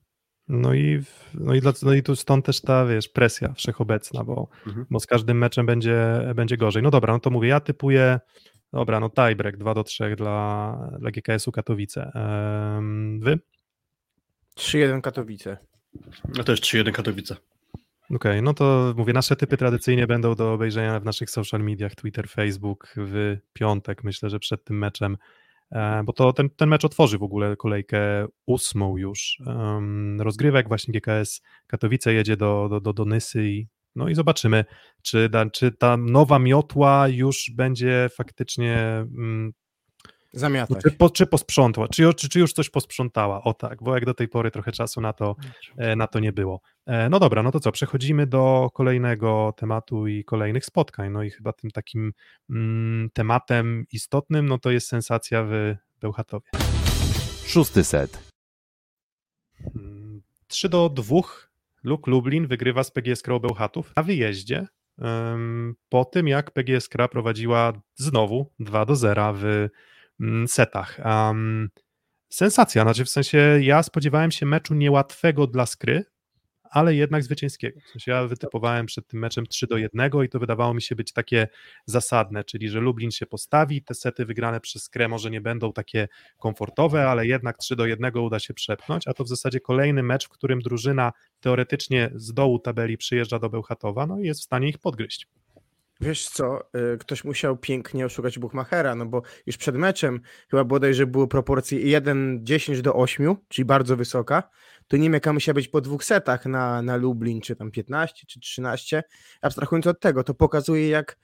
No 0.49 0.75
i, 0.75 1.03
no, 1.35 1.55
i 1.55 1.61
dla, 1.61 1.73
no 1.83 1.95
i 1.95 2.03
tu 2.03 2.17
stąd 2.17 2.47
też 2.47 2.61
ta, 2.61 2.87
wiesz, 2.87 3.09
presja 3.09 3.53
wszechobecna, 3.53 4.25
bo, 4.25 4.49
Mhm. 4.67 4.87
bo 4.91 5.01
z 5.01 5.07
każdym 5.07 5.39
meczem 5.39 5.67
będzie, 5.67 5.97
będzie 6.35 6.57
gorzej. 6.57 6.83
No 6.83 6.91
dobra, 6.91 7.13
no 7.13 7.21
to 7.21 7.31
mówię, 7.31 7.49
ja 7.49 7.61
typuję, 7.61 8.21
dobra, 8.73 9.01
no 9.01 9.11
tiebreak 9.11 9.57
2 9.57 9.75
do 9.75 9.85
3 9.85 10.17
dla, 10.17 10.79
dla 10.99 11.11
GKS-u 11.11 11.53
Katowice. 11.53 12.11
Ehm, 12.15 13.21
wy? 13.21 13.39
3-1 14.57 15.01
Katowice. 15.01 15.57
No 16.37 16.45
to 16.45 16.53
jest 16.53 16.65
3-1 16.65 16.93
Katowice. 16.93 17.37
Okej, 18.15 18.43
no 18.43 18.55
to 18.55 18.95
mówię, 18.97 19.13
nasze 19.13 19.37
typy 19.37 19.57
tradycyjnie 19.57 20.07
będą 20.07 20.35
do 20.35 20.53
obejrzenia 20.53 21.01
w 21.01 21.05
naszych 21.05 21.31
social 21.31 21.61
mediach, 21.61 21.95
Twitter, 21.95 22.29
Facebook 22.29 22.95
w 22.97 23.37
piątek, 23.53 24.05
myślę, 24.05 24.31
że 24.31 24.39
przed 24.39 24.65
tym 24.65 24.79
meczem, 24.79 25.17
e, 25.73 26.03
bo 26.05 26.13
to 26.13 26.33
ten, 26.33 26.51
ten 26.51 26.69
mecz 26.69 26.85
otworzy 26.85 27.19
w 27.19 27.23
ogóle 27.23 27.57
kolejkę 27.57 28.27
ósmą 28.47 28.97
już 28.97 29.43
rozgrywek, 30.19 30.69
właśnie 30.69 30.93
GKS 30.93 31.43
Katowice 31.67 32.15
jedzie 32.15 32.37
do, 32.37 32.69
do, 32.71 32.81
do, 32.81 32.93
do 32.93 33.05
Nysy 33.05 33.45
i 33.45 33.69
no 33.99 34.09
i 34.09 34.15
zobaczymy, 34.15 34.65
czy, 35.03 35.29
da, 35.29 35.51
czy 35.51 35.73
ta 35.73 35.97
nowa 35.97 36.39
miotła 36.39 37.09
już 37.09 37.51
będzie 37.55 38.09
faktycznie 38.17 38.77
mm, 38.77 39.53
no, 40.35 40.41
Zamiatać. 40.41 40.83
czy, 40.83 40.91
po, 40.91 41.11
czy 41.11 41.27
posprzątła, 41.27 41.89
czy, 41.89 42.15
czy, 42.15 42.29
czy 42.29 42.39
już 42.39 42.53
coś 42.53 42.71
posprzątała, 42.71 43.43
o 43.43 43.55
tak, 43.55 43.83
bo 43.83 43.95
jak 43.95 44.05
do 44.05 44.15
tej 44.15 44.29
pory 44.29 44.51
trochę 44.51 44.73
czasu 44.73 45.01
na 45.01 45.13
to, 45.13 45.37
e, 45.77 45.97
na 45.97 46.07
to 46.07 46.21
nie 46.21 46.33
było. 46.33 46.61
E, 46.87 47.09
No 47.09 47.19
dobra, 47.19 47.43
no 47.43 47.51
to 47.51 47.61
co, 47.61 47.73
przechodzimy 47.73 48.27
do 48.27 48.71
kolejnego 48.75 49.55
tematu 49.57 50.07
i 50.07 50.25
kolejnych 50.25 50.65
spotkań, 50.65 51.13
no 51.13 51.23
i 51.23 51.31
chyba 51.31 51.53
tym 51.53 51.71
takim 51.71 52.13
mm, 52.51 53.11
tematem 53.13 53.85
istotnym, 53.93 54.47
no 54.47 54.59
to 54.59 54.71
jest 54.71 54.89
sensacja 54.89 55.45
w 55.45 55.75
Bełchatowie. 56.01 56.51
Szósty 57.47 57.85
set. 57.85 58.29
Mm, 59.77 60.23
3 60.49 60.69
do 60.69 60.89
2 60.89 61.48
Luk 61.89 62.07
Lublin 62.07 62.47
wygrywa 62.47 62.85
z 62.85 62.91
PGS 62.91 63.23
Kro 63.23 63.41
Bełchatów 63.41 63.93
na 63.97 64.03
wyjeździe 64.03 64.67
po 65.89 66.05
tym, 66.05 66.29
jak 66.29 66.51
PGS 66.51 66.89
Kra 66.89 67.09
prowadziła 67.09 67.73
znowu 67.95 68.53
2 68.59 68.85
do 68.85 68.97
0 68.97 69.35
w 69.35 69.69
mm, 70.21 70.49
setach. 70.49 71.01
Sensacja, 72.33 72.83
znaczy 72.83 73.05
w 73.05 73.09
sensie 73.09 73.59
ja 73.61 73.83
spodziewałem 73.83 74.31
się 74.31 74.47
meczu 74.47 74.75
niełatwego 74.75 75.47
dla 75.47 75.67
Skry, 75.67 76.05
ale 76.71 76.95
jednak 76.95 77.23
zwycięskiego. 77.23 77.81
W 77.81 77.89
sensie 77.89 78.11
ja 78.11 78.27
wytypowałem 78.27 78.87
przed 78.87 79.07
tym 79.07 79.21
meczem 79.21 79.47
3 79.47 79.67
do 79.67 79.77
1 79.77 80.11
i 80.25 80.29
to 80.29 80.39
wydawało 80.39 80.75
mi 80.75 80.83
się 80.83 80.97
być 80.97 81.13
takie 81.13 81.49
zasadne, 81.87 82.45
czyli 82.45 82.69
że 82.69 82.81
Lublin 82.81 83.11
się 83.11 83.27
postawi, 83.27 83.83
te 83.83 83.95
sety 83.95 84.25
wygrane 84.25 84.61
przez 84.61 84.83
Skrę 84.83 85.09
może 85.09 85.31
nie 85.31 85.41
będą 85.41 85.73
takie 85.73 86.09
komfortowe, 86.39 87.09
ale 87.09 87.27
jednak 87.27 87.59
3 87.59 87.77
do 87.77 87.87
1 87.87 88.17
uda 88.17 88.39
się 88.39 88.55
przepchnąć, 88.55 89.09
a 89.09 89.15
to 89.15 89.25
w 89.25 89.29
zasadzie 89.29 89.61
kolejny 89.61 90.03
mecz, 90.03 90.27
w 90.27 90.29
którym 90.29 90.61
drużyna 90.61 91.13
teoretycznie 91.41 92.11
z 92.15 92.33
dołu 92.33 92.59
tabeli 92.59 92.99
przyjeżdża 92.99 93.39
do 93.39 93.51
Bełchatowa, 93.51 94.07
no 94.07 94.21
i 94.21 94.27
jest 94.27 94.41
w 94.41 94.45
stanie 94.45 94.69
ich 94.69 94.79
podgryźć. 94.79 95.27
Wiesz 96.01 96.29
co, 96.29 96.61
y, 96.95 96.99
ktoś 96.99 97.25
musiał 97.25 97.57
pięknie 97.57 98.07
oszukać 98.07 98.39
Buchmachera, 98.39 98.95
no 98.95 99.07
bo 99.07 99.23
już 99.47 99.57
przed 99.57 99.77
meczem 99.77 100.21
chyba 100.51 100.65
bodajże 100.65 101.07
były 101.07 101.29
proporcje 101.29 102.01
1,10 102.01 102.81
do 102.81 102.95
8, 102.95 103.37
czyli 103.49 103.65
bardzo 103.65 103.97
wysoka. 103.97 104.43
To 104.89 104.97
nie 104.97 105.03
wiem, 105.03 105.13
jaka 105.13 105.33
musiała 105.33 105.55
być 105.55 105.69
po 105.69 105.81
dwóch 105.81 106.05
setach 106.05 106.47
na, 106.47 106.83
na 106.83 106.97
Lublin, 106.97 107.41
czy 107.41 107.57
tam 107.57 107.71
15, 107.71 108.27
czy 108.27 108.41
13. 108.41 109.03
Abstrahując 109.41 109.87
od 109.87 110.01
tego, 110.01 110.25
to 110.25 110.35
pokazuje, 110.35 110.89
jak 110.89 111.19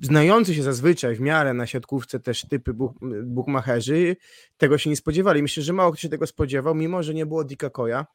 znający 0.00 0.54
się 0.54 0.62
zazwyczaj 0.62 1.14
w 1.14 1.20
miarę 1.20 1.54
na 1.54 1.66
siatkówce 1.66 2.20
też 2.20 2.42
typy 2.48 2.74
buch, 2.74 2.92
Buchmacherzy 3.24 4.16
tego 4.56 4.78
się 4.78 4.90
nie 4.90 4.96
spodziewali. 4.96 5.42
Myślę, 5.42 5.62
że 5.62 5.72
mało 5.72 5.92
kto 5.92 6.00
się 6.00 6.08
tego 6.08 6.26
spodziewał, 6.26 6.74
mimo 6.74 7.02
że 7.02 7.14
nie 7.14 7.26
było 7.26 7.44
Dika 7.44 7.70
Koja, 7.70 8.06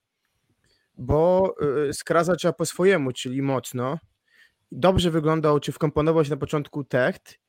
bo 0.98 1.54
y, 1.90 1.94
Skra 1.94 2.24
zaczęła 2.24 2.54
po 2.54 2.66
swojemu, 2.66 3.12
czyli 3.12 3.42
mocno 3.42 3.98
dobrze 4.74 5.12
wyglądał, 5.12 5.60
czy 5.60 5.72
wkomponował 5.72 6.26
się 6.26 6.32
na 6.32 6.38
początku 6.38 6.84
Techt 6.84 7.40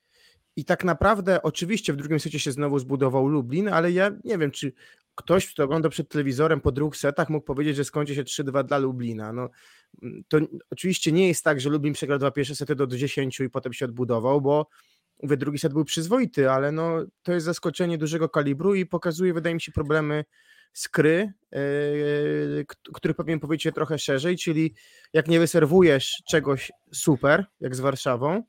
i 0.57 0.65
tak 0.65 0.85
naprawdę 0.85 1.43
oczywiście 1.43 1.93
w 1.93 1.97
drugim 1.97 2.21
secie 2.21 2.39
się 2.39 2.53
znowu 2.53 2.79
zbudował 2.79 3.29
Lublin, 3.29 3.69
ale 3.69 3.93
ja 3.93 4.11
nie 4.25 4.39
wiem, 4.39 4.51
czy 4.51 4.73
ktoś, 5.15 5.47
kto 5.53 5.65
ogląda 5.65 5.89
przed 5.89 6.09
telewizorem 6.09 6.61
po 6.61 6.73
dwóch 6.73 6.97
setach 6.97 7.31
mógł 7.31 7.47
powiedzieć, 7.47 7.77
że 7.77 7.85
skończy 7.85 8.15
się 8.15 8.25
3-2 8.25 8.65
dla 8.65 8.79
Lublina. 8.79 9.33
No, 9.33 9.49
to 10.29 10.39
oczywiście 10.71 11.13
nie 11.13 11.29
jest 11.29 11.45
tak, 11.45 11.61
że 11.61 11.71
Lublin 11.71 11.95
przegrał 11.95 12.19
dwa 12.19 12.31
pierwsze 12.31 12.57
sety 12.57 12.75
do 12.75 12.87
10 12.87 13.41
i 13.41 13.51
potem 13.51 13.73
się 13.73 13.85
odbudował, 13.85 14.41
bo 14.41 14.69
mówię, 15.23 15.37
drugi 15.37 15.59
set 15.59 15.73
był 15.73 15.85
przyzwoity, 15.85 16.51
ale 16.51 16.73
no, 16.73 17.05
to 17.23 17.33
jest 17.33 17.47
zaskoczenie 17.47 17.99
dużego 17.99 18.29
kalibru 18.29 18.75
i 18.75 18.87
pokazuje, 18.87 19.35
wydaje 19.35 19.55
mi 19.55 19.61
się, 19.61 19.73
problemy 19.73 20.25
skry, 20.75 21.33
yy, 21.53 22.67
który 22.95 23.15
powinien 23.15 23.41
powiedzieć 23.41 23.75
trochę 23.75 23.99
szerzej, 23.99 24.37
czyli 24.37 24.75
jak 25.13 25.29
nie 25.29 25.39
wyserwujesz 25.41 26.23
czegoś 26.29 26.73
super, 26.93 27.47
jak 27.61 27.75
z 27.75 27.81
Warszawą, 27.81 28.43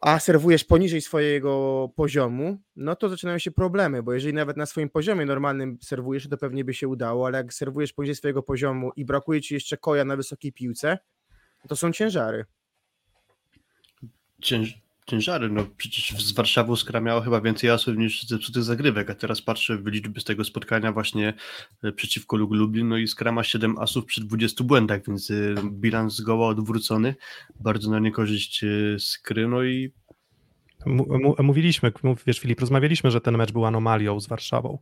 a 0.00 0.18
serwujesz 0.18 0.64
poniżej 0.64 1.00
swojego 1.00 1.88
poziomu, 1.96 2.58
no 2.76 2.96
to 2.96 3.08
zaczynają 3.08 3.38
się 3.38 3.50
problemy, 3.50 4.02
bo 4.02 4.12
jeżeli 4.12 4.34
nawet 4.34 4.56
na 4.56 4.66
swoim 4.66 4.90
poziomie 4.90 5.26
normalnym 5.26 5.78
serwujesz, 5.82 6.28
to 6.28 6.36
pewnie 6.36 6.64
by 6.64 6.74
się 6.74 6.88
udało, 6.88 7.26
ale 7.26 7.38
jak 7.38 7.54
serwujesz 7.54 7.92
poniżej 7.92 8.14
swojego 8.14 8.42
poziomu 8.42 8.90
i 8.96 9.04
brakuje 9.04 9.40
ci 9.40 9.54
jeszcze 9.54 9.76
koja 9.76 10.04
na 10.04 10.16
wysokiej 10.16 10.52
piłce, 10.52 10.98
to 11.68 11.76
są 11.76 11.92
ciężary. 11.92 12.44
Cięż, 14.42 14.85
ciężary. 15.06 15.48
No 15.48 15.66
przecież 15.76 16.24
z 16.24 16.32
Warszawą 16.32 16.76
Skra 16.76 17.00
miała 17.00 17.20
chyba 17.22 17.40
więcej 17.40 17.70
asów 17.70 17.96
niż 17.96 18.22
zepsutych 18.22 18.62
zagrywek, 18.62 19.10
a 19.10 19.14
teraz 19.14 19.42
patrzę 19.42 19.78
w 19.78 19.86
liczby 19.86 20.20
z 20.20 20.24
tego 20.24 20.44
spotkania 20.44 20.92
właśnie 20.92 21.34
e, 21.82 21.92
przeciwko 21.92 22.36
Lublin, 22.36 22.88
no 22.88 22.96
i 22.96 23.08
Skra 23.08 23.32
ma 23.32 23.44
7 23.44 23.78
asów 23.78 24.04
przy 24.04 24.20
20 24.20 24.64
błędach, 24.64 25.00
więc 25.06 25.30
e, 25.30 25.34
bilans 25.70 26.14
zgoła 26.16 26.48
odwrócony, 26.48 27.14
bardzo 27.60 27.90
na 27.90 27.98
niekorzyść 27.98 28.64
e, 28.64 28.68
Skry, 28.98 29.48
no 29.48 29.64
i 29.64 29.92
mówiliśmy, 31.42 31.92
mów- 32.02 32.24
wiesz 32.26 32.38
Filip, 32.38 32.60
rozmawialiśmy, 32.60 33.10
że 33.10 33.20
ten 33.20 33.36
mecz 33.36 33.52
był 33.52 33.66
anomalią 33.66 34.20
z 34.20 34.26
Warszawą. 34.28 34.78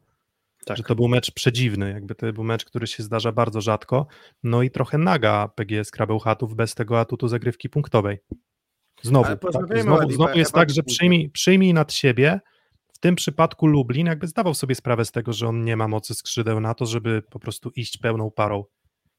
tak. 0.66 0.76
że 0.76 0.82
to 0.82 0.94
był 0.94 1.08
mecz 1.08 1.30
przedziwny, 1.30 1.90
jakby 1.90 2.14
to 2.14 2.32
był 2.32 2.44
mecz, 2.44 2.64
który 2.64 2.86
się 2.86 3.02
zdarza 3.02 3.32
bardzo 3.32 3.60
rzadko, 3.60 4.06
no 4.42 4.62
i 4.62 4.70
trochę 4.70 4.98
naga 4.98 5.48
PGS 5.48 5.90
Krabełchatów 5.90 6.54
bez 6.56 6.74
tego 6.74 7.00
atutu 7.00 7.28
zagrywki 7.28 7.68
punktowej. 7.68 8.18
Znowu, 9.04 9.36
tak, 9.36 9.82
znowu, 9.82 10.10
znowu 10.10 10.38
jest 10.38 10.52
tak, 10.52 10.70
że 10.70 10.82
przyjmij, 10.82 11.30
przyjmij 11.30 11.74
nad 11.74 11.92
siebie, 11.92 12.40
w 12.92 12.98
tym 12.98 13.16
przypadku 13.16 13.66
Lublin 13.66 14.06
jakby 14.06 14.26
zdawał 14.26 14.54
sobie 14.54 14.74
sprawę 14.74 15.04
z 15.04 15.12
tego, 15.12 15.32
że 15.32 15.48
on 15.48 15.64
nie 15.64 15.76
ma 15.76 15.88
mocy 15.88 16.14
skrzydeł 16.14 16.60
na 16.60 16.74
to, 16.74 16.86
żeby 16.86 17.22
po 17.22 17.38
prostu 17.38 17.70
iść 17.70 17.98
pełną 17.98 18.30
parą. 18.30 18.64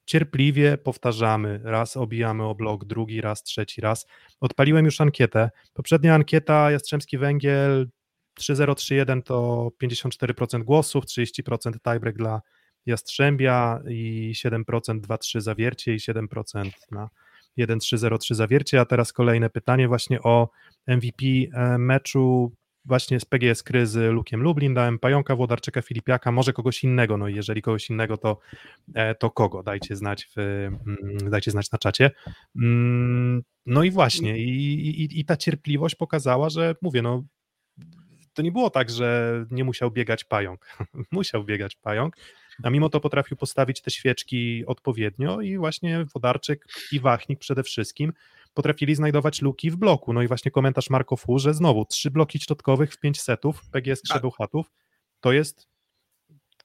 Cierpliwie 0.06 0.78
powtarzamy, 0.78 1.60
raz 1.64 1.98
obijamy 1.98 2.44
o 2.44 2.56
blok, 2.56 2.86
drugi 2.86 3.22
raz, 3.22 3.44
trzeci 3.44 3.82
raz. 3.82 4.06
Odpaliłem 4.40 4.86
już 4.86 5.02
ankietę. 5.02 5.50
Poprzednia 5.74 6.16
ankieta 6.16 6.72
Jastrzębski 6.72 7.18
Węgiel 7.18 7.90
3031 8.34 9.22
to 9.24 9.70
54% 9.84 10.64
głosów, 10.64 11.06
30% 11.06 11.72
tiebreak 11.84 12.18
dla 12.18 12.42
Jastrzębia 12.86 13.80
i 13.90 14.34
7% 14.36 14.64
2-3 15.00 15.42
zawiercie 15.42 15.94
i 15.94 15.98
7% 15.98 16.72
na 16.92 17.10
1-3-0-3 17.58 18.34
zawiercie, 18.34 18.82
a 18.82 18.86
teraz 18.86 19.14
kolejne 19.14 19.50
pytanie 19.50 19.88
właśnie 19.88 20.22
o 20.22 20.50
MVP 20.88 21.26
e, 21.54 21.78
meczu 21.78 22.52
właśnie 22.86 23.20
z 23.20 23.26
PGS 23.26 23.64
Kry 23.64 23.88
z 23.88 24.14
Lukiem 24.14 24.42
Lublin, 24.42 24.74
dałem 24.74 25.00
Pająka, 25.00 25.36
Włodarczyka, 25.36 25.82
Filipiaka, 25.82 26.32
może 26.32 26.54
kogoś 26.54 26.84
innego, 26.84 27.18
no 27.18 27.28
i 27.28 27.36
jeżeli 27.36 27.62
kogoś 27.62 27.90
innego, 27.90 28.18
to, 28.18 28.40
e, 28.94 29.16
to 29.16 29.32
kogo? 29.32 29.64
Dajcie 29.64 29.96
znać, 29.96 30.26
w, 30.26 30.40
mm, 30.40 31.30
dajcie 31.30 31.52
znać 31.52 31.72
na 31.72 31.78
czacie. 31.78 32.12
Mm, 32.56 33.44
No 33.66 33.84
i 33.84 33.92
właśnie, 33.92 34.38
i, 34.38 34.50
i, 35.04 35.20
i 35.20 35.26
ta 35.26 35.38
cierpliwość 35.38 35.96
pokazała, 35.96 36.50
że 36.50 36.76
mówię, 36.82 37.02
no 37.02 37.24
to 38.34 38.42
nie 38.42 38.52
było 38.52 38.70
tak, 38.70 38.90
że 38.90 39.34
nie 39.52 39.64
musiał 39.64 39.92
biegać 39.92 40.24
pająk. 40.24 40.78
musiał 41.12 41.44
biegać 41.44 41.76
pająk, 41.76 42.16
a 42.64 42.70
mimo 42.70 42.90
to 42.90 43.00
potrafił 43.00 43.38
postawić 43.38 43.82
te 43.82 43.92
świeczki 43.92 44.66
odpowiednio 44.66 45.42
i 45.42 45.58
właśnie 45.58 46.06
Wodarczyk 46.14 46.66
i 46.92 47.00
Wachnik 47.00 47.40
przede 47.40 47.64
wszystkim 47.64 48.14
potrafili 48.54 48.96
znajdować 48.96 49.42
luki 49.42 49.72
w 49.72 49.76
bloku. 49.76 50.14
No 50.14 50.22
i 50.22 50.28
właśnie 50.28 50.52
komentarz 50.52 50.90
Marko 50.90 51.18
Fu, 51.18 51.40
że 51.40 51.54
znowu 51.54 51.86
trzy 51.86 52.12
bloki 52.12 52.40
środkowych 52.40 52.94
w 52.94 53.00
pięć 53.00 53.22
setów 53.22 53.62
PGS 53.72 54.02
Krzebełchatów 54.02 54.72
to 55.20 55.32
jest 55.32 55.68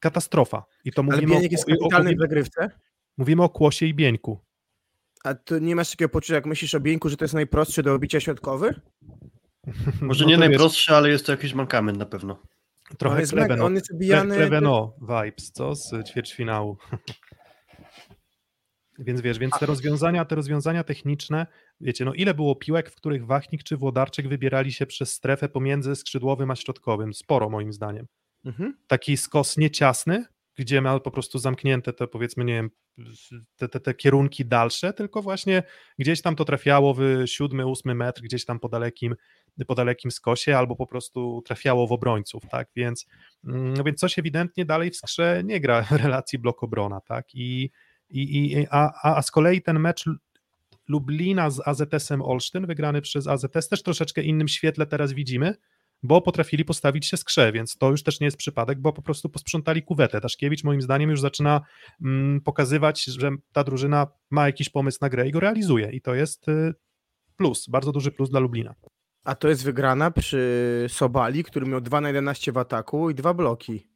katastrofa. 0.01 0.64
I 0.84 0.93
to 0.93 1.03
Ale 1.03 1.12
mówimy 1.12 1.32
o, 1.32 1.36
Bieniek 1.36 1.53
jest 1.53 1.64
o, 1.68 1.72
o, 1.72 1.76
kapitalny 1.78 2.05
w 2.05 2.12
mówimy, 2.12 2.20
zagrywce. 2.20 2.70
mówimy 3.16 3.43
o 3.43 3.49
Kłosie 3.49 3.86
i 3.86 3.95
Bieńku. 3.95 4.38
A 5.24 5.34
to 5.34 5.59
nie 5.59 5.76
masz 5.76 5.91
takiego 5.91 6.09
poczucia, 6.09 6.34
jak 6.34 6.47
myślisz 6.47 6.74
o 6.74 6.80
Bieńku, 6.80 7.09
że 7.09 7.16
to 7.16 7.24
jest 7.24 7.34
najprostszy 7.34 7.82
do 7.82 7.95
obicia 7.95 8.20
środkowy? 8.20 8.80
Może 10.01 10.24
No 10.24 10.30
nie 10.30 10.38
najprostszy, 10.38 10.95
ale 10.95 11.09
jest 11.09 11.26
to 11.26 11.32
jakiś 11.32 11.55
mankament 11.55 11.99
na 11.99 12.07
pewno. 12.07 12.43
Trochę 12.99 13.14
on 13.14 13.20
jest 13.20 13.32
Kleveno, 13.32 13.64
on 13.64 13.74
jest 13.74 13.93
obijany... 13.95 14.36
Kleveno 14.36 14.97
vibes, 15.01 15.53
co? 15.53 15.74
Z 15.74 16.09
ćwierćfinału. 16.09 16.76
Więc 18.99 19.20
wiesz, 19.20 19.38
więc 19.38 19.59
te 19.59 19.66
rozwiązania, 19.66 20.24
te 20.24 20.34
rozwiązania 20.34 20.84
techniczne, 20.84 21.47
wiecie, 21.80 22.05
no 22.05 22.14
ile 22.14 22.34
było 22.34 22.57
piłek, 22.57 22.91
w 22.91 22.95
których 22.95 23.26
Wachnik 23.26 23.62
czy 23.62 23.76
Włodarczyk 23.76 24.28
wybierali 24.28 24.72
się 24.72 24.86
przez 24.86 25.12
strefę 25.12 25.49
pomiędzy 25.49 25.97
skrzydłowym 25.97 26.51
a 26.51 26.57
środkowym? 26.57 27.14
Sporo 27.14 27.51
moim 27.51 27.72
zdaniem. 27.72 28.07
Mhm. 28.45 28.74
Taki 28.86 29.16
skos 29.16 29.57
nieciasny, 29.57 30.24
gdzie 30.59 30.80
miał 30.80 31.01
po 31.01 31.11
prostu 31.11 31.38
zamknięte 31.38 31.93
te 31.93 32.09
powiedzmy, 32.09 32.45
nie 32.45 32.55
wiem, 32.55 32.70
te, 33.57 33.68
te, 33.68 33.80
te 33.80 33.95
kierunki 33.95 34.45
dalsze, 34.47 34.93
tylko 34.93 35.22
właśnie 35.22 35.62
gdzieś 35.99 36.22
tam 36.22 36.36
to 36.36 36.45
trafiało 36.45 36.95
w 36.95 37.01
siódmy, 37.26 37.66
ósmy 37.66 37.95
metr, 37.95 38.22
gdzieś 38.22 38.45
tam 38.45 38.61
po 38.61 38.68
dalekim, 38.68 39.14
po 39.67 39.75
dalekim 39.75 40.11
skosie, 40.11 40.57
albo 40.57 40.77
po 40.77 40.87
prostu 40.87 41.43
trafiało 41.47 41.87
w 41.87 41.93
obrońców, 41.93 42.43
tak, 42.51 42.69
więc, 42.77 43.07
mm, 43.45 43.75
no 43.75 43.85
więc 43.85 43.99
coś 44.01 44.19
ewidentnie 44.19 44.65
dalej 44.65 44.91
w 44.91 44.97
skrze 44.97 45.43
nie 45.45 45.61
gra 45.61 45.87
relacji 46.05 46.39
blok-obrona, 46.39 47.01
tak, 47.01 47.35
i, 47.35 47.71
i, 48.11 48.53
i 48.53 48.67
a, 48.71 49.17
a, 49.17 49.23
z 49.23 49.31
kolei 49.31 49.63
ten 49.63 49.79
mecz 49.79 50.05
Lublina 50.89 51.51
z 51.51 51.69
AZS-em 51.69 52.23
Olsztyn, 52.23 52.67
wygrany 52.67 53.01
przez 53.03 53.27
AZS, 53.27 53.69
też 53.69 53.83
troszeczkę 53.83 54.23
innym 54.23 54.49
świetle 54.49 54.87
teraz 54.87 55.13
widzimy, 55.13 55.55
bo 56.03 56.21
potrafili 56.21 56.65
postawić 56.65 57.07
się 57.07 57.17
skrze, 57.17 57.53
więc 57.53 57.77
to 57.77 57.91
już 57.91 58.03
też 58.03 58.21
nie 58.21 58.25
jest 58.25 58.37
przypadek, 58.37 58.81
bo 58.81 58.93
po 58.93 59.03
prostu 59.03 59.29
posprzątali 59.29 59.83
kuwetę. 59.83 60.21
Daszkiewicz 60.21 60.65
moim 60.65 60.83
zdaniem 60.83 61.11
już 61.11 61.21
zaczyna 61.21 61.61
mm, 62.05 62.41
pokazywać, 62.41 63.05
że 63.05 63.31
ta 63.53 63.65
drużyna 63.65 64.07
ma 64.31 64.47
jakiś 64.47 64.69
pomysł 64.69 64.99
na 65.01 65.09
grę 65.09 65.29
i 65.29 65.31
go 65.31 65.41
realizuje 65.41 65.91
i 65.93 66.01
to 66.01 66.15
jest 66.15 66.49
y, 66.49 66.75
plus, 67.37 67.69
bardzo 67.69 67.93
duży 67.93 68.13
plus 68.13 68.31
dla 68.31 68.41
Lublina. 68.41 68.75
A 69.25 69.35
to 69.35 69.49
jest 69.49 69.64
wygrana 69.64 70.11
przy 70.11 70.87
Sobali, 70.89 71.45
który 71.45 71.66
miał 71.66 71.81
2 71.81 72.01
na 72.01 72.09
11 72.09 72.53
w 72.53 72.59
ataku 72.59 73.11
i 73.11 73.14
dwa 73.14 73.35
bloki. 73.35 73.87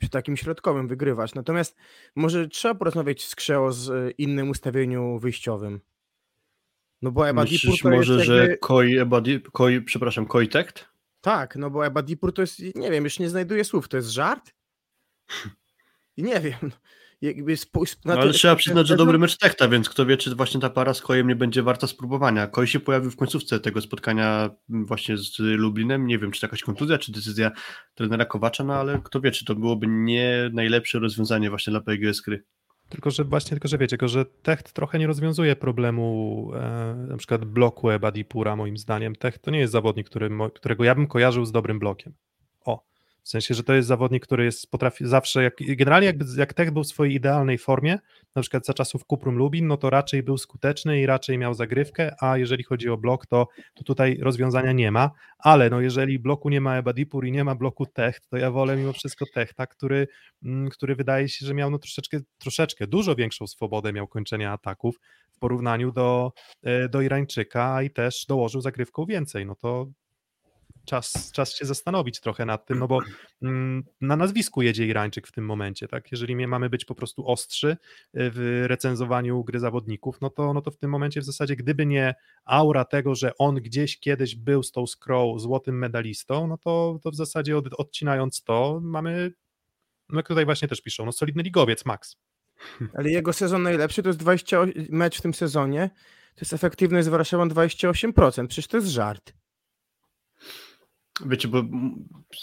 Przy 0.00 0.10
takim 0.10 0.36
środkowym 0.36 0.88
wygrywać. 0.88 1.34
Natomiast 1.34 1.76
może 2.16 2.48
trzeba 2.48 2.74
porozmawiać 2.74 3.24
z 3.24 3.34
Krzeo 3.34 3.72
z 3.72 4.14
innym 4.18 4.50
ustawieniu 4.50 5.18
wyjściowym. 5.18 5.80
No 7.02 7.12
bo 7.12 7.28
Eba 7.28 7.44
Dipur 7.44 7.70
Myślisz 7.70 7.84
może, 7.84 8.24
że 8.24 8.36
jakby... 8.36 8.58
Koi, 8.58 8.98
Ebadi, 8.98 9.40
Koi, 9.52 9.80
przepraszam, 9.80 10.26
Koitekt? 10.26 10.88
Tak, 11.20 11.56
no 11.56 11.70
bo 11.70 11.86
Eba 11.86 12.02
Dipur 12.02 12.34
to 12.34 12.42
jest, 12.42 12.58
nie 12.74 12.90
wiem, 12.90 13.04
już 13.04 13.18
nie 13.18 13.30
znajduję 13.30 13.64
słów, 13.64 13.88
to 13.88 13.96
jest 13.96 14.08
żart? 14.08 14.54
I 16.16 16.22
nie 16.30 16.40
wiem. 16.40 16.72
No, 18.04 18.14
No, 18.14 18.20
ale 18.20 18.32
trzeba 18.32 18.54
ten 18.54 18.58
przyznać, 18.58 18.86
że 18.86 18.96
dobry 18.96 19.18
mecz 19.18 19.36
Techta, 19.36 19.68
więc 19.68 19.88
kto 19.88 20.06
wie, 20.06 20.16
czy 20.16 20.34
właśnie 20.34 20.60
ta 20.60 20.70
para 20.70 20.94
z 20.94 21.00
Kojem 21.00 21.28
nie 21.28 21.36
będzie 21.36 21.62
warta 21.62 21.86
spróbowania. 21.86 22.46
Koi 22.46 22.66
się 22.66 22.80
pojawił 22.80 23.10
w 23.10 23.16
końcówce 23.16 23.60
tego 23.60 23.80
spotkania 23.80 24.50
m, 24.70 24.86
właśnie 24.86 25.16
z 25.16 25.38
Lublinem. 25.38 26.06
Nie 26.06 26.18
wiem, 26.18 26.30
czy 26.30 26.40
to 26.40 26.46
jakaś 26.46 26.62
kontuzja, 26.62 26.98
czy 26.98 27.12
decyzja 27.12 27.50
trenera 27.94 28.24
Kowacza, 28.24 28.64
no 28.64 28.74
ale 28.74 29.00
kto 29.04 29.20
wie, 29.20 29.30
czy 29.30 29.44
to 29.44 29.54
byłoby 29.54 29.86
nie 29.86 30.50
najlepsze 30.52 30.98
rozwiązanie 30.98 31.50
właśnie 31.50 31.70
dla 31.70 31.80
PGS 31.80 32.22
Kry. 32.22 32.44
Tylko, 32.88 33.10
że 33.10 33.24
właśnie, 33.24 33.50
tylko, 33.50 33.68
że 33.68 33.78
wiecie, 33.78 33.90
tylko, 33.90 34.08
że 34.08 34.24
Techt 34.24 34.72
trochę 34.72 34.98
nie 34.98 35.06
rozwiązuje 35.06 35.56
problemu 35.56 36.50
e, 36.54 36.94
na 37.08 37.16
przykład 37.16 37.44
bloku 37.44 37.90
Ebadipura 37.90 38.56
moim 38.56 38.76
zdaniem. 38.76 39.16
Techt 39.16 39.42
to 39.42 39.50
nie 39.50 39.58
jest 39.58 39.72
zawodnik, 39.72 40.10
który, 40.10 40.30
którego 40.54 40.84
ja 40.84 40.94
bym 40.94 41.06
kojarzył 41.06 41.44
z 41.44 41.52
dobrym 41.52 41.78
blokiem. 41.78 42.14
O, 42.64 42.84
w 43.24 43.28
sensie, 43.28 43.54
że 43.54 43.62
to 43.62 43.74
jest 43.74 43.88
zawodnik, 43.88 44.26
który 44.26 44.44
jest, 44.44 44.70
potrafi 44.70 45.06
zawsze, 45.06 45.42
jak, 45.42 45.54
generalnie 45.60 46.06
jakby, 46.06 46.24
jak 46.36 46.54
Techt 46.54 46.72
był 46.72 46.84
w 46.84 46.86
swojej 46.86 47.14
idealnej 47.14 47.58
formie, 47.58 47.98
na 48.34 48.42
przykład 48.42 48.66
za 48.66 48.74
czasów 48.74 49.04
Kuprum 49.04 49.36
Lubin, 49.36 49.66
no 49.66 49.76
to 49.76 49.90
raczej 49.90 50.22
był 50.22 50.38
skuteczny 50.38 51.00
i 51.00 51.06
raczej 51.06 51.38
miał 51.38 51.54
zagrywkę, 51.54 52.14
a 52.20 52.38
jeżeli 52.38 52.64
chodzi 52.64 52.88
o 52.88 52.96
blok, 52.96 53.26
to, 53.26 53.48
to 53.74 53.84
tutaj 53.84 54.18
rozwiązania 54.22 54.72
nie 54.72 54.90
ma, 54.90 55.10
ale 55.38 55.70
no 55.70 55.80
jeżeli 55.80 56.18
bloku 56.18 56.48
nie 56.48 56.60
ma 56.60 56.76
Ebadipur 56.76 57.26
i 57.26 57.32
nie 57.32 57.44
ma 57.44 57.54
bloku 57.54 57.86
Techt, 57.86 58.28
to 58.28 58.36
ja 58.36 58.50
wolę 58.50 58.76
mimo 58.76 58.92
wszystko 58.92 59.24
Techta, 59.34 59.66
który 59.66 60.08
mm, 60.42 60.70
który 60.70 60.94
wydaje 60.94 61.28
się, 61.28 61.46
że 61.46 61.54
miał 61.54 61.70
no 61.70 61.78
troszeczkę, 61.78 62.18
troszeczkę 62.38 62.86
dużo 62.86 63.14
większą 63.14 63.46
swobodę 63.46 63.92
miał 63.92 64.08
kończenia 64.08 64.52
ataków 64.52 65.00
w 65.32 65.38
porównaniu 65.38 65.92
do, 65.92 66.32
e, 66.62 66.88
do 66.88 67.00
Irańczyka 67.00 67.82
i 67.82 67.90
też 67.90 68.26
dołożył 68.28 68.60
zagrywką 68.60 69.04
więcej. 69.06 69.46
No 69.46 69.54
to 69.54 69.86
czas, 70.84 71.32
czas 71.32 71.54
się 71.54 71.64
zastanowić 71.64 72.20
trochę 72.20 72.46
nad 72.46 72.66
tym, 72.66 72.78
no 72.78 72.88
bo 72.88 72.98
mm, 73.42 73.84
na 74.00 74.16
nazwisku 74.16 74.62
jedzie 74.62 74.86
Irańczyk 74.86 75.26
w 75.26 75.32
tym 75.32 75.44
momencie, 75.44 75.88
tak? 75.88 76.12
Jeżeli 76.12 76.36
my 76.36 76.46
mamy 76.46 76.70
być 76.70 76.84
po 76.84 76.94
prostu 76.94 77.28
ostrzy 77.28 77.70
e, 77.70 77.76
w 78.12 78.64
recenzowaniu 78.66 79.44
gry 79.44 79.60
zawodników, 79.60 80.20
no 80.20 80.30
to, 80.30 80.54
no 80.54 80.62
to 80.62 80.70
w 80.70 80.76
tym 80.76 80.90
momencie 80.90 81.20
w 81.20 81.24
zasadzie 81.24 81.56
gdyby 81.56 81.86
nie 81.86 82.14
aura 82.44 82.84
tego, 82.84 83.14
że 83.14 83.32
on 83.38 83.54
gdzieś 83.54 84.00
kiedyś 84.00 84.36
był 84.36 84.62
z 84.62 84.72
tą 84.72 84.86
skrą 84.86 85.38
złotym 85.38 85.78
medalistą, 85.78 86.46
no 86.46 86.58
to, 86.58 86.98
to 87.02 87.10
w 87.10 87.16
zasadzie 87.16 87.58
od, 87.58 87.74
odcinając 87.74 88.42
to 88.42 88.80
mamy 88.82 89.32
no 90.08 90.18
jak 90.18 90.28
tutaj 90.28 90.44
właśnie 90.44 90.68
też 90.68 90.80
piszą, 90.80 91.04
no 91.04 91.12
solidny 91.12 91.42
ligowiec, 91.42 91.84
Max. 91.84 92.16
Ale 92.98 93.10
jego 93.10 93.32
sezon 93.32 93.62
najlepszy 93.62 94.02
to 94.02 94.08
jest 94.08 94.18
20 94.18 94.58
mecz 94.90 95.18
w 95.18 95.22
tym 95.22 95.34
sezonie. 95.34 95.90
To 96.34 96.40
jest 96.40 96.52
efektywność 96.52 97.06
z 97.06 97.08
Warszawą 97.08 97.48
28%. 97.48 98.46
Przecież 98.46 98.66
to 98.66 98.76
jest 98.76 98.88
żart. 98.88 99.32
Wiecie, 101.20 101.48
bo 101.48 101.64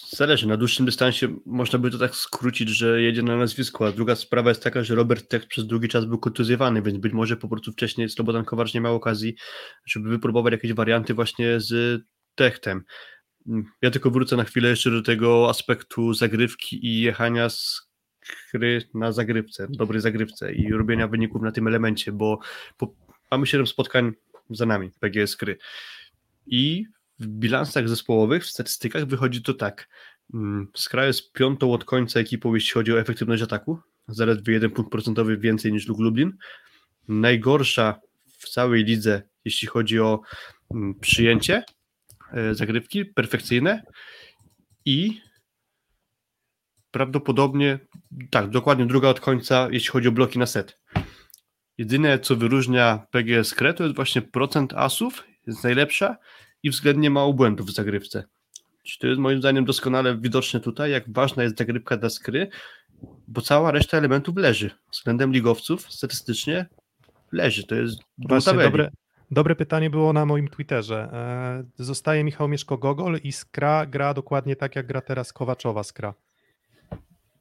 zależy, 0.09 0.47
na 0.47 0.57
dłuższym 0.57 0.85
dystansie 0.85 1.27
można 1.45 1.79
by 1.79 1.91
to 1.91 1.97
tak 1.97 2.15
skrócić, 2.15 2.69
że 2.69 3.01
jedzie 3.01 3.23
na 3.23 3.37
nazwisko, 3.37 3.87
a 3.87 3.91
druga 3.91 4.15
sprawa 4.15 4.49
jest 4.49 4.63
taka, 4.63 4.83
że 4.83 4.95
Robert 4.95 5.29
Tech 5.29 5.47
przez 5.47 5.67
długi 5.67 5.87
czas 5.87 6.05
był 6.05 6.17
kontuzjowany, 6.19 6.81
więc 6.81 6.97
być 6.97 7.13
może 7.13 7.37
po 7.37 7.47
prostu 7.47 7.71
wcześniej 7.71 8.09
Slobodan 8.09 8.45
Kowacz 8.45 8.73
nie 8.73 8.81
miał 8.81 8.95
okazji, 8.95 9.35
żeby 9.85 10.09
wypróbować 10.09 10.51
jakieś 10.51 10.73
warianty 10.73 11.13
właśnie 11.13 11.59
z 11.59 12.01
Techtem. 12.35 12.83
Mm, 13.47 13.65
Ja 13.81 13.91
tylko 13.91 14.11
wrócę 14.11 14.35
na 14.35 14.43
chwilę 14.43 14.69
jeszcze 14.69 14.91
do 14.91 15.01
tego 15.01 15.49
aspektu 15.49 16.13
zagrywki 16.13 16.85
i 16.85 17.01
jechania 17.01 17.49
z 17.49 17.81
gry 18.53 18.81
na 18.93 19.11
zagrywce, 19.11 19.67
dobrej 19.69 20.01
zagrywce 20.01 20.53
i 20.53 20.71
robienia 20.71 21.07
wyników 21.07 21.41
na 21.41 21.51
tym 21.51 21.67
elemencie, 21.67 22.11
bo 22.11 22.39
po, 22.77 22.95
mamy 23.31 23.47
7 23.47 23.67
spotkań 23.67 24.11
za 24.49 24.65
nami, 24.65 24.91
PGS 24.99 25.35
gry. 25.35 25.57
I 26.45 26.85
w 27.21 27.27
bilansach 27.27 27.89
zespołowych, 27.89 28.43
w 28.43 28.49
statystykach 28.49 29.05
wychodzi 29.05 29.41
to 29.41 29.53
tak. 29.53 29.87
Mm, 30.33 30.67
Skra 30.75 31.05
jest 31.05 31.33
piątą 31.33 31.73
od 31.73 31.85
końca 31.85 32.19
ekipą, 32.19 32.55
jeśli 32.55 32.71
chodzi 32.71 32.93
o 32.93 32.99
efektywność 32.99 33.43
ataku. 33.43 33.79
Zaledwie 34.07 34.53
jeden 34.53 34.71
punkt 34.71 34.91
procentowy 34.91 35.37
więcej 35.37 35.73
niż 35.73 35.87
Lublin. 35.87 36.37
Najgorsza 37.07 37.99
w 38.37 38.49
całej 38.49 38.83
lidze, 38.83 39.21
jeśli 39.45 39.67
chodzi 39.67 39.99
o 39.99 40.21
mm, 40.73 40.99
przyjęcie 40.99 41.63
e, 42.33 42.55
zagrywki, 42.55 43.05
perfekcyjne 43.05 43.83
i 44.85 45.21
prawdopodobnie, 46.91 47.79
tak, 48.29 48.49
dokładnie 48.49 48.85
druga 48.85 49.09
od 49.09 49.19
końca, 49.19 49.67
jeśli 49.71 49.89
chodzi 49.89 50.07
o 50.07 50.11
bloki 50.11 50.39
na 50.39 50.45
set. 50.45 50.79
Jedyne, 51.77 52.19
co 52.19 52.35
wyróżnia 52.35 53.05
PGS 53.11 53.53
Kre, 53.53 53.73
to 53.73 53.83
jest 53.83 53.95
właśnie 53.95 54.21
procent 54.21 54.73
asów, 54.73 55.23
jest 55.47 55.63
najlepsza 55.63 56.17
i 56.63 56.69
względnie 56.69 57.09
mało 57.09 57.33
błędów 57.33 57.67
w 57.67 57.71
zagrywce. 57.71 58.23
Czyli 58.83 58.99
to 58.99 59.07
jest 59.07 59.19
moim 59.19 59.39
zdaniem 59.39 59.65
doskonale 59.65 60.17
widoczne 60.17 60.59
tutaj, 60.59 60.91
jak 60.91 61.13
ważna 61.13 61.43
jest 61.43 61.57
zagrywka 61.57 61.97
dla 61.97 62.09
skry, 62.09 62.49
bo 63.27 63.41
cała 63.41 63.71
reszta 63.71 63.97
elementów 63.97 64.37
leży. 64.37 64.71
Względem 64.91 65.31
ligowców 65.31 65.91
statystycznie 65.91 66.65
leży. 67.31 67.63
To 67.67 67.75
jest 67.75 67.99
Właśnie, 68.17 68.53
dobre, 68.53 68.91
dobre 69.31 69.55
pytanie 69.55 69.89
było 69.89 70.13
na 70.13 70.25
moim 70.25 70.47
Twitterze. 70.47 71.09
E, 71.13 71.83
Zostaje 71.83 72.23
Michał 72.23 72.47
Mieszko-Gogol 72.47 73.19
i 73.23 73.31
Skra 73.31 73.85
gra 73.85 74.13
dokładnie 74.13 74.55
tak, 74.55 74.75
jak 74.75 74.87
gra 74.87 75.01
teraz 75.01 75.33
Kowaczowa 75.33 75.83
Skra. 75.83 76.13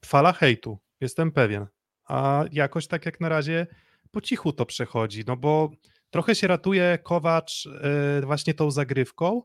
Fala 0.04 0.32
hejtu, 0.32 0.78
jestem 1.00 1.32
pewien. 1.32 1.66
A 2.08 2.44
jakoś 2.52 2.86
tak 2.86 3.06
jak 3.06 3.20
na 3.20 3.28
razie 3.28 3.66
po 4.10 4.20
cichu 4.20 4.52
to 4.52 4.66
przechodzi, 4.66 5.24
no 5.26 5.36
bo 5.36 5.70
trochę 6.10 6.34
się 6.34 6.46
ratuje 6.46 6.98
Kowacz 7.02 7.66
e, 7.66 8.20
właśnie 8.26 8.54
tą 8.54 8.70
zagrywką 8.70 9.42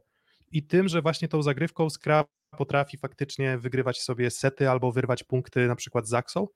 i 0.51 0.63
tym, 0.63 0.87
że 0.87 1.01
właśnie 1.01 1.27
tą 1.27 1.41
zagrywką 1.41 1.89
Skra 1.89 2.25
potrafi 2.57 2.97
faktycznie 2.97 3.57
wygrywać 3.57 4.01
sobie 4.01 4.31
sety 4.31 4.69
albo 4.69 4.91
wyrwać 4.91 5.23
punkty 5.23 5.67
na 5.67 5.75
przykład 5.75 6.07
z 6.07 6.09
Zaksą, 6.09 6.47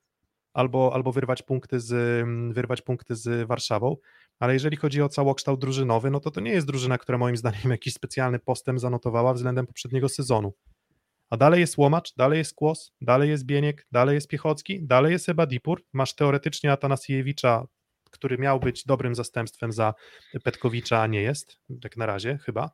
albo, 0.53 0.91
albo 0.93 1.11
wyrwać, 1.11 1.43
punkty 1.43 1.79
z, 1.79 1.93
mm, 2.23 2.53
wyrwać 2.53 2.81
punkty 2.81 3.15
z 3.15 3.47
Warszawą. 3.47 3.97
Ale 4.39 4.53
jeżeli 4.53 4.77
chodzi 4.77 5.01
o 5.01 5.09
całokształt 5.09 5.61
drużynowy, 5.61 6.11
no 6.11 6.19
to 6.19 6.31
to 6.31 6.41
nie 6.41 6.51
jest 6.51 6.67
drużyna, 6.67 6.97
która 6.97 7.17
moim 7.17 7.37
zdaniem 7.37 7.71
jakiś 7.71 7.93
specjalny 7.93 8.39
postęp 8.39 8.79
zanotowała 8.79 9.33
względem 9.33 9.67
poprzedniego 9.67 10.09
sezonu. 10.09 10.53
A 11.29 11.37
dalej 11.37 11.59
jest 11.59 11.77
Łomacz, 11.77 12.15
dalej 12.15 12.37
jest 12.37 12.55
Kłos, 12.55 12.91
dalej 13.01 13.29
jest 13.29 13.45
Bieniek, 13.45 13.87
dalej 13.91 14.15
jest 14.15 14.27
Piechocki, 14.27 14.83
dalej 14.83 15.11
jest 15.11 15.29
Ebadipur. 15.29 15.83
Masz 15.93 16.15
teoretycznie 16.15 16.71
Atanasiewicza, 16.71 17.65
który 18.09 18.37
miał 18.37 18.59
być 18.59 18.85
dobrym 18.85 19.15
zastępstwem 19.15 19.71
za 19.71 19.93
Petkowicza, 20.43 21.01
a 21.01 21.07
nie 21.07 21.21
jest, 21.21 21.59
tak 21.81 21.97
na 21.97 22.05
razie 22.05 22.37
chyba. 22.37 22.71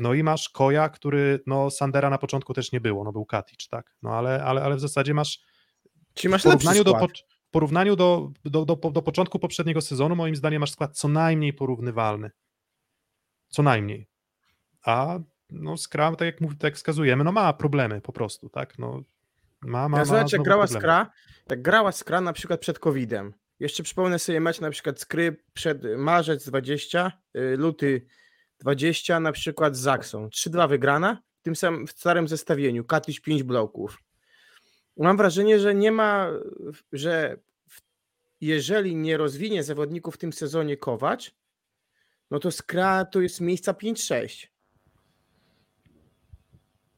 No 0.00 0.14
i 0.14 0.22
masz 0.22 0.48
Koja, 0.48 0.88
który, 0.88 1.40
no 1.46 1.70
Sandera 1.70 2.10
na 2.10 2.18
początku 2.18 2.54
też 2.54 2.72
nie 2.72 2.80
było, 2.80 3.04
no 3.04 3.12
był 3.12 3.26
Katic, 3.26 3.68
tak, 3.68 3.94
no 4.02 4.10
ale, 4.10 4.44
ale, 4.44 4.62
ale 4.62 4.76
w 4.76 4.80
zasadzie 4.80 5.14
masz 5.14 5.40
Czyli 6.14 6.30
masz 6.32 6.42
w 6.42 6.44
porównaniu, 6.44 6.84
do, 6.84 6.94
w 7.48 7.50
porównaniu 7.50 7.96
do, 7.96 8.30
do, 8.44 8.64
do, 8.64 8.76
do 8.76 9.02
początku 9.02 9.38
poprzedniego 9.38 9.80
sezonu, 9.80 10.16
moim 10.16 10.36
zdaniem, 10.36 10.60
masz 10.60 10.70
skład 10.70 10.98
co 10.98 11.08
najmniej 11.08 11.52
porównywalny. 11.52 12.30
Co 13.48 13.62
najmniej. 13.62 14.08
A 14.84 15.18
no, 15.50 15.76
Scrum, 15.76 16.16
tak 16.16 16.26
jak, 16.26 16.40
mów, 16.40 16.58
tak 16.58 16.74
wskazujemy, 16.74 17.24
no 17.24 17.32
ma 17.32 17.52
problemy 17.52 18.00
po 18.00 18.12
prostu, 18.12 18.48
tak? 18.48 18.78
No, 18.78 19.02
ma, 19.62 19.88
ma, 19.88 19.98
Ja 19.98 20.04
ma 20.04 20.24
jak 20.32 20.42
grała. 20.42 20.66
Skra, 20.66 21.10
jak 21.50 21.62
grała 21.62 21.92
Skra 21.92 22.20
na 22.20 22.32
przykład 22.32 22.60
przed 22.60 22.78
COVID-em. 22.78 23.34
Jeszcze 23.60 23.82
przypomnę 23.82 24.18
sobie 24.18 24.40
mecz 24.40 24.60
na 24.60 24.70
przykład 24.70 25.00
Skry 25.00 25.36
przed 25.52 25.82
marzec 25.96 26.46
20, 26.46 27.12
y, 27.36 27.56
luty 27.56 28.06
20 28.58 29.20
na 29.20 29.32
przykład 29.32 29.76
z 29.76 29.80
Zaksą. 29.80 30.28
3-2 30.28 30.68
wygrana, 30.68 31.22
w 31.40 31.42
tym 31.42 31.56
samym 31.56 31.86
w 31.86 31.90
starym 31.90 32.28
zestawieniu, 32.28 32.84
Katiś 32.84 33.20
5 33.20 33.42
bloków. 33.42 34.02
Mam 34.96 35.16
wrażenie, 35.16 35.60
że 35.60 35.74
nie 35.74 35.92
ma, 35.92 36.30
że 36.92 37.38
jeżeli 38.40 38.96
nie 38.96 39.16
rozwinie 39.16 39.62
zawodników 39.62 40.14
w 40.14 40.18
tym 40.18 40.32
sezonie 40.32 40.76
Kowacz, 40.76 41.34
no 42.30 42.38
to 42.38 42.50
Skra 42.50 43.04
to 43.04 43.20
jest 43.20 43.40
miejsca 43.40 43.72
5-6. 43.72 44.46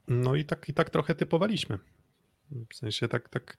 No 0.09 0.35
i 0.35 0.45
tak, 0.45 0.69
i 0.69 0.75
tak 0.75 0.91
trochę 0.91 1.15
typowaliśmy. 1.15 1.79
W 2.71 2.75
sensie 2.75 3.09
tak, 3.09 3.29
tak 3.29 3.59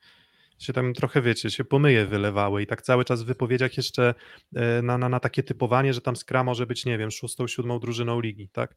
się 0.60 0.73
tam 0.73 0.94
trochę, 0.94 1.22
wiecie, 1.22 1.52
się 1.52 1.64
pomyje 1.64 2.06
wylewały 2.06 2.61
i 2.61 2.68
tak 2.68 2.81
cały 2.81 3.06
czas 3.06 3.23
w 3.23 3.26
wypowiedziach 3.26 3.77
jeszcze 3.77 4.14
e, 4.56 4.81
na, 4.81 4.98
na, 4.98 5.10
na 5.10 5.19
takie 5.19 5.44
typowanie, 5.44 5.94
że 5.94 6.02
tam 6.02 6.15
Skra 6.15 6.44
może 6.44 6.68
być, 6.68 6.86
nie 6.86 6.98
wiem, 6.98 7.11
szóstą, 7.11 7.48
siódmą 7.48 7.80
drużyną 7.80 8.19
ligi, 8.19 8.49
tak? 8.49 8.76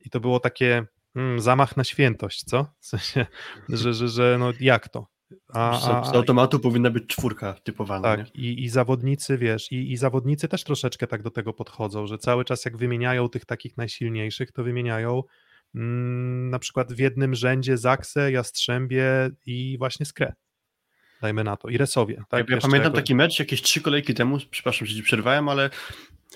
I 0.00 0.10
to 0.10 0.20
było 0.20 0.40
takie 0.40 0.86
mm, 1.16 1.40
zamach 1.40 1.76
na 1.76 1.84
świętość, 1.84 2.44
co? 2.44 2.66
W 2.80 2.86
sensie, 2.86 3.26
że, 3.68 3.94
że, 3.94 4.08
że 4.08 4.36
no 4.40 4.52
jak 4.60 4.88
to? 4.88 5.06
A, 5.48 5.80
Z, 5.80 5.84
a, 5.88 6.04
z 6.04 6.14
automatu 6.14 6.60
powinna 6.60 6.90
być 6.90 7.06
czwórka 7.06 7.52
typowana. 7.52 8.16
tak, 8.16 8.34
i, 8.34 8.64
i 8.64 8.68
zawodnicy, 8.68 9.38
wiesz, 9.38 9.72
i, 9.72 9.92
i 9.92 9.96
zawodnicy 9.96 10.48
też 10.48 10.64
troszeczkę 10.64 11.06
tak 11.06 11.22
do 11.22 11.30
tego 11.30 11.52
podchodzą, 11.52 12.06
że 12.06 12.18
cały 12.18 12.44
czas 12.44 12.64
jak 12.64 12.76
wymieniają 12.76 13.28
tych 13.28 13.44
takich 13.44 13.76
najsilniejszych, 13.76 14.52
to 14.52 14.64
wymieniają 14.64 15.22
mm, 15.74 16.50
na 16.50 16.58
przykład 16.58 16.92
w 16.92 16.98
jednym 16.98 17.34
rzędzie 17.34 17.78
Zaksę, 17.78 18.32
Jastrzębie 18.32 19.30
i 19.46 19.76
właśnie 19.78 20.06
Skrę. 20.06 20.32
Dajmy 21.22 21.44
na 21.44 21.56
to. 21.56 21.68
I 21.68 21.76
Resowie. 21.78 22.24
Tak? 22.28 22.48
ja, 22.50 22.54
ja 22.56 22.60
pamiętam 22.62 22.92
taki 22.92 23.14
mecz 23.14 23.38
jakieś 23.38 23.62
trzy 23.62 23.80
kolejki 23.80 24.14
temu, 24.14 24.38
przepraszam, 24.50 24.86
że 24.86 24.94
ci 24.94 25.02
przerwałem, 25.02 25.48
ale 25.48 25.70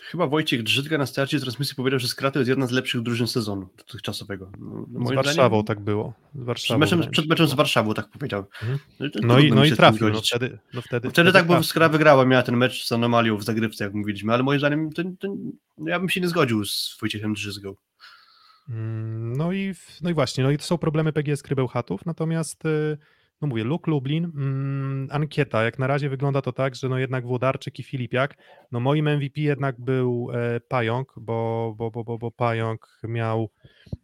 chyba 0.02 0.27
Wojciech 0.27 0.62
Drzytka 0.62 0.98
na 0.98 1.06
starcie 1.06 1.40
transmisji 1.40 1.77
powiedział, 1.77 2.01
że 2.01 2.09
Skra 2.09 2.31
to 2.31 2.39
jest 2.39 2.48
jedna 2.48 2.66
z 2.66 2.70
lepszych 2.70 3.01
drużyn 3.02 3.27
sezonu 3.27 3.69
dotychczasowego. 3.78 4.51
No, 4.59 4.86
Z 4.86 4.93
moim 4.93 5.16
Warszawą 5.16 5.61
zdaniem- 5.61 5.65
tak 5.66 5.81
było. 5.81 6.15
Z 6.19 6.31
Przed 6.32 6.44
Warszawą, 6.47 6.78
meczem, 6.81 6.98
wydaje 6.98 7.09
mi 7.09 7.12
przed 7.12 7.27
meczem 7.27 7.47
z 7.47 7.51
było. 7.51 7.56
Warszawą 7.56 7.94
tak 7.94 8.09
powiedział. 8.09 8.44
Mhm. 8.62 8.78
No, 9.01 9.06
No 9.23 9.39
i, 9.39 9.52
no 9.52 9.65
i 9.65 9.66
z 9.66 9.70
tym 9.70 9.77
trafił. 9.77 10.09
No 10.09 10.20
wtedy, 10.20 10.59
no 10.74 10.82
wtedy, 10.82 11.11
Wtedy 11.11 11.32
tak, 11.32 11.47
bo. 11.47 11.62
Skra 11.62 11.89
wygrała, 11.89 12.24
miała 12.24 12.43
ten 12.43 12.56
mecz 12.56 12.85
z 12.86 12.93
anomalią 12.93 13.36
w 13.36 13.44
zagrywce, 13.44 13.85
jak 13.85 13.94
mówiliśmy, 13.94 14.32
ale 14.32 14.43
moim 14.43 14.59
zdaniem 14.59 14.90
to, 14.93 15.02
no 15.78 15.90
ja 15.90 15.98
bym 16.01 16.09
się 16.09 16.20
nie 16.20 16.28
zgodził 16.28 16.65
z 16.65 16.97
Wojciechem 17.01 17.35
Drzyzgą. 17.35 17.74
Mm, 18.69 19.36
No 19.36 19.52
i, 19.52 19.74
no 20.02 20.11
i 20.11 20.15
właśnie, 20.15 20.44
no 20.44 20.51
i 20.51 20.59
to 20.59 20.65
są 20.65 20.78
problemy 20.78 21.12
PGS 21.12 21.43
Krybełchatów, 21.43 22.06
natomiast 22.06 22.65
y, 22.66 22.98
no 23.40 23.48
mówię, 23.48 23.65
Luk 23.65 23.86
Lublin, 23.86 24.24
mm, 24.24 25.09
ankieta, 25.11 25.65
jak 25.65 25.78
na 25.78 25.86
razie 25.86 26.09
wygląda 26.09 26.43
to 26.43 26.52
tak, 26.52 26.74
że 26.74 26.89
no 26.89 26.98
jednak 26.98 27.27
Włodarczyk 27.27 27.78
i 27.78 27.82
Filipiak, 27.82 28.36
no 28.73 28.81
moim 28.81 29.09
MVP 29.09 29.40
jednak 29.40 29.81
był 29.81 30.31
e, 30.32 30.61
Pająk, 30.61 31.12
bo, 31.16 31.74
bo, 31.77 31.90
bo, 31.90 32.05
bo, 32.05 32.19
bo 32.19 32.31
Pająk 32.31 33.01
miał 33.05 33.51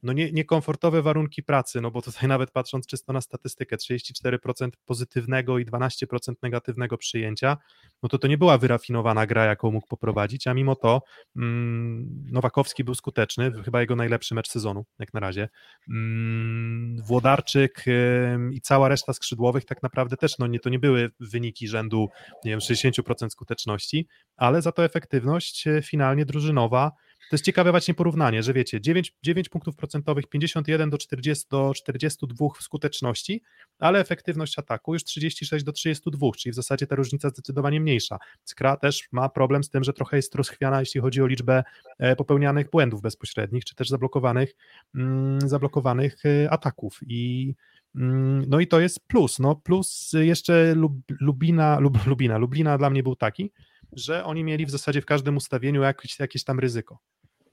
no 0.03 0.13
nie, 0.13 0.33
niekomfortowe 0.33 1.03
warunki 1.03 1.43
pracy, 1.43 1.81
no 1.81 1.91
bo 1.91 2.03
tutaj 2.03 2.29
nawet 2.35 2.51
patrząc 2.51 2.87
czysto 2.87 3.13
na 3.13 3.21
statystykę, 3.21 3.77
34% 3.77 4.71
pozytywnego 4.87 5.59
i 5.59 5.67
12% 5.67 6.35
negatywnego 6.43 6.99
przyjęcia, 6.99 7.57
no 8.03 8.09
to 8.09 8.19
to 8.19 8.29
nie 8.29 8.39
była 8.39 8.59
wyrafinowana 8.59 9.27
gra, 9.27 9.45
jaką 9.45 9.71
mógł 9.71 9.87
poprowadzić, 9.87 10.47
a 10.47 10.55
mimo 10.55 10.77
to 10.77 11.03
mm, 11.37 12.25
Nowakowski 12.33 12.85
był 12.85 12.95
skuteczny, 12.95 13.53
chyba 13.65 13.81
jego 13.81 13.97
najlepszy 13.97 14.35
mecz 14.35 14.49
sezonu, 14.49 14.85
jak 14.99 15.15
na 15.15 15.21
razie. 15.21 15.49
Mm, 15.89 17.03
Włodarczyk 17.03 17.85
ym, 17.89 18.53
i 18.53 18.61
cała 18.61 18.89
reszta 18.89 19.13
skrzydłowych 19.13 19.65
tak 19.65 19.83
naprawdę 19.83 20.17
też, 20.17 20.39
no 20.39 20.47
nie, 20.47 20.61
to 20.61 20.71
nie 20.71 20.79
były 20.79 21.11
wyniki 21.21 21.69
rzędu, 21.69 22.09
nie 22.45 22.51
wiem, 22.51 22.61
60% 22.61 23.31
skuteczności, 23.31 24.09
ale 24.37 24.63
za 24.63 24.73
to 24.73 24.85
efektywność 24.85 25.67
e, 25.67 25.83
finalnie 25.83 26.25
drużynowa, 26.25 26.93
to 27.31 27.35
jest 27.35 27.45
ciekawe 27.45 27.71
właśnie 27.71 27.95
porównanie, 27.95 28.43
że 28.43 28.53
wiecie, 28.53 28.81
9, 28.81 29.15
9 29.23 29.49
punktów 29.49 29.77
procentowych, 29.77 30.27
51 30.27 30.91
do 30.91 30.99
40 30.99 31.45
do 31.51 31.73
42 31.75 32.47
w 32.59 32.63
skuteczności, 32.63 33.43
ale 33.79 34.01
efektywność 34.01 34.59
ataku 34.59 34.93
już 34.93 35.05
36 35.05 35.65
do 35.65 35.73
32, 35.73 36.29
czyli 36.39 36.53
w 36.53 36.55
zasadzie 36.55 36.87
ta 36.87 36.97
różnica 36.97 37.29
zdecydowanie 37.29 37.81
mniejsza. 37.81 38.19
Skra 38.45 38.77
też 38.77 39.09
ma 39.13 39.29
problem 39.29 39.65
z 39.65 39.71
tym, 39.71 39.85
że 39.85 39.93
trochę 39.93 40.17
jest 40.17 40.35
rozchwiana, 40.35 40.81
jeśli 40.81 41.01
chodzi 41.01 41.23
o 41.23 41.27
liczbę 41.27 41.63
e, 41.99 42.17
popełnianych 42.17 42.71
błędów 42.71 43.03
bezpośrednich, 43.03 43.65
czy 43.65 43.75
też 43.75 43.89
zablokowanych, 43.89 44.57
mm, 44.95 45.41
zablokowanych 45.41 46.27
e, 46.27 46.51
ataków 46.51 46.99
i 47.07 47.55
mm, 47.97 48.45
no 48.49 48.61
i 48.61 48.67
to 48.67 48.81
jest 48.81 49.01
plus, 49.07 49.39
no 49.39 49.57
plus 49.57 50.13
jeszcze 50.13 50.75
Lub, 50.75 50.93
Lubina, 51.21 51.79
Lub, 51.79 52.07
Lubina, 52.07 52.39
Lublina 52.39 52.79
dla 52.79 52.91
mnie 52.91 53.03
był 53.03 53.17
taki, 53.17 53.53
że 53.93 54.25
oni 54.25 54.45
mieli 54.45 54.67
w 54.67 54.71
zasadzie 54.71 55.01
w 55.01 55.07
każdym 55.07 55.37
ustawieniu 55.37 55.83
jakieś, 55.83 56.19
jakieś 56.19 56.45
tam 56.45 56.61
ryzyko. 56.61 56.99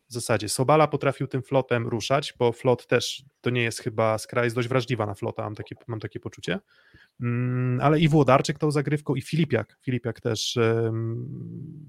W 0.09 0.13
zasadzie 0.13 0.49
Sobala 0.49 0.87
potrafił 0.87 1.27
tym 1.27 1.43
flotem 1.43 1.87
ruszać, 1.87 2.33
bo 2.39 2.51
flot 2.51 2.87
też 2.87 3.23
to 3.41 3.49
nie 3.49 3.63
jest 3.63 3.79
chyba, 3.79 4.17
Skra 4.17 4.43
jest 4.43 4.55
dość 4.55 4.67
wrażliwa 4.67 5.05
na 5.05 5.13
flota, 5.13 5.43
mam 5.43 5.55
takie, 5.55 5.75
mam 5.87 5.99
takie 5.99 6.19
poczucie. 6.19 6.59
Mm, 7.21 7.81
ale 7.81 7.99
i 7.99 8.07
Włodarczyk 8.07 8.59
tą 8.59 8.71
zagrywką, 8.71 9.15
i 9.15 9.21
Filipiak. 9.21 9.77
Filipiak 9.81 10.21
też, 10.21 10.57
em, 10.57 11.27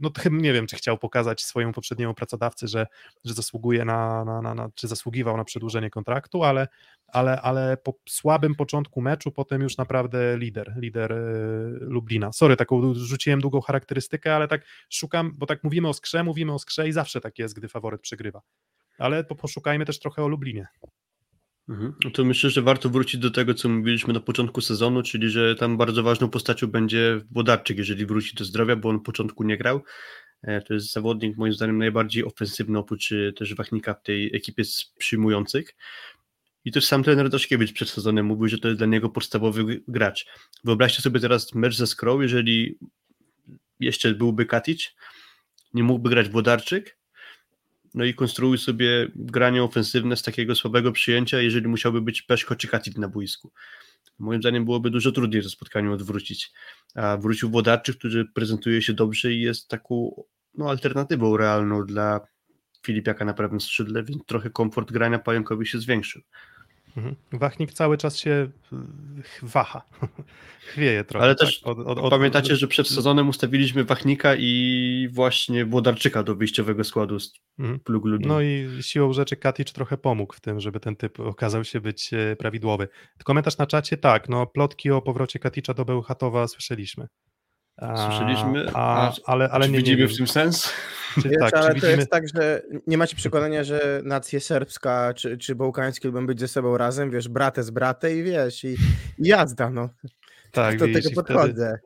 no 0.00 0.10
nie 0.30 0.52
wiem, 0.52 0.66
czy 0.66 0.76
chciał 0.76 0.98
pokazać 0.98 1.42
swojemu 1.42 1.72
poprzedniemu 1.72 2.14
pracodawcy, 2.14 2.68
że, 2.68 2.86
że 3.24 3.34
zasługuje 3.34 3.84
na, 3.84 4.24
na, 4.24 4.42
na, 4.42 4.54
na, 4.54 4.70
czy 4.74 4.88
zasługiwał 4.88 5.36
na 5.36 5.44
przedłużenie 5.44 5.90
kontraktu, 5.90 6.44
ale, 6.44 6.68
ale, 7.12 7.40
ale 7.42 7.76
po 7.76 7.94
słabym 8.08 8.54
początku 8.54 9.00
meczu 9.02 9.30
potem 9.32 9.62
już 9.62 9.76
naprawdę 9.76 10.38
lider, 10.38 10.74
lider 10.76 11.12
e, 11.12 11.16
Lublina. 11.80 12.32
Sorry, 12.32 12.56
taką 12.56 12.94
rzuciłem 12.94 13.40
długą 13.40 13.60
charakterystykę, 13.60 14.34
ale 14.34 14.48
tak 14.48 14.62
szukam, 14.90 15.32
bo 15.36 15.46
tak 15.46 15.64
mówimy 15.64 15.88
o 15.88 15.92
skrze, 15.94 16.24
mówimy 16.24 16.52
o 16.52 16.58
skrze 16.58 16.88
i 16.88 16.92
zawsze 16.92 17.20
tak 17.20 17.38
jest, 17.38 17.54
gdy 17.56 17.68
faworyt 17.68 18.00
przegrywa. 18.00 18.42
ale 18.98 19.24
po- 19.24 19.34
poszukajmy 19.36 19.84
też 19.84 19.98
trochę 19.98 20.22
o 20.24 20.28
Lublinie. 20.28 20.66
Mhm. 21.68 21.94
No 22.04 22.10
to 22.10 22.24
myślę, 22.24 22.50
że 22.50 22.62
warto 22.62 22.88
wrócić 22.90 23.20
do 23.20 23.30
tego, 23.30 23.54
co 23.54 23.68
mówiliśmy 23.68 24.14
na 24.14 24.20
początku 24.20 24.60
sezonu, 24.60 25.02
czyli 25.02 25.30
że 25.30 25.54
tam 25.54 25.76
bardzo 25.76 26.02
ważną 26.02 26.30
postacią 26.30 26.66
będzie 26.66 27.20
Włodarczyk, 27.30 27.78
jeżeli 27.78 28.06
wróci 28.06 28.36
do 28.36 28.44
zdrowia, 28.44 28.76
bo 28.76 28.88
on 28.88 28.96
na 28.96 29.02
początku 29.02 29.44
nie 29.44 29.56
grał. 29.56 29.82
E, 30.42 30.60
To 30.62 30.74
jest 30.74 30.92
zawodnik 30.92 31.36
moim 31.36 31.52
zdaniem 31.52 31.78
najbardziej 31.78 32.24
ofensywny 32.24 32.78
oprócz 32.78 33.12
e, 33.12 33.32
też 33.32 33.54
Wachnika 33.54 33.94
w 33.94 34.02
tej 34.02 34.36
ekipie 34.36 34.62
przyjmujących. 34.98 35.74
I 36.68 36.72
też 36.72 36.86
sam 36.86 37.02
trener 37.02 37.28
Daszkiewicz 37.28 37.72
przed 37.72 37.88
sezonem 37.88 38.26
mówił, 38.26 38.48
że 38.48 38.58
to 38.58 38.68
jest 38.68 38.80
dla 38.80 38.86
niego 38.86 39.08
podstawowy 39.08 39.82
gracz. 39.88 40.26
Wyobraźcie 40.64 41.02
sobie 41.02 41.20
teraz 41.20 41.54
mecz 41.54 41.76
ze 41.76 41.86
Skrą, 41.86 42.20
jeżeli 42.20 42.78
jeszcze 43.80 44.14
byłby 44.14 44.46
Katic, 44.46 44.94
nie 45.74 45.82
mógłby 45.82 46.10
grać 46.10 46.28
Włodarczyk, 46.28 46.98
no 47.94 48.04
i 48.04 48.14
konstruuj 48.14 48.58
sobie 48.58 49.08
granie 49.14 49.62
ofensywne 49.62 50.16
z 50.16 50.22
takiego 50.22 50.54
słabego 50.54 50.92
przyjęcia, 50.92 51.40
jeżeli 51.40 51.68
musiałby 51.68 52.00
być 52.00 52.22
Peszko 52.22 52.56
czy 52.56 52.68
Katic 52.68 52.96
na 52.96 53.08
boisku. 53.08 53.52
Moim 54.18 54.40
zdaniem 54.40 54.64
byłoby 54.64 54.90
dużo 54.90 55.12
trudniej 55.12 55.42
to 55.42 55.50
spotkanie 55.50 55.90
odwrócić. 55.90 56.50
A 56.94 57.16
wrócił 57.16 57.50
Włodarczyk, 57.50 57.98
który 57.98 58.24
prezentuje 58.24 58.82
się 58.82 58.92
dobrze 58.92 59.32
i 59.32 59.40
jest 59.40 59.68
taką 59.68 60.22
no, 60.54 60.70
alternatywą 60.70 61.36
realną 61.36 61.86
dla 61.86 62.20
Filipiaka 62.86 63.24
na 63.24 63.34
prawym 63.34 63.60
skrzydle, 63.60 64.04
więc 64.04 64.24
trochę 64.26 64.50
komfort 64.50 64.92
grania 64.92 65.18
Pająkowi 65.18 65.66
się 65.66 65.78
zwiększył. 65.78 66.22
Mhm. 66.98 67.16
Wachnik 67.32 67.72
cały 67.72 67.98
czas 67.98 68.16
się 68.16 68.48
waha, 69.42 69.82
chwieje 70.70 71.04
trochę. 71.04 71.24
Ale 71.24 71.34
tak? 71.34 71.48
też 71.48 71.62
Od- 71.62 71.78
od- 71.78 71.98
od- 71.98 72.10
Pamiętacie, 72.10 72.56
że 72.56 72.68
przed 72.68 72.88
sezonem 72.88 73.28
ustawiliśmy 73.28 73.84
Wachnika 73.84 74.34
i 74.38 75.08
właśnie 75.12 75.64
Włodarczyka 75.64 76.22
do 76.22 76.34
wyjściowego 76.34 76.84
składu 76.84 77.20
z 77.20 77.32
Mhm. 77.58 77.80
No 78.28 78.40
i 78.42 78.68
siłą 78.80 79.12
rzeczy 79.12 79.36
Katic 79.36 79.72
trochę 79.72 79.98
pomógł 79.98 80.34
w 80.34 80.40
tym, 80.40 80.60
żeby 80.60 80.80
ten 80.80 80.96
typ 80.96 81.20
okazał 81.20 81.64
się 81.64 81.80
być 81.80 82.10
e, 82.14 82.36
prawidłowy. 82.36 82.88
Komentarz 83.24 83.58
na 83.58 83.66
czacie, 83.66 83.96
tak, 83.96 84.28
no 84.28 84.46
plotki 84.46 84.90
o 84.90 85.02
powrocie 85.02 85.38
Katicza 85.38 85.74
do 85.74 85.84
Bełchatowa 85.84 86.48
słyszeliśmy. 86.48 87.06
Słyszeliśmy, 87.78 88.70
a, 88.74 89.08
a 89.08 89.12
ale, 89.24 89.50
ale 89.50 89.64
Czy 89.64 89.70
nie, 89.70 89.72
nie 89.72 89.78
widzimy 89.78 89.96
wiem, 89.98 90.08
w 90.08 90.16
tym 90.16 90.26
sens? 90.28 90.72
czy, 91.22 91.28
Wiesz, 91.28 91.38
tak, 91.40 91.54
ale 91.54 91.68
to 91.68 91.74
widzimy, 91.74 91.92
jest 91.92 92.10
tak, 92.10 92.24
że 92.34 92.62
nie 92.86 92.98
macie 92.98 93.16
przekonania, 93.16 93.64
że 93.64 94.00
nacje 94.04 94.40
serbska 94.40 95.14
czy, 95.14 95.38
czy 95.38 95.54
bałkańskie 95.54 96.08
lubią 96.08 96.26
być 96.26 96.40
ze 96.40 96.48
sobą 96.48 96.76
razem, 96.76 97.10
wiesz, 97.10 97.28
bratę 97.28 97.62
z 97.62 97.70
bratem 97.70 98.12
i 98.18 98.22
wiesz, 98.22 98.64
i, 98.64 98.76
i 99.18 99.28
jazda, 99.28 99.70
no. 99.70 99.88
tak, 100.52 100.78
do 100.78 100.86
widzisz, 100.86 101.04
tego 101.04 101.22
podchodzę. 101.22 101.78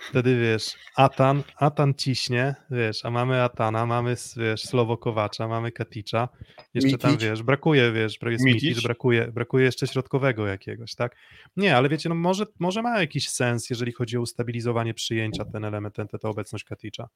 Wtedy 0.00 0.40
wiesz, 0.40 0.76
Atan, 0.96 1.42
Atan 1.56 1.94
ciśnie, 1.94 2.54
wiesz, 2.70 3.04
a 3.04 3.10
mamy 3.10 3.42
Atana, 3.42 3.86
mamy 3.86 4.16
wiesz, 4.36 4.62
Słowokowacza, 4.62 5.48
mamy 5.48 5.72
Katicza, 5.72 6.28
jeszcze 6.74 6.98
tam 6.98 7.10
Mitic. 7.10 7.28
wiesz, 7.28 7.42
brakuje, 7.42 7.92
wiesz, 7.92 8.18
jest 8.22 8.44
Mitic. 8.44 8.62
Mitic, 8.62 8.82
brakuje, 8.82 9.32
brakuje 9.32 9.64
jeszcze 9.64 9.86
środkowego 9.86 10.46
jakiegoś, 10.46 10.94
tak? 10.94 11.16
Nie, 11.56 11.76
ale 11.76 11.88
wiecie, 11.88 12.08
no 12.08 12.14
może, 12.14 12.44
może 12.58 12.82
ma 12.82 13.00
jakiś 13.00 13.28
sens, 13.28 13.70
jeżeli 13.70 13.92
chodzi 13.92 14.16
o 14.16 14.20
ustabilizowanie 14.20 14.94
przyjęcia 14.94 15.44
ten 15.44 15.64
element, 15.64 15.94
ten, 15.94 16.08
ta 16.08 16.28
obecność 16.28 16.64
Katicza. 16.64 17.08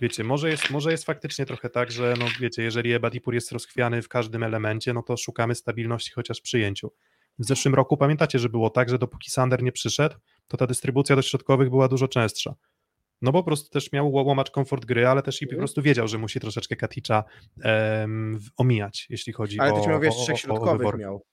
Wiecie, 0.00 0.24
może 0.24 0.50
jest, 0.50 0.70
może 0.70 0.90
jest 0.90 1.04
faktycznie 1.04 1.46
trochę 1.46 1.70
tak, 1.70 1.90
że 1.90 2.14
no 2.18 2.26
wiecie, 2.40 2.62
jeżeli 2.62 2.92
Ebadipur 2.92 3.34
jest 3.34 3.52
rozchwiany 3.52 4.02
w 4.02 4.08
każdym 4.08 4.42
elemencie, 4.42 4.92
no 4.92 5.02
to 5.02 5.16
szukamy 5.16 5.54
stabilności 5.54 6.10
chociaż 6.10 6.38
w 6.38 6.42
przyjęciu. 6.42 6.92
W 7.38 7.44
zeszłym 7.44 7.74
roku 7.74 7.96
pamiętacie, 7.96 8.38
że 8.38 8.48
było 8.48 8.70
tak, 8.70 8.88
że 8.88 8.98
dopóki 8.98 9.30
Sander 9.30 9.62
nie 9.62 9.72
przyszedł, 9.72 10.16
to 10.48 10.56
ta 10.56 10.66
dystrybucja 10.66 11.16
do 11.16 11.22
środkowych 11.22 11.70
była 11.70 11.88
dużo 11.88 12.08
częstsza. 12.08 12.54
No 13.22 13.32
bo 13.32 13.38
po 13.42 13.46
prostu 13.46 13.70
też 13.70 13.92
miał 13.92 14.10
ł- 14.12 14.26
łamać 14.26 14.50
komfort 14.50 14.84
gry, 14.84 15.06
ale 15.06 15.22
też 15.22 15.42
i 15.42 15.46
po 15.46 15.56
prostu 15.56 15.82
wiedział, 15.82 16.08
że 16.08 16.18
musi 16.18 16.40
troszeczkę 16.40 16.76
Katicza 16.76 17.24
w- 18.40 18.48
omijać, 18.56 19.06
jeśli 19.10 19.32
chodzi 19.32 19.60
Ale 19.60 19.72
o, 19.72 19.76
też 19.76 19.86
miał, 19.86 20.00
wiesz, 20.00 20.14
o, 20.14 20.18
o, 20.18 20.22
trzech 20.22 20.38
środkowych 20.38 20.94
miał. 20.94 21.24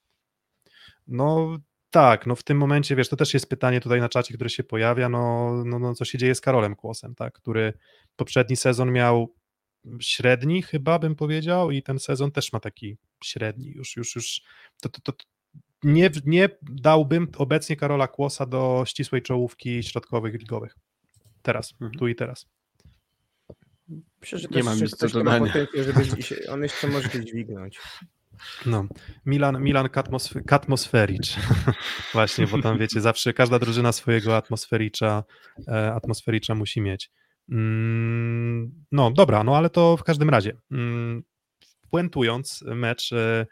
No 1.08 1.58
tak, 1.90 2.28
no 2.28 2.36
w 2.36 2.44
tym 2.44 2.58
momencie, 2.58 2.96
wiesz, 2.96 3.10
to 3.10 3.16
też 3.16 3.34
jest 3.34 3.50
pytanie 3.50 3.82
tutaj 3.82 4.00
na 4.00 4.10
czacie, 4.10 4.34
które 4.34 4.50
się 4.50 4.64
pojawia, 4.64 5.10
no, 5.10 5.52
no, 5.66 5.80
no 5.80 5.94
co 5.94 6.06
się 6.06 6.18
dzieje 6.18 6.36
z 6.36 6.42
Karolem 6.42 6.76
Kłosem, 6.76 7.16
tak, 7.16 7.34
który 7.34 7.74
poprzedni 8.16 8.56
sezon 8.56 8.92
miał 8.92 9.36
średni 10.02 10.62
chyba, 10.62 11.00
bym 11.00 11.16
powiedział, 11.16 11.72
i 11.72 11.84
ten 11.84 12.00
sezon 12.00 12.32
też 12.32 12.54
ma 12.54 12.60
taki 12.60 12.98
średni, 13.24 13.68
już, 13.68 13.96
już, 13.98 14.16
już, 14.16 14.42
to, 14.82 14.90
to, 14.90 15.02
to 15.02 15.14
nie, 15.84 16.10
nie 16.26 16.49
dałbym 16.61 17.27
obecnie 17.38 17.76
Karola 17.76 18.07
Kłosa 18.07 18.45
do 18.45 18.84
ścisłej 18.88 19.22
czołówki 19.22 19.84
środkowych 19.84 20.34
ligowych. 20.34 20.76
Teraz, 21.41 21.72
Mhm. 21.73 21.91
tu 21.91 22.07
i 22.07 22.15
teraz. 22.15 22.45
Myślę, 24.22 24.39
że 24.39 24.47
Nie 24.51 24.64
mam 24.64 24.80
jeszcze 24.80 25.06
nic 25.06 25.14
do 25.14 25.19
dodania. 25.23 25.53
żeby 25.76 26.01
gdzieś- 26.06 26.34
on 26.49 26.64
jeszcze 26.64 26.88
może 26.88 27.10
coś 27.10 27.26
dźwignąć. 27.26 27.80
No, 28.65 28.88
Milan, 29.26 29.64
Milan 29.64 29.89
Katmosf 29.89 30.34
Katmosfericz. 30.47 31.35
Właśnie, 32.14 32.47
bo 32.47 32.61
tam 32.61 32.77
wiecie, 32.77 33.01
zawsze 33.01 33.34
każda 33.34 33.60
drużyna 33.60 33.91
swojego 33.91 34.38
atmosfericza, 34.38 35.23
e, 35.68 35.93
atmosfericza 35.93 36.56
musi 36.56 36.81
mieć. 36.81 37.11
Mm, 37.51 38.85
no, 38.91 39.11
dobra, 39.11 39.43
no 39.43 39.57
ale 39.57 39.69
to 39.69 39.97
w 39.97 40.03
każdym 40.03 40.30
razie. 40.30 40.53
Mm, 40.72 41.23
puentując 41.91 42.61
mecz, 42.68 43.11
e, 43.14 43.45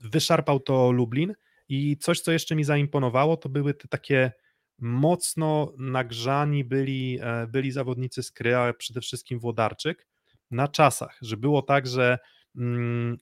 wyszarpał 0.00 0.60
to 0.60 0.92
Lublin 0.92 1.34
i 1.68 1.96
coś, 1.96 2.20
co 2.20 2.32
jeszcze 2.32 2.54
mi 2.56 2.64
zaimponowało, 2.64 3.36
to 3.36 3.48
były 3.48 3.74
te 3.74 3.88
takie 3.88 4.32
mocno 4.78 5.72
nagrzani 5.78 6.64
byli, 6.64 7.18
e, 7.22 7.46
byli 7.46 7.70
zawodnicy 7.70 8.22
z 8.22 8.32
Kry, 8.32 8.56
a 8.56 8.72
przede 8.72 9.00
wszystkim 9.00 9.38
Włodarczyk 9.38 10.06
na 10.50 10.68
czasach, 10.68 11.18
że 11.22 11.36
było 11.36 11.62
tak, 11.62 11.86
że 11.86 12.18
mm, 12.56 13.18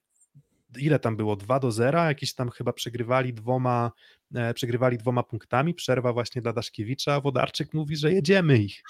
ile 0.79 0.99
tam 0.99 1.17
było? 1.17 1.37
2 1.37 1.61
do 1.61 1.73
0, 1.73 2.05
jakieś 2.05 2.35
tam 2.35 2.51
chyba 2.51 2.73
przegrywali 2.73 3.35
dwoma, 3.35 3.93
e, 4.35 4.55
przegrywali 4.55 4.99
dwoma 4.99 5.23
punktami, 5.23 5.75
przerwa 5.75 6.13
właśnie 6.13 6.43
dla 6.43 6.53
Daszkiewicza, 6.53 7.21
Wodarczyk 7.21 7.75
mówi, 7.75 7.97
że 7.97 8.13
jedziemy 8.13 8.59
ich, 8.59 8.83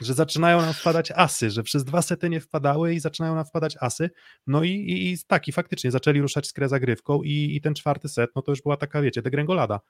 że 0.00 0.14
zaczynają 0.14 0.60
nam 0.60 0.74
wpadać 0.74 1.10
asy, 1.10 1.50
że 1.50 1.62
przez 1.62 1.84
dwa 1.84 2.02
sety 2.02 2.30
nie 2.30 2.40
wpadały 2.40 2.94
i 2.94 3.00
zaczynają 3.00 3.34
nam 3.34 3.44
wpadać 3.44 3.76
asy, 3.80 4.10
no 4.46 4.62
i, 4.62 4.70
i, 4.70 5.12
i 5.12 5.18
tak, 5.26 5.48
i 5.48 5.52
faktycznie 5.52 5.90
zaczęli 5.90 6.20
ruszać 6.20 6.46
z 6.46 6.52
grę 6.52 6.68
zagrywką 6.68 7.22
i, 7.22 7.56
i 7.56 7.60
ten 7.60 7.74
czwarty 7.74 8.08
set, 8.08 8.30
no 8.36 8.42
to 8.42 8.52
już 8.52 8.62
była 8.62 8.76
taka, 8.76 9.02
wiecie, 9.02 9.22
degrengolada 9.22 9.80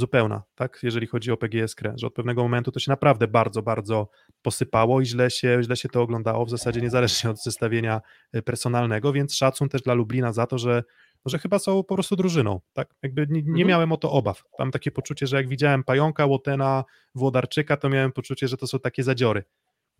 zupełna, 0.00 0.42
tak, 0.54 0.78
jeżeli 0.82 1.06
chodzi 1.06 1.32
o 1.32 1.36
PGS 1.36 1.74
Krę, 1.74 1.94
że 1.96 2.06
od 2.06 2.14
pewnego 2.14 2.42
momentu 2.42 2.72
to 2.72 2.80
się 2.80 2.90
naprawdę 2.90 3.28
bardzo, 3.28 3.62
bardzo 3.62 4.08
posypało 4.42 5.00
i 5.00 5.06
źle 5.06 5.30
się, 5.30 5.60
źle 5.62 5.76
się 5.76 5.88
to 5.88 6.02
oglądało, 6.02 6.44
w 6.46 6.50
zasadzie 6.50 6.80
niezależnie 6.80 7.30
od 7.30 7.42
zestawienia 7.42 8.00
y, 8.36 8.42
personalnego, 8.42 9.12
więc 9.12 9.34
szacun 9.34 9.68
też 9.68 9.82
dla 9.82 9.94
Lublina 9.94 10.32
za 10.32 10.46
to, 10.46 10.58
że, 10.58 10.82
że 11.26 11.38
chyba 11.38 11.58
są 11.58 11.82
po 11.84 11.94
prostu 11.94 12.16
drużyną, 12.16 12.60
tak, 12.72 12.94
jakby 13.02 13.26
nie, 13.26 13.42
nie 13.42 13.48
Mhm. 13.48 13.68
miałem 13.68 13.92
o 13.92 13.96
to 13.96 14.12
obaw, 14.12 14.42
mam 14.58 14.70
takie 14.70 14.90
poczucie, 14.90 15.26
że 15.26 15.36
jak 15.36 15.48
widziałem 15.48 15.84
Pająka, 15.84 16.26
Łotena, 16.26 16.84
Włodarczyka, 17.14 17.76
to 17.76 17.88
miałem 17.88 18.12
poczucie, 18.12 18.48
że 18.48 18.56
to 18.56 18.66
są 18.66 18.78
takie 18.78 19.02
zadziory, 19.02 19.44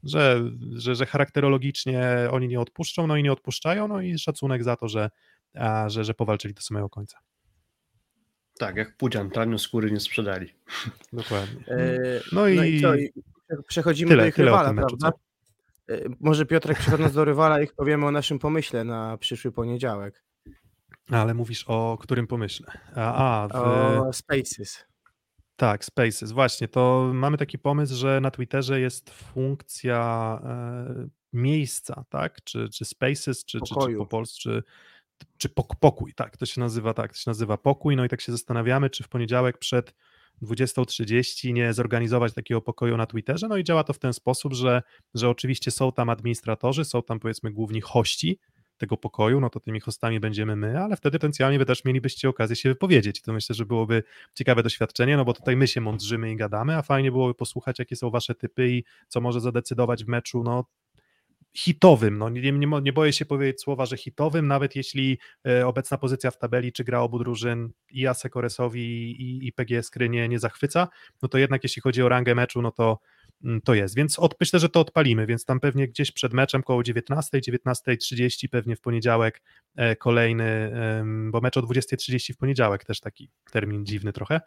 że, 0.02 0.43
że, 0.77 0.94
że 0.94 1.06
charakterologicznie 1.06 2.28
oni 2.31 2.48
nie 2.48 2.60
odpuszczą, 2.60 3.06
no 3.06 3.16
i 3.16 3.22
nie 3.22 3.32
odpuszczają, 3.32 3.89
no 3.89 4.01
i 4.01 4.18
szacunek 4.18 4.64
za 4.64 4.77
to, 4.77 4.89
że, 4.89 5.10
a, 5.55 5.89
że, 5.89 6.05
że 6.05 6.14
powalczyli 6.14 6.55
do 6.55 6.62
samego 6.62 6.89
końca. 6.89 7.18
Tak, 8.60 8.76
jak 8.76 8.96
Pudzian, 8.96 9.30
tanio 9.30 9.58
skóry 9.58 9.90
nie 9.90 10.00
sprzedali. 10.00 10.54
Dokładnie. 11.12 11.64
E, 11.68 11.98
No 12.32 12.48
i, 12.48 12.56
No 12.56 12.64
i 12.64 12.80
co? 12.80 12.94
I 12.94 13.12
przechodzimy 13.68 14.08
tyle- 14.10 14.22
do 14.22 14.28
ich 14.28 14.38
rywala, 14.38 14.72
meczu, 14.72 14.96
prawda? 14.98 15.18
E, 15.88 15.98
Może 16.20 16.46
Piotrek, 16.46 16.78
przechodząc 16.78 17.14
do 17.14 17.24
rywala, 17.24 17.60
ich 17.60 17.72
powiemy 17.74 18.06
o 18.06 18.10
naszym 18.10 18.38
pomyśle 18.38 18.84
na 18.84 19.18
przyszły 19.18 19.52
poniedziałek. 19.52 20.22
ale 21.10 21.34
mówisz 21.34 21.64
o 21.68 21.98
którym 22.00 22.26
pomyśle? 22.26 22.66
A, 22.96 23.42
a 23.44 23.48
w, 23.48 23.54
O 23.54 24.12
Spaces. 24.12 24.84
Tak, 25.56 25.84
Spaces, 25.84 26.32
właśnie. 26.32 26.68
To 26.68 27.10
mamy 27.14 27.36
taki 27.38 27.58
pomysł, 27.58 27.94
że 27.96 28.20
na 28.20 28.30
Twitterze 28.30 28.80
jest 28.80 29.10
funkcja 29.10 30.40
e, 30.44 31.08
miejsca, 31.32 32.04
tak? 32.08 32.44
Czy, 32.44 32.68
czy 32.68 32.84
Spaces, 32.84 33.44
czy, 33.44 33.58
czy, 33.60 33.74
czy 33.88 33.96
po 33.96 34.06
polsku, 34.06 34.38
czy, 34.40 34.62
czy 35.38 35.48
pok- 35.48 35.76
pokój, 35.80 36.14
tak, 36.14 36.36
to 36.36 36.47
się 36.47 36.60
nazywa, 36.60 36.94
tak, 36.94 37.12
to 37.12 37.18
się 37.18 37.30
nazywa 37.30 37.56
pokój. 37.56 37.97
No 37.97 38.05
i 38.05 38.09
tak 38.09 38.20
się 38.20 38.32
zastanawiamy, 38.32 38.90
czy 38.90 39.02
w 39.02 39.09
poniedziałek 39.09 39.59
przed 39.59 39.94
20.30 40.42 41.52
nie 41.52 41.72
zorganizować 41.72 42.34
takiego 42.34 42.60
pokoju 42.60 42.97
na 42.97 43.06
Twitterze. 43.06 43.48
No 43.48 43.56
i 43.56 43.64
działa 43.64 43.84
to 43.84 43.92
w 43.92 43.98
ten 43.98 44.12
sposób, 44.12 44.55
że, 44.55 44.82
że 45.14 45.28
oczywiście 45.28 45.70
są 45.70 45.92
tam 45.92 46.09
administratorzy, 46.09 46.84
są 46.84 47.02
tam 47.02 47.20
powiedzmy 47.20 47.51
główni 47.51 47.80
hości 47.80 48.38
tego 48.80 48.97
pokoju, 48.97 49.40
no 49.40 49.51
to 49.51 49.60
tymi 49.60 49.80
hostami 49.80 50.20
będziemy 50.20 50.56
my, 50.56 50.80
ale 50.80 50.97
wtedy 50.97 51.18
potencjalnie 51.18 51.59
wy 51.59 51.66
też 51.66 51.84
mielibyście 51.84 52.28
okazję 52.28 52.56
się 52.56 52.68
wypowiedzieć. 52.68 53.22
To 53.22 53.32
myślę, 53.32 53.55
że 53.55 53.66
byłoby 53.66 54.02
ciekawe 54.34 54.62
doświadczenie, 54.62 55.16
no 55.16 55.24
bo 55.24 55.32
tutaj 55.32 55.56
my 55.56 55.68
się 55.68 55.80
mądrzymy 55.80 56.32
i 56.32 56.36
gadamy, 56.36 56.76
a 56.76 56.82
fajnie 56.82 57.12
byłoby 57.12 57.34
posłuchać, 57.34 57.78
jakie 57.78 57.97
są 57.97 58.10
wasze 58.10 58.34
typy 58.34 58.68
i 58.68 58.84
co 59.09 59.20
może 59.20 59.40
zadecydować 59.40 60.05
w 60.05 60.09
meczu, 60.09 60.42
no 60.42 60.64
hitowym, 61.56 62.18
no 62.18 62.28
nie, 62.28 62.52
nie, 62.52 62.81
nie 62.82 62.93
boję 62.93 63.12
się 63.12 63.24
powiedzieć 63.24 63.60
słowa, 63.60 63.86
że 63.86 63.97
hitowym, 63.97 64.47
nawet 64.47 64.77
jeśli 64.77 65.18
e, 65.47 65.66
obecna 65.66 65.98
pozycja 65.98 66.31
w 66.31 66.39
tabeli, 66.39 66.72
czy 66.72 66.85
gra 66.85 67.01
obu 67.01 67.18
drużyn 67.18 67.70
i 67.90 68.06
Asekoresowi 68.06 69.10
i, 69.22 69.47
i 69.47 69.52
PGS 69.52 69.90
Kry 69.90 70.09
nie, 70.09 70.28
nie 70.28 70.39
zachwyca, 70.39 70.89
no 71.22 71.28
to 71.28 71.39
jednak 71.39 71.62
jeśli 71.62 71.82
chodzi 71.82 72.02
o 72.02 72.09
rangę 72.09 72.35
meczu, 72.35 72.62
no 72.62 72.70
to 72.70 72.98
mm, 73.44 73.60
to 73.60 73.74
jest. 73.74 73.94
Więc 73.94 74.18
od, 74.18 74.35
myślę, 74.40 74.59
że 74.59 74.68
to 74.68 74.81
odpalimy, 74.81 75.27
więc 75.27 75.44
tam 75.44 75.60
pewnie 75.60 75.89
gdzieś 75.89 76.12
przed 76.12 76.32
meczem 76.32 76.62
koło 76.62 76.82
19, 76.82 77.39
19.30 77.39 78.48
pewnie 78.48 78.77
w 78.77 78.81
poniedziałek 78.81 79.43
e, 79.77 79.97
kolejny, 79.97 80.72
bo 81.31 81.40
mecz 81.40 81.56
o 81.56 81.60
20.30 81.60 82.32
w 82.32 82.36
poniedziałek 82.36 82.85
też 82.85 83.01
taki 83.01 83.31
termin 83.52 83.86
dziwny 83.86 84.12
trochę, 84.12 84.40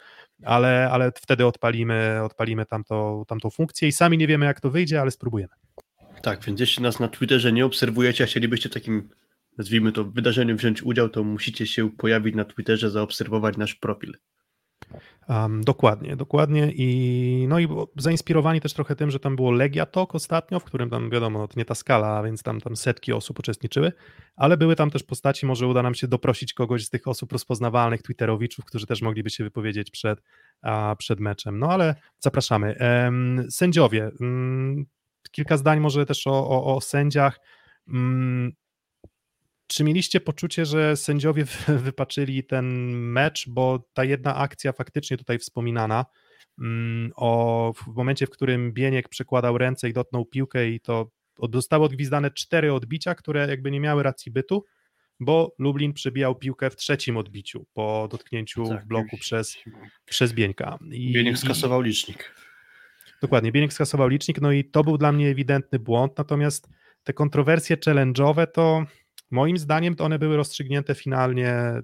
ale, 0.44 0.90
ale 0.92 1.12
wtedy 1.22 1.46
odpalimy, 1.46 2.20
odpalimy 2.24 2.66
tamto, 2.66 3.24
tamtą 3.28 3.50
funkcję 3.50 3.88
i 3.88 3.92
sami 3.92 4.18
nie 4.18 4.28
wiemy 4.28 4.46
jak 4.46 4.62
to 4.62 4.70
wyjdzie, 4.70 5.02
ale 5.02 5.12
spróbujemy. 5.12 5.54
Tak, 6.24 6.44
więc 6.46 6.60
jeśli 6.60 6.84
nas 6.84 7.00
na 7.00 7.08
Twitterze 7.08 7.52
nie 7.52 7.66
obserwujecie, 7.66 8.24
a 8.24 8.28
chcielibyście 8.28 8.70
takim, 8.70 9.10
nazwijmy 9.58 9.92
to, 9.92 10.04
wydarzeniu 10.04 10.56
wziąć 10.56 10.84
udział, 10.84 11.10
to 11.10 11.24
musicie 11.24 11.68
się 11.68 11.90
pojawić 11.90 12.36
na 12.36 12.46
Twitterze, 12.46 12.90
zaobserwować 12.90 13.58
nasz 13.58 13.76
profil. 13.76 14.14
Um, 15.30 15.64
dokładnie, 15.64 16.16
dokładnie 16.16 16.72
i 16.76 17.46
no 17.50 17.60
i 17.60 17.68
zainspirowani 17.98 18.62
też 18.62 18.74
trochę 18.74 18.96
tym, 18.96 19.12
że 19.12 19.20
tam 19.20 19.36
było 19.36 19.52
Legia 19.52 19.86
Talk 19.86 20.16
ostatnio, 20.16 20.60
w 20.60 20.64
którym 20.64 20.90
tam 20.90 21.10
wiadomo, 21.10 21.40
no 21.40 21.48
to 21.48 21.54
nie 21.58 21.66
ta 21.66 21.76
skala, 21.76 22.24
więc 22.24 22.44
tam, 22.44 22.62
tam 22.62 22.76
setki 22.76 23.14
osób 23.14 23.40
uczestniczyły, 23.40 23.92
ale 24.36 24.58
były 24.58 24.76
tam 24.76 24.90
też 24.90 25.04
postaci, 25.04 25.46
może 25.46 25.68
uda 25.68 25.84
nam 25.84 25.96
się 25.96 26.08
doprosić 26.08 26.54
kogoś 26.54 26.86
z 26.86 26.90
tych 26.90 27.08
osób 27.08 27.32
rozpoznawalnych, 27.32 28.02
twitterowiczów, 28.02 28.66
którzy 28.66 28.86
też 28.86 29.02
mogliby 29.02 29.30
się 29.30 29.44
wypowiedzieć 29.44 29.92
przed, 29.92 30.22
a, 30.62 30.96
przed 31.00 31.20
meczem, 31.20 31.60
no 31.60 31.68
ale 31.68 31.96
zapraszamy. 32.20 32.76
Em, 32.78 33.46
sędziowie, 33.50 34.12
mm, 34.22 34.86
kilka 35.32 35.58
zdań 35.58 35.80
może 35.80 36.06
też 36.06 36.28
o, 36.28 36.50
o, 36.50 36.76
o 36.76 36.82
sędziach. 36.82 37.40
Mm, 37.88 38.52
czy 39.68 39.84
mieliście 39.84 40.20
poczucie, 40.20 40.66
że 40.66 40.98
sędziowie 40.98 41.46
wy- 41.46 41.78
wypaczyli 41.80 42.44
ten 42.44 42.66
mecz, 42.92 43.50
bo 43.50 43.90
ta 43.94 44.04
jedna 44.04 44.36
akcja 44.36 44.72
faktycznie 44.72 45.18
tutaj 45.18 45.40
wspominana, 45.40 46.06
mm, 46.60 47.12
o, 47.16 47.74
w 47.76 47.96
momencie, 47.96 48.28
w 48.28 48.30
którym 48.30 48.74
Bieniek 48.74 49.10
przekładał 49.10 49.58
ręce 49.58 49.90
i 49.90 49.94
dotknął 49.94 50.26
piłkę 50.26 50.70
i 50.70 50.80
to 50.80 51.12
zostały 51.54 51.86
odgwizdane 51.86 52.32
cztery 52.32 52.74
odbicia, 52.74 53.16
które 53.16 53.48
jakby 53.48 53.72
nie 53.72 53.80
miały 53.80 54.04
racji 54.04 54.32
bytu, 54.32 54.66
bo 55.20 55.56
Lublin 55.60 55.94
przebijał 55.94 56.36
piłkę 56.36 56.70
w 56.70 56.76
trzecim 56.76 57.18
odbiciu 57.18 57.66
po 57.74 58.08
dotknięciu 58.12 58.68
Tak, 58.70 58.84
w 58.84 58.88
bloku 58.88 59.18
przez, 59.18 59.58
przez 60.06 60.34
Bieńka. 60.34 60.80
I, 60.92 61.14
Bieniek 61.14 61.38
skasował 61.38 61.82
licznik. 61.82 62.36
Dokładnie, 63.24 63.52
Bieniek 63.52 63.74
skasował 63.74 64.08
licznik, 64.08 64.42
no 64.42 64.52
i 64.52 64.66
to 64.66 64.84
był 64.84 64.98
dla 64.98 65.12
mnie 65.12 65.30
ewidentny 65.30 65.80
błąd, 65.80 66.18
natomiast 66.18 66.70
te 67.04 67.14
kontrowersje 67.14 67.78
challenge'owe 67.78 68.48
to 68.48 68.86
moim 69.32 69.58
zdaniem 69.58 69.96
to 69.96 70.04
one 70.04 70.20
były 70.20 70.38
rozstrzygnięte 70.38 70.96
finalnie 70.96 71.82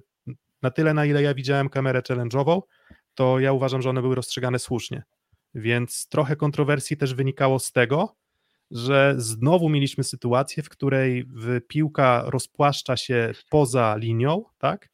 na 0.62 0.70
tyle, 0.70 0.94
na 0.94 1.06
ile 1.06 1.22
ja 1.22 1.34
widziałem 1.34 1.68
kamerę 1.68 2.00
challenge'ową, 2.00 2.60
to 3.14 3.38
ja 3.38 3.52
uważam, 3.52 3.82
że 3.82 3.90
one 3.90 4.02
były 4.02 4.14
rozstrzygane 4.14 4.58
słusznie, 4.58 5.02
więc 5.54 6.08
trochę 6.08 6.36
kontrowersji 6.36 6.96
też 6.96 7.14
wynikało 7.14 7.58
z 7.58 7.72
tego, 7.72 8.16
że 8.70 9.14
znowu 9.18 9.68
mieliśmy 9.68 10.04
sytuację, 10.04 10.62
w 10.62 10.68
której 10.68 11.24
piłka 11.68 12.22
rozpłaszcza 12.26 12.96
się 12.96 13.32
poza 13.50 13.96
linią, 13.96 14.44
tak? 14.58 14.88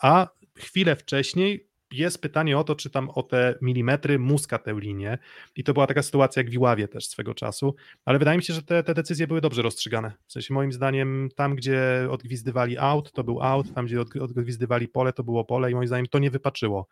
A 0.00 0.28
chwilę 0.58 0.96
wcześniej 0.96 1.68
jest 1.96 2.22
pytanie 2.22 2.58
o 2.58 2.64
to, 2.64 2.74
czy 2.74 2.90
tam 2.90 3.10
o 3.10 3.22
te 3.22 3.58
milimetry 3.62 4.18
muska 4.18 4.58
tę 4.58 4.74
linię. 4.78 5.18
I 5.56 5.64
to 5.64 5.72
była 5.72 5.86
taka 5.86 6.02
sytuacja 6.02 6.40
jak 6.42 6.50
w 6.50 6.54
Iławie 6.54 6.88
też 6.88 7.06
swego 7.06 7.34
czasu, 7.34 7.74
ale 8.04 8.18
wydaje 8.18 8.38
mi 8.38 8.44
się, 8.44 8.54
że 8.54 8.62
te, 8.62 8.82
te 8.82 8.94
decyzje 8.94 9.26
były 9.26 9.40
dobrze 9.40 9.62
rozstrzygane. 9.62 10.12
W 10.26 10.32
sensie 10.32 10.54
moim 10.54 10.72
zdaniem 10.72 11.28
tam, 11.36 11.54
gdzie 11.54 12.08
odgwizdywali 12.10 12.78
out, 12.78 13.12
to 13.12 13.24
był 13.24 13.42
out, 13.42 13.74
tam, 13.74 13.86
gdzie 13.86 14.00
odg- 14.00 14.22
odgwizdywali 14.22 14.88
pole, 14.88 15.12
to 15.12 15.24
było 15.24 15.44
pole 15.44 15.70
i 15.70 15.74
moim 15.74 15.86
zdaniem 15.86 16.06
to 16.06 16.18
nie 16.18 16.30
wypaczyło 16.30 16.86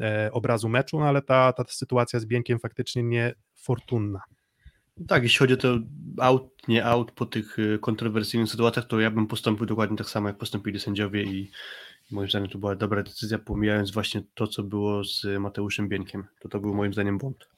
e, 0.00 0.30
obrazu 0.32 0.68
meczu, 0.68 0.98
no 0.98 1.06
ale 1.06 1.22
ta, 1.22 1.52
ta 1.52 1.64
sytuacja 1.68 2.20
z 2.20 2.26
Bieńkiem 2.26 2.58
faktycznie 2.58 3.02
niefortunna. 3.02 4.20
Tak, 5.08 5.22
jeśli 5.22 5.38
chodzi 5.38 5.54
o 5.54 5.56
to 5.56 5.78
out, 6.18 6.68
nie 6.68 6.84
out 6.84 7.12
po 7.12 7.26
tych 7.26 7.58
y, 7.58 7.78
kontrowersyjnych 7.78 8.50
sytuacjach, 8.50 8.86
to 8.86 9.00
ja 9.00 9.10
bym 9.10 9.26
postąpił 9.26 9.66
dokładnie 9.66 9.96
tak 9.96 10.08
samo, 10.08 10.28
jak 10.28 10.38
postąpili 10.38 10.80
sędziowie 10.80 11.22
i 11.22 11.50
moim 12.10 12.28
zdaniem 12.30 12.48
to 12.48 12.58
była 12.58 12.76
dobra 12.76 13.02
decyzja, 13.02 13.38
pomijając 13.38 13.90
właśnie 13.90 14.22
to, 14.34 14.46
co 14.46 14.62
było 14.62 15.04
z 15.04 15.26
Mateuszem 15.40 15.88
Bieńkiem. 15.88 16.24
To 16.40 16.48
to 16.48 16.60
był 16.60 16.74
moim 16.74 16.92
zdaniem 16.92 17.18
błąd. 17.18 17.48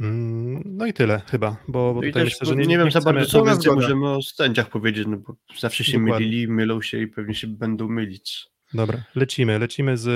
Mm, 0.00 0.62
No 0.64 0.86
i 0.86 0.92
tyle 0.92 1.20
chyba, 1.30 1.56
bo, 1.68 1.94
bo 1.94 2.00
No 2.00 2.06
tutaj 2.06 2.24
też 2.24 2.32
myślę, 2.32 2.46
że 2.46 2.56
nie, 2.56 2.66
nie, 2.66 2.78
wiem 2.78 2.90
za 2.90 3.00
bardzo, 3.00 3.26
co 3.26 3.44
więcej 3.44 3.72
możemy 3.74 4.08
o 4.08 4.22
sędziach 4.22 4.70
powiedzieć, 4.70 5.06
no 5.08 5.16
bo 5.16 5.36
zawsze 5.58 5.84
się 5.84 5.98
Dokładnie. 5.98 6.26
mylili, 6.26 6.48
mylą 6.48 6.82
się 6.82 6.98
i 6.98 7.06
pewnie 7.06 7.34
się 7.34 7.46
będą 7.46 7.88
mylić. 7.88 8.46
Dobra, 8.74 9.04
lecimy, 9.14 9.58
lecimy 9.58 9.96
z 9.96 10.08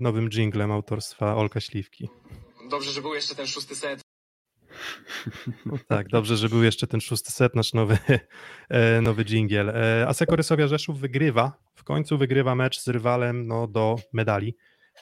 nowym 0.00 0.28
jinglem 0.30 0.72
autorstwa 0.72 1.36
Olka 1.36 1.60
Śliwki. 1.60 2.08
Dobrze, 2.70 2.90
że 2.90 3.02
był 3.02 3.14
jeszcze 3.14 3.34
ten 3.34 3.46
szósty 3.46 3.74
set. 3.74 4.00
Tak, 5.88 6.08
dobrze, 6.08 6.36
że 6.36 6.48
był 6.48 6.62
jeszcze 6.62 6.86
ten 6.86 7.00
szósty 7.00 7.32
set, 7.32 7.54
nasz 7.54 7.72
nowy, 7.72 7.98
e, 8.68 9.00
nowy 9.00 9.24
dżingiel. 9.24 9.70
E, 9.70 10.08
Aseko 10.08 10.36
Rysowia 10.36 10.68
Rzeszów 10.68 11.00
wygrywa, 11.00 11.52
w 11.74 11.84
końcu 11.84 12.18
wygrywa 12.18 12.54
mecz 12.54 12.80
z 12.80 12.88
rywalem 12.88 13.46
no, 13.46 13.66
do 13.66 13.96
medali. 14.12 14.56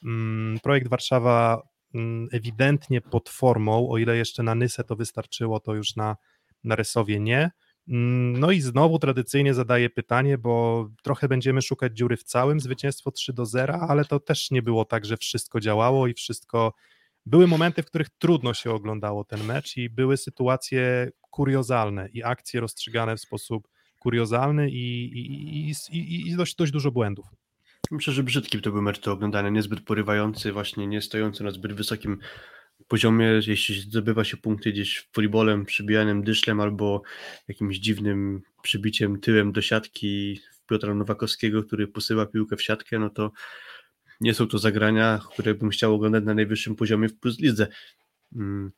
Mm, 0.04 0.58
Projekt 0.60 0.88
Warszawa 0.88 1.62
mm, 1.94 2.28
ewidentnie 2.32 3.00
pod 3.00 3.28
formą, 3.28 3.88
o 3.90 3.98
ile 3.98 4.16
jeszcze 4.16 4.42
na 4.42 4.54
Nysę 4.54 4.84
to 4.84 4.96
wystarczyło, 4.96 5.60
to 5.60 5.74
już 5.74 5.96
na, 5.96 6.16
na 6.64 6.76
Rysowie 6.76 7.20
nie. 7.20 7.50
Mm, 7.88 8.40
No 8.40 8.50
i 8.50 8.60
znowu 8.60 8.98
tradycyjnie 8.98 9.54
zadaję 9.54 9.90
pytanie, 9.90 10.38
bo 10.38 10.88
trochę 11.02 11.28
będziemy 11.28 11.62
szukać 11.62 11.96
dziury 11.96 12.16
w 12.16 12.24
całym, 12.24 12.60
zwycięstwo 12.60 13.10
3 13.10 13.32
do 13.32 13.46
0, 13.46 13.74
ale 13.74 14.04
to 14.04 14.20
też 14.20 14.50
nie 14.50 14.62
było 14.62 14.84
tak, 14.84 15.04
że 15.04 15.16
wszystko 15.16 15.60
działało 15.60 16.06
i 16.06 16.14
wszystko 16.14 16.72
były 17.28 17.46
momenty, 17.46 17.82
w 17.82 17.86
których 17.86 18.08
trudno 18.18 18.54
się 18.54 18.70
oglądało 18.70 19.24
ten 19.24 19.44
mecz 19.44 19.76
i 19.76 19.90
były 19.90 20.16
sytuacje 20.16 21.10
kuriozalne 21.30 22.08
i 22.12 22.22
akcje 22.22 22.60
rozstrzygane 22.60 23.16
w 23.16 23.20
sposób 23.20 23.68
kuriozalny 24.00 24.70
i, 24.70 25.04
i, 25.18 25.70
i, 25.90 26.28
i, 26.28 26.36
dość, 26.36 26.54
dość 26.54 26.72
dużo 26.72 26.90
błędów. 26.90 27.26
Myślę, 27.90 28.12
że 28.12 28.22
brzydki 28.22 28.60
to 28.60 28.70
był 28.70 28.82
mecz 28.82 29.00
do 29.00 29.12
oglądania, 29.12 29.48
niezbyt 29.50 29.80
porywający, 29.80 30.52
właśnie 30.52 30.86
nie 30.86 31.02
stojący 31.02 31.44
na 31.44 31.50
zbyt 31.50 31.72
wysokim 31.72 32.18
poziomie, 32.88 33.40
jeśli 33.46 33.80
zdobywa 33.80 34.24
się 34.24 34.36
punkty 34.36 34.72
gdzieś 34.72 35.08
volleybolem, 35.14 35.64
przybijanym 35.64 36.22
dyszlem 36.22 36.60
albo 36.60 37.02
jakimś 37.48 37.78
dziwnym 37.78 38.42
przybiciem 38.62 39.20
tyłem 39.20 39.52
do 39.52 39.62
siatki 39.62 40.40
Piotra 40.68 40.94
Nowakowskiego, 40.94 41.62
który 41.62 41.88
posyła 41.88 42.26
piłkę 42.26 42.56
w 42.56 42.62
siatkę, 42.62 42.98
no 42.98 43.10
to 43.10 43.32
nie 44.20 44.34
są 44.34 44.46
to 44.46 44.58
zagrania, 44.58 45.20
które 45.32 45.54
bym 45.54 45.70
chciał 45.70 45.94
oglądać 45.94 46.24
na 46.24 46.34
najwyższym 46.34 46.76
poziomie 46.76 47.08
w 47.08 47.18
Plus 47.18 47.38
Lidze. 47.38 47.68
Mm. 48.36 48.72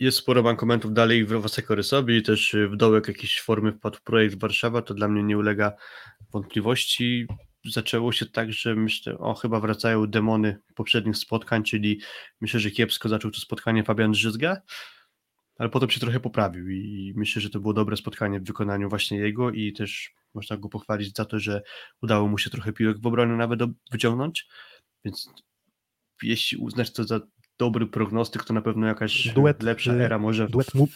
Jest 0.00 0.18
sporo 0.18 0.42
bankomentów 0.42 0.92
dalej 0.92 1.24
w 1.24 1.28
Waseko 1.28 1.74
Rysowi 1.74 2.16
i 2.16 2.22
też 2.22 2.56
w 2.70 2.76
dołek 2.76 3.08
jakiejś 3.08 3.40
formy 3.40 3.72
wpadł 3.72 3.98
projekt 4.04 4.40
Warszawa, 4.40 4.82
to 4.82 4.94
dla 4.94 5.08
mnie 5.08 5.22
nie 5.22 5.38
ulega 5.38 5.72
wątpliwości. 6.32 7.26
Zaczęło 7.64 8.12
się 8.12 8.26
tak, 8.26 8.52
że 8.52 8.74
myślę, 8.74 9.18
o 9.18 9.34
chyba 9.34 9.60
wracają 9.60 10.06
demony 10.06 10.58
poprzednich 10.74 11.16
spotkań, 11.16 11.62
czyli 11.62 12.00
myślę, 12.40 12.60
że 12.60 12.70
kiepsko 12.70 13.08
zaczął 13.08 13.30
to 13.30 13.40
spotkanie 13.40 13.84
Fabian 13.84 14.12
Drzyzga, 14.12 14.56
ale 15.58 15.68
potem 15.68 15.90
się 15.90 16.00
trochę 16.00 16.20
poprawił 16.20 16.70
i 16.70 17.12
myślę, 17.16 17.42
że 17.42 17.50
to 17.50 17.60
było 17.60 17.74
dobre 17.74 17.96
spotkanie 17.96 18.40
w 18.40 18.44
wykonaniu 18.44 18.88
właśnie 18.88 19.18
jego 19.18 19.50
i 19.50 19.72
też 19.72 20.14
można 20.34 20.56
go 20.56 20.68
pochwalić 20.68 21.16
za 21.16 21.24
to, 21.24 21.38
że 21.38 21.62
udało 22.02 22.28
mu 22.28 22.38
się 22.38 22.50
trochę 22.50 22.72
piłek 22.72 23.00
w 23.00 23.06
obronie 23.06 23.32
nawet 23.32 23.60
wyciągnąć, 23.90 24.48
więc 25.04 25.30
jeśli 26.22 26.58
uznać 26.58 26.92
to 26.92 27.04
za 27.04 27.20
dobry 27.58 27.86
prognostyk, 27.86 28.44
to 28.44 28.54
na 28.54 28.62
pewno 28.62 28.86
jakaś 28.86 29.28
Duet, 29.28 29.62
lepsza 29.62 29.92
y, 29.94 30.04
era 30.04 30.18
może. 30.18 30.48
Duet 30.48 30.74
mu... 30.74 30.88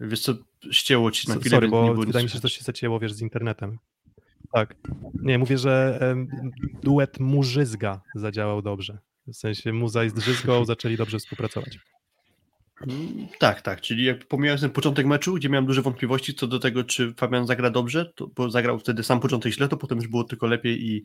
Wiesz 0.00 0.20
co, 0.20 0.34
ścięło 0.70 1.10
ci 1.10 1.28
na 1.28 1.34
chwilę, 1.34 1.56
Sorry, 1.56 1.68
bo 1.68 1.94
nic 1.94 2.06
wydaje 2.06 2.24
mi 2.24 2.30
się, 2.30 2.34
że 2.34 2.40
to 2.40 2.48
się 2.48 2.64
zacięło, 2.64 3.00
wiesz, 3.00 3.12
z 3.12 3.20
internetem. 3.20 3.78
Tak. 4.52 4.74
Nie, 5.14 5.38
mówię, 5.38 5.58
że 5.58 6.00
duet 6.82 7.20
Murzyzga 7.20 8.00
zadziałał 8.14 8.62
dobrze. 8.62 8.98
W 9.26 9.36
sensie 9.36 9.72
Muza 9.72 10.04
i 10.04 10.08
z 10.08 10.14
Drzyzgą 10.14 10.64
zaczęli 10.64 10.96
dobrze 10.96 11.18
współpracować. 11.18 11.78
Mm, 12.88 13.28
Tak, 13.38 13.62
tak, 13.62 13.80
czyli 13.80 14.04
jak 14.04 14.26
pomijając 14.26 14.60
ten 14.60 14.70
początek 14.70 15.06
meczu, 15.06 15.34
gdzie 15.34 15.48
miałem 15.48 15.66
duże 15.66 15.82
wątpliwości 15.82 16.34
co 16.34 16.46
do 16.46 16.58
tego, 16.58 16.84
czy 16.84 17.14
Fabian 17.14 17.46
zagra 17.46 17.70
dobrze, 17.70 18.12
to, 18.14 18.26
bo 18.26 18.50
zagrał 18.50 18.78
wtedy 18.78 19.02
sam 19.02 19.20
początek 19.20 19.52
źle, 19.52 19.68
to 19.68 19.76
potem 19.76 19.98
już 19.98 20.08
było 20.08 20.24
tylko 20.24 20.46
lepiej 20.46 20.86
i, 20.86 21.04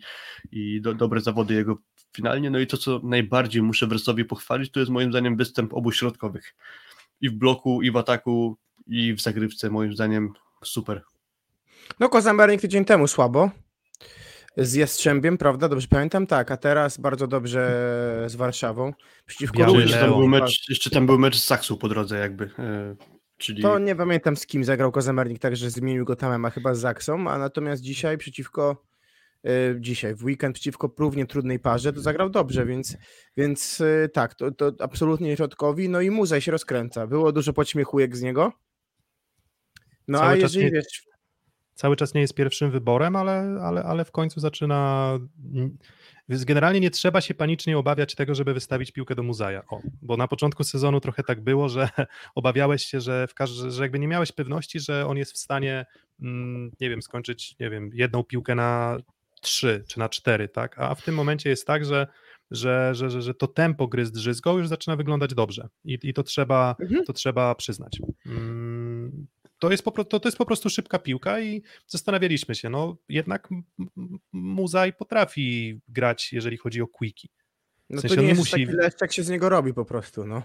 i 0.52 0.82
do, 0.82 0.94
dobre 0.94 1.22
zawody 1.22 1.54
jego 1.54 1.78
finalnie. 2.16 2.50
No 2.50 2.60
i 2.60 2.68
to, 2.68 2.78
co 2.78 3.00
najbardziej 3.04 3.62
muszę 3.62 3.88
Wersowi 3.88 4.26
pochwalić, 4.26 4.72
to 4.72 4.80
jest 4.80 4.92
moim 4.92 5.12
zdaniem 5.12 5.38
występ 5.38 5.74
obu 5.74 5.92
środkowych. 5.92 6.56
I 7.22 7.30
w 7.30 7.34
bloku, 7.34 7.82
i 7.82 7.92
w 7.92 7.98
ataku, 7.98 8.58
i 8.88 9.14
w 9.14 9.22
zagrywce, 9.22 9.70
moim 9.70 9.94
zdaniem 9.94 10.34
super. 10.64 11.04
No 12.00 12.10
Kozambernik 12.10 12.62
tydzień 12.62 12.86
temu 12.86 13.08
słabo. 13.08 13.52
Z 14.58 14.74
Jastrzębiem, 14.74 15.38
prawda? 15.38 15.70
Dobrze 15.70 15.88
pamiętam? 15.88 16.28
Tak, 16.28 16.52
a 16.52 16.58
teraz 16.58 16.98
bardzo 16.98 17.28
dobrze 17.28 18.24
z 18.28 18.36
Warszawą. 18.36 18.94
Przeciwko 19.26 19.58
Biały 19.58 19.82
jeszcze, 19.82 20.00
tam 20.00 20.10
był 20.10 20.28
mecz, 20.28 20.70
jeszcze 20.70 20.90
tam 20.90 21.06
był 21.06 21.20
mecz 21.20 21.38
z 21.38 21.44
Saksą 21.44 21.78
po 21.78 21.90
drodze 21.90 22.18
jakby, 22.18 22.50
e, 22.60 22.96
czyli... 23.38 23.62
To 23.62 23.80
nie 23.80 23.96
pamiętam 23.96 24.38
z 24.38 24.46
kim 24.46 24.64
zagrał 24.64 24.92
Kozambernik, 24.92 25.40
także 25.40 25.70
zmienił 25.70 26.06
go 26.06 26.16
tamem, 26.16 26.46
a 26.46 26.50
chyba 26.50 26.76
z 26.76 26.80
Zaksą, 26.80 27.30
a 27.30 27.38
natomiast 27.38 27.82
dzisiaj 27.82 28.18
przeciwko 28.18 28.88
dzisiaj, 29.80 30.16
w 30.16 30.24
weekend 30.24 30.56
przeciwko 30.56 30.94
równie 31.00 31.26
trudnej 31.26 31.60
parze, 31.60 31.94
to 31.94 32.02
zagrał 32.02 32.30
dobrze, 32.30 32.66
więc, 32.66 32.98
więc 33.38 33.82
e, 33.82 34.10
tak, 34.10 34.36
to, 34.36 34.52
to 34.52 34.72
absolutnie 34.80 35.36
środkowi, 35.36 35.90
no 35.90 36.02
i 36.02 36.12
Muzaj 36.12 36.42
się 36.42 36.52
rozkręca, 36.52 37.08
było 37.08 37.32
dużo 37.32 37.54
podśmiechujek 37.54 38.18
z 38.18 38.22
niego, 38.22 38.54
no 40.08 40.20
Cały 40.20 40.32
a 40.32 40.36
jeżeli 40.36 40.66
nie- 40.66 40.72
wiesz, 40.72 41.08
cały 41.78 41.96
czas 41.96 42.14
nie 42.14 42.22
jest 42.22 42.34
pierwszym 42.34 42.72
wyborem, 42.72 43.16
ale, 43.16 43.60
ale, 43.62 43.84
ale 43.84 44.06
w 44.06 44.12
końcu 44.12 44.40
zaczyna. 44.40 45.12
Więc 46.30 46.46
generalnie 46.46 46.80
nie 46.80 46.92
trzeba 46.92 47.22
się 47.22 47.34
panicznie 47.34 47.78
obawiać 47.78 48.16
tego, 48.16 48.36
żeby 48.36 48.54
wystawić 48.54 48.92
piłkę 48.92 49.16
do 49.16 49.24
Muzaja. 49.24 49.64
O, 49.70 49.82
bo 50.02 50.18
na 50.18 50.28
początku 50.28 50.64
sezonu 50.64 51.00
trochę 51.00 51.24
tak 51.24 51.44
było, 51.44 51.70
że 51.70 51.90
obawiałeś 52.36 52.86
się, 52.86 53.02
że, 53.02 53.28
w 53.28 53.34
każdy, 53.34 53.72
że 53.72 53.84
jakby 53.84 54.00
nie 54.00 54.08
miałeś 54.08 54.32
pewności, 54.32 54.80
że 54.80 55.08
on 55.08 55.18
jest 55.18 55.34
w 55.34 55.38
stanie, 55.38 55.86
mm, 56.22 56.72
nie 56.82 56.90
wiem, 56.90 57.02
skończyć, 57.02 57.56
nie 57.60 57.70
wiem, 57.70 57.90
jedną 57.94 58.24
piłkę 58.24 58.56
na 58.56 58.98
trzy 59.42 59.84
czy 59.88 60.00
na 60.00 60.10
cztery, 60.10 60.50
tak? 60.50 60.80
A 60.80 60.96
w 60.96 61.02
tym 61.02 61.16
momencie 61.16 61.50
jest 61.50 61.68
tak, 61.68 61.86
że, 61.86 62.08
że, 62.52 62.96
że, 62.96 63.10
że, 63.10 63.22
że 63.22 63.34
to 63.34 63.48
tempo 63.48 63.88
gry 63.88 64.06
z 64.06 64.12
drzyzgą 64.12 64.58
już 64.58 64.68
zaczyna 64.68 64.96
wyglądać 64.96 65.34
dobrze 65.34 65.68
i, 65.86 66.00
i 66.04 66.14
to, 66.14 66.24
trzeba, 66.24 66.76
Mhm. 66.80 67.06
to 67.06 67.14
trzeba 67.14 67.56
przyznać. 67.56 68.00
Mm, 68.26 69.28
to 69.60 69.72
jest, 69.72 69.84
po, 69.84 69.92
to, 69.92 70.20
to 70.20 70.28
jest 70.28 70.38
po 70.38 70.46
prostu 70.46 70.70
szybka 70.70 71.00
piłka 71.00 71.40
i 71.42 71.62
zastanawialiśmy 71.88 72.56
się, 72.56 72.70
no 72.70 72.98
jednak 73.10 73.50
Muzaj 74.32 74.94
potrafi 74.94 75.80
grać, 75.88 76.34
jeżeli 76.34 76.58
chodzi 76.58 76.82
o 76.82 76.88
quickie. 76.88 77.28
no 77.90 78.02
sensie 78.02 78.16
to 78.16 78.22
nie 78.22 78.28
nie 78.28 78.34
jest 78.34 78.42
musi- 78.42 78.52
taki 78.52 78.66
leszcz, 78.66 79.02
jak 79.02 79.14
się 79.14 79.24
z 79.24 79.30
niego 79.30 79.50
robi 79.50 79.74
po 79.74 79.86
prostu, 79.86 80.26
no. 80.28 80.42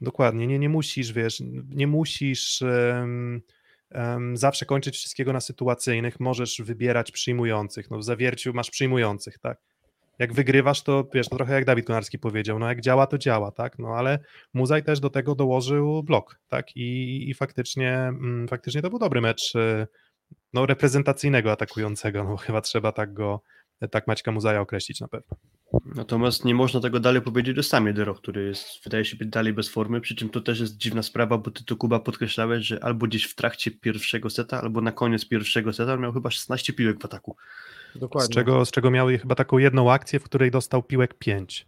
Dokładnie, 0.00 0.46
nie, 0.46 0.58
nie 0.58 0.68
musisz, 0.68 1.12
wiesz, 1.12 1.42
nie 1.68 1.86
musisz 1.86 2.62
em, 2.62 3.42
em, 3.90 4.36
zawsze 4.36 4.66
kończyć 4.66 4.94
wszystkiego 4.96 5.32
na 5.32 5.40
sytuacyjnych, 5.40 6.20
możesz 6.20 6.62
wybierać 6.62 7.10
przyjmujących, 7.12 7.90
no 7.90 7.98
w 7.98 8.04
zawierciu 8.04 8.52
masz 8.54 8.70
przyjmujących, 8.70 9.38
tak. 9.38 9.60
Jak 10.18 10.32
wygrywasz, 10.32 10.82
to 10.82 11.08
wiesz, 11.14 11.28
to 11.28 11.36
trochę 11.36 11.54
jak 11.54 11.64
Dawid 11.64 11.86
Konarski 11.86 12.18
powiedział, 12.18 12.58
no 12.58 12.68
jak 12.68 12.80
działa, 12.80 13.06
to 13.06 13.18
działa, 13.18 13.50
tak, 13.50 13.78
no 13.78 13.88
ale 13.88 14.18
Muzaj 14.54 14.84
też 14.84 15.00
do 15.00 15.10
tego 15.10 15.34
dołożył 15.34 16.02
blok, 16.02 16.40
tak, 16.48 16.76
i, 16.76 17.30
i 17.30 17.34
faktycznie, 17.34 17.92
mm, 17.92 18.48
faktycznie 18.48 18.82
to 18.82 18.90
był 18.90 18.98
dobry 18.98 19.20
mecz, 19.20 19.56
e, 19.56 19.86
no 20.52 20.66
reprezentacyjnego 20.66 21.52
atakującego, 21.52 22.24
no 22.24 22.36
chyba 22.36 22.60
trzeba 22.60 22.92
tak 22.92 23.14
go, 23.14 23.42
tak 23.90 24.06
Maćka 24.06 24.32
Muzaja 24.32 24.60
określić 24.60 25.00
na 25.00 25.08
pewno. 25.08 25.36
Natomiast 25.94 26.44
nie 26.44 26.54
można 26.54 26.80
tego 26.80 27.00
dalej 27.00 27.22
powiedzieć 27.22 27.58
o 27.58 27.62
Samie 27.62 27.92
Dero, 27.92 28.14
który 28.14 28.44
jest, 28.44 28.84
wydaje 28.84 29.04
się 29.04 29.16
być 29.16 29.28
dalej 29.28 29.52
bez 29.52 29.68
formy, 29.68 30.00
przy 30.00 30.14
czym 30.14 30.28
to 30.28 30.40
też 30.40 30.60
jest 30.60 30.76
dziwna 30.76 31.02
sprawa, 31.02 31.38
bo 31.38 31.50
ty 31.50 31.64
to 31.64 31.76
Kuba 31.76 32.00
podkreślałeś, 32.00 32.66
że 32.66 32.84
albo 32.84 33.06
gdzieś 33.06 33.24
w 33.24 33.34
trakcie 33.34 33.70
pierwszego 33.70 34.30
seta, 34.30 34.60
albo 34.60 34.80
na 34.80 34.92
koniec 34.92 35.28
pierwszego 35.28 35.72
seta 35.72 35.96
miał 35.96 36.12
chyba 36.12 36.30
16 36.30 36.72
piłek 36.72 37.00
w 37.00 37.04
ataku. 37.04 37.36
Dokładnie. 37.98 38.26
Z 38.26 38.34
czego, 38.34 38.64
z 38.64 38.70
czego 38.70 38.90
miał 38.90 39.08
chyba 39.08 39.34
taką 39.34 39.58
jedną 39.58 39.92
akcję, 39.92 40.20
w 40.20 40.22
której 40.24 40.50
dostał 40.50 40.82
piłek 40.82 41.14
5. 41.14 41.66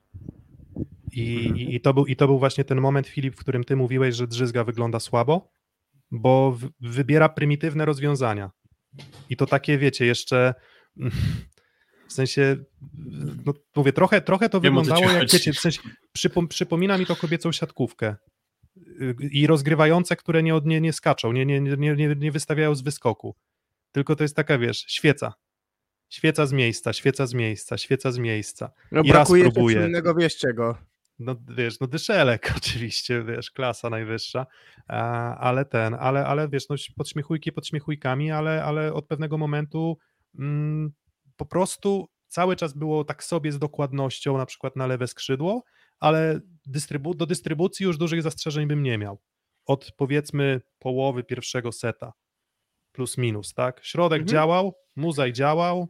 I, 1.13 1.37
Mhm. 1.37 1.57
i, 1.57 1.75
i, 1.75 1.81
to 1.81 1.95
był, 1.95 2.07
I 2.07 2.17
to 2.17 2.27
był 2.27 2.39
właśnie 2.39 2.65
ten 2.65 2.81
moment, 2.81 3.07
Filip, 3.07 3.35
w 3.35 3.39
którym 3.39 3.65
ty 3.65 3.77
mówiłeś, 3.77 4.15
że 4.15 4.27
drzyzga 4.27 4.65
wygląda 4.65 5.01
słabo, 5.01 5.53
bo 6.11 6.53
w, 6.53 6.69
wybiera 6.81 7.29
prymitywne 7.29 7.85
rozwiązania. 7.85 8.51
I 9.31 9.37
to 9.37 9.47
takie, 9.47 9.79
wiecie, 9.79 10.07
jeszcze 10.07 10.55
w 12.09 12.13
sensie, 12.13 12.57
no 13.47 13.53
mówię, 13.77 13.93
trochę, 13.93 14.21
trochę 14.21 14.49
to 14.49 14.61
Wiem, 14.61 14.75
wyglądało 14.75 15.13
jak, 15.13 15.33
wiecie, 15.33 15.53
w 15.53 15.59
sensie, 15.59 15.81
przypom, 16.13 16.49
przypomina 16.49 16.99
mi 16.99 17.07
to 17.07 17.17
kobiecą 17.17 17.53
siatkówkę 17.53 18.17
Y, 19.01 19.15
i 19.31 19.47
rozgrywające, 19.47 20.17
które 20.17 20.43
nie, 20.43 20.55
od- 20.55 20.67
nie, 20.67 20.81
nie 20.81 20.93
skaczą, 20.93 21.33
nie, 21.33 21.47
nie, 21.47 21.61
nie, 21.61 21.77
nie, 21.97 22.15
nie 22.17 22.33
wystawiają 22.33 22.75
z 22.75 22.83
wyskoku, 22.83 23.37
tylko 23.93 24.17
to 24.17 24.25
jest 24.25 24.37
taka, 24.37 24.59
wiesz, 24.59 24.85
świeca. 24.89 25.35
Świeca 26.11 26.47
z 26.47 26.53
miejsca, 26.53 26.93
świeca 26.93 27.27
z 27.27 27.35
miejsca, 27.35 27.79
świeca 27.79 28.13
z 28.13 28.19
miejsca. 28.19 28.71
No 28.93 29.01
i 29.03 29.09
raz 29.09 29.13
brakuje 29.13 29.45
też 29.45 29.55
próbuje. 29.55 29.87
innego, 29.87 30.15
wiesz 30.15 30.37
czego. 30.37 30.79
No 31.19 31.37
wiesz, 31.57 31.81
no 31.81 31.87
dyszelek 31.87 32.53
oczywiście, 32.57 33.25
wiesz, 33.25 33.51
klasa 33.51 33.91
najwyższa, 33.91 34.47
ale 35.39 35.65
ten, 35.65 35.95
ale, 35.95 36.27
ale 36.27 36.49
wiesz, 36.49 36.69
no 36.69 36.77
podśmiechujki 36.97 37.53
podśmiechujkami, 37.53 38.31
ale, 38.31 38.65
ale 38.65 38.93
od 38.93 39.07
pewnego 39.07 39.39
momentu 39.39 39.99
mm, 40.39 40.93
po 41.37 41.47
prostu 41.47 42.09
cały 42.27 42.57
czas 42.57 42.73
było 42.73 43.05
tak 43.05 43.25
sobie 43.25 43.53
z 43.53 43.59
dokładnością, 43.59 44.39
na 44.39 44.47
przykład 44.47 44.77
na 44.77 44.87
lewe 44.87 45.07
skrzydło, 45.07 45.63
ale 45.99 46.41
dystrybu- 46.69 47.17
do 47.17 47.27
dystrybucji 47.27 47.85
już 47.85 47.99
dużych 47.99 48.23
zastrzeżeń 48.23 48.67
bym 48.67 48.83
nie 48.83 48.99
miał. 48.99 49.21
Od 49.67 49.93
powiedzmy 49.97 50.61
połowy 50.79 51.25
pierwszego 51.25 51.73
seta, 51.73 52.13
plus 52.93 53.19
minus, 53.19 53.55
tak? 53.55 53.85
Środek 53.85 54.21
Mhm. 54.21 54.33
działał, 54.33 54.75
Muzaj 54.97 55.33
działał, 55.33 55.89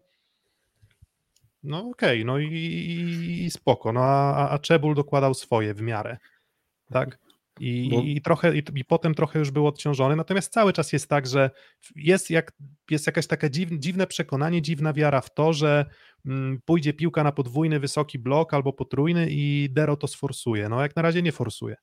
no 1.63 1.89
okej, 1.91 2.25
no 2.25 2.39
i, 2.39 2.47
i, 2.55 3.45
i 3.45 3.51
spoko, 3.51 3.93
no 3.93 4.01
a, 4.05 4.49
a- 4.51 4.59
Czebul 4.59 4.95
dokładał 4.95 5.35
swoje 5.35 5.75
w 5.75 5.83
miarę, 5.83 6.17
tak? 6.93 7.19
I, 7.61 7.89
Bo- 7.91 8.03
i 8.03 8.21
trochę, 8.21 8.57
i, 8.59 8.63
i 8.75 8.85
potem 8.85 9.15
trochę 9.15 9.39
już 9.39 9.51
był 9.51 9.67
odciążony, 9.67 10.17
natomiast 10.17 10.53
cały 10.53 10.73
czas 10.73 10.93
jest 10.93 11.09
tak, 11.09 11.27
że 11.27 11.51
jest, 11.97 12.31
jak, 12.31 12.53
jest 12.91 13.07
jakaś 13.07 13.27
taka 13.27 13.49
dziw, 13.49 13.71
dziwne 13.73 14.07
przekonanie, 14.07 14.63
dziwna 14.63 14.93
wiara 14.93 15.21
w 15.21 15.35
to, 15.35 15.53
że 15.53 15.85
mm, 16.27 16.59
pójdzie 16.65 16.93
piłka 16.93 17.25
na 17.25 17.33
podwójny, 17.33 17.81
wysoki 17.81 18.19
blok 18.19 18.55
albo 18.55 18.73
potrójny 18.73 19.27
i 19.31 19.69
Dero 19.73 19.97
to 19.97 20.07
sforsuje. 20.07 20.69
No 20.69 20.83
jak 20.83 20.97
na 20.97 21.03
razie 21.03 21.23
nie 21.23 21.33
forsuje. 21.33 21.77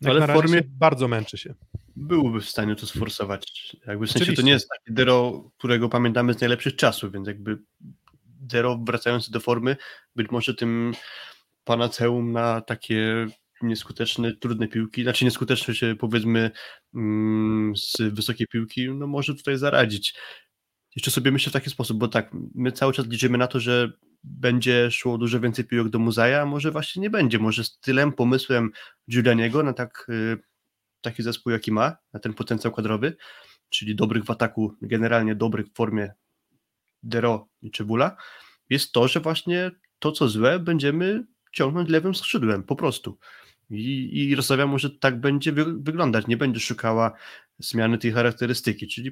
Jak 0.00 0.10
Ale 0.10 0.20
na 0.20 0.26
razie 0.26 0.40
formie- 0.42 0.62
bardzo 0.68 1.08
męczy 1.08 1.38
się. 1.38 1.54
Byłby 1.96 2.40
w 2.40 2.48
stanie 2.48 2.76
to 2.76 2.86
sforsować. 2.86 3.76
Jakby 3.86 4.06
w 4.06 4.10
sensie 4.10 4.18
to 4.18 4.24
Oczywiście. 4.24 4.42
nie 4.42 4.52
jest 4.52 4.68
taki 4.68 4.94
Dero, 4.94 5.50
którego 5.58 5.88
pamiętamy 5.88 6.34
z 6.34 6.40
najlepszych 6.40 6.76
czasów, 6.76 7.12
więc 7.12 7.28
jakby 7.28 7.58
Dero 8.44 8.78
wracający 8.86 9.32
do 9.32 9.40
formy, 9.40 9.76
być 10.16 10.30
może 10.30 10.54
tym 10.54 10.92
panaceum 11.64 12.32
na 12.32 12.60
takie 12.60 13.26
nieskuteczne, 13.62 14.36
trudne 14.36 14.68
piłki, 14.68 15.02
znaczy 15.02 15.24
nieskuteczne 15.24 15.74
się 15.74 15.96
powiedzmy 15.98 16.50
mm, 16.94 17.76
z 17.76 17.96
wysokiej 18.02 18.46
piłki, 18.46 18.90
no 18.90 19.06
może 19.06 19.34
tutaj 19.34 19.58
zaradzić. 19.58 20.14
Jeszcze 20.96 21.10
sobie 21.10 21.30
myślę 21.30 21.50
w 21.50 21.52
taki 21.52 21.70
sposób, 21.70 21.98
bo 21.98 22.08
tak, 22.08 22.30
my 22.54 22.72
cały 22.72 22.92
czas 22.92 23.06
liczymy 23.06 23.38
na 23.38 23.46
to, 23.46 23.60
że 23.60 23.92
będzie 24.24 24.90
szło 24.90 25.18
dużo 25.18 25.40
więcej 25.40 25.64
piłek 25.64 25.88
do 25.88 25.98
Muzaja, 25.98 26.42
a 26.42 26.46
może 26.46 26.70
właśnie 26.70 27.02
nie 27.02 27.10
będzie, 27.10 27.38
może 27.38 27.64
stylem, 27.64 28.12
pomysłem 28.12 28.70
Giulianiego 29.10 29.62
na 29.62 29.72
tak, 29.72 30.06
y, 30.08 30.38
taki 31.00 31.22
zespół 31.22 31.52
jaki 31.52 31.72
ma, 31.72 31.96
na 32.12 32.20
ten 32.20 32.34
potencjał 32.34 32.72
kadrowy, 32.72 33.16
czyli 33.68 33.94
dobrych 33.96 34.24
w 34.24 34.30
ataku, 34.30 34.74
generalnie 34.82 35.34
dobrych 35.34 35.66
w 35.66 35.74
formie 35.74 36.12
Dero 37.04 37.48
i 37.62 37.70
Czebula, 37.70 38.16
jest 38.70 38.92
to, 38.92 39.08
że 39.08 39.20
właśnie 39.20 39.70
to, 39.98 40.12
co 40.12 40.28
złe, 40.28 40.58
będziemy 40.58 41.26
ciągnąć 41.52 41.88
lewym 41.88 42.14
skrzydłem, 42.14 42.62
po 42.62 42.76
prostu. 42.76 43.18
I, 43.70 44.28
i 44.28 44.34
rozmawiam, 44.34 44.78
że 44.78 44.90
tak 44.90 45.20
będzie 45.20 45.52
wy, 45.52 45.64
wyglądać, 45.78 46.26
nie 46.26 46.36
będzie 46.36 46.60
szukała 46.60 47.12
zmiany 47.58 47.98
tej 47.98 48.12
charakterystyki, 48.12 48.88
czyli 48.88 49.10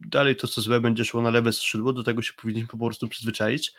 dalej 0.00 0.36
to, 0.36 0.48
co 0.48 0.60
złe, 0.60 0.80
będzie 0.80 1.04
szło 1.04 1.22
na 1.22 1.30
lewe 1.30 1.52
skrzydło, 1.52 1.92
do 1.92 2.02
tego 2.02 2.22
się 2.22 2.32
powinniśmy 2.32 2.68
po 2.68 2.78
prostu 2.78 3.08
przyzwyczaić, 3.08 3.74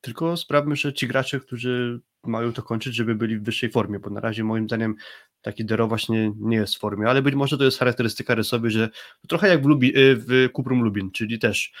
tylko 0.00 0.36
sprawmy, 0.36 0.76
że 0.76 0.92
ci 0.92 1.06
gracze, 1.06 1.40
którzy 1.40 2.00
mają 2.24 2.52
to 2.52 2.62
kończyć, 2.62 2.94
żeby 2.94 3.14
byli 3.14 3.38
w 3.38 3.44
wyższej 3.44 3.70
formie, 3.70 3.98
bo 3.98 4.10
na 4.10 4.20
razie 4.20 4.44
moim 4.44 4.64
zdaniem 4.64 4.94
taki 5.42 5.64
Dero 5.64 5.88
właśnie 5.88 6.32
nie 6.36 6.56
jest 6.56 6.76
w 6.76 6.78
formie, 6.78 7.08
ale 7.08 7.22
być 7.22 7.34
może 7.34 7.58
to 7.58 7.64
jest 7.64 7.78
charakterystyka 7.78 8.34
rysowy, 8.34 8.70
że 8.70 8.90
trochę 9.28 9.48
jak 9.48 9.62
w, 9.62 9.66
Lubi, 9.66 9.92
w 9.96 10.48
Kuprum 10.52 10.82
Lubin, 10.82 11.10
czyli 11.10 11.38
też 11.38 11.72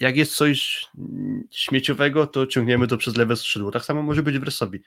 jak 0.00 0.16
jest 0.16 0.36
coś 0.36 0.86
śmieciowego, 1.50 2.26
to 2.26 2.46
ciągniemy 2.46 2.86
to 2.86 2.96
przez 2.96 3.16
lewe 3.16 3.36
skrzydło. 3.36 3.70
Tak 3.70 3.84
samo 3.84 4.02
może 4.02 4.22
być 4.22 4.38
w 4.38 4.42
Rysowi. 4.42 4.82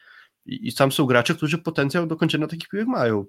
I, 0.45 0.67
I 0.67 0.73
tam 0.73 0.91
są 0.91 1.05
gracze, 1.05 1.35
którzy 1.35 1.57
potencjał 1.57 2.07
do 2.07 2.15
kończenia 2.15 2.47
takich 2.47 2.69
piłek 2.69 2.88
mają. 2.88 3.25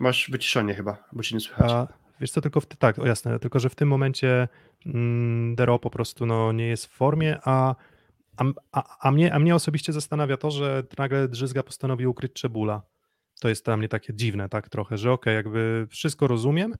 Masz 0.00 0.30
wyciszenie 0.30 0.74
chyba, 0.74 1.04
bo 1.12 1.22
się 1.22 1.34
nie 1.34 1.40
słychać. 1.40 1.88
Wiesz 2.20 2.30
co, 2.30 2.40
tylko 2.40 2.60
w, 2.60 2.66
tak, 2.66 2.98
o 2.98 3.06
jasne, 3.06 3.38
tylko 3.38 3.58
że 3.58 3.70
w 3.70 3.74
tym 3.74 3.88
momencie 3.88 4.48
mm, 4.86 5.54
Dero 5.54 5.78
po 5.78 5.90
prostu 5.90 6.26
no, 6.26 6.52
nie 6.52 6.66
jest 6.66 6.86
w 6.86 6.90
formie, 6.90 7.38
a, 7.44 7.74
a, 8.72 8.96
a, 9.00 9.10
mnie, 9.10 9.34
a 9.34 9.38
mnie 9.38 9.54
osobiście 9.54 9.92
zastanawia 9.92 10.36
to, 10.36 10.50
że 10.50 10.84
nagle 10.98 11.28
Drzyzga 11.28 11.62
postanowił 11.62 12.10
ukryć 12.10 12.32
Czebula. 12.32 12.82
To 13.40 13.48
jest 13.48 13.64
dla 13.64 13.76
mnie 13.76 13.88
takie 13.88 14.14
dziwne, 14.14 14.48
tak 14.48 14.68
trochę, 14.68 14.98
że 14.98 15.12
okej, 15.12 15.34
jakby 15.34 15.86
wszystko 15.90 16.26
rozumiem, 16.26 16.74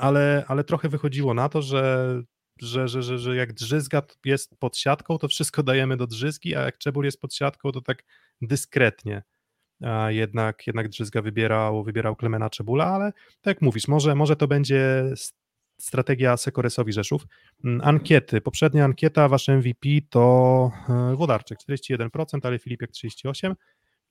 ale, 0.00 0.44
ale 0.48 0.64
trochę 0.64 0.88
wychodziło 0.88 1.34
na 1.34 1.48
to, 1.48 1.62
że, 1.62 2.14
że, 2.60 2.88
że, 2.88 3.02
że, 3.02 3.18
że 3.18 3.36
jak 3.36 3.52
Drzyzga 3.52 4.02
jest 4.24 4.56
pod 4.58 4.76
siatką, 4.76 5.18
to 5.18 5.28
wszystko 5.28 5.62
dajemy 5.62 5.96
do 5.96 6.06
Drzyzgi, 6.06 6.56
a 6.56 6.60
jak 6.60 6.78
Czebul 6.78 7.04
jest 7.04 7.20
pod 7.20 7.34
siatką, 7.34 7.72
to 7.72 7.80
tak 7.80 8.02
dyskretnie. 8.42 9.22
A 9.82 10.10
jednak, 10.10 10.66
jednak 10.66 10.88
Drzyzga 10.88 11.22
wybierał, 11.22 11.84
wybierał 11.84 12.16
Klemena 12.16 12.50
Czebula, 12.50 12.86
ale 12.86 13.12
tak 13.40 13.54
jak 13.56 13.62
mówisz, 13.62 13.88
może, 13.88 14.14
może 14.14 14.36
to 14.36 14.48
będzie 14.48 15.04
strategia 15.80 16.36
Sekoresowi 16.36 16.92
Rzeszów. 16.92 17.26
Mm, 17.64 17.80
Ankiety. 17.84 18.40
Poprzednia 18.40 18.84
ankieta, 18.84 19.28
wasz 19.28 19.48
MVP 19.48 19.88
to 20.10 20.70
e, 20.88 21.16
Włodarczyk 21.16 21.58
41%, 21.68 22.38
ale 22.42 22.58
Filipiek 22.58 22.90
38%. 22.90 23.54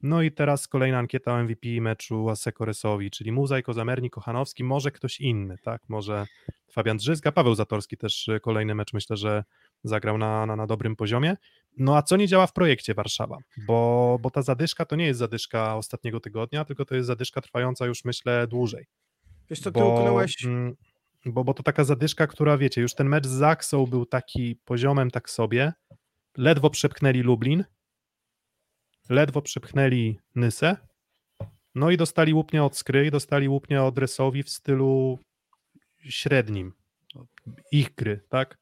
No 0.01 0.21
i 0.21 0.31
teraz 0.31 0.67
kolejna 0.67 0.97
ankieta 0.97 1.33
o 1.33 1.43
MVP 1.43 1.67
meczu 1.81 2.29
Asekoresowi, 2.29 3.11
czyli 3.11 3.31
Muzaj, 3.31 3.63
Kozamerni, 3.63 4.09
Kochanowski, 4.09 4.63
może 4.63 4.91
ktoś 4.91 5.19
inny, 5.19 5.57
tak? 5.63 5.81
Może 5.89 6.25
Fabian 6.71 6.97
Drzyzga, 6.97 7.31
Paweł 7.31 7.55
Zatorski 7.55 7.97
też 7.97 8.27
y, 8.27 8.39
kolejny 8.39 8.75
mecz 8.75 8.93
myślę, 8.93 9.17
że 9.17 9.43
zagrał 9.83 10.17
na, 10.17 10.45
na, 10.45 10.55
na 10.55 10.67
dobrym 10.67 10.95
poziomie. 10.95 11.37
No 11.77 11.97
a 11.97 12.01
co 12.01 12.17
nie 12.17 12.27
działa 12.27 12.47
w 12.47 12.53
projekcie 12.53 12.93
Warszawa? 12.93 13.37
Bo, 13.67 14.17
bo 14.21 14.31
ta 14.31 14.41
zadyszka 14.41 14.85
to 14.85 14.95
nie 14.95 15.05
jest 15.05 15.19
zadyszka 15.19 15.75
ostatniego 15.75 16.19
tygodnia, 16.19 16.65
tylko 16.65 16.85
to 16.85 16.95
jest 16.95 17.07
zadyszka 17.07 17.41
trwająca 17.41 17.85
już 17.85 18.05
myślę 18.05 18.47
dłużej. 18.47 18.85
Wiesz 19.49 19.59
co, 19.59 19.71
ty 19.71 19.79
Bo, 19.79 20.23
mm, 20.45 20.75
bo, 21.25 21.43
bo 21.43 21.53
to 21.53 21.63
taka 21.63 21.83
zadyszka, 21.83 22.27
która 22.27 22.57
wiecie, 22.57 22.81
już 22.81 22.93
ten 22.93 23.09
mecz 23.09 23.27
z 23.27 23.31
Zaksą 23.31 23.85
był 23.85 24.05
taki 24.05 24.55
poziomem 24.65 25.11
tak 25.11 25.29
sobie, 25.29 25.73
ledwo 26.37 26.69
przepchnęli 26.69 27.21
Lublin, 27.21 27.63
ledwo 29.09 29.41
przepchnęli 29.41 30.19
Nysę, 30.35 30.77
no 31.75 31.91
i 31.91 31.97
dostali 31.97 32.33
łupnie 32.33 32.63
od 32.63 32.77
Skry 32.77 33.05
i 33.05 33.11
dostali 33.11 33.49
łupnie 33.49 33.83
od 33.83 33.97
Resowi 33.97 34.43
w 34.43 34.49
stylu 34.49 35.19
średnim. 35.99 36.73
Ich 37.71 37.95
gry, 37.95 38.21
tak? 38.29 38.57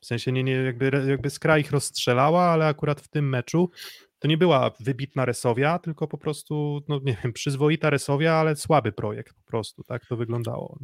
W 0.00 0.06
sensie 0.06 0.32
nie, 0.32 0.44
nie, 0.44 0.52
jakby, 0.52 0.90
jakby 1.08 1.30
Skra 1.30 1.58
ich 1.58 1.70
rozstrzelała, 1.70 2.42
ale 2.42 2.66
akurat 2.66 3.00
w 3.00 3.08
tym 3.08 3.28
meczu 3.28 3.70
to 4.18 4.28
nie 4.28 4.38
była 4.38 4.70
wybitna 4.80 5.24
Resowia, 5.24 5.78
tylko 5.78 6.08
po 6.08 6.18
prostu, 6.18 6.80
no 6.88 7.00
nie 7.04 7.16
wiem, 7.24 7.32
przyzwoita 7.32 7.90
Resowia, 7.90 8.34
ale 8.34 8.56
słaby 8.56 8.92
projekt 8.92 9.34
po 9.34 9.42
prostu, 9.42 9.84
tak 9.84 10.06
to 10.06 10.16
wyglądało. 10.16 10.78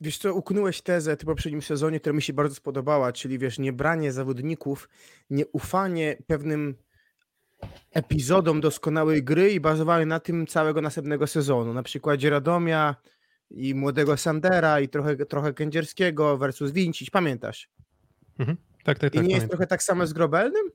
Wiesz 0.00 0.18
co, 0.18 0.34
uknąłeś 0.34 0.82
tezę 0.82 1.16
w 1.16 1.24
poprzednim 1.24 1.62
sezonie, 1.62 2.00
która 2.00 2.12
mi 2.12 2.22
się 2.22 2.32
bardzo 2.32 2.54
spodobała, 2.54 3.12
czyli 3.12 3.38
wiesz, 3.38 3.58
nie 3.58 3.72
branie 3.72 4.12
zawodników, 4.12 4.88
nie 5.30 5.46
ufanie 5.46 6.16
pewnym 6.26 6.76
epizodom 7.90 8.60
doskonałej 8.60 9.22
gry 9.24 9.50
i 9.52 9.60
bazowanie 9.60 10.06
na 10.06 10.20
tym 10.20 10.46
całego 10.46 10.80
następnego 10.80 11.26
sezonu. 11.26 11.74
Na 11.74 11.82
przykładzie 11.82 12.30
Radomia 12.30 12.96
i 13.50 13.74
młodego 13.74 14.16
Sandera 14.16 14.80
i 14.80 14.88
trochę, 14.88 15.16
trochę 15.16 15.52
Kędzierskiego 15.52 16.38
versus 16.38 16.70
Wincić, 16.70 17.10
pamiętasz? 17.10 17.68
Tak, 18.84 18.98
tak, 18.98 19.14
I 19.14 19.16
tak. 19.16 19.26
nie 19.26 19.30
jest 19.30 19.30
pamiętam. 19.30 19.48
trochę 19.48 19.66
tak 19.66 19.82
samo 19.82 20.06
z 20.06 20.12
Grobelnym? 20.12 20.70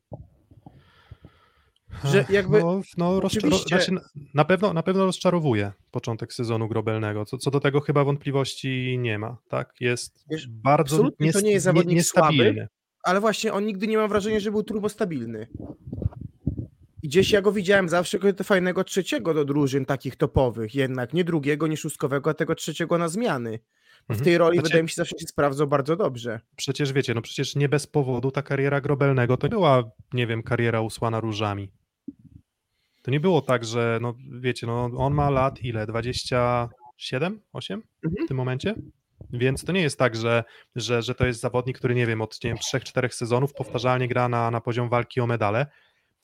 że 2.04 2.26
jakby- 2.30 2.60
No, 2.60 2.82
no 2.98 3.16
oczywiście- 3.18 3.68
znaczy, 3.68 3.92
na- 4.34 4.46
pewno, 4.46 4.74
na 4.74 4.84
pewno 4.84 5.06
rozczarowuje 5.06 5.72
początek 5.92 6.34
sezonu 6.34 6.68
grobelnego. 6.68 7.26
Co, 7.26 7.38
co 7.38 7.52
do 7.52 7.60
tego 7.60 7.82
chyba 7.82 8.04
wątpliwości 8.04 8.98
nie 9.00 9.20
ma. 9.20 9.38
Tak? 9.48 9.74
Jest 9.80 10.26
Wiesz, 10.30 10.48
bardzo 10.48 10.96
absolutnie 10.96 11.34
to 11.34 11.42
nie 11.42 11.52
jest 11.52 11.64
zawodnik 11.66 11.96
niestabilny. 11.96 12.68
ale 13.04 13.20
właśnie 13.20 13.54
on 13.54 13.66
nigdy 13.66 13.88
nie 13.88 13.98
mam 13.98 14.10
wrażenia, 14.10 14.40
że 14.40 14.52
był 14.52 14.64
turbostabilny. 14.64 15.48
I 17.06 17.08
gdzieś 17.08 17.32
ja 17.32 17.42
go 17.42 17.52
widziałem 17.52 17.90
zawsze 17.90 18.18
jako 18.24 18.44
fajnego 18.44 18.84
trzeciego 18.84 19.34
do 19.34 19.46
drużyn 19.46 19.86
takich 19.86 20.16
topowych, 20.16 20.76
jednak 20.76 21.14
nie 21.14 21.24
drugiego, 21.24 21.68
nie 21.68 21.78
szóstkowego, 21.78 22.30
a 22.30 22.34
tego 22.34 22.56
trzeciego 22.56 22.98
na 22.98 23.08
zmiany. 23.10 23.60
W 24.08 24.10
Mhm. 24.12 24.24
tej 24.26 24.38
roli 24.38 24.58
Znaczy- 24.58 24.68
wydaje 24.70 24.84
mi 24.84 24.90
się 24.90 24.96
zawsze 24.96 25.20
się 25.20 25.28
sprawdzał 25.28 25.68
bardzo 25.68 25.96
dobrze. 25.96 26.40
Przecież 26.56 26.94
wiecie, 26.94 27.14
no 27.14 27.22
przecież 27.22 27.56
nie 27.56 27.70
bez 27.70 27.88
powodu 27.88 28.32
ta 28.32 28.42
kariera 28.42 28.82
grobelnego 28.82 29.38
to 29.38 29.48
nie 29.48 29.52
była, 29.52 29.84
nie 30.14 30.28
wiem, 30.28 30.44
kariera 30.44 30.82
usłana 30.82 31.20
różami. 31.20 31.72
To 33.02 33.12
nie 33.12 33.20
było 33.20 33.42
tak, 33.42 33.66
że 33.66 34.00
no 34.02 34.14
wiecie, 34.42 34.68
no 34.68 34.90
on 34.98 35.14
ma 35.14 35.30
lat 35.30 35.64
ile? 35.64 35.88
27? 35.88 37.42
8 37.54 37.82
Mhm. 38.06 38.26
w 38.26 38.28
tym 38.28 38.38
momencie? 38.38 38.76
Więc 39.34 39.64
to 39.66 39.72
nie 39.72 39.82
jest 39.82 40.00
tak, 40.00 40.16
że, 40.16 40.44
że, 40.76 41.02
że 41.02 41.16
to 41.16 41.26
jest 41.26 41.40
zawodnik, 41.40 41.78
który 41.78 41.96
nie 41.96 42.06
wiem, 42.08 42.22
od 42.22 42.44
nie 42.44 42.50
wiem, 42.50 42.58
3-4 42.58 43.10
sezonów 43.14 43.54
powtarzalnie 43.54 44.08
gra 44.08 44.30
na, 44.30 44.52
na 44.52 44.62
poziom 44.62 44.90
walki 44.90 45.22
o 45.22 45.28
medale. 45.28 45.66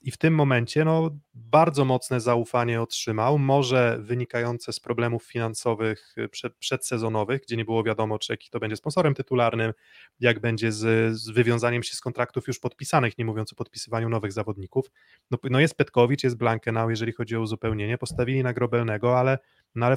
I 0.04 0.10
w 0.10 0.16
tym 0.16 0.34
momencie 0.34 0.84
no, 0.84 1.10
bardzo 1.34 1.84
mocne 1.84 2.20
zaufanie 2.20 2.82
otrzymał, 2.82 3.38
może 3.38 3.98
wynikające 4.00 4.72
z 4.72 4.80
problemów 4.80 5.24
finansowych 5.24 6.14
y, 6.18 6.28
przed, 6.28 6.56
przedsezonowych, 6.56 7.42
gdzie 7.42 7.56
nie 7.56 7.64
było 7.64 7.82
wiadomo, 7.82 8.18
czy 8.18 8.32
jaki 8.32 8.50
to 8.50 8.60
będzie 8.60 8.76
sponsorem 8.76 9.14
tytularnym, 9.14 9.72
jak 10.20 10.40
będzie 10.40 10.72
z, 10.72 11.16
z 11.16 11.30
wywiązaniem 11.30 11.82
się 11.82 11.96
z 11.96 12.00
kontraktów 12.00 12.48
już 12.48 12.58
podpisanych, 12.58 13.18
nie 13.18 13.24
mówiąc 13.24 13.52
o 13.52 13.56
podpisywaniu 13.56 14.08
nowych 14.08 14.32
zawodników. 14.32 14.90
No, 15.30 15.38
no 15.50 15.60
jest 15.60 15.76
Petkowicz, 15.76 16.24
jest 16.24 16.36
Blankenau, 16.36 16.90
jeżeli 16.90 17.12
chodzi 17.12 17.36
o 17.36 17.40
uzupełnienie, 17.40 17.98
postawili 17.98 18.42
na 18.42 18.52
Grobelnego, 18.52 19.18
ale, 19.18 19.38
no 19.74 19.86
ale 19.86 19.96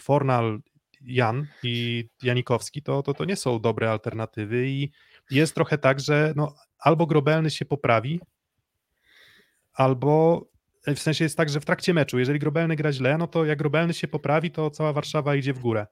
Fornal 0.00 0.60
Jan 1.00 1.46
i 1.62 2.08
Janikowski 2.22 2.82
to, 2.82 3.02
to, 3.02 3.14
to 3.14 3.24
nie 3.24 3.36
są 3.36 3.60
dobre 3.60 3.90
alternatywy 3.90 4.68
i 4.68 4.90
jest 5.30 5.54
trochę 5.54 5.78
tak, 5.78 6.00
że 6.00 6.32
no, 6.36 6.54
albo 6.78 7.06
Grobelny 7.06 7.50
się 7.50 7.64
poprawi, 7.64 8.20
albo 9.78 10.44
e, 10.86 10.94
w 10.94 10.98
sensie 10.98 11.24
jest 11.24 11.36
tak, 11.36 11.48
że 11.48 11.60
w 11.60 11.64
trakcie 11.64 11.94
meczu, 11.94 12.18
jeżeli 12.18 12.38
Grobelny 12.38 12.76
gra 12.76 12.92
źle, 12.92 13.18
no 13.18 13.26
to 13.26 13.44
jak 13.44 13.58
Grobelny 13.58 13.94
się 13.94 14.08
poprawi, 14.08 14.50
to 14.50 14.70
cała 14.70 14.92
Warszawa 14.92 15.36
idzie 15.36 15.52
w 15.52 15.58
górę. 15.58 15.86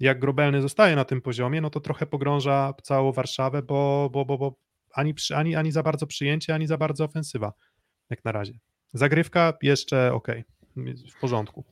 Jak 0.00 0.20
Grobelny 0.20 0.62
zostaje 0.62 0.96
na 0.96 1.04
tym 1.04 1.20
poziomie, 1.20 1.60
no 1.60 1.70
to 1.70 1.80
trochę 1.80 2.06
pogrąża 2.06 2.74
całą 2.82 3.12
Warszawę, 3.12 3.62
bo, 3.62 4.10
bo, 4.12 4.24
bo, 4.24 4.38
bo 4.38 4.56
ani, 4.94 5.14
ani, 5.34 5.56
ani 5.56 5.72
za 5.72 5.82
bardzo 5.82 6.06
przyjęcie, 6.06 6.54
ani 6.54 6.66
za 6.66 6.78
bardzo 6.78 7.04
ofensywa, 7.04 7.52
jak 8.10 8.24
na 8.24 8.32
razie. 8.32 8.52
Zagrywka 8.92 9.52
jeszcze 9.62 10.12
ok, 10.12 10.28
w 11.16 11.20
porządku. 11.20 11.64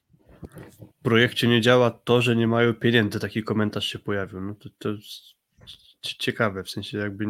W 1.01 1.03
projekcie 1.03 1.49
nie 1.49 1.61
działa 1.61 1.91
to, 1.91 2.23
że 2.23 2.37
nie 2.37 2.47
mają 2.47 2.75
pieniędzy, 2.75 3.21
taki 3.21 3.43
komentarz 3.43 3.87
się 3.87 3.99
pojawił. 3.99 4.41
No 4.41 4.55
to, 4.55 4.69
to 4.79 4.89
jest 4.89 5.35
cie- 6.03 6.17
ciekawe, 6.19 6.65
w 6.65 6.71
sensie 6.71 6.99
jakby 6.99 7.25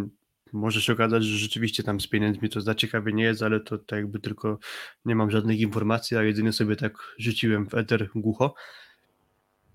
może 0.53 0.81
się 0.81 0.93
okazać, 0.93 1.25
że 1.25 1.39
rzeczywiście 1.39 1.83
tam 1.83 2.01
z 2.01 2.07
pieniędzmi 2.07 2.49
to 2.49 2.61
za 2.61 2.75
ciekawie 2.75 3.13
nie 3.13 3.25
jest, 3.25 3.43
ale 3.43 3.61
to 3.61 3.79
tak 3.79 3.97
jakby 3.97 4.21
tylko 4.21 4.59
nie 5.05 5.17
mam 5.17 5.31
żadnych 5.31 5.61
informacji, 5.61 6.17
a 6.17 6.23
jedynie 6.23 6.53
sobie 6.53 6.77
tak 6.77 6.93
rzuciłem 7.19 7.69
w 7.69 7.75
eter 7.75 8.09
głucho. 8.15 8.55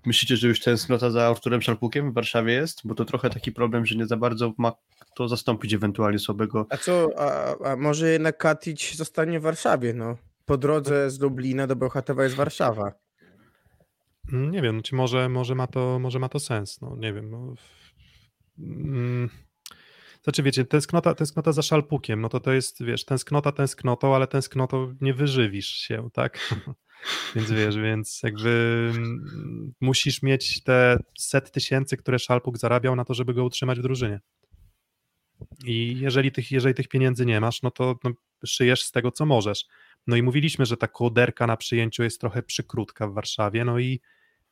Myślicie, 0.06 0.36
że 0.36 0.48
już 0.48 0.60
tęsknota 0.60 1.10
za 1.10 1.26
Arturem 1.26 1.62
Szalpukiem 1.62 2.10
w 2.10 2.14
Warszawie 2.14 2.52
jest? 2.52 2.80
Bo 2.84 2.94
to 2.94 3.04
trochę 3.04 3.30
taki 3.30 3.52
problem, 3.52 3.86
że 3.86 3.94
nie 3.94 4.06
za 4.06 4.16
bardzo 4.16 4.54
ma 4.58 4.72
kto 4.98 5.28
zastąpić 5.28 5.74
ewentualnie 5.74 6.18
słabego 6.18 6.66
A 6.70 6.76
co, 6.76 7.08
a, 7.18 7.56
a 7.70 7.76
może 7.76 8.10
jednak 8.10 8.38
Katic 8.38 8.96
zostanie 8.96 9.40
w 9.40 9.42
Warszawie, 9.42 9.94
no? 9.94 10.16
Po 10.44 10.58
drodze 10.58 11.10
z 11.10 11.20
Lublina 11.20 11.66
do 11.66 11.76
Bełchatowa 11.76 12.24
jest 12.24 12.36
Warszawa. 12.36 12.92
Nie 14.32 14.62
wiem, 14.62 14.82
czy 14.82 14.94
może, 14.94 15.28
może, 15.28 15.54
ma, 15.54 15.66
to, 15.66 15.98
może 15.98 16.18
ma 16.18 16.28
to 16.28 16.40
sens, 16.40 16.80
no 16.80 16.96
nie 16.96 17.12
wiem. 17.12 17.30
No. 17.30 17.54
Mm. 18.58 19.28
Znaczy 20.26 20.42
wiecie, 20.42 20.64
tęsknota, 20.64 21.14
tęsknota 21.14 21.52
za 21.52 21.62
szalpukiem, 21.62 22.20
no 22.20 22.28
to 22.28 22.40
to 22.40 22.52
jest, 22.52 22.84
wiesz, 22.84 23.04
tęsknota 23.04 23.52
tęsknotą, 23.52 24.14
ale 24.14 24.26
tęsknotą 24.26 24.94
nie 25.00 25.14
wyżywisz 25.14 25.68
się, 25.68 26.08
tak? 26.12 26.38
Więc 27.36 27.50
wiesz, 27.50 27.76
więc 27.76 28.20
jakby 28.22 28.90
mm, 28.96 29.72
musisz 29.80 30.22
mieć 30.22 30.62
te 30.62 30.98
set 31.18 31.50
tysięcy, 31.50 31.96
które 31.96 32.18
szalpuk 32.18 32.58
zarabiał 32.58 32.96
na 32.96 33.04
to, 33.04 33.14
żeby 33.14 33.34
go 33.34 33.44
utrzymać 33.44 33.78
w 33.78 33.82
drużynie. 33.82 34.20
I 35.64 35.96
jeżeli 36.00 36.32
tych, 36.32 36.50
jeżeli 36.50 36.74
tych 36.74 36.88
pieniędzy 36.88 37.26
nie 37.26 37.40
masz, 37.40 37.62
no 37.62 37.70
to 37.70 37.98
no, 38.04 38.10
szyjesz 38.46 38.82
z 38.82 38.92
tego, 38.92 39.10
co 39.10 39.26
możesz. 39.26 39.64
No 40.06 40.16
i 40.16 40.22
mówiliśmy, 40.22 40.66
że 40.66 40.76
ta 40.76 40.88
kołderka 40.88 41.46
na 41.46 41.56
przyjęciu 41.56 42.02
jest 42.02 42.20
trochę 42.20 42.42
przykrótka 42.42 43.08
w 43.08 43.14
Warszawie, 43.14 43.64
no 43.64 43.78
i 43.78 44.00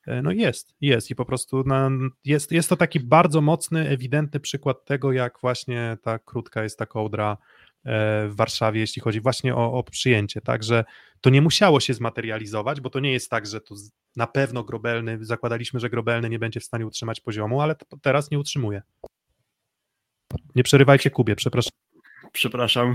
no 0.07 0.31
jest, 0.31 0.75
jest 0.81 1.11
i 1.11 1.15
po 1.15 1.25
prostu 1.25 1.65
na, 1.67 1.91
jest, 2.25 2.53
jest 2.53 2.69
to 2.69 2.77
taki 2.77 3.01
bardzo 3.01 3.41
mocny, 3.41 3.89
ewidentny 3.89 4.41
przykład 4.41 4.85
tego, 4.85 5.13
jak 5.13 5.39
właśnie 5.41 5.97
ta 6.03 6.19
krótka 6.19 6.63
jest 6.63 6.79
ta 6.79 6.87
kołdra 6.87 7.37
e, 7.85 8.29
w 8.29 8.37
Warszawie, 8.37 8.81
jeśli 8.81 9.03
chodzi 9.03 9.21
właśnie 9.21 9.55
o, 9.55 9.73
o 9.73 9.83
przyjęcie, 9.83 10.41
także 10.41 10.85
to 11.21 11.31
nie 11.31 11.43
musiało 11.43 11.81
się 11.81 11.95
zmaterializować, 11.95 12.81
bo 12.81 12.91
to 12.91 13.01
nie 13.01 13.13
jest 13.13 13.31
tak, 13.31 13.47
że 13.47 13.61
to 13.61 13.75
na 14.17 14.27
pewno 14.27 14.65
Grobelny, 14.65 15.19
zakładaliśmy, 15.21 15.81
że 15.81 15.91
Grobelny 15.91 16.29
nie 16.29 16.39
będzie 16.39 16.61
w 16.61 16.65
stanie 16.65 16.87
utrzymać 16.87 17.21
poziomu, 17.21 17.61
ale 17.61 17.77
teraz 18.03 18.31
nie 18.31 18.39
utrzymuje. 18.39 18.83
Nie 20.55 20.63
przerywajcie 20.63 21.11
Kubie, 21.11 21.37
przepraszam. 21.37 21.73
Przepraszam. 22.33 22.95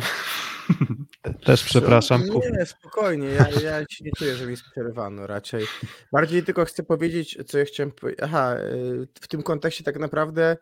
Też 1.45 1.63
przepraszam. 1.63 2.23
Nie, 2.51 2.65
spokojnie, 2.65 3.27
ja, 3.27 3.49
ja 3.63 3.85
się 3.89 4.05
nie 4.05 4.11
czuję, 4.17 4.35
że 4.35 4.47
mi 4.47 4.55
przerywano 4.71 5.27
raczej. 5.27 5.65
Bardziej 6.11 6.43
tylko 6.43 6.65
chcę 6.65 6.83
powiedzieć, 6.83 7.37
co 7.47 7.57
ja 7.57 7.65
chciałem 7.65 7.91
powiedzieć. 7.91 8.19
Aha, 8.23 8.57
y, 8.59 9.07
w 9.21 9.27
tym 9.27 9.43
kontekście 9.43 9.83
tak 9.83 9.99
naprawdę 9.99 10.57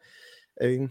y, 0.61 0.89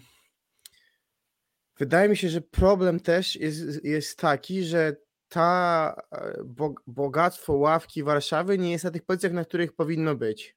wydaje 1.78 2.08
mi 2.08 2.16
się, 2.16 2.28
że 2.28 2.40
problem 2.40 3.00
też 3.00 3.36
jest, 3.36 3.84
jest 3.84 4.18
taki, 4.18 4.64
że 4.64 4.96
ta 5.28 5.96
bog- 6.44 6.82
bogactwo 6.86 7.52
ławki 7.52 8.02
Warszawy 8.02 8.58
nie 8.58 8.72
jest 8.72 8.84
na 8.84 8.90
tych 8.90 9.04
pozycjach, 9.04 9.32
na 9.32 9.44
których 9.44 9.72
powinno 9.72 10.14
być. 10.14 10.55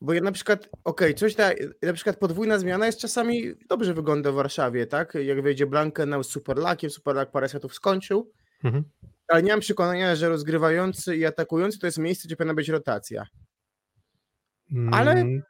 Bo 0.00 0.12
ja 0.12 0.20
na 0.20 0.32
przykład, 0.32 0.68
okej, 0.84 1.14
coś 1.14 1.34
tak, 1.34 1.56
na 1.82 1.92
przykład 1.92 2.16
podwójna 2.18 2.58
zmiana 2.58 2.86
jest 2.86 3.00
czasami 3.00 3.42
dobrze 3.68 3.94
wygląda 3.94 4.32
w 4.32 4.34
Warszawie, 4.34 4.86
tak? 4.86 5.14
Jak 5.14 5.42
wejdzie 5.42 5.66
Blankenau 5.66 6.22
z 6.22 6.28
Superlakiem, 6.30 6.90
Superlak 6.90 7.30
parę 7.30 7.48
setów 7.48 7.74
skończył, 7.74 8.32
Mhm. 8.64 8.84
ale 9.28 9.42
nie 9.42 9.50
mam 9.50 9.60
przekonania, 9.60 10.16
że 10.16 10.28
rozgrywający 10.28 11.16
i 11.16 11.24
atakujący 11.26 11.78
to 11.78 11.86
jest 11.86 11.98
miejsce, 11.98 12.28
gdzie 12.28 12.36
powinna 12.36 12.54
być 12.54 12.68
rotacja. 12.68 13.26
Ale- 14.92 15.12
Mm, 15.12 15.42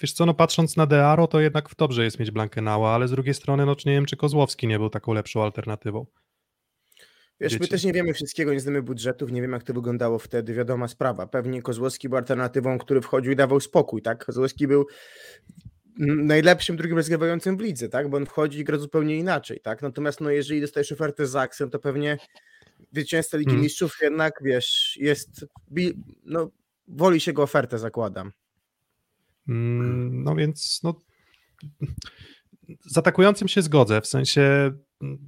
Wiesz 0.00 0.12
co, 0.12 0.26
no 0.26 0.34
patrząc 0.34 0.76
na 0.76 0.86
Dearo, 0.86 1.26
to 1.26 1.40
jednak 1.40 1.68
dobrze 1.78 2.04
jest 2.04 2.18
mieć 2.18 2.30
Blankenała, 2.30 2.90
ale 2.94 3.08
z 3.08 3.10
drugiej 3.10 3.34
strony, 3.34 3.66
no 3.66 3.76
czy 3.76 3.88
nie 3.88 3.94
wiem, 3.94 4.06
czy 4.06 4.16
Kozłowski 4.16 4.66
nie 4.66 4.78
był 4.78 4.90
taką 4.90 5.12
lepszą 5.12 5.42
alternatywą. 5.42 6.06
Wiesz, 7.40 7.60
my 7.60 7.68
też 7.68 7.84
nie 7.84 7.92
wiemy 7.92 8.14
wszystkiego, 8.14 8.52
nie 8.52 8.60
znamy 8.60 8.82
budżetów, 8.82 9.32
nie 9.32 9.42
wiemy 9.42 9.56
jak 9.56 9.62
to 9.62 9.74
wyglądało 9.74 10.18
wtedy, 10.18 10.54
wiadoma 10.54 10.88
sprawa. 10.88 11.26
Pewnie 11.26 11.62
Kozłowski 11.62 12.08
był 12.08 12.18
alternatywą, 12.18 12.78
który 12.78 13.00
wchodził 13.00 13.32
i 13.32 13.36
dawał 13.36 13.60
spokój, 13.60 14.02
tak? 14.02 14.24
Kozłowski 14.24 14.68
był 14.68 14.86
najlepszym 16.06 16.76
drugim 16.76 16.96
rozgrywającym 16.96 17.56
w 17.56 17.60
lidze, 17.60 17.88
tak? 17.88 18.10
Bo 18.10 18.16
on 18.16 18.26
wchodzi 18.26 18.58
i 18.58 18.64
gra 18.64 18.78
zupełnie 18.78 19.16
inaczej, 19.16 19.60
tak? 19.60 19.82
Natomiast 19.82 20.20
no, 20.20 20.30
jeżeli 20.30 20.60
dostajesz 20.60 20.92
ofertę 20.92 21.26
z 21.26 21.36
Aksem, 21.36 21.70
to 21.70 21.78
pewnie 21.78 22.18
zwycięzca 22.92 23.38
Ligi 23.38 23.50
Hmm. 23.50 23.62
Mistrzów 23.62 23.96
jednak, 24.02 24.38
wiesz, 24.42 24.98
jest, 25.00 25.46
no, 26.24 26.50
woli 26.88 27.20
się 27.20 27.32
go 27.32 27.42
ofertę, 27.42 27.78
zakładam. 27.78 28.32
Mm, 29.48 30.22
No 30.22 30.34
więc 30.34 30.80
no, 30.82 31.00
z 32.80 32.98
atakującym 32.98 33.48
się 33.48 33.62
zgodzę, 33.62 34.00
w 34.00 34.06
sensie 34.06 34.72
mm, 35.02 35.18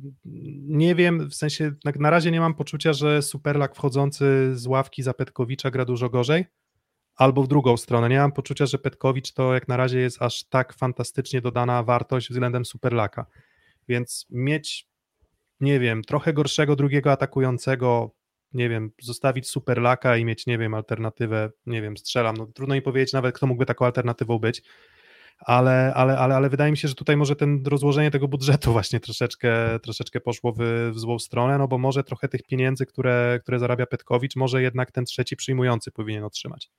nie 0.68 0.94
wiem, 0.94 1.30
w 1.30 1.34
sensie 1.34 1.72
na, 1.84 1.92
na 1.98 2.10
razie 2.10 2.30
nie 2.30 2.40
mam 2.40 2.54
poczucia, 2.54 2.92
że 2.92 3.22
Superlak 3.22 3.74
wchodzący 3.74 4.50
z 4.54 4.66
ławki 4.66 5.02
za 5.02 5.14
Petkowicza 5.14 5.70
gra 5.70 5.84
dużo 5.84 6.10
gorzej, 6.10 6.44
albo 7.16 7.42
w 7.42 7.48
drugą 7.48 7.76
stronę. 7.76 8.08
Nie 8.08 8.18
mam 8.18 8.32
poczucia, 8.32 8.66
że 8.66 8.78
Petkowicz 8.78 9.32
to 9.32 9.54
jak 9.54 9.68
na 9.68 9.76
razie 9.76 9.98
jest 9.98 10.22
aż 10.22 10.44
tak 10.44 10.74
fantastycznie 10.74 11.40
dodana 11.40 11.82
wartość 11.82 12.30
względem 12.30 12.64
Superlaka, 12.64 13.26
więc 13.88 14.26
mieć, 14.30 14.88
nie 15.60 15.80
wiem, 15.80 16.02
trochę 16.02 16.32
gorszego 16.32 16.76
drugiego 16.76 17.12
atakującego, 17.12 18.10
nie 18.52 18.68
wiem, 18.68 18.90
zostawić 19.02 19.48
Superlaka 19.48 20.16
i 20.16 20.24
mieć, 20.24 20.46
nie 20.46 20.58
wiem, 20.58 20.74
alternatywę, 20.74 21.50
nie 21.66 21.82
wiem, 21.82 21.96
strzelam, 21.96 22.36
no 22.36 22.46
trudno 22.46 22.74
mi 22.74 22.82
powiedzieć 22.82 23.12
nawet, 23.12 23.34
kto 23.34 23.46
mógłby 23.46 23.66
taką 23.66 23.86
alternatywą 23.86 24.38
być, 24.38 24.62
ale, 25.40 25.94
ale, 25.94 26.18
ale, 26.18 26.36
ale 26.36 26.48
wydaje 26.48 26.70
mi 26.70 26.76
się, 26.76 26.88
że 26.88 26.94
tutaj 26.94 27.16
może 27.16 27.36
ten 27.36 27.62
rozłożenie 27.66 28.10
tego 28.10 28.28
budżetu 28.28 28.72
właśnie 28.76 29.00
troszeczkę, 29.00 29.78
troszeczkę 29.82 30.20
poszło 30.20 30.52
w, 30.52 30.90
w 30.94 30.98
złą 30.98 31.18
stronę, 31.18 31.58
no 31.58 31.68
bo 31.68 31.78
może 31.78 32.04
trochę 32.04 32.28
tych 32.28 32.42
pieniędzy, 32.42 32.86
które, 32.86 33.38
które 33.42 33.58
zarabia 33.58 33.86
Petkowicz, 33.86 34.36
może 34.36 34.62
jednak 34.62 34.92
ten 34.92 35.04
trzeci 35.04 35.36
przyjmujący 35.36 35.90
powinien 35.90 36.24
otrzymać, 36.24 36.70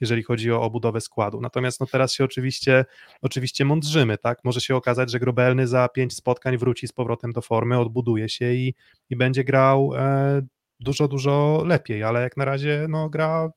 jeżeli 0.00 0.22
chodzi 0.22 0.52
o, 0.52 0.62
o 0.62 0.70
budowę 0.70 1.00
składu. 1.00 1.40
Natomiast 1.40 1.80
no 1.80 1.86
teraz 1.86 2.14
się 2.14 2.24
oczywiście, 2.24 2.84
oczywiście 3.22 3.64
mądrzymy, 3.64 4.18
tak? 4.18 4.38
Może 4.44 4.60
się 4.60 4.76
okazać, 4.76 5.10
że 5.10 5.20
Grobelny 5.20 5.66
za 5.66 5.88
pięć 5.88 6.14
spotkań 6.14 6.58
wróci 6.58 6.88
z 6.88 6.92
powrotem 6.92 7.32
do 7.32 7.42
formy, 7.42 7.78
odbuduje 7.78 8.28
się 8.28 8.52
i, 8.52 8.74
i 9.10 9.16
będzie 9.16 9.44
grał 9.44 9.92
e, 9.96 10.42
dużo, 10.80 11.08
dużo 11.08 11.62
lepiej, 11.66 12.02
ale 12.02 12.22
jak 12.22 12.36
na 12.36 12.44
razie 12.44 12.86
no 12.88 13.08
gra 13.08 13.50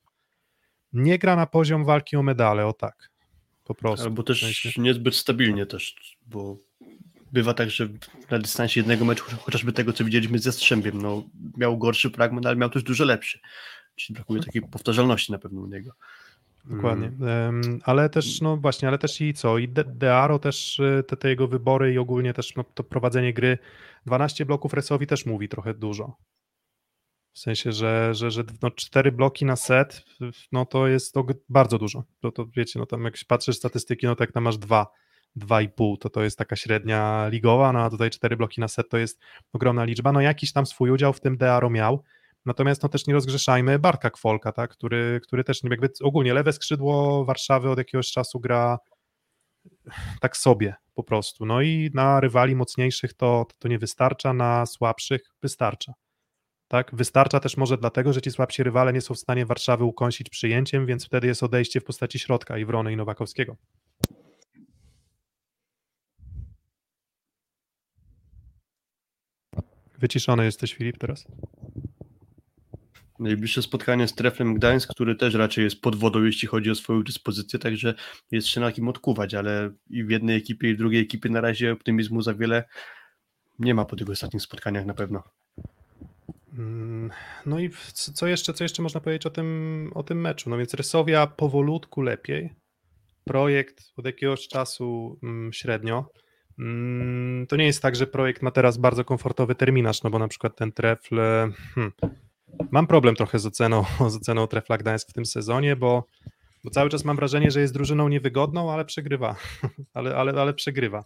nie 0.93 1.17
gra 1.17 1.35
na 1.35 1.45
poziom 1.45 1.85
walki 1.85 2.15
o 2.15 2.23
medale, 2.23 2.65
o 2.65 2.73
tak. 2.73 3.12
Po 3.64 3.76
prostu. 3.76 4.06
Albo 4.06 4.22
W 4.22 4.26
też 4.26 4.41
sensie- 4.41 4.81
niezbyt 4.81 5.15
stabilnie 5.15 5.65
też, 5.65 5.95
bo 6.26 6.57
bywa 7.31 7.53
tak, 7.53 7.69
że 7.69 7.90
na 8.31 8.40
dystansie 8.40 8.80
jednego 8.80 9.06
meczu, 9.06 9.23
chociażby 9.41 9.73
tego, 9.73 9.94
co 9.94 10.06
widzieliśmy 10.06 10.40
ze 10.40 10.52
Strzębiem, 10.52 11.02
no 11.02 11.23
miał 11.57 11.77
gorszy 11.77 12.10
fragment, 12.10 12.45
ale 12.45 12.56
miał 12.56 12.69
też 12.69 12.84
dużo 12.84 13.06
lepszy. 13.06 13.40
Czyli 13.95 14.14
brakuje 14.15 14.44
takiej 14.44 14.61
powtarzalności 14.61 15.31
na 15.31 15.38
pewno 15.40 15.61
u 15.61 15.68
niego. 15.68 15.91
Dokładnie. 16.65 17.07
Mm. 17.07 17.80
Ale 17.84 18.10
też, 18.10 18.41
no 18.41 18.57
właśnie, 18.57 18.88
ale 18.88 18.98
też 18.98 19.22
i 19.22 19.34
co? 19.34 19.57
I 19.57 19.68
De, 19.68 19.84
Dearo 19.84 20.40
też, 20.40 20.80
y, 20.80 21.03
te, 21.07 21.18
te 21.18 21.30
jego 21.30 21.48
wybory 21.48 21.94
i 21.94 21.98
ogólnie 21.98 22.34
też 22.34 22.56
no, 22.56 22.64
to 22.64 22.84
prowadzenie 22.84 23.34
gry. 23.34 23.57
12 24.06 24.45
bloków 24.45 24.73
Resowi 24.73 25.07
też 25.07 25.26
mówi 25.26 25.49
trochę 25.49 25.73
dużo. 25.73 26.18
W 27.34 27.39
sensie, 27.39 27.72
że, 27.72 28.14
że, 28.14 28.31
że 28.31 28.43
no, 28.61 28.72
4 28.72 29.11
bloki 29.11 29.45
na 29.45 29.55
set, 29.55 30.03
no 30.51 30.65
to 30.65 30.88
jest 30.88 31.14
to 31.14 31.26
bardzo 31.49 31.77
dużo. 31.77 32.03
To, 32.19 32.31
to 32.31 32.45
wiecie, 32.55 32.80
no 32.80 32.85
tam 32.85 33.03
jak 33.03 33.15
patrzysz 33.27 33.57
statystyki, 33.57 34.05
no 34.05 34.15
to 34.15 34.23
jak 34.23 34.31
tam 34.31 34.43
masz 34.43 34.57
2, 34.57 34.88
2,5, 35.38 35.97
to 35.97 36.10
to 36.10 36.23
jest 36.23 36.38
taka 36.38 36.55
średnia 36.55 37.27
ligowa, 37.27 37.73
no 37.73 37.80
a 37.80 37.89
tutaj 37.89 38.10
4 38.10 38.38
bloki 38.38 38.61
na 38.61 38.68
set 38.68 38.89
to 38.89 38.97
jest 38.97 39.19
ogromna 39.53 39.84
liczba. 39.84 40.11
No 40.11 40.22
jakiś 40.22 40.53
tam 40.53 40.65
swój 40.65 40.91
udział 40.91 41.14
w 41.14 41.19
tym 41.19 41.38
Dearo 41.38 41.69
miał, 41.69 42.03
Natomiast 42.45 42.84
no 42.84 42.89
też 42.89 43.07
nie 43.07 43.14
rozgrzeszajmy 43.14 43.80
Bartka 43.80 44.10
Kwolka, 44.10 44.51
tak, 44.51 44.72
który, 44.72 45.19
który 45.23 45.43
też 45.43 45.64
jakby 45.64 45.89
ogólnie 46.03 46.34
lewe 46.34 46.53
skrzydło 46.53 47.26
Warszawy 47.26 47.69
od 47.69 47.77
jakiegoś 47.77 48.11
czasu 48.11 48.39
gra 48.39 48.77
tak 50.22 50.38
sobie 50.38 50.76
po 50.93 51.03
prostu. 51.03 51.45
No 51.45 51.61
i 51.61 51.91
na 51.93 52.19
rywali 52.19 52.55
mocniejszych 52.55 53.14
to, 53.14 53.45
to 53.60 53.68
nie 53.68 53.80
wystarcza, 53.80 54.34
na 54.34 54.65
słabszych 54.65 55.22
wystarcza. 55.41 55.93
Tak, 56.73 56.95
wystarcza 56.95 57.39
też 57.39 57.57
może 57.57 57.77
dlatego, 57.77 58.13
że 58.13 58.21
ci 58.21 58.31
słabsi 58.31 58.63
rywale 58.63 58.93
nie 58.93 59.01
są 59.01 59.13
w 59.13 59.19
stanie 59.19 59.45
Warszawy 59.45 59.83
ukąsić 59.83 60.29
przyjęciem, 60.29 60.85
więc 60.85 61.05
wtedy 61.05 61.27
jest 61.27 61.43
odejście 61.43 61.81
w 61.81 61.83
postaci 61.83 62.19
środka 62.19 62.57
i 62.57 62.65
Wrony 62.65 62.93
i 62.93 62.95
Nowakowskiego. 62.95 63.57
Wyciszony 69.97 70.45
jesteś, 70.45 70.73
Filip, 70.73 70.97
teraz. 70.97 71.27
Najbliższe 73.19 73.61
spotkanie 73.61 74.07
z 74.07 74.15
Treflem 74.15 74.53
Gdańsk, 74.53 74.89
który 74.89 75.15
też 75.15 75.33
raczej 75.33 75.63
jest 75.63 75.81
pod 75.81 75.95
wodą, 75.95 76.23
jeśli 76.23 76.47
chodzi 76.47 76.71
o 76.71 76.75
swoją 76.75 77.03
dyspozycję, 77.03 77.59
także 77.59 77.93
jest 78.31 78.47
się 78.47 78.61
na 78.61 78.71
kim 78.71 78.87
odkuwać, 78.87 79.33
ale 79.33 79.71
i 79.89 80.03
w 80.03 80.09
jednej 80.09 80.37
ekipie, 80.37 80.69
i 80.69 80.75
w 80.75 80.77
drugiej 80.77 81.01
ekipie 81.01 81.29
na 81.29 81.41
razie 81.41 81.71
optymizmu 81.71 82.21
za 82.21 82.33
wiele 82.33 82.63
nie 83.59 83.73
ma 83.73 83.85
po 83.85 83.95
tych 83.95 84.09
ostatnich 84.09 84.43
spotkaniach 84.43 84.85
na 84.85 84.93
pewno. 84.93 85.42
Mm, 86.57 87.09
No 87.45 87.59
i 87.59 87.69
co 88.13 88.27
jeszcze, 88.27 88.53
co 88.53 88.63
jeszcze 88.63 88.81
można 88.81 88.99
powiedzieć 89.01 89.25
o 89.25 89.30
tym, 89.30 89.91
o 89.95 90.03
tym 90.03 90.21
meczu? 90.21 90.49
No 90.49 90.57
więc 90.57 90.73
Rysowia 90.73 91.27
powolutku 91.27 92.01
lepiej. 92.01 92.49
Projekt 93.25 93.84
od 93.97 94.05
jakiegoś 94.05 94.47
czasu 94.47 95.19
mm, 95.23 95.53
średnio. 95.53 96.09
Mm, 96.59 97.47
To 97.47 97.55
nie 97.55 97.65
jest 97.65 97.81
tak, 97.81 97.95
że 97.95 98.07
projekt 98.07 98.41
ma 98.41 98.51
teraz 98.51 98.77
bardzo 98.77 99.05
komfortowy 99.05 99.55
terminarz, 99.55 100.03
no 100.03 100.09
bo 100.09 100.19
na 100.19 100.27
przykład 100.27 100.55
ten 100.55 100.71
trefl. 100.71 101.19
e, 101.19 101.51
Hmm, 101.75 101.91
mam 102.71 102.88
problem 102.88 103.15
trochę 103.15 103.39
z 103.39 103.45
oceną, 103.45 103.85
z 104.09 104.15
oceną 104.15 104.47
trefla 104.47 104.77
Gdańsk 104.77 105.09
w 105.09 105.13
tym 105.13 105.25
sezonie, 105.25 105.75
bo, 105.75 106.07
bo 106.63 106.69
cały 106.71 106.89
czas 106.89 107.05
mam 107.05 107.15
wrażenie, 107.15 107.51
że 107.51 107.61
jest 107.61 107.73
drużyną 107.73 108.09
niewygodną, 108.09 108.71
ale 108.71 108.85
przegrywa. 108.85 109.35
ale, 109.93 110.15
ale, 110.15 110.41
ale 110.41 110.53
przegrywa. 110.53 111.03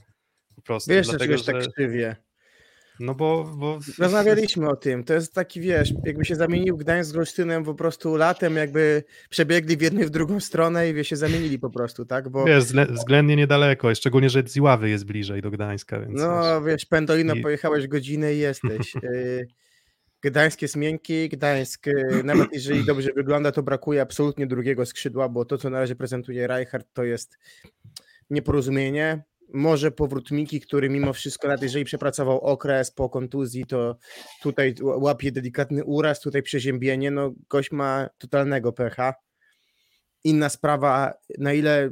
Po 0.56 0.62
prostu. 0.62 0.92
Wiesz, 0.92 1.08
dlatego, 1.08 1.36
dlaczego 1.36 1.62
tak 1.62 1.74
krzywie. 1.74 2.16
No 3.00 3.16
bo, 3.16 3.52
bo 3.58 3.80
Rozmawialiśmy 4.00 4.70
o 4.70 4.76
tym. 4.76 5.04
To 5.04 5.14
jest 5.14 5.34
taki, 5.34 5.62
wiesz, 5.62 5.94
jakby 6.06 6.26
się 6.26 6.36
zamienił 6.36 6.78
Gdańsk 6.78 7.12
z 7.12 7.16
Olsztynem 7.16 7.64
po 7.64 7.74
prostu 7.74 8.16
latem, 8.16 8.56
jakby 8.56 9.04
przebiegli 9.30 9.78
w 9.78 9.82
jedną 9.82 10.02
i 10.02 10.06
w 10.06 10.10
drugą 10.10 10.40
stronę 10.40 10.90
i 10.90 10.94
wie, 10.94 11.04
się 11.04 11.16
zamienili 11.16 11.60
po 11.60 11.70
prostu, 11.70 12.06
tak? 12.06 12.30
Bo 12.30 12.46
Wiesz, 12.46 12.64
wzglę- 12.64 12.92
względnie 12.92 13.36
niedaleko, 13.36 13.96
szczególnie, 13.96 14.30
że 14.30 14.44
z 14.48 14.56
Iławy 14.56 14.90
jest 14.90 15.06
bliżej 15.06 15.42
do 15.42 15.52
Gdańska, 15.52 16.00
więc 16.00 16.22
no, 16.22 16.62
wiesz, 16.62 16.86
Pendolino 16.86 17.34
I- 17.36 17.42
pojechałeś 17.42 17.88
godzinę 17.88 18.34
i 18.34 18.40
jesteś. 18.40 18.94
Y, 19.04 19.48
Gdańsk 20.22 20.62
jest 20.62 20.76
miękki, 20.76 21.30
Gdańsk, 21.30 21.88
y, 21.88 22.22
nawet 22.24 22.48
jeżeli 22.54 22.86
dobrze 22.86 23.10
wygląda, 23.16 23.52
to 23.52 23.64
brakuje 23.64 24.02
absolutnie 24.02 24.48
drugiego 24.48 24.86
skrzydła, 24.86 25.30
bo 25.30 25.46
to, 25.46 25.58
co 25.58 25.70
na 25.70 25.80
razie 25.80 25.96
prezentuje 25.96 26.48
Reichardt, 26.48 26.88
to 26.94 27.04
jest 27.04 27.38
nieporozumienie. 28.30 29.24
Może 29.54 29.92
powrót 29.92 30.32
Miki, 30.32 30.62
który 30.62 30.90
mimo 30.90 31.14
wszystko, 31.14 31.48
nawet 31.48 31.62
jeżeli 31.62 31.86
przepracował 31.86 32.40
okres 32.40 32.92
po 32.92 33.10
kontuzji, 33.10 33.66
to 33.66 33.98
tutaj 34.42 34.76
łapie 34.82 35.32
delikatny 35.32 35.84
uraz, 35.84 36.20
tutaj 36.20 36.44
przeziębienie, 36.44 37.12
no 37.12 37.34
gość 37.50 37.72
ma 37.72 38.10
totalnego 38.18 38.74
pecha. 38.74 39.14
Inna 40.24 40.50
sprawa, 40.50 41.14
na 41.38 41.54
ile 41.54 41.92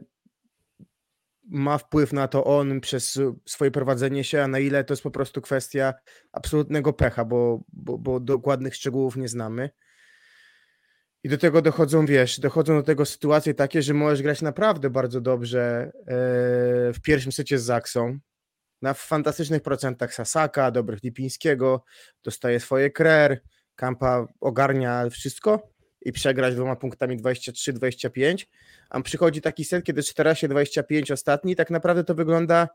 ma 1.50 1.78
wpływ 1.78 2.14
na 2.14 2.28
to 2.28 2.44
on 2.44 2.82
przez 2.82 3.20
swoje 3.46 3.72
prowadzenie 3.72 4.24
się, 4.24 4.42
a 4.42 4.48
na 4.48 4.60
ile 4.60 4.84
to 4.84 4.94
jest 4.94 5.04
po 5.04 5.12
prostu 5.12 5.42
kwestia 5.42 5.94
absolutnego 6.32 6.94
pecha, 6.94 7.26
bo, 7.26 7.64
bo, 7.74 7.98
bo 7.98 8.20
dokładnych 8.20 8.76
szczegółów 8.76 9.16
nie 9.16 9.28
znamy. 9.28 9.70
I 11.26 11.30
do 11.30 11.38
tego 11.38 11.62
dochodzą, 11.62 12.06
wiesz, 12.06 12.40
dochodzą 12.40 12.76
do 12.76 12.84
tego 12.84 13.06
sytuacje 13.06 13.54
takie, 13.54 13.82
że 13.82 13.94
możesz 13.94 14.22
grać 14.22 14.42
naprawdę 14.42 14.90
bardzo 14.90 15.22
dobrze 15.22 15.92
e, 15.92 15.92
w 16.94 16.98
pierwszym 17.04 17.32
secie 17.32 17.60
z 17.60 17.64
Zaksą, 17.64 18.20
na 18.82 18.94
fantastycznych 18.94 19.62
procentach 19.62 20.14
Sasaka, 20.14 20.72
dobrych 20.72 21.04
Lipińskiego, 21.04 21.84
dostaje 22.24 22.60
swoje 22.60 22.90
krer, 22.90 23.42
Kampa 23.76 24.28
ogarnia 24.42 25.10
wszystko 25.10 25.70
i 26.02 26.12
przegrać 26.12 26.56
dwoma 26.56 26.76
punktami 26.76 27.18
23-25, 27.18 28.46
a 28.90 29.02
przychodzi 29.02 29.42
taki 29.42 29.66
set, 29.66 29.86
kiedy 29.86 30.02
14-25 30.02 31.14
ostatni 31.14 31.56
tak 31.56 31.70
naprawdę 31.70 32.04
to 32.04 32.16
wygląda 32.16 32.70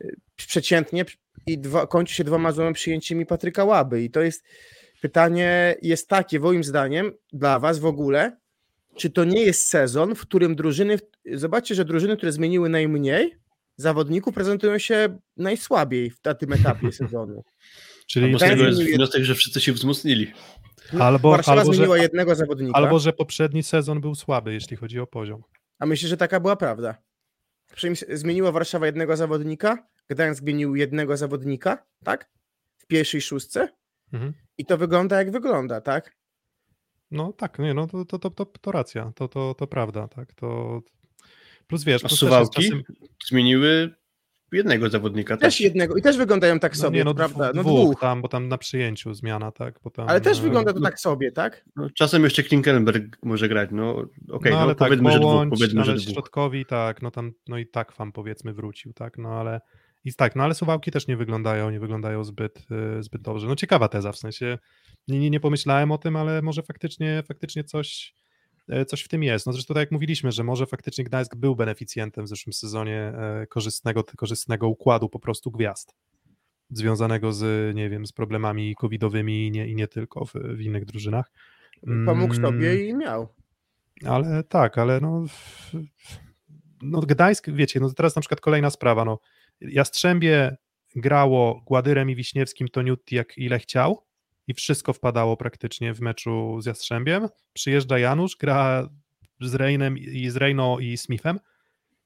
y, 0.00 0.16
przeciętnie 0.36 1.04
i 1.46 1.58
dwa, 1.58 1.86
kończy 1.86 2.14
się 2.14 2.24
dwoma 2.24 2.52
złymi 2.52 2.74
przyjęciami 2.74 3.26
Patryka 3.26 3.64
Łaby. 3.64 4.02
I 4.02 4.10
to 4.10 4.20
jest 4.20 4.44
pytanie 5.00 5.76
jest 5.82 6.08
takie 6.08 6.40
moim 6.40 6.64
zdaniem 6.64 7.12
dla 7.32 7.58
was 7.58 7.78
w 7.78 7.86
ogóle, 7.86 8.36
czy 8.96 9.10
to 9.10 9.24
nie 9.24 9.42
jest 9.42 9.66
sezon, 9.68 10.14
w 10.14 10.20
którym 10.20 10.56
drużyny, 10.56 10.98
zobaczcie, 11.32 11.74
że 11.74 11.84
drużyny, 11.84 12.16
które 12.16 12.32
zmieniły 12.32 12.68
najmniej 12.68 13.36
zawodników 13.76 14.34
prezentują 14.34 14.78
się 14.78 15.18
najsłabiej 15.36 16.10
w 16.10 16.18
na 16.24 16.34
tym 16.34 16.52
etapie 16.52 16.92
sezonu. 17.02 17.44
Czyli 18.06 18.36
z 18.36 18.40
tego 18.40 18.64
jest 18.64 18.82
wniosek, 18.82 19.24
że 19.24 19.34
wszyscy 19.34 19.60
się 19.60 19.72
wzmocnili. 19.72 20.32
Albo- 20.98 21.30
Warszawa 21.30 21.60
albo, 21.60 21.72
że- 21.72 21.76
zmieniła 21.76 21.98
jednego 21.98 22.34
zawodnika, 22.34 22.78
albo, 22.78 22.98
że 22.98 23.12
poprzedni 23.12 23.62
sezon 23.62 24.00
był 24.00 24.14
słaby, 24.14 24.52
jeśli 24.52 24.76
chodzi 24.76 25.00
o 25.00 25.06
poziom. 25.06 25.42
a 25.78 25.86
myślę, 25.86 26.08
że 26.08 26.16
taka 26.16 26.40
była 26.40 26.56
prawda. 26.56 26.94
Zmieniła 28.12 28.52
Warszawa 28.52 28.86
jednego 28.86 29.16
zawodnika, 29.16 29.86
Gdańsk 30.08 30.40
zmienił 30.42 30.76
jednego 30.76 31.16
zawodnika, 31.16 31.84
tak? 32.04 32.30
W 32.78 32.86
pierwszej 32.86 33.20
szóstce 33.20 33.68
Mhm. 34.12 34.32
I 34.58 34.66
to 34.66 34.78
wygląda 34.78 35.18
jak 35.18 35.30
wygląda, 35.30 35.80
tak? 35.80 36.16
No 37.10 37.32
tak, 37.32 37.58
nie, 37.58 37.74
no 37.74 37.86
to, 37.86 38.04
to, 38.04 38.18
to, 38.18 38.30
to, 38.30 38.46
to 38.46 38.72
racja, 38.72 39.12
to, 39.16 39.28
to, 39.28 39.54
to 39.54 39.66
prawda, 39.66 40.08
tak, 40.08 40.34
to 40.34 40.80
plus 41.66 41.84
wiesz, 41.84 42.04
A 42.04 42.08
suwałki 42.08 42.62
czasem, 42.62 42.82
zmieniły 43.28 43.94
jednego 44.52 44.90
zawodnika 44.90 45.36
Też 45.36 45.54
też. 45.54 45.60
jednego 45.60 45.96
i 45.96 46.02
też 46.02 46.16
wyglądają 46.16 46.58
tak 46.58 46.72
no 46.72 46.78
sobie, 46.78 46.98
nie, 46.98 47.04
no 47.04 47.14
prawda? 47.14 47.52
No 47.54 47.62
dwóch, 47.62 47.84
dwóch. 47.84 48.00
tam, 48.00 48.22
bo 48.22 48.28
tam 48.28 48.48
na 48.48 48.58
przyjęciu 48.58 49.14
zmiana, 49.14 49.52
tak, 49.52 49.80
bo 49.84 49.90
tam, 49.90 50.08
Ale 50.08 50.20
też 50.20 50.38
e, 50.38 50.42
wygląda 50.42 50.72
to 50.72 50.80
tak 50.80 51.00
sobie, 51.00 51.32
tak? 51.32 51.64
No, 51.76 51.90
czasem 51.90 52.24
jeszcze 52.24 52.42
Klinkenberg 52.42 53.18
może 53.22 53.48
grać, 53.48 53.70
no 53.72 54.04
okej, 54.30 54.52
no 54.52 54.58
no, 54.58 54.62
ale 54.62 54.74
tak, 54.74 54.88
powiedzmy, 54.88 55.12
że 55.12 55.18
dwóch, 55.18 55.44
powiedzmy, 55.50 55.84
że 55.84 55.90
ale 55.90 56.00
dwóch. 56.00 56.12
środkowi 56.12 56.66
tak, 56.66 57.02
no 57.02 57.10
tam, 57.10 57.32
no 57.48 57.58
i 57.58 57.66
tak 57.66 57.92
wam 57.92 58.12
powiedzmy 58.12 58.52
wrócił, 58.52 58.92
tak, 58.92 59.18
no 59.18 59.28
ale 59.28 59.60
i 60.08 60.14
tak, 60.14 60.36
no 60.36 60.44
ale 60.44 60.54
Suwałki 60.54 60.90
też 60.90 61.06
nie 61.06 61.16
wyglądają, 61.16 61.70
nie 61.70 61.80
wyglądają 61.80 62.24
zbyt, 62.24 62.66
y, 62.98 63.02
zbyt 63.02 63.22
dobrze. 63.22 63.46
No 63.46 63.56
ciekawa 63.56 63.88
teza, 63.88 64.12
w 64.12 64.18
sensie 64.18 64.58
nie, 65.08 65.18
nie, 65.18 65.30
nie 65.30 65.40
pomyślałem 65.40 65.90
o 65.92 65.98
tym, 65.98 66.16
ale 66.16 66.42
może 66.42 66.62
faktycznie, 66.62 67.22
faktycznie 67.28 67.64
coś, 67.64 68.14
e, 68.68 68.84
coś 68.84 69.02
w 69.02 69.08
tym 69.08 69.22
jest. 69.22 69.46
No 69.46 69.52
zresztą 69.52 69.74
tak 69.74 69.80
jak 69.80 69.92
mówiliśmy, 69.92 70.32
że 70.32 70.44
może 70.44 70.66
faktycznie 70.66 71.04
Gdańsk 71.04 71.36
był 71.36 71.56
beneficjentem 71.56 72.24
w 72.24 72.28
zeszłym 72.28 72.52
sezonie 72.52 72.98
e, 73.00 73.46
korzystnego, 73.46 74.04
korzystnego 74.16 74.68
układu 74.68 75.08
po 75.08 75.18
prostu 75.18 75.50
gwiazd 75.50 75.94
związanego 76.70 77.32
z, 77.32 77.76
nie 77.76 77.90
wiem, 77.90 78.06
z 78.06 78.12
problemami 78.12 78.74
covidowymi 78.74 79.46
i 79.46 79.50
nie, 79.50 79.68
i 79.68 79.74
nie 79.74 79.88
tylko 79.88 80.24
w, 80.24 80.32
w 80.32 80.60
innych 80.60 80.84
drużynach. 80.84 81.30
Pomógł 82.06 82.34
Mm, 82.34 82.46
sobie 82.46 82.88
i 82.88 82.94
miał. 82.94 83.28
ale 84.06 84.42
tak, 84.44 84.78
ale 84.78 85.00
no, 85.00 85.24
no 86.82 87.00
Gdańsk, 87.00 87.50
wiecie, 87.50 87.80
no 87.80 87.90
teraz 87.90 88.16
na 88.16 88.20
przykład 88.20 88.40
kolejna 88.40 88.70
sprawa, 88.70 89.04
no 89.04 89.18
Jastrzębie 89.60 90.56
grało 90.96 91.62
Gładyrem 91.66 92.10
i 92.10 92.14
Wiśniewskim 92.14 92.68
Toniutti 92.68 93.16
jak 93.16 93.38
ile 93.38 93.58
chciał 93.58 94.06
i 94.46 94.54
wszystko 94.54 94.92
wpadało 94.92 95.36
praktycznie 95.36 95.94
w 95.94 96.00
meczu 96.00 96.60
z 96.60 96.66
Jastrzębiem, 96.66 97.28
przyjeżdża 97.52 97.98
Janusz, 97.98 98.36
gra 98.36 98.88
z 99.40 99.54
Reinem 99.54 99.98
i 99.98 100.30
z 100.30 100.36
Rejno 100.36 100.78
i 100.78 100.96
Smithem 100.96 101.40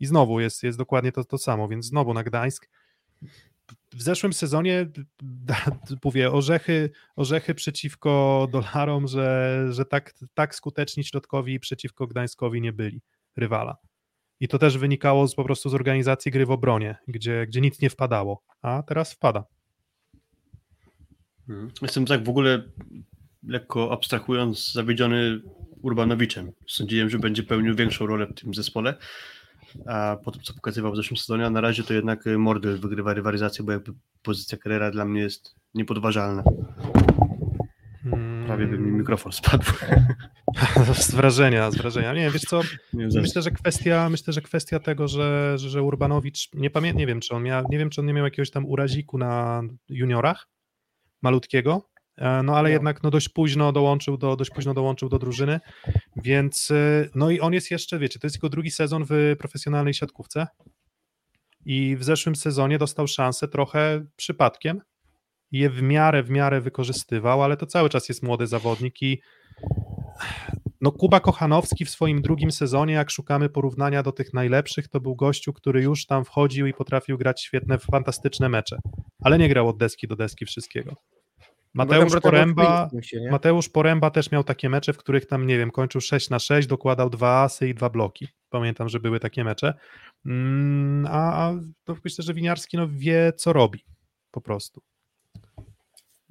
i 0.00 0.06
znowu 0.06 0.40
jest, 0.40 0.62
jest 0.62 0.78
dokładnie 0.78 1.12
to, 1.12 1.24
to 1.24 1.38
samo, 1.38 1.68
więc 1.68 1.86
znowu 1.86 2.14
na 2.14 2.22
Gdańsk 2.22 2.68
w 3.92 4.02
zeszłym 4.02 4.32
sezonie 4.32 4.86
mówię, 6.04 6.32
orzechy, 6.32 6.90
orzechy 7.16 7.54
przeciwko 7.54 8.46
dolarom, 8.52 9.08
że, 9.08 9.66
że 9.70 9.84
tak, 9.84 10.14
tak 10.34 10.54
skuteczni 10.54 11.04
środkowi 11.04 11.60
przeciwko 11.60 12.06
Gdańskowi 12.06 12.60
nie 12.60 12.72
byli 12.72 13.02
rywala. 13.36 13.76
I 14.42 14.48
to 14.48 14.58
też 14.58 14.78
wynikało 14.78 15.28
z, 15.28 15.34
po 15.34 15.44
prostu 15.44 15.68
z 15.68 15.74
organizacji 15.74 16.32
gry 16.32 16.46
w 16.46 16.50
obronie, 16.50 16.96
gdzie, 17.08 17.46
gdzie 17.46 17.60
nic 17.60 17.80
nie 17.80 17.90
wpadało, 17.90 18.42
a 18.62 18.82
teraz 18.82 19.12
wpada. 19.12 19.44
Mhm. 21.48 21.70
Jestem 21.82 22.06
tak 22.06 22.24
w 22.24 22.28
ogóle 22.28 22.62
lekko 23.42 23.92
abstrahując 23.92 24.72
zawiedziony 24.72 25.40
Urbanowiczem. 25.82 26.52
Sądziłem, 26.68 27.10
że 27.10 27.18
będzie 27.18 27.42
pełnił 27.42 27.74
większą 27.74 28.06
rolę 28.06 28.26
w 28.26 28.34
tym 28.34 28.54
zespole, 28.54 28.94
a 29.86 30.16
po 30.24 30.30
tym, 30.30 30.42
co 30.42 30.54
pokazywał 30.54 30.92
w 30.92 30.96
zeszłym 30.96 31.16
sezonie, 31.16 31.46
a 31.46 31.50
na 31.50 31.60
razie 31.60 31.82
to 31.82 31.94
jednak 31.94 32.24
Mordel 32.38 32.78
wygrywa 32.78 33.14
rywalizację, 33.14 33.64
bo 33.64 33.72
jakby 33.72 33.92
pozycja 34.22 34.58
Carrera 34.58 34.90
dla 34.90 35.04
mnie 35.04 35.20
jest 35.20 35.54
niepodważalna. 35.74 36.42
Prawie 38.46 38.66
by 38.66 38.78
mi 38.78 38.92
mikrofon 38.92 39.32
spadł. 39.32 39.64
z 40.94 41.14
wrażenia, 41.14 41.70
z 41.70 41.76
wrażenia. 41.76 42.14
Nie, 42.14 42.30
wiesz 42.30 42.42
co, 42.42 42.60
Nie 42.92 43.20
myślę, 43.20 43.42
że 43.42 43.50
kwestia, 43.50 44.08
myślę, 44.08 44.32
że 44.32 44.42
kwestia 44.42 44.80
tego, 44.80 45.08
że, 45.08 45.54
że, 45.58 45.82
Urbanowicz, 45.82 46.48
nie 46.54 46.70
pamiętam, 46.70 46.98
nie 46.98 47.06
wiem, 47.06 47.20
czy 47.20 47.34
on 47.34 47.42
miał, 47.42 47.64
nie 47.70 47.78
wiem, 47.78 47.90
czy 47.90 48.00
on 48.00 48.06
nie 48.06 48.12
miał 48.12 48.24
jakiegoś 48.24 48.50
tam 48.50 48.66
uraziku 48.66 49.18
na 49.18 49.62
juniorach, 49.88 50.48
malutkiego, 51.22 51.88
e, 52.16 52.42
no 52.42 52.56
ale 52.56 52.68
Miał. 52.68 52.72
jednak 52.72 53.02
no 53.02 53.10
dość 53.10 53.28
późno 53.28 53.72
dołączył 53.72 54.16
do, 54.16 54.36
dość 54.36 54.50
późno 54.50 54.74
dołączył 54.74 55.08
do 55.08 55.18
drużyny, 55.18 55.60
więc 56.16 56.70
e, 56.70 57.08
no 57.14 57.30
i 57.30 57.40
on 57.40 57.52
jest 57.52 57.70
jeszcze, 57.70 57.98
wiecie, 57.98 58.18
to 58.18 58.26
jest 58.26 58.36
jego 58.36 58.48
drugi 58.48 58.70
sezon 58.70 59.04
w 59.10 59.36
profesjonalnej 59.38 59.94
siatkówce 59.94 60.46
i 61.64 61.96
w 61.96 62.04
zeszłym 62.04 62.36
sezonie 62.36 62.78
dostał 62.78 63.06
szansę 63.06 63.48
trochę 63.48 64.04
przypadkiem 64.16 64.80
je 65.52 65.70
w 65.70 65.82
miarę, 65.82 66.22
w 66.22 66.30
miarę 66.30 66.60
wykorzystywał, 66.60 67.42
ale 67.42 67.56
to 67.56 67.66
cały 67.66 67.88
czas 67.88 68.08
jest 68.08 68.22
młody 68.22 68.46
zawodnik 68.46 69.02
i 69.02 69.22
no 70.80 70.92
Kuba 70.92 71.20
Kochanowski 71.20 71.84
w 71.84 71.90
swoim 71.90 72.22
drugim 72.22 72.52
sezonie, 72.52 72.94
jak 72.94 73.10
szukamy 73.10 73.48
porównania 73.48 74.02
do 74.02 74.12
tych 74.12 74.34
najlepszych, 74.34 74.88
to 74.88 75.00
był 75.00 75.16
gościu, 75.16 75.52
który 75.52 75.82
już 75.82 76.06
tam 76.06 76.24
wchodził 76.24 76.66
i 76.66 76.74
potrafił 76.74 77.18
grać 77.18 77.42
świetne, 77.42 77.78
fantastyczne 77.78 78.48
mecze, 78.48 78.78
ale 79.24 79.38
nie 79.38 79.48
grał 79.48 79.68
od 79.68 79.78
deski 79.78 80.08
do 80.08 80.16
deski 80.16 80.46
wszystkiego. 80.46 80.96
Mateusz 81.74 82.12
Potem 82.12 82.20
Poręba? 82.20 82.90
Mateusz 83.30 83.68
Poręba 83.68 84.10
też 84.10 84.30
miał 84.30 84.44
takie 84.44 84.68
mecze, 84.68 84.92
w 84.92 84.98
których 84.98 85.26
tam, 85.26 85.46
nie 85.46 85.58
wiem, 85.58 85.70
kończył 85.70 86.00
6 86.00 86.30
na 86.30 86.38
6, 86.38 86.68
dokładał 86.68 87.10
dwa 87.10 87.42
asy 87.42 87.68
i 87.68 87.74
dwa 87.74 87.90
bloki. 87.90 88.28
Pamiętam, 88.50 88.88
że 88.88 89.00
były 89.00 89.20
takie 89.20 89.44
mecze. 89.44 89.74
Mm, 90.26 91.06
A, 91.10 91.48
a 91.48 91.54
to 91.84 91.96
myślę, 92.04 92.24
że 92.24 92.34
Winiarski 92.34 92.76
no, 92.76 92.88
wie, 92.88 93.32
co 93.36 93.52
robi 93.52 93.84
po 94.30 94.40
prostu. 94.40 94.82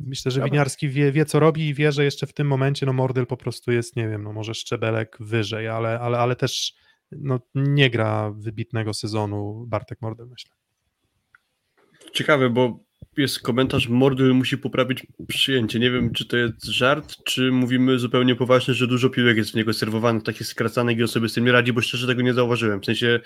Myślę, 0.06 0.32
że. 0.32 0.44
Winiarski 0.44 0.90
wie, 0.90 1.12
wie, 1.12 1.26
co 1.26 1.40
robi 1.40 1.68
i 1.68 1.74
wie, 1.74 1.92
że 1.92 2.04
jeszcze 2.04 2.28
w 2.28 2.34
tym 2.34 2.48
momencie 2.48 2.86
no 2.86 2.94
Mordyl 2.94 3.26
po 3.26 3.38
prostu 3.38 3.72
jest, 3.72 3.96
nie 3.96 4.10
wiem, 4.10 4.24
no 4.24 4.34
może 4.34 4.54
szczebelek 4.54 5.18
wyżej, 5.20 5.68
ale, 5.68 6.00
ale, 6.00 6.20
ale 6.20 6.36
też 6.36 6.74
no, 7.12 7.40
nie 7.56 7.90
gra 7.90 8.32
wybitnego 8.32 8.94
sezonu 8.94 9.66
Bartek 9.68 10.02
Mordyl, 10.02 10.28
myślę. 10.28 10.52
Ciekawe, 12.14 12.50
bo 12.50 12.80
jest 13.22 13.40
komentarz, 13.40 13.88
Mordel 13.88 14.34
musi 14.34 14.58
poprawić 14.58 15.08
przyjęcie. 15.28 15.80
Nie 15.80 15.92
wiem, 15.92 16.14
czy 16.14 16.26
to 16.26 16.38
jest 16.38 16.66
żart, 16.66 17.16
czy 17.24 17.52
mówimy 17.52 18.00
zupełnie 18.00 18.36
poważnie, 18.36 18.74
że 18.74 18.88
dużo 18.88 19.10
piłek 19.10 19.38
jest 19.38 19.52
w 19.52 19.56
niego 19.56 19.74
serwowanych, 19.74 20.24
takich 20.24 20.48
skracanych 20.48 20.98
i 20.98 21.02
on 21.02 21.08
sobie 21.08 21.30
z 21.30 21.34
tym 21.34 21.46
nie 21.46 21.52
radzi, 21.52 21.74
bo 21.74 21.82
szczerze 21.82 22.08
tego 22.08 22.22
nie 22.22 22.34
zauważyłem. 22.34 22.82
W 22.82 22.86
sensie 22.86 23.20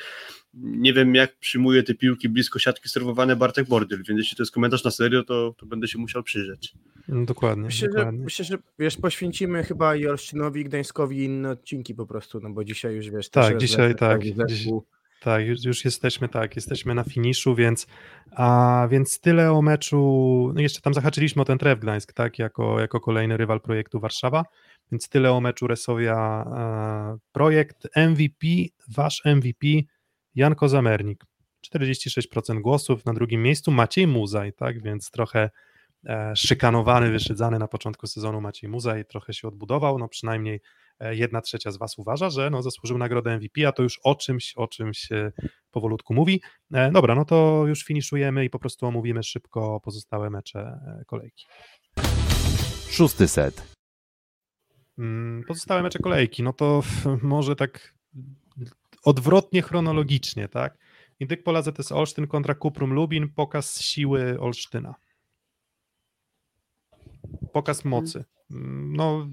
nie 0.53 0.93
wiem, 0.93 1.15
jak 1.15 1.37
przyjmuje 1.37 1.83
te 1.83 1.93
piłki 1.93 2.29
blisko 2.29 2.59
siatki 2.59 2.89
serwowane 2.89 3.35
Bartek 3.35 3.69
Mordel, 3.69 4.03
więc 4.07 4.17
jeśli 4.19 4.37
to 4.37 4.43
jest 4.43 4.53
komentarz 4.53 4.83
na 4.83 4.91
serio, 4.91 5.23
to, 5.23 5.55
to 5.57 5.65
będę 5.65 5.87
się 5.87 5.97
musiał 5.99 6.23
przyjrzeć. 6.23 6.73
No, 7.07 7.25
dokładnie. 7.25 7.63
Myślę, 7.63 7.87
że, 7.87 7.97
dokładnie. 7.97 8.23
myślę, 8.23 8.45
że 8.45 8.57
wiesz, 8.79 8.97
poświęcimy 8.97 9.63
chyba 9.63 9.95
i 9.95 10.07
Olsztynowi, 10.07 10.61
i 10.61 10.63
Gdańskowi 10.63 11.23
inne 11.23 11.49
odcinki 11.49 11.95
po 11.95 12.05
prostu, 12.05 12.39
no 12.39 12.49
bo 12.49 12.63
dzisiaj 12.63 12.95
już 12.95 13.09
wiesz... 13.09 13.29
Tak, 13.29 13.57
dzisiaj 13.57 13.95
tak, 13.95 14.21
zespół. 14.49 14.85
Tak, 15.25 15.45
już, 15.45 15.63
już 15.63 15.85
jesteśmy 15.85 16.29
tak, 16.29 16.55
jesteśmy 16.55 16.95
na 16.95 17.03
finiszu, 17.03 17.55
więc, 17.55 17.87
a, 18.31 18.87
więc 18.91 19.19
tyle 19.19 19.51
o 19.51 19.61
meczu. 19.61 19.97
No 20.55 20.61
jeszcze 20.61 20.81
tam 20.81 20.93
zahaczyliśmy 20.93 21.41
o 21.41 21.45
ten 21.45 21.57
Tref 21.57 21.79
Gdańsk, 21.79 22.13
tak, 22.13 22.39
jako, 22.39 22.79
jako 22.79 22.99
kolejny 22.99 23.37
rywal 23.37 23.61
projektu 23.61 23.99
Warszawa, 23.99 24.43
więc 24.91 25.09
tyle 25.09 25.31
o 25.31 25.41
meczu 25.41 25.67
Resowia 25.67 26.45
projekt 27.31 27.87
MVP, 27.95 28.47
wasz 28.87 29.21
MVP 29.25 29.67
Janko 30.35 30.69
Zamernik. 30.69 31.23
46% 31.73 32.61
głosów, 32.61 33.05
na 33.05 33.13
drugim 33.13 33.43
miejscu 33.43 33.71
Maciej 33.71 34.07
Muzaj, 34.07 34.53
tak, 34.53 34.81
więc 34.81 35.11
trochę 35.11 35.49
e, 36.05 36.35
szykanowany, 36.35 37.11
wyszydzany 37.11 37.59
na 37.59 37.67
początku 37.67 38.07
sezonu 38.07 38.41
Maciej 38.41 38.69
Muzaj, 38.69 39.05
trochę 39.05 39.33
się 39.33 39.47
odbudował, 39.47 39.99
no 39.99 40.07
przynajmniej 40.07 40.61
jedna 40.99 41.41
trzecia 41.41 41.71
z 41.71 41.77
Was 41.77 41.97
uważa, 41.97 42.29
że 42.29 42.49
no, 42.49 42.61
zasłużył 42.61 42.97
nagrodę 42.97 43.37
MVP, 43.37 43.67
a 43.67 43.71
to 43.71 43.83
już 43.83 43.99
o 44.03 44.15
czymś, 44.15 44.53
o 44.55 44.67
czymś 44.67 44.97
się 44.97 45.31
powolutku 45.71 46.13
mówi. 46.13 46.41
E, 46.73 46.91
Dobra, 46.91 47.15
no 47.15 47.25
to 47.25 47.63
już 47.67 47.83
finiszujemy 47.83 48.45
i 48.45 48.49
po 48.49 48.59
prostu 48.59 48.85
omówimy 48.85 49.23
szybko 49.23 49.79
pozostałe 49.79 50.29
mecze 50.29 50.59
e, 50.59 51.03
kolejki. 51.05 51.45
Szósty 52.89 53.27
set. 53.27 53.75
Mm, 54.97 55.43
Pozostałe 55.47 55.83
mecze 55.83 55.99
kolejki, 55.99 56.43
no 56.43 56.53
to 56.53 56.83
może 57.21 57.55
tak 57.55 57.93
odwrotnie 59.03 59.61
chronologicznie, 59.61 60.47
tak? 60.47 60.77
Indyk 61.19 61.43
Pola 61.43 61.61
ZS 61.61 61.91
Olsztyn 61.91 62.27
kontra 62.27 62.55
Kuprum 62.55 62.93
Lubin, 62.93 63.29
pokaz 63.29 63.81
siły 63.81 64.39
Olsztyna. 64.39 64.95
Pokaz 67.53 67.85
mocy. 67.85 68.25
No, 68.49 69.27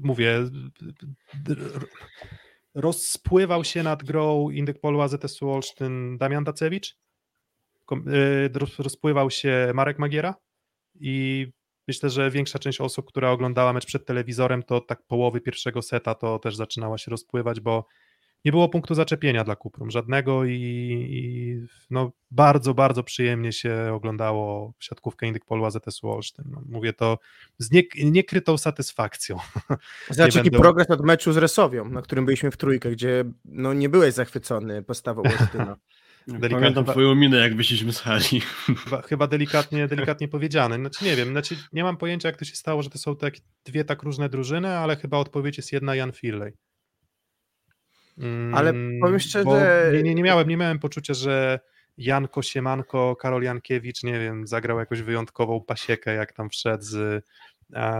mówię, 0.00 0.38
rozpływał 2.74 3.64
się 3.64 3.82
nad 3.82 4.02
grą 4.02 4.50
Indyk 4.50 4.80
Polu 4.80 5.00
AZS 5.00 5.42
Olsztyn 5.42 6.18
Damian 6.18 6.44
Dacewicz, 6.44 6.96
y, 7.92 8.50
roz- 8.54 8.78
rozpływał 8.78 9.30
się 9.30 9.72
Marek 9.74 9.98
Magiera 9.98 10.34
i 10.94 11.46
myślę, 11.88 12.10
że 12.10 12.30
większa 12.30 12.58
część 12.58 12.80
osób, 12.80 13.06
która 13.06 13.30
oglądała 13.30 13.72
mecz 13.72 13.86
przed 13.86 14.06
telewizorem, 14.06 14.62
to 14.62 14.80
tak 14.80 15.02
połowy 15.06 15.40
pierwszego 15.40 15.82
seta 15.82 16.14
to 16.14 16.38
też 16.38 16.56
zaczynała 16.56 16.98
się 16.98 17.10
rozpływać, 17.10 17.60
bo 17.60 17.86
nie 18.44 18.52
było 18.52 18.68
punktu 18.68 18.94
zaczepienia 18.94 19.44
dla 19.44 19.56
Kuprum, 19.56 19.90
żadnego 19.90 20.44
i, 20.44 20.52
i 21.10 21.66
no, 21.90 22.12
bardzo, 22.30 22.74
bardzo 22.74 23.02
przyjemnie 23.02 23.52
się 23.52 23.90
oglądało 23.92 24.72
siatkówkę 24.78 25.26
Indyk 25.26 25.44
Polu 25.44 25.64
AZS 25.64 26.04
Olsztyn. 26.04 26.44
No, 26.50 26.62
mówię 26.68 26.92
to 26.92 27.18
z 27.58 27.70
nie, 27.70 27.82
niekrytą 28.04 28.58
satysfakcją. 28.58 29.38
Zobacz, 30.10 30.34
jaki 30.36 30.50
będę- 30.50 30.62
progres 30.62 30.90
od 30.90 31.04
meczu 31.04 31.32
z 31.32 31.36
Resowią, 31.36 31.88
na 31.88 32.02
którym 32.02 32.24
byliśmy 32.24 32.50
w 32.50 32.56
trójkę, 32.56 32.90
gdzie 32.90 33.24
no 33.44 33.74
nie 33.74 33.88
byłeś 33.88 34.14
zachwycony 34.14 34.82
postawą 34.82 35.22
Olsztyna. 35.40 35.76
Delikatnie, 36.26 36.56
Pamiętam 36.56 36.84
chyba, 36.84 36.92
twoją 36.92 37.14
minę, 37.14 37.36
jak 37.36 37.56
wyszliśmy 37.56 37.92
z 37.92 38.00
hali. 38.00 38.40
chyba, 38.84 39.02
chyba 39.02 39.26
delikatnie, 39.26 39.88
delikatnie 39.88 40.28
powiedziane. 40.28 40.76
Znaczy 40.76 41.04
nie 41.04 41.16
wiem, 41.16 41.28
znaczy 41.28 41.56
nie 41.72 41.84
mam 41.84 41.96
pojęcia 41.96 42.28
jak 42.28 42.36
to 42.36 42.44
się 42.44 42.56
stało, 42.56 42.82
że 42.82 42.90
to 42.90 42.98
są 42.98 43.16
tak, 43.16 43.34
dwie 43.64 43.84
tak 43.84 44.02
różne 44.02 44.28
drużyny, 44.28 44.68
ale 44.68 44.96
chyba 44.96 45.18
odpowiedź 45.18 45.56
jest 45.56 45.72
jedna 45.72 45.94
Jan 45.94 46.12
Firley. 46.12 46.52
Mm, 48.18 48.54
Ale 48.54 48.72
powiem 49.00 49.18
szczerze- 49.20 49.44
bo 49.44 49.56
Nie, 49.92 50.02
nie, 50.02 50.14
nie, 50.14 50.22
miałem, 50.22 50.48
nie 50.48 50.56
miałem 50.56 50.78
poczucia, 50.78 51.14
że 51.14 51.60
Janko 51.98 52.42
Siemanko, 52.42 53.16
Karol 53.16 53.42
Jankiewicz, 53.42 54.02
nie 54.02 54.20
wiem, 54.20 54.46
zagrał 54.46 54.78
jakąś 54.78 55.02
wyjątkową 55.02 55.60
pasiekę, 55.60 56.14
jak 56.14 56.32
tam 56.32 56.50
wszedł 56.50 56.84
z, 56.84 57.24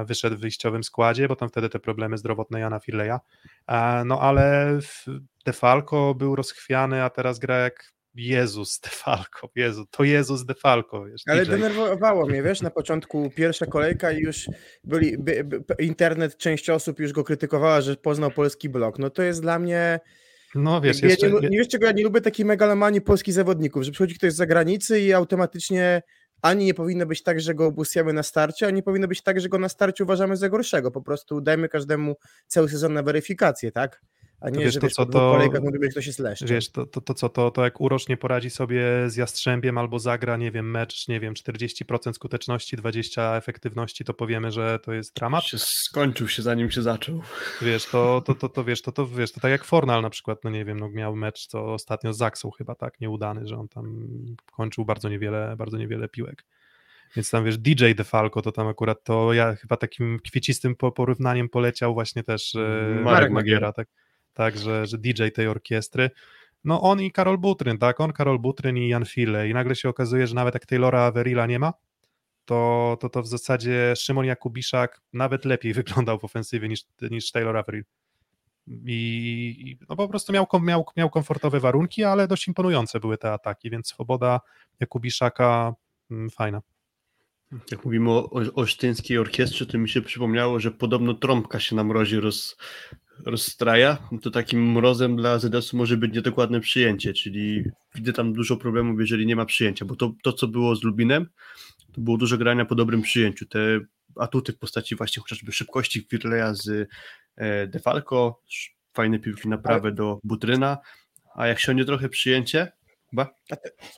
wyszedł 0.07 0.37
w 0.37 0.41
wyjściowym 0.41 0.85
składzie, 0.85 1.29
bo 1.29 1.37
tam 1.37 1.49
wtedy 1.49 1.69
te 1.69 1.79
problemy 1.79 2.19
zdrowotne 2.19 2.61
Jana 2.61 2.79
Firleja. 2.79 3.21
E, 3.69 4.03
No 4.05 4.21
ale 4.21 4.79
Defalco 5.47 6.15
był 6.15 6.37
rozchwiany, 6.37 7.03
a 7.05 7.11
teraz 7.11 7.39
gra 7.39 7.57
jak 7.57 7.93
Jezus 8.15 8.81
Defalco. 8.81 9.49
Jezu, 9.55 9.87
to 9.91 10.05
Jezus 10.05 10.45
Defalco. 10.45 11.05
Wiesz, 11.05 11.23
Ale 11.27 11.45
DJ. 11.45 11.51
denerwowało 11.51 12.27
mnie, 12.27 12.43
wiesz, 12.43 12.63
na 12.63 12.71
początku 12.71 13.31
pierwsza 13.31 13.67
kolejka 13.67 14.13
i 14.13 14.19
już 14.19 14.49
byli, 14.85 15.19
by, 15.19 15.45
by, 15.45 15.65
internet, 15.79 16.37
część 16.37 16.71
osób 16.71 17.01
już 17.01 17.13
go 17.13 17.25
krytykowała, 17.25 17.81
że 17.81 17.97
poznał 17.97 18.31
polski 18.31 18.69
blok. 18.69 18.99
No 18.99 19.11
to 19.11 19.23
jest 19.23 19.43
dla 19.43 19.59
mnie, 19.59 20.01
No 20.55 20.81
wiesz, 20.81 20.97
jakby 20.97 21.09
jeszcze, 21.09 21.29
ja 21.29 21.41
nie, 21.41 21.49
nie 21.49 21.59
wiesz 21.59 21.69
czego 21.69 21.87
ja 21.87 21.93
nie 21.93 22.05
lubię 22.05 22.21
takiej 22.21 22.47
megalomanii 22.47 23.01
polskich 23.01 23.35
zawodników, 23.35 23.83
że 23.83 23.91
przychodzi 23.91 24.15
ktoś 24.15 24.33
z 24.33 24.37
zagranicy 24.37 25.01
i 25.01 25.13
automatycznie 25.13 26.03
ani 26.43 26.65
nie 26.65 26.75
powinno 26.75 27.07
być 27.07 27.23
tak, 27.23 27.41
że 27.41 27.55
go 27.55 27.67
obusjamy 27.67 28.13
na 28.13 28.23
starcie, 28.23 28.67
ani 28.67 28.77
nie 28.77 28.83
powinno 28.83 29.09
być 29.09 29.23
tak, 29.23 29.41
że 29.41 29.49
go 29.49 29.59
na 29.59 29.69
starcie 29.69 30.05
uważamy 30.05 30.37
za 30.37 30.49
gorszego. 30.49 30.91
Po 30.91 31.03
prostu 31.03 31.41
dajmy 31.41 31.69
każdemu 31.69 32.17
cały 32.47 32.69
sezon 32.69 32.93
na 32.93 33.03
weryfikację, 33.03 33.73
tak? 33.73 34.03
A 34.43 34.51
nie, 34.51 34.65
wiesz, 34.65 34.75
że 34.75 34.81
to 34.81 34.87
wiesz, 34.87 34.95
co 34.95 35.07
to- 35.07 35.33
kolejkach 35.33 35.63
ktoś 35.91 36.07
jest 36.07 36.19
leszczem. 36.19 36.49
Wiesz, 36.49 36.71
to, 36.71 36.87
to, 36.87 37.01
to 37.01 37.15
co, 37.15 37.29
to, 37.29 37.51
to 37.51 37.65
jak 37.65 37.81
Urosz 37.81 38.09
nie 38.09 38.17
poradzi 38.17 38.51
sobie 38.51 38.85
z 39.07 39.17
Jastrzębiem 39.17 39.79
albo 39.79 39.99
zagra, 39.99 40.37
nie 40.37 40.51
wiem, 40.51 40.71
mecz, 40.71 41.09
nie 41.09 41.21
wiem, 41.21 41.35
40% 41.35 42.13
skuteczności, 42.13 42.77
20% 42.77 43.37
efektywności, 43.37 44.05
to 44.05 44.15
powiemy, 44.15 44.51
że 44.53 44.79
to 44.79 44.93
jest 44.93 45.17
dramat. 45.17 45.45
Się 45.45 45.59
skończył 45.59 46.29
się 46.29 46.43
zanim 46.43 46.71
się 46.71 46.83
zaczął. 46.83 47.23
Wiesz, 47.63 47.87
to, 47.87 48.23
to, 48.27 48.35
to, 48.35 48.49
to 48.49 48.65
wiesz, 48.65 48.83
to, 48.83 48.93
to 48.93 49.07
wiesz, 49.07 49.33
to 49.33 49.41
tak 49.41 49.51
jak 49.51 49.65
Fornal 49.65 50.03
na 50.03 50.11
przykład, 50.11 50.45
no 50.45 50.51
nie 50.51 50.65
wiem, 50.65 50.81
no 50.81 50.89
miał 50.89 51.17
mecz 51.17 51.49
to 51.49 51.73
ostatnio 51.75 52.13
z 52.13 52.17
Zaksą 52.17 52.51
chyba 52.51 52.75
tak 52.75 53.01
nieudany, 53.01 53.47
że 53.47 53.57
on 53.57 53.69
tam 53.69 54.07
kończył 54.53 54.85
bardzo 54.85 55.09
niewiele, 55.09 55.55
bardzo 55.57 55.79
niewiele 55.79 56.09
piłek. 56.09 56.45
Więc 57.17 57.31
tam 57.31 57.45
wiesz, 57.45 57.59
DJ 57.59 57.93
DeFalco 57.95 58.43
to 58.43 58.53
tam 58.53 58.69
akurat 58.69 59.05
to 59.05 59.33
ja 59.33 59.55
chyba 59.57 59.77
takim 59.77 60.19
kwiecistym 60.25 60.75
po- 60.77 60.93
porównaniem 60.93 61.49
poleciał 61.49 61.95
właśnie 61.95 62.23
też 62.23 62.55
e, 62.55 62.59
Marek 62.59 63.05
Marek 63.05 63.31
Magiera. 63.31 63.33
Magiera, 63.33 63.73
tak, 63.73 63.89
tak 64.35 64.59
że, 64.59 64.87
DJ 64.99 65.29
tej 65.35 65.49
orkiestry. 65.49 66.11
No 66.65 66.83
on 66.83 67.01
i 67.01 67.13
Karol 67.13 67.39
Butryn, 67.39 67.79
tak, 67.79 68.01
on, 68.01 68.13
Karol 68.13 68.39
Butryn 68.39 68.77
i 68.77 68.89
Jan 68.89 69.05
File 69.05 69.49
i 69.49 69.55
nagle 69.55 69.77
się 69.77 69.89
okazuje, 69.89 70.27
że 70.27 70.35
nawet 70.35 70.55
jak 70.55 70.67
Taylora 70.67 71.01
Averilla 71.01 71.47
nie 71.47 71.59
ma, 71.59 71.73
to, 72.45 72.97
to, 73.01 73.09
to 73.09 73.23
w 73.23 73.27
zasadzie 73.27 73.93
Szymon 73.97 74.25
Jakubiszak 74.25 75.01
nawet 75.13 75.45
lepiej 75.45 75.73
wyglądał 75.83 76.19
w 76.19 76.25
ofensywie 76.25 76.69
niż, 76.69 76.81
niż 77.11 77.33
Taylor 77.33 77.57
Averill. 77.57 77.85
I, 78.87 79.77
no 79.89 79.97
po 79.97 80.09
prostu 80.09 80.33
miał, 80.33 80.47
miał, 80.63 80.85
miał 80.97 81.11
komfortowe 81.11 81.61
warunki, 81.61 82.05
ale 82.05 82.29
dość 82.29 82.49
imponujące 82.49 83.01
były 83.01 83.19
te 83.19 83.33
ataki, 83.33 83.71
więc 83.71 83.89
swoboda 83.89 84.41
Jakubiszaka 84.81 85.75
mm, 86.11 86.31
fajna. 86.31 86.63
Jak 87.71 87.85
mówimy 87.85 88.11
o, 88.11 88.31
o 88.55 88.65
orkiestrze, 89.21 89.67
to 89.67 89.79
mi 89.79 89.89
się 89.89 90.03
przypomniało, 90.03 90.61
że 90.61 90.71
podobno 90.71 91.15
trąbka 91.15 91.61
się 91.61 91.77
na 91.77 91.85
mrozie 91.85 92.21
roz, 92.21 92.57
rozstraja. 93.27 93.99
To 94.23 94.31
takim 94.31 94.73
mrozem 94.73 95.17
dla 95.17 95.39
ZS-u 95.39 95.77
może 95.77 95.97
być 95.97 96.15
niedokładne 96.15 96.61
przyjęcie, 96.61 97.13
czyli 97.13 97.65
widzę 97.95 98.13
tam 98.13 98.33
dużo 98.33 98.57
problemów, 98.57 99.01
jeżeli 99.01 99.27
nie 99.27 99.37
ma 99.37 99.45
przyjęcia, 99.45 99.85
bo 99.85 99.97
to, 99.97 100.13
to 100.23 100.33
co 100.33 100.49
było 100.49 100.77
z 100.77 100.83
Lubinem, 100.83 101.27
to 101.93 102.01
było 102.01 102.17
dużo 102.17 102.39
grania 102.39 102.65
po 102.65 102.75
dobrym 102.75 103.03
przyjęciu. 103.03 103.47
Te 103.47 103.81
atuty 104.17 104.53
w 104.53 104.59
postaci 104.59 104.97
właśnie 104.97 105.23
chociażby 105.23 105.53
szybkości 105.53 106.07
Firleja 106.11 106.55
z 106.55 106.89
e, 107.37 107.67
Defalco, 107.67 108.41
fajne 108.93 109.19
piłki 109.19 109.49
na 109.49 109.59
prawe 109.59 109.93
do 109.93 110.19
Butryna, 110.25 110.79
a 111.35 111.47
jak 111.47 111.61
siądzie 111.61 111.85
trochę 111.85 112.09
przyjęcie, 112.09 112.73
chyba 113.11 113.35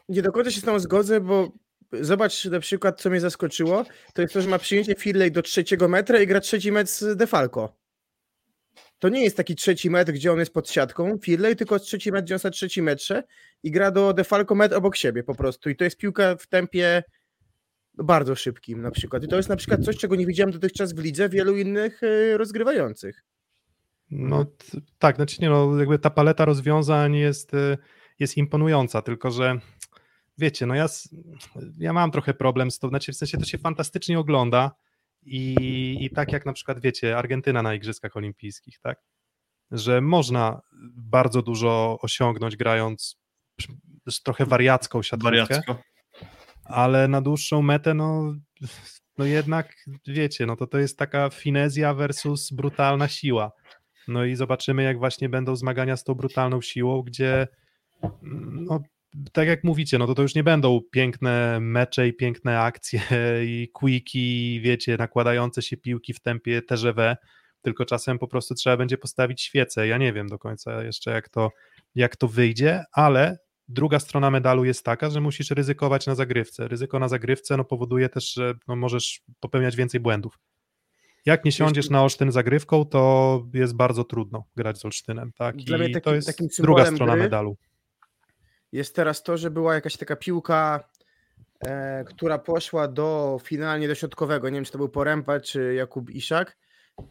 Nie 0.09 0.23
do 0.23 0.33
końca 0.33 0.51
się 0.51 0.61
z 0.61 0.65
tą 0.65 0.79
zgodzę, 0.79 1.21
bo 1.21 1.53
zobacz 1.93 2.45
na 2.45 2.61
przykład, 2.61 3.01
co 3.01 3.11
mnie 3.11 3.21
zaskoczyło, 3.21 3.85
to 4.15 4.23
jest 4.23 4.35
to, 4.35 4.43
że 4.43 4.49
ma 4.49 4.59
przyjęcie 4.59 4.95
Firley 4.95 5.33
do 5.33 5.43
trzeciego 5.43 5.89
metra 5.89 6.21
i 6.21 6.27
gra 6.27 6.41
trzeci 6.41 6.73
metr 6.73 6.91
z 6.91 7.17
Defalco. 7.17 7.84
To 9.05 9.09
nie 9.09 9.25
jest 9.25 9.37
taki 9.37 9.55
trzeci 9.55 9.91
metr, 9.91 10.13
gdzie 10.13 10.33
on 10.33 10.39
jest 10.39 10.53
pod 10.53 10.71
siatką 10.71 11.19
Firley, 11.19 11.57
tylko 11.57 11.79
trzeci 11.79 12.13
metr, 12.13 12.25
gdzie 12.25 12.35
on 12.35 12.37
jest 12.37 12.45
na 12.45 12.51
trzecim 12.51 12.85
metrze 12.85 13.23
i 13.63 13.71
gra 13.71 13.91
do 13.91 14.13
Defalco 14.13 14.55
metr 14.55 14.75
obok 14.75 14.97
siebie 14.97 15.23
po 15.23 15.35
prostu. 15.35 15.71
I 15.71 15.77
to 15.77 15.85
jest 15.85 15.97
piłka 15.97 16.37
w 16.37 16.47
tempie 16.47 17.03
bardzo 17.95 18.35
szybkim 18.35 18.83
na 18.83 18.91
przykład. 18.91 19.25
I 19.25 19.29
to 19.29 19.37
jest 19.37 19.49
na 19.49 19.57
przykład 19.57 19.85
coś, 19.85 19.97
czego 19.97 20.17
nie 20.17 20.27
widziałem 20.27 20.53
dotychczas 20.53 20.93
w 20.93 20.99
lidze 20.99 21.29
wielu 21.29 21.57
innych 21.57 22.03
y, 22.03 22.39
rozgrywających. 22.39 23.25
No 24.11 24.47
tak, 24.99 25.17
znaczy 25.17 25.37
nie 25.43 25.51
no, 25.51 25.79
jakby 25.79 25.99
ta 25.99 26.11
paleta 26.11 26.45
rozwiązań 26.45 27.17
jest, 27.17 27.55
y, 27.55 27.79
jest 28.19 28.37
imponująca, 28.37 29.03
tylko 29.03 29.31
że 29.31 29.59
wiecie, 30.39 30.67
no 30.67 30.75
ja, 30.75 30.87
ja 31.79 31.93
mam 31.93 32.11
trochę 32.11 32.35
problem 32.35 32.71
z 32.71 32.79
to, 32.79 32.89
znaczy 32.89 33.13
w 33.13 33.17
sensie 33.17 33.39
to 33.39 33.45
się 33.45 33.59
fantastycznie 33.59 34.19
ogląda 34.19 34.71
i, 35.25 35.97
i 36.01 36.11
tak 36.11 36.33
jak 36.33 36.47
na 36.47 36.53
przykład 36.53 36.81
wiecie, 36.81 37.19
Argentyna 37.19 37.63
na 37.63 37.75
Igrzyskach 37.75 38.17
Olimpijskich, 38.17 38.79
tak? 38.81 38.99
Że 39.71 40.01
można 40.01 40.61
bardzo 40.97 41.43
dużo 41.43 41.99
osiągnąć 42.03 42.57
grając 42.57 43.19
trochę 44.25 44.47
wariacką 44.47 45.03
siatkówkę, 45.03 45.31
wariacko. 45.31 45.79
ale 46.65 47.09
na 47.09 47.21
dłuższą 47.21 47.63
metę, 47.63 47.95
no, 47.95 48.35
no 49.19 49.25
jednak, 49.25 49.75
wiecie, 50.07 50.47
no 50.47 50.57
to 50.57 50.67
to 50.67 50.79
jest 50.79 50.99
taka 50.99 51.31
finezja 51.31 51.95
versus 51.95 52.53
brutalna 52.53 53.09
siła. 53.09 53.53
No 54.09 54.25
i 54.25 54.37
zobaczymy, 54.37 54.83
jak 54.83 54.99
właśnie 54.99 55.29
będą 55.29 55.57
zmagania 55.57 55.97
z 55.97 56.05
tą 56.05 56.15
brutalną 56.15 56.61
siłą, 56.61 57.03
gdzie, 57.03 57.49
no, 58.53 58.83
tak 59.33 59.49
jak 59.49 59.65
mówicie, 59.65 59.99
no 59.99 60.07
to 60.07 60.15
to 60.15 60.23
już 60.23 60.35
nie 60.35 60.45
będą 60.45 60.81
piękne 60.91 61.61
mecze 61.61 62.09
i 62.09 62.13
piękne 62.13 62.61
akcje 62.61 63.01
i 63.45 63.69
quicki, 63.73 64.61
wiecie, 64.61 64.97
nakładające 64.97 65.63
się 65.63 65.77
piłki 65.77 66.13
w 66.13 66.21
tempie 66.21 66.63
TGV, 66.63 67.17
tylko 67.63 67.85
czasem 67.85 68.19
po 68.19 68.29
prostu 68.29 68.55
trzeba 68.55 68.77
będzie 68.77 68.99
postawić 68.99 69.43
świecę. 69.43 69.87
Ja 69.87 69.99
nie 69.99 70.13
wiem 70.13 70.29
do 70.29 70.39
końca 70.39 70.83
jeszcze, 70.83 71.11
jak 71.11 71.29
to, 71.29 71.51
jak 71.95 72.17
to 72.17 72.29
wyjdzie, 72.29 72.85
ale 72.93 73.39
druga 73.69 73.99
strona 73.99 74.31
medalu 74.31 74.65
jest 74.65 74.85
taka, 74.85 75.11
że 75.11 75.21
musisz 75.21 75.51
ryzykować 75.51 76.07
na 76.07 76.15
zagrywce. 76.15 76.69
Ryzyko 76.69 76.99
na 76.99 77.09
zagrywce 77.09 77.57
no, 77.57 77.65
powoduje 77.65 78.09
też, 78.09 78.33
że 78.33 78.55
no, 78.69 78.77
możesz 78.77 79.21
popełniać 79.41 79.77
więcej 79.77 80.01
błędów. 80.01 80.39
Jak 81.27 81.45
nie 81.45 81.53
siądziesz 81.53 81.91
na 81.91 82.03
Olsztyn 82.03 82.33
zagrywką, 82.33 82.85
to 82.85 83.43
jest 83.55 83.77
bardzo 83.77 84.05
trudno 84.05 84.45
grać 84.57 84.79
z 84.79 84.85
Olsztynem. 84.85 85.33
Tak? 85.33 85.61
I 85.61 85.65
to 86.03 86.15
jest 86.15 86.63
druga 86.63 86.87
strona 86.87 87.13
gry 87.13 87.23
medalu. 87.23 87.57
Jest 88.75 88.95
teraz 88.95 89.23
to, 89.23 89.37
że 89.37 89.51
była 89.51 89.75
jakaś 89.75 89.97
taka 89.97 90.17
piłka, 90.17 90.89
e, 91.67 92.05
która 92.05 92.39
poszła 92.39 92.89
do 92.89 93.39
finalnie 93.43 93.89
do 93.89 93.95
środkowego. 93.95 94.49
Nie 94.49 94.55
wiem, 94.55 94.65
czy 94.65 94.73
to 94.73 94.79
był 94.79 94.89
Porępa, 94.89 95.41
czy 95.41 95.75
Jakub 95.75 96.11
Iszak. 96.11 96.57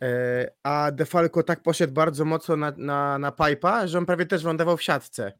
E, 0.01 0.51
a 0.63 0.91
Defalco 0.91 1.43
tak 1.43 1.61
poszedł 1.61 1.93
bardzo 1.93 2.25
mocno 2.25 2.55
na, 2.55 2.73
na, 2.77 3.19
na 3.19 3.31
pipa, 3.31 3.87
że 3.87 3.97
on 3.97 4.05
prawie 4.05 4.25
też 4.25 4.43
lądował 4.43 4.77
w 4.77 4.83
siatce. 4.83 5.33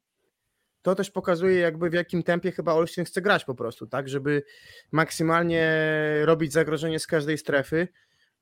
To 0.81 0.95
też 0.95 1.11
pokazuje, 1.11 1.59
jakby 1.59 1.89
w 1.89 1.93
jakim 1.93 2.23
tempie 2.23 2.51
chyba 2.51 2.73
Olsztyn 2.73 3.05
chce 3.05 3.21
grać 3.21 3.45
po 3.45 3.55
prostu, 3.55 3.87
tak, 3.87 4.09
żeby 4.09 4.43
maksymalnie 4.91 5.85
robić 6.21 6.53
zagrożenie 6.53 6.99
z 6.99 7.07
każdej 7.07 7.37
strefy, 7.37 7.87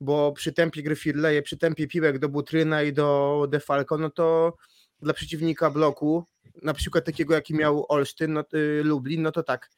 bo 0.00 0.32
przy 0.32 0.52
tempie 0.52 0.82
gry 0.82 0.96
Firleje, 0.96 1.42
przy 1.42 1.58
tempie 1.58 1.88
piłek 1.88 2.18
do 2.18 2.28
Butryna 2.28 2.82
i 2.82 2.92
do 2.92 3.46
Defalco, 3.50 3.98
no 3.98 4.10
to 4.10 4.56
dla 5.02 5.14
przeciwnika 5.14 5.70
bloku, 5.70 6.24
na 6.62 6.74
przykład 6.74 7.04
takiego, 7.04 7.34
jaki 7.34 7.54
miał 7.54 7.86
Olsztyn, 7.88 8.32
no, 8.32 8.44
y, 8.54 8.82
Lublin, 8.84 9.22
no 9.22 9.32
to 9.32 9.42
tak, 9.42 9.70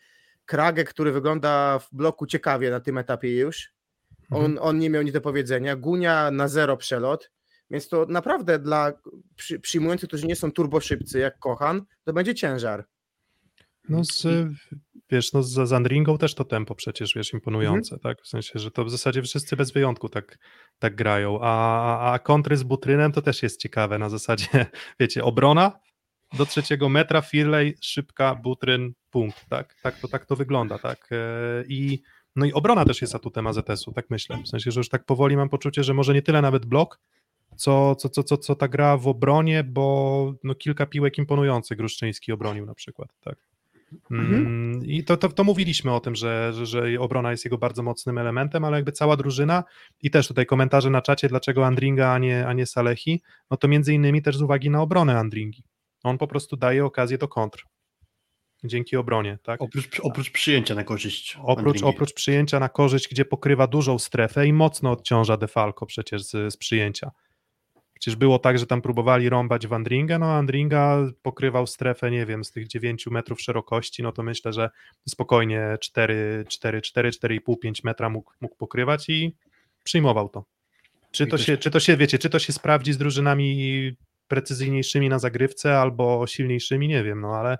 Kragę, 0.44 0.84
który 0.84 1.12
wygląda 1.12 1.78
w 1.78 1.88
bloku 1.92 2.26
ciekawie 2.26 2.70
na 2.70 2.80
tym 2.80 2.98
etapie 2.98 3.36
już, 3.36 3.72
on, 4.30 4.59
on 4.60 4.78
nie 4.78 4.90
miał 4.90 5.02
nic 5.02 5.12
do 5.12 5.20
powiedzenia, 5.20 5.76
Gunia 5.76 6.30
na 6.30 6.48
zero 6.48 6.76
przelot, 6.76 7.30
więc 7.70 7.88
to 7.88 8.06
naprawdę 8.09 8.59
dla 8.59 8.92
przy, 9.36 9.60
przyjmujących, 9.60 10.09
którzy 10.09 10.26
nie 10.26 10.36
są 10.36 10.52
turboszybcy, 10.52 11.18
jak 11.18 11.38
Kochan, 11.38 11.84
to 12.05 12.12
będzie 12.12 12.34
ciężar. 12.34 12.86
No 13.88 14.05
z, 14.05 14.26
wiesz, 15.15 15.32
no 15.32 15.43
z 15.43 15.51
Zandringą 15.69 16.19
też 16.19 16.35
to 16.35 16.45
tempo 16.45 16.74
przecież, 16.74 17.15
wiesz, 17.15 17.32
imponujące, 17.32 17.99
tak? 17.99 18.23
W 18.23 18.28
sensie, 18.28 18.59
że 18.59 18.70
to 18.70 18.85
w 18.85 18.91
zasadzie 18.91 19.23
wszyscy 19.23 19.57
bez 19.57 19.70
wyjątku 19.73 20.09
tak, 20.09 20.39
tak 20.78 20.95
grają, 20.95 21.39
a, 21.43 21.47
a- 21.82 22.12
a 22.12 22.19
kontry 22.19 22.57
z 22.57 22.62
Butrynem 22.62 23.12
to 23.12 23.23
też 23.23 23.43
jest 23.43 23.61
ciekawe 23.61 23.99
na 23.99 24.09
zasadzie, 24.09 24.47
wiecie, 25.01 25.24
obrona 25.24 25.73
do 26.39 26.47
trzeciego 26.47 26.89
metra, 26.89 27.20
Firley, 27.20 27.74
szybka, 27.81 28.35
Butryn, 28.35 28.93
punkt, 29.11 29.49
tak? 29.49 29.74
Tak 29.82 29.99
to, 29.99 30.09
tak 30.09 30.27
to 30.27 30.36
wygląda, 30.36 30.78
tak? 30.78 31.09
E, 31.12 31.65
I 31.69 32.03
no 32.36 32.47
i 32.47 32.53
obrona 32.53 32.85
też 32.85 33.01
jest 33.03 33.15
atutem 33.15 33.47
AZS-u, 33.47 33.93
tak 33.93 34.11
myślę, 34.11 34.39
w 34.45 34.49
sensie, 34.49 34.70
że 34.70 34.81
już 34.81 34.89
tak 34.89 35.05
powoli 35.05 35.36
mam 35.36 35.49
poczucie, 35.49 35.85
że 35.85 35.95
może 35.95 36.15
nie 36.15 36.23
tyle 36.23 36.43
nawet 36.43 36.66
blok, 36.66 37.01
co, 37.57 37.95
co, 37.95 38.09
co, 38.09 38.23
co, 38.23 38.36
co 38.36 38.55
ta 38.55 38.69
gra 38.69 38.97
w 38.97 39.09
obronie, 39.09 39.65
bo 39.65 40.35
no, 40.45 40.55
kilka 40.55 40.86
piłek 40.86 41.19
imponujących 41.19 41.78
Gruszczyński 41.78 42.32
obronił 42.32 42.66
na 42.66 42.74
przykład, 42.74 43.09
tak. 43.20 43.39
Mm, 44.11 44.85
I 44.85 45.05
to, 45.05 45.16
to, 45.16 45.29
to 45.29 45.45
mówiliśmy 45.45 45.93
o 45.93 46.01
tym, 46.01 46.15
że, 46.15 46.53
że, 46.55 46.66
że 46.66 47.01
obrona 47.01 47.31
jest 47.31 47.45
jego 47.45 47.59
bardzo 47.59 47.83
mocnym 47.83 48.19
elementem, 48.19 48.65
ale 48.65 48.77
jakby 48.77 48.93
cała 48.93 49.16
drużyna 49.16 49.65
i 50.03 50.11
też 50.11 50.29
tutaj 50.29 50.47
komentarze 50.47 50.91
na 50.91 51.03
czacie, 51.03 51.29
dlaczego 51.29 51.66
Andringa, 51.66 52.12
a 52.12 52.19
nie, 52.19 52.47
a 52.47 52.53
nie 52.53 52.66
Salehi, 52.66 53.23
no 53.51 53.57
to 53.57 53.69
między 53.69 53.95
innymi 53.95 54.23
też 54.23 54.37
z 54.37 54.43
uwagi 54.43 54.71
na 54.71 54.83
obronę 54.83 55.19
Andringi. 55.19 55.65
On 56.03 56.19
po 56.19 56.27
prostu 56.27 56.57
daje 56.57 56.85
okazję 56.85 57.19
do 57.19 57.29
kontr. 57.29 57.65
Dzięki 58.65 58.97
obronie, 58.97 59.39
tak? 59.43 59.62
Oprócz, 59.62 60.01
oprócz 60.01 60.31
przyjęcia 60.31 60.75
na 60.75 60.85
korzyść. 60.85 61.39
Oprócz, 61.43 61.66
Andringi. 61.66 61.85
oprócz 61.85 62.12
przyjęcia 62.12 62.61
na 62.61 62.69
korzyść, 62.69 63.09
gdzie 63.09 63.25
pokrywa 63.25 63.66
dużą 63.66 63.99
strefę 63.99 64.47
i 64.47 64.53
mocno 64.53 64.91
odciąża 64.91 65.37
Defalco 65.37 65.87
przecież 65.87 66.23
z, 66.23 66.53
z 66.53 66.57
przyjęcia. 66.57 67.11
Przecież 68.01 68.16
było 68.16 68.39
tak, 68.39 68.59
że 68.59 68.66
tam 68.66 68.83
próbowali 68.83 69.29
rąbać 69.29 69.66
w 69.66 69.73
Andringa, 69.73 70.19
no 70.19 70.33
Andringa 70.33 70.99
pokrywał 71.23 71.66
strefę, 71.66 72.11
nie 72.11 72.27
wiem, 72.27 72.45
z 72.45 72.51
tych 72.51 72.69
9 72.69 73.07
metrów 73.07 73.41
szerokości, 73.41 74.03
no 74.03 74.12
to 74.12 74.23
myślę, 74.23 74.53
że 74.53 74.71
spokojnie 75.09 75.79
4, 75.81 76.45
4, 76.49 76.83
4, 76.83 77.11
4,5, 77.11 77.59
5 77.59 77.85
metra 77.85 78.09
mógł, 78.09 78.33
mógł 78.41 78.57
pokrywać 78.57 79.09
i 79.09 79.37
przyjmował 79.83 80.29
to. 80.29 80.45
Czy 81.11 81.27
to, 81.27 81.39
się, 81.39 81.57
czy 81.57 81.71
to 81.71 81.81
się, 81.81 81.97
wiecie, 81.97 82.19
czy 82.19 82.31
to 82.31 82.39
się 82.39 82.53
sprawdzi 82.53 82.93
z 82.93 82.99
drużynami 82.99 83.93
precyzyjniejszymi 84.29 85.09
na 85.09 85.19
zagrywce 85.19 85.79
albo 85.79 86.27
silniejszymi, 86.27 86.89
nie 86.89 87.05
wiem, 87.05 87.21
no 87.21 87.37
ale, 87.37 87.59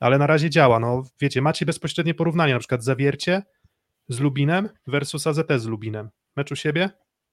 ale 0.00 0.18
na 0.18 0.26
razie 0.26 0.50
działa, 0.50 0.80
no 0.80 1.02
wiecie, 1.20 1.42
macie 1.42 1.66
bezpośrednie 1.66 2.14
porównanie, 2.14 2.52
na 2.52 2.58
przykład 2.58 2.84
Zawiercie 2.84 3.42
z 4.08 4.20
Lubinem 4.20 4.68
versus 4.86 5.26
AZS 5.26 5.62
z 5.62 5.66
Lubinem. 5.66 6.10
Mecz 6.36 6.52
u 6.52 6.56
siebie 6.56 6.90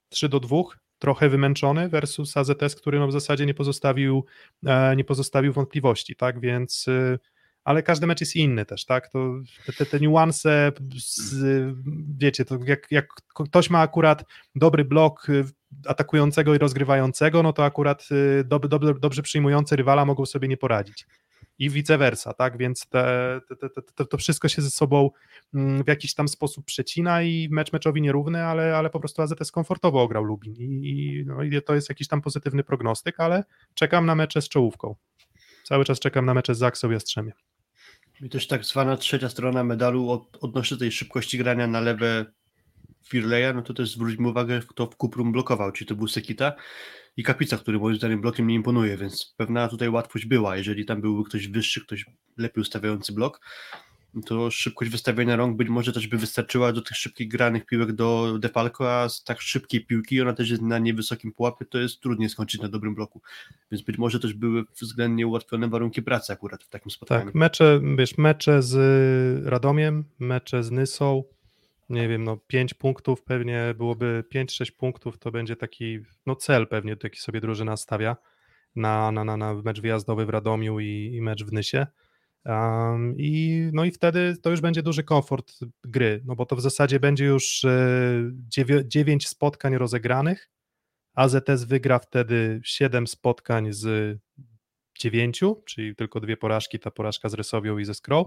3 0.09 0.29
do 0.29 0.39
2, 0.39 0.57
trochę 0.99 1.29
wymęczony 1.29 1.89
versus 1.89 2.37
AZS, 2.37 2.75
który 2.75 2.99
no 2.99 3.07
w 3.07 3.11
zasadzie 3.11 3.45
nie 3.45 3.53
pozostawił, 3.53 4.25
e, 4.65 4.95
nie 4.95 5.03
pozostawił 5.03 5.53
wątpliwości, 5.53 6.15
tak, 6.15 6.39
więc 6.39 6.87
y, 6.87 7.19
ale 7.63 7.83
każdy 7.83 8.07
mecz 8.07 8.19
jest 8.19 8.35
inny 8.35 8.65
też, 8.65 8.85
tak, 8.85 9.09
to 9.09 9.35
te, 9.77 9.85
te, 9.85 9.99
niuanse, 9.99 10.71
z, 10.97 11.35
wiecie, 12.17 12.45
to 12.45 12.59
jak, 12.65 12.87
jak 12.91 13.07
ktoś 13.33 13.69
ma 13.69 13.79
akurat 13.79 14.23
dobry 14.55 14.85
blok 14.85 15.29
y, 15.29 15.45
atakującego 15.85 16.55
i 16.55 16.57
rozgrywającego, 16.57 17.43
no 17.43 17.53
to 17.53 17.65
akurat 17.65 18.07
y, 18.11 18.43
dob, 18.43 18.67
dob, 18.67 18.99
dobrze 18.99 19.21
przyjmujący 19.21 19.75
rywala 19.75 20.05
mogą 20.05 20.25
sobie 20.25 20.47
nie 20.47 20.57
poradzić 20.57 21.05
i 21.59 21.69
vice 21.69 21.97
versa, 21.97 22.33
tak, 22.33 22.57
więc 22.57 22.87
te, 22.87 23.41
te, 23.59 23.69
te, 23.95 24.05
to 24.05 24.17
wszystko 24.17 24.47
się 24.47 24.61
ze 24.61 24.69
sobą 24.69 25.09
mm, 25.53 25.83
w 25.83 25.87
jakiś 25.87 26.13
tam 26.13 26.27
sposób 26.27 26.65
przecina 26.65 27.21
i 27.21 27.47
mecz 27.51 27.73
meczowi 27.73 28.01
nierówny, 28.01 28.43
ale, 28.43 28.77
ale 28.77 28.89
po 28.89 28.99
prostu 28.99 29.21
AZS 29.21 29.51
komfortowo 29.51 30.01
ograł 30.01 30.23
Lubin 30.23 30.55
i, 30.59 31.23
no, 31.25 31.43
i 31.43 31.61
to 31.61 31.75
jest 31.75 31.89
jakiś 31.89 32.07
tam 32.07 32.21
pozytywny 32.21 32.63
prognostyk, 32.63 33.19
ale 33.19 33.43
czekam 33.73 34.05
na 34.05 34.15
mecze 34.15 34.41
z 34.41 34.49
czołówką. 34.49 34.95
Cały 35.63 35.85
czas 35.85 35.99
czekam 35.99 36.25
na 36.25 36.33
mecze 36.33 36.55
z 36.55 36.57
Zaksą 36.57 36.89
i 36.89 36.93
Jastrzębiem. 36.93 37.35
I 38.21 38.29
też 38.29 38.47
tak 38.47 38.65
zwana 38.65 38.97
trzecia 38.97 39.29
strona 39.29 39.63
medalu 39.63 40.09
od, 40.09 40.37
odnośnie 40.41 40.77
tej 40.77 40.91
szybkości 40.91 41.37
grania 41.37 41.67
na 41.67 41.79
lewe 41.79 42.25
Firleja, 43.07 43.53
no 43.53 43.61
to 43.61 43.73
też 43.73 43.91
zwróćmy 43.91 44.29
uwagę, 44.29 44.61
kto 44.67 44.85
w 44.85 44.95
Kuprum 44.95 45.31
blokował, 45.31 45.71
czy 45.71 45.85
to 45.85 45.95
był 45.95 46.07
Sekita 46.07 46.53
i 47.17 47.23
Kapica, 47.23 47.57
który 47.57 47.79
moim 47.79 47.95
zdaniem 47.95 48.21
blokiem 48.21 48.47
nie 48.47 48.55
imponuje, 48.55 48.97
więc 48.97 49.33
pewna 49.37 49.67
tutaj 49.67 49.89
łatwość 49.89 50.25
była. 50.25 50.57
Jeżeli 50.57 50.85
tam 50.85 51.01
byłby 51.01 51.29
ktoś 51.29 51.47
wyższy, 51.47 51.81
ktoś 51.81 52.05
lepiej 52.37 52.61
ustawiający 52.61 53.13
blok, 53.13 53.41
to 54.25 54.51
szybkość 54.51 54.91
wystawienia 54.91 55.35
rąk 55.35 55.57
być 55.57 55.69
może 55.69 55.93
też 55.93 56.07
by 56.07 56.17
wystarczyła 56.17 56.73
do 56.73 56.81
tych 56.81 56.97
szybkich 56.97 57.27
granych 57.27 57.65
piłek 57.65 57.93
do 57.93 58.37
Defalco, 58.39 58.93
a 58.93 59.09
z 59.09 59.23
tak 59.23 59.41
szybkiej 59.41 59.85
piłki, 59.85 60.21
ona 60.21 60.33
też 60.33 60.49
jest 60.49 60.61
na 60.61 60.79
niewysokim 60.79 61.31
pułapie, 61.31 61.65
to 61.65 61.77
jest 61.77 62.01
trudniej 62.01 62.29
skończyć 62.29 62.61
na 62.61 62.69
dobrym 62.69 62.95
bloku. 62.95 63.21
Więc 63.71 63.81
być 63.81 63.97
może 63.97 64.19
też 64.19 64.33
były 64.33 64.63
względnie 64.81 65.27
ułatwione 65.27 65.69
warunki 65.69 66.01
pracy 66.01 66.33
akurat 66.33 66.63
w 66.63 66.69
takim 66.69 66.91
spotkaniu. 66.91 67.25
Tak, 67.25 67.35
mecze, 67.35 67.81
wiesz, 67.97 68.17
mecze 68.17 68.61
z 68.61 69.45
Radomiem, 69.45 70.03
mecze 70.19 70.63
z 70.63 70.71
Nysą, 70.71 71.23
nie 71.89 72.07
wiem, 72.07 72.23
no 72.23 72.37
5 72.37 72.73
punktów 72.73 73.23
pewnie 73.23 73.73
byłoby 73.77 74.23
5-6 74.35 74.71
punktów, 74.71 75.17
to 75.17 75.31
będzie 75.31 75.55
taki, 75.55 75.99
no 76.25 76.35
cel 76.35 76.67
pewnie, 76.67 76.97
taki 76.97 77.19
sobie 77.19 77.41
drużyna 77.41 77.77
stawia 77.77 78.17
na, 78.75 79.11
na, 79.11 79.23
na, 79.23 79.37
na 79.37 79.53
mecz 79.53 79.81
wyjazdowy 79.81 80.25
w 80.25 80.29
Radomiu 80.29 80.79
i, 80.79 81.11
i 81.13 81.21
mecz 81.21 81.43
w 81.43 81.53
Nysie. 81.53 81.87
Um, 82.45 83.15
i, 83.17 83.69
no 83.73 83.85
i 83.85 83.91
wtedy 83.91 84.37
to 84.41 84.49
już 84.49 84.61
będzie 84.61 84.83
duży 84.83 85.03
komfort 85.03 85.53
gry, 85.83 86.21
no 86.25 86.35
bo 86.35 86.45
to 86.45 86.55
w 86.55 86.61
zasadzie 86.61 86.99
będzie 86.99 87.25
już 87.25 87.65
e, 87.65 88.31
9 88.85 89.27
spotkań 89.27 89.77
rozegranych, 89.77 90.49
AZS 91.13 91.63
wygra 91.67 91.99
wtedy 91.99 92.61
7 92.63 93.07
spotkań 93.07 93.73
z 93.73 94.17
9, 94.99 95.41
czyli 95.65 95.95
tylko 95.95 96.19
dwie 96.19 96.37
porażki, 96.37 96.79
ta 96.79 96.91
porażka 96.91 97.29
z 97.29 97.33
Rysowią 97.33 97.77
i 97.77 97.85
ze 97.85 97.93
Skrą. 97.93 98.25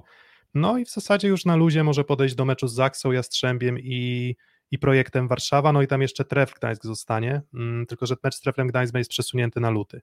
No 0.55 0.79
i 0.79 0.85
w 0.85 0.91
zasadzie 0.91 1.29
już 1.29 1.45
na 1.45 1.57
luzie 1.57 1.85
może 1.85 2.05
podejść 2.05 2.35
do 2.35 2.45
meczu 2.45 2.69
z 2.69 2.75
Zaksą, 2.75 3.13
Jastrzębiem 3.13 3.79
i, 3.79 4.37
i 4.71 4.79
projektem 4.79 5.29
Warszawa, 5.29 5.73
no 5.73 5.83
i 5.83 5.87
tam 5.87 6.03
jeszcze 6.03 6.25
Tref 6.25 6.55
Gdańsk 6.55 6.85
zostanie, 6.85 7.43
mm, 7.55 7.87
tylko 7.87 8.07
że 8.07 8.17
mecz 8.25 8.35
z 8.35 8.41
Treflem 8.41 8.69
Gdańsk 8.69 8.95
jest 8.95 9.11
przesunięty 9.11 9.61
na 9.61 9.71
luty, 9.71 10.01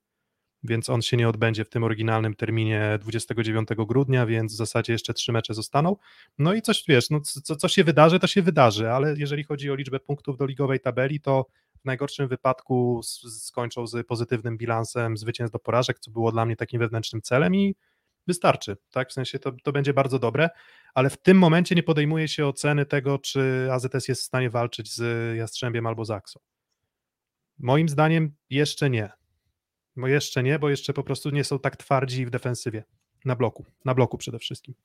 więc 0.64 0.90
on 0.90 1.02
się 1.02 1.18
nie 1.18 1.30
odbędzie 1.30 1.66
w 1.66 1.70
tym 1.70 1.84
oryginalnym 1.84 2.36
terminie 2.36 3.00
29 3.02 3.70
grudnia, 3.88 4.26
więc 4.26 4.54
w 4.54 4.58
zasadzie 4.58 4.94
jeszcze 4.94 5.14
trzy 5.14 5.32
mecze 5.32 5.54
zostaną. 5.54 5.96
No 6.38 6.54
i 6.54 6.62
coś, 6.62 6.84
wiesz, 6.88 7.10
no, 7.10 7.22
co, 7.22 7.56
co 7.56 7.68
się 7.68 7.84
wydarzy, 7.84 8.20
to 8.20 8.28
się 8.28 8.42
wydarzy, 8.42 8.92
ale 8.92 9.16
jeżeli 9.18 9.44
chodzi 9.44 9.72
o 9.72 9.76
liczbę 9.76 10.00
punktów 10.00 10.38
do 10.38 10.46
ligowej 10.46 10.80
tabeli, 10.80 11.20
to 11.20 11.46
w 11.82 11.86
najgorszym 11.86 12.28
wypadku 12.28 13.02
skończą 13.30 13.88
z 13.88 14.08
pozytywnym 14.08 14.58
bilansem 14.58 15.18
zwycięstw 15.18 15.54
do 15.54 15.60
porażek, 15.60 16.00
co 16.00 16.12
było 16.12 16.32
dla 16.32 16.46
mnie 16.46 16.56
takim 16.56 16.80
wewnętrznym 16.80 17.22
celem 17.22 17.56
i 17.56 17.76
wystarczy, 18.28 18.78
tak? 18.92 19.10
W 19.10 19.14
sensie 19.14 19.40
to, 19.40 19.52
to 19.64 19.72
będzie 19.72 19.94
bardzo 19.94 20.20
dobre, 20.20 20.50
ale 20.94 21.10
w 21.10 21.18
tym 21.18 21.38
momencie 21.38 21.76
nie 21.76 21.84
podejmuje 21.84 22.28
się 22.28 22.46
oceny 22.46 22.86
tego, 22.86 23.20
czy 23.20 23.70
AZS 23.72 24.08
jest 24.08 24.22
w 24.22 24.26
stanie 24.26 24.50
walczyć 24.50 24.94
z 24.94 25.38
Jastrzębiem 25.38 25.88
albo 25.88 26.06
Zaksą. 26.06 26.40
Moim 27.60 27.90
zdaniem 27.90 28.36
jeszcze 28.50 28.90
nie. 28.90 29.10
Bo 29.96 30.08
jeszcze 30.08 30.44
nie, 30.44 30.60
bo 30.60 30.70
jeszcze 30.70 30.94
po 30.94 31.04
prostu 31.04 31.30
nie 31.30 31.44
są 31.44 31.60
tak 31.60 31.78
twardzi 31.78 32.26
w 32.26 32.30
defensywie. 32.30 32.84
Na 33.26 33.36
bloku, 33.36 33.66
na 33.86 33.94
bloku 33.96 34.18
przede 34.18 34.40
wszystkim. 34.40 34.76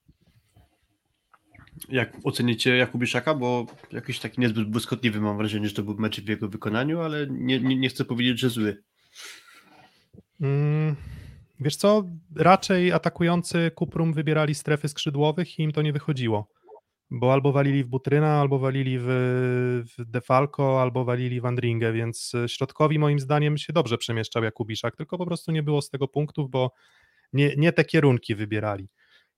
Jak 1.89 2.17
ocenicie 2.25 2.77
Jakubiszaka, 2.77 3.35
bo 3.35 3.67
jakiś 3.93 4.19
taki 4.19 4.41
niezbyt 4.41 4.71
błyskotliwy 4.71 5.21
mam 5.21 5.37
wrażenie, 5.37 5.69
że 5.69 5.75
to 5.75 5.83
był 5.83 5.95
mecz 5.95 6.21
w 6.21 6.29
jego 6.29 6.49
wykonaniu, 6.49 7.01
ale 7.01 7.27
nie, 7.31 7.61
nie, 7.61 7.77
nie 7.77 7.89
chcę 7.89 8.05
powiedzieć, 8.05 8.41
że 8.41 8.51
zły. 8.51 8.83
Mm, 10.41 10.97
wiesz 11.63 11.77
co, 11.77 12.05
raczej 12.37 12.93
atakujący 12.93 13.71
Kuprum 13.75 14.13
wybierali 14.13 14.55
strefy 14.55 14.89
skrzydłowych 14.89 15.59
i 15.59 15.63
im 15.63 15.73
to 15.73 15.83
nie 15.83 15.93
wychodziło. 15.93 16.49
Bo 17.11 17.33
albo 17.33 17.53
walili 17.53 17.85
w 17.85 17.89
Butryna, 17.89 18.41
albo 18.41 18.59
walili 18.59 18.99
w, 18.99 19.05
w 19.99 20.05
Defalco, 20.11 20.83
albo 20.83 21.05
walili 21.05 21.41
w 21.41 21.47
Andringę, 21.47 21.93
więc 21.93 22.33
środkowi 22.47 22.99
moim 22.99 23.21
zdaniem 23.21 23.59
się 23.59 23.73
dobrze 23.73 23.99
przemieszczał 23.99 24.45
Jakubiszak, 24.45 24.97
tylko 24.97 25.19
po 25.19 25.27
prostu 25.27 25.53
nie 25.53 25.63
było 25.63 25.83
z 25.83 25.91
tego 25.91 26.09
punktów, 26.09 26.51
bo 26.51 26.73
nie, 27.33 27.55
nie 27.57 27.73
te 27.73 27.85
kierunki 27.85 28.35
wybierali 28.35 28.89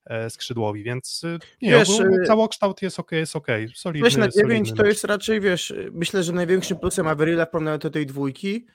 e, 0.05 0.29
skrzydłowi, 0.29 0.83
więc 0.83 1.21
e, 1.23 1.39
nie, 1.61 1.71
Wiesz, 1.71 1.99
e, 1.99 2.25
całokształt 2.27 2.81
jest 2.81 2.99
ok, 2.99 3.11
jest 3.11 3.35
ok, 3.35 3.47
solidny, 3.75 4.09
Weź 4.09 4.17
na 4.17 4.27
9 4.27 4.67
solidny 4.67 4.83
to 4.83 4.85
jest 4.85 5.03
raczej, 5.03 5.41
wiesz, 5.41 5.73
myślę, 5.91 6.23
że 6.23 6.33
największym 6.33 6.77
plusem 6.77 7.07
Averilla 7.07 7.45
w 7.45 7.49
porównaniu 7.49 7.77
do 7.77 7.89
tej 7.89 8.05
dwójki, 8.05 8.65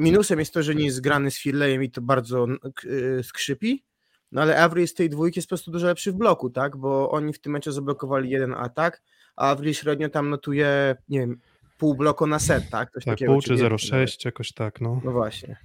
minusem 0.00 0.38
jest 0.38 0.54
to, 0.54 0.62
że 0.62 0.74
nie 0.74 0.84
jest 0.84 0.96
zgrany 0.96 1.30
z 1.30 1.38
Firlejem 1.38 1.82
i 1.82 1.90
to 1.90 2.02
bardzo 2.02 2.46
y, 2.84 3.22
skrzypi, 3.22 3.84
no 4.32 4.42
ale 4.42 4.58
Avril 4.62 4.88
z 4.88 4.94
tej 4.94 5.10
dwójki 5.10 5.38
jest 5.38 5.48
po 5.48 5.50
prostu 5.50 5.70
dużo 5.70 5.86
lepszy 5.86 6.12
w 6.12 6.14
bloku, 6.16 6.50
tak, 6.50 6.76
bo 6.76 7.10
oni 7.10 7.32
w 7.32 7.40
tym 7.40 7.52
meczu 7.52 7.72
zablokowali 7.72 8.30
jeden 8.30 8.54
atak, 8.54 9.02
a 9.36 9.50
Avril 9.50 9.74
średnio 9.74 10.08
tam 10.08 10.30
notuje, 10.30 10.96
nie 11.08 11.18
wiem, 11.20 11.40
pół 11.78 11.94
bloku 11.94 12.26
na 12.26 12.38
set, 12.38 12.70
tak, 12.70 12.90
coś 12.90 13.04
Tak, 13.04 13.14
takiego. 13.14 13.32
pół 13.32 13.42
czy 13.42 13.48
czy 13.48 13.56
więcej 13.56 13.78
0,6, 13.78 14.24
jakoś 14.24 14.52
tak, 14.52 14.80
no. 14.80 15.00
No 15.04 15.12
właśnie. 15.12 15.56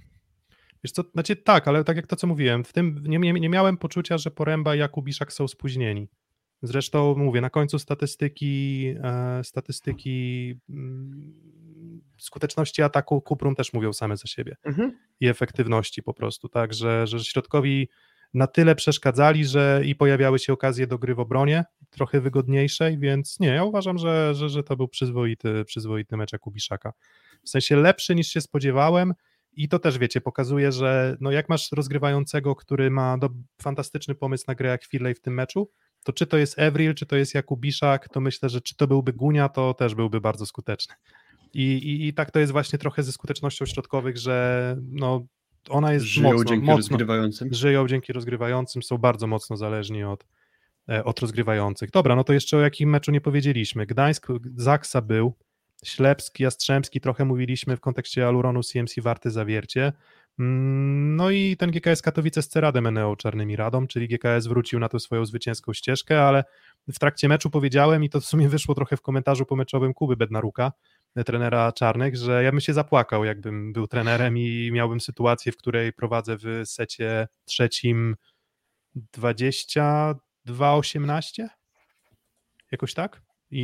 Wiesz 0.84 0.92
co, 0.92 1.04
znaczy 1.12 1.36
tak, 1.36 1.68
ale 1.68 1.84
tak 1.84 1.96
jak 1.96 2.06
to, 2.06 2.16
co 2.16 2.26
mówiłem, 2.26 2.64
w 2.64 2.72
tym 2.72 3.02
nie, 3.06 3.18
nie, 3.18 3.32
nie 3.32 3.48
miałem 3.48 3.76
poczucia, 3.76 4.18
że 4.18 4.30
Poręba 4.30 4.74
i 4.74 4.78
Jakubiszak 4.78 5.32
są 5.32 5.48
spóźnieni. 5.48 6.08
Zresztą 6.62 7.14
mówię, 7.14 7.40
na 7.40 7.50
końcu 7.50 7.78
statystyki 7.78 8.86
e, 9.02 9.44
statystyki 9.44 10.54
mm, 10.68 11.34
skuteczności 12.18 12.82
ataku 12.82 13.20
Kuprum 13.20 13.54
też 13.54 13.72
mówią 13.72 13.92
same 13.92 14.16
za 14.16 14.26
siebie 14.26 14.56
Mhm. 14.64 14.98
i 15.20 15.28
efektywności 15.28 16.02
po 16.02 16.14
prostu, 16.14 16.48
tak, 16.48 16.74
że, 16.74 17.06
że 17.06 17.24
środkowi 17.24 17.88
na 18.34 18.46
tyle 18.46 18.74
przeszkadzali, 18.74 19.44
że 19.44 19.82
i 19.84 19.94
pojawiały 19.94 20.38
się 20.38 20.52
okazje 20.52 20.86
do 20.86 20.98
gry 20.98 21.14
w 21.14 21.20
obronie, 21.20 21.64
trochę 21.90 22.20
wygodniejszej, 22.20 22.98
więc 22.98 23.40
nie, 23.40 23.48
ja 23.48 23.64
uważam, 23.64 23.98
że, 23.98 24.34
że, 24.34 24.48
że 24.48 24.62
to 24.62 24.76
był 24.76 24.88
przyzwoity, 24.88 25.64
przyzwoity 25.64 26.16
mecz 26.16 26.32
Jakubiszaka. 26.32 26.92
W 27.44 27.48
sensie 27.48 27.76
lepszy 27.76 28.14
niż 28.14 28.28
się 28.28 28.40
spodziewałem 28.40 29.14
i 29.52 29.68
to 29.68 29.78
też, 29.78 29.98
wiecie, 29.98 30.20
pokazuje, 30.20 30.72
że 30.72 31.16
no 31.20 31.30
jak 31.30 31.48
masz 31.48 31.72
rozgrywającego, 31.72 32.54
który 32.56 32.90
ma 32.90 33.18
do, 33.18 33.30
fantastyczny 33.62 34.14
pomysł 34.14 34.44
na 34.48 34.54
grę 34.54 34.68
jak 34.68 34.84
Firley 34.84 35.14
w 35.14 35.20
tym 35.20 35.34
meczu, 35.34 35.70
to 36.04 36.12
czy 36.12 36.26
to 36.26 36.36
jest 36.36 36.58
Evril, 36.58 36.94
czy 36.94 37.06
to 37.06 37.16
jest 37.16 37.34
Jakubiszak, 37.34 38.08
to 38.08 38.20
myślę, 38.20 38.48
że 38.48 38.60
czy 38.60 38.76
to 38.76 38.86
byłby 38.86 39.12
Gunia, 39.12 39.48
to 39.48 39.74
też 39.74 39.94
byłby 39.94 40.20
bardzo 40.20 40.46
skuteczny. 40.46 40.94
I, 41.56 41.62
i, 41.62 42.08
I 42.08 42.14
tak 42.14 42.30
to 42.30 42.38
jest 42.38 42.52
właśnie 42.52 42.78
trochę 42.78 43.02
ze 43.02 43.12
skutecznością 43.12 43.66
środkowych, 43.66 44.16
że 44.16 44.76
no, 44.90 45.26
ona 45.68 45.92
jest 45.92 46.06
Żyją 46.06 46.28
mocno, 46.28 46.44
dzięki 46.44 46.66
mocno, 46.66 46.76
rozgrywającym. 46.76 47.54
żyją 47.54 47.88
dzięki 47.88 48.12
rozgrywającym, 48.12 48.82
są 48.82 48.98
bardzo 48.98 49.26
mocno 49.26 49.56
zależni 49.56 50.04
od, 50.04 50.26
e, 50.88 51.04
od 51.04 51.20
rozgrywających. 51.20 51.90
Dobra, 51.90 52.16
no 52.16 52.24
to 52.24 52.32
jeszcze 52.32 52.56
o 52.56 52.60
jakim 52.60 52.90
meczu 52.90 53.10
nie 53.10 53.20
powiedzieliśmy. 53.20 53.86
Gdańsk, 53.86 54.26
Zaksa 54.56 55.00
był, 55.00 55.34
Ślepski, 55.84 56.42
Jastrzębski, 56.42 57.00
trochę 57.00 57.24
mówiliśmy 57.24 57.76
w 57.76 57.80
kontekście 57.80 58.26
Aluronu 58.26 58.62
CMC 58.62 58.94
Warty 59.00 59.30
Zawiercie. 59.30 59.92
Mm, 60.38 61.16
No 61.16 61.30
i 61.30 61.56
ten 61.56 61.70
GKS 61.70 62.02
Katowice 62.02 62.42
z 62.42 62.48
Ceradem 62.48 62.86
Eneo 62.86 63.16
Czarnymi 63.16 63.56
Radą, 63.56 63.86
czyli 63.86 64.08
GKS 64.08 64.46
wrócił 64.46 64.78
na 64.78 64.88
tę 64.88 65.00
swoją 65.00 65.26
zwycięską 65.26 65.72
ścieżkę, 65.72 66.22
ale 66.22 66.44
w 66.88 66.98
trakcie 66.98 67.28
meczu 67.28 67.50
powiedziałem 67.50 68.04
i 68.04 68.10
to 68.10 68.20
w 68.20 68.24
sumie 68.24 68.48
wyszło 68.48 68.74
trochę 68.74 68.96
w 68.96 69.02
komentarzu 69.02 69.46
pomeczowym 69.46 69.94
Kuby 69.94 70.16
Bednaruka, 70.16 70.72
trenera 71.24 71.72
Czarnych, 71.72 72.16
że 72.16 72.42
ja 72.42 72.50
bym 72.50 72.60
się 72.60 72.72
zapłakał, 72.74 73.24
jakbym 73.24 73.72
był 73.72 73.86
trenerem 73.86 74.38
i 74.38 74.70
miałbym 74.72 75.00
sytuację, 75.00 75.52
w 75.52 75.56
której 75.56 75.92
prowadzę 75.92 76.36
w 76.36 76.62
secie 76.64 77.28
trzecim 77.44 78.16
22-18? 79.16 80.16
Jakoś 82.72 82.94
tak? 82.94 83.22
I, 83.50 83.60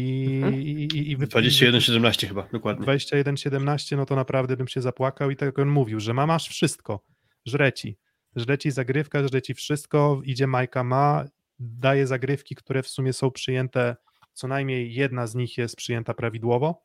i, 0.55 0.99
i, 0.99 1.11
i 1.11 1.17
wy- 1.17 1.27
21-17 1.27 2.29
chyba, 2.29 2.49
dokładnie. 2.53 2.87
21-17, 2.87 3.97
no 3.97 4.07
to 4.07 4.17
naprawdę 4.17 4.57
bym 4.57 4.69
się 4.69 4.83
zapłakał 4.83 5.31
i 5.31 5.37
tak 5.37 5.47
jak 5.47 5.59
on 5.59 5.69
mówił, 5.69 6.01
że 6.01 6.15
ma 6.15 6.27
masz 6.27 6.49
wszystko, 6.49 7.05
żre 7.47 7.73
ci, 7.73 7.99
żre 8.37 8.59
ci 8.59 8.71
zagrywka, 8.71 9.29
żre 9.29 9.43
ci 9.43 9.55
wszystko, 9.55 10.21
idzie 10.25 10.47
Majka 10.47 10.85
ma, 10.85 11.25
daje 11.59 12.07
zagrywki, 12.07 12.55
które 12.55 12.83
w 12.83 12.89
sumie 12.89 13.13
są 13.13 13.31
przyjęte, 13.31 13.97
co 14.33 14.49
najmniej 14.49 14.95
jedna 14.95 15.27
z 15.27 15.35
nich 15.35 15.59
jest 15.59 15.77
przyjęta 15.77 16.15
prawidłowo, 16.15 16.83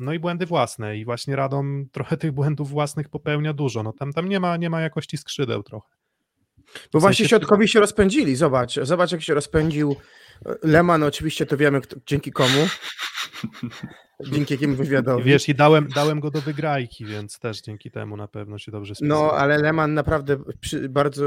no 0.00 0.12
i 0.12 0.18
błędy 0.18 0.46
własne 0.46 0.96
i 0.98 1.04
właśnie 1.04 1.36
Radom 1.36 1.86
trochę 1.92 2.16
tych 2.16 2.32
błędów 2.32 2.70
własnych 2.70 3.08
popełnia 3.08 3.52
dużo, 3.52 3.82
no 3.82 3.92
tam, 3.92 4.12
tam 4.12 4.28
nie, 4.28 4.40
ma, 4.40 4.56
nie 4.56 4.70
ma 4.70 4.80
jakości 4.80 5.16
skrzydeł 5.16 5.62
trochę. 5.62 5.88
Bo 6.92 7.00
właśnie 7.00 7.24
sensie- 7.24 7.28
środkowi 7.28 7.68
się 7.68 7.80
rozpędzili, 7.80 8.36
zobacz, 8.36 8.74
zobacz 8.82 9.12
jak 9.12 9.22
się 9.22 9.34
rozpędził 9.34 9.96
Leman, 10.62 11.02
oczywiście 11.02 11.46
to 11.46 11.56
wiemy 11.56 11.80
kto, 11.80 11.96
dzięki 12.06 12.32
komu, 12.32 12.68
dzięki 14.32 14.54
jakiemu 14.54 14.74
wywiadowi. 14.76 15.24
Wiesz, 15.24 15.48
i 15.48 15.54
dałem, 15.54 15.88
dałem 15.94 16.20
go 16.20 16.30
do 16.30 16.40
wygrajki, 16.40 17.04
więc 17.04 17.38
też 17.38 17.60
dzięki 17.60 17.90
temu 17.90 18.16
na 18.16 18.28
pewno 18.28 18.58
się 18.58 18.72
dobrze 18.72 18.94
spisywał. 18.94 19.26
No, 19.26 19.32
ale 19.32 19.58
Leman 19.58 19.94
naprawdę 19.94 20.36
przy, 20.60 20.88
bardzo, 20.88 21.24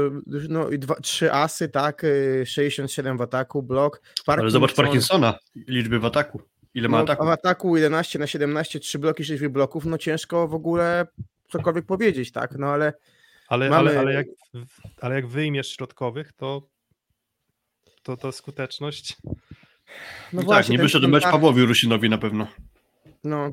no 0.48 0.70
i 0.70 0.78
dwa, 0.78 0.94
trzy 0.94 1.32
asy, 1.32 1.68
tak, 1.68 2.04
y, 2.04 2.42
67 2.46 3.18
w 3.18 3.20
ataku, 3.22 3.62
blok. 3.62 4.02
Ale 4.26 4.50
zobacz 4.50 4.70
Parkinson- 4.70 4.76
Parkinsona, 4.84 5.34
liczby 5.68 5.98
w 5.98 6.04
ataku. 6.04 6.42
Ile 6.74 6.88
ma 6.88 6.96
No, 6.96 7.02
ataku? 7.04 7.24
w 7.24 7.28
ataku 7.28 7.76
11 7.76 8.18
na 8.18 8.26
17, 8.26 8.80
3 8.80 8.98
bloki, 8.98 9.24
6 9.24 9.46
bloków, 9.46 9.84
no 9.84 9.98
ciężko 9.98 10.48
w 10.48 10.54
ogóle 10.54 11.06
cokolwiek 11.48 11.86
powiedzieć, 11.86 12.32
tak, 12.32 12.54
no 12.58 12.66
ale 12.66 12.92
Ale, 13.48 13.70
Mamy- 13.70 13.90
ale, 13.90 13.98
ale, 14.00 14.12
jak, 14.14 14.26
ale 15.00 15.14
jak 15.14 15.26
wyjmiesz 15.26 15.68
środkowych, 15.76 16.32
to, 16.32 16.68
to, 18.02 18.16
to 18.16 18.32
skuteczność. 18.32 19.16
no 20.32 20.40
tak, 20.40 20.44
właśnie. 20.44 20.72
nie 20.72 20.78
ten- 20.78 20.86
wyszedł 20.86 21.02
ten 21.04 21.10
mecz 21.10 21.22
tak, 21.22 21.32
Pawłowi 21.32 21.62
Rusinowi 21.64 22.08
na 22.10 22.18
pewno. 22.18 22.46
No, 23.24 23.52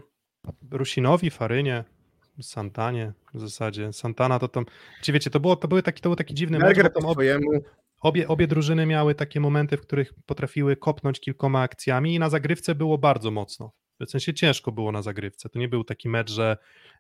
Rusinowi, 0.72 1.30
Farynie, 1.30 1.84
Santanie 2.42 3.14
w 3.34 3.40
zasadzie. 3.40 3.94
Santana 3.94 4.40
to 4.40 4.48
tam. 4.48 4.66
Czy 5.02 5.12
wiecie, 5.12 5.30
to, 5.30 5.40
było, 5.40 5.56
to, 5.56 5.68
były 5.68 5.84
taki, 5.84 6.02
to 6.02 6.10
był 6.10 6.16
taki 6.16 6.34
dziwny 6.34 6.60
mecz, 6.60 6.68
Berger 6.68 6.94
tam 6.94 7.04
po 7.04 7.10
ob, 7.10 7.14
swojemu, 7.16 7.52
obie, 8.02 8.28
obie 8.28 8.48
drużyny 8.48 8.86
miały 8.86 9.16
takie 9.16 9.40
momenty, 9.40 9.78
w 9.78 9.82
których 9.82 10.14
potrafiły 10.26 10.76
kopnąć 10.76 11.20
kilkoma 11.20 11.62
akcjami 11.62 12.16
i 12.16 12.20
na 12.20 12.30
zagrywce 12.30 12.76
było 12.76 12.98
bardzo 12.98 13.32
mocno. 13.32 13.72
W 14.06 14.10
sensie 14.10 14.34
ciężko 14.34 14.72
było 14.72 14.92
na 14.92 15.02
zagrywce. 15.02 15.50
To 15.50 15.60
nie 15.60 15.68
był 15.68 15.84
taki 15.84 16.10
mecz, 16.10 16.32
że, 16.32 16.58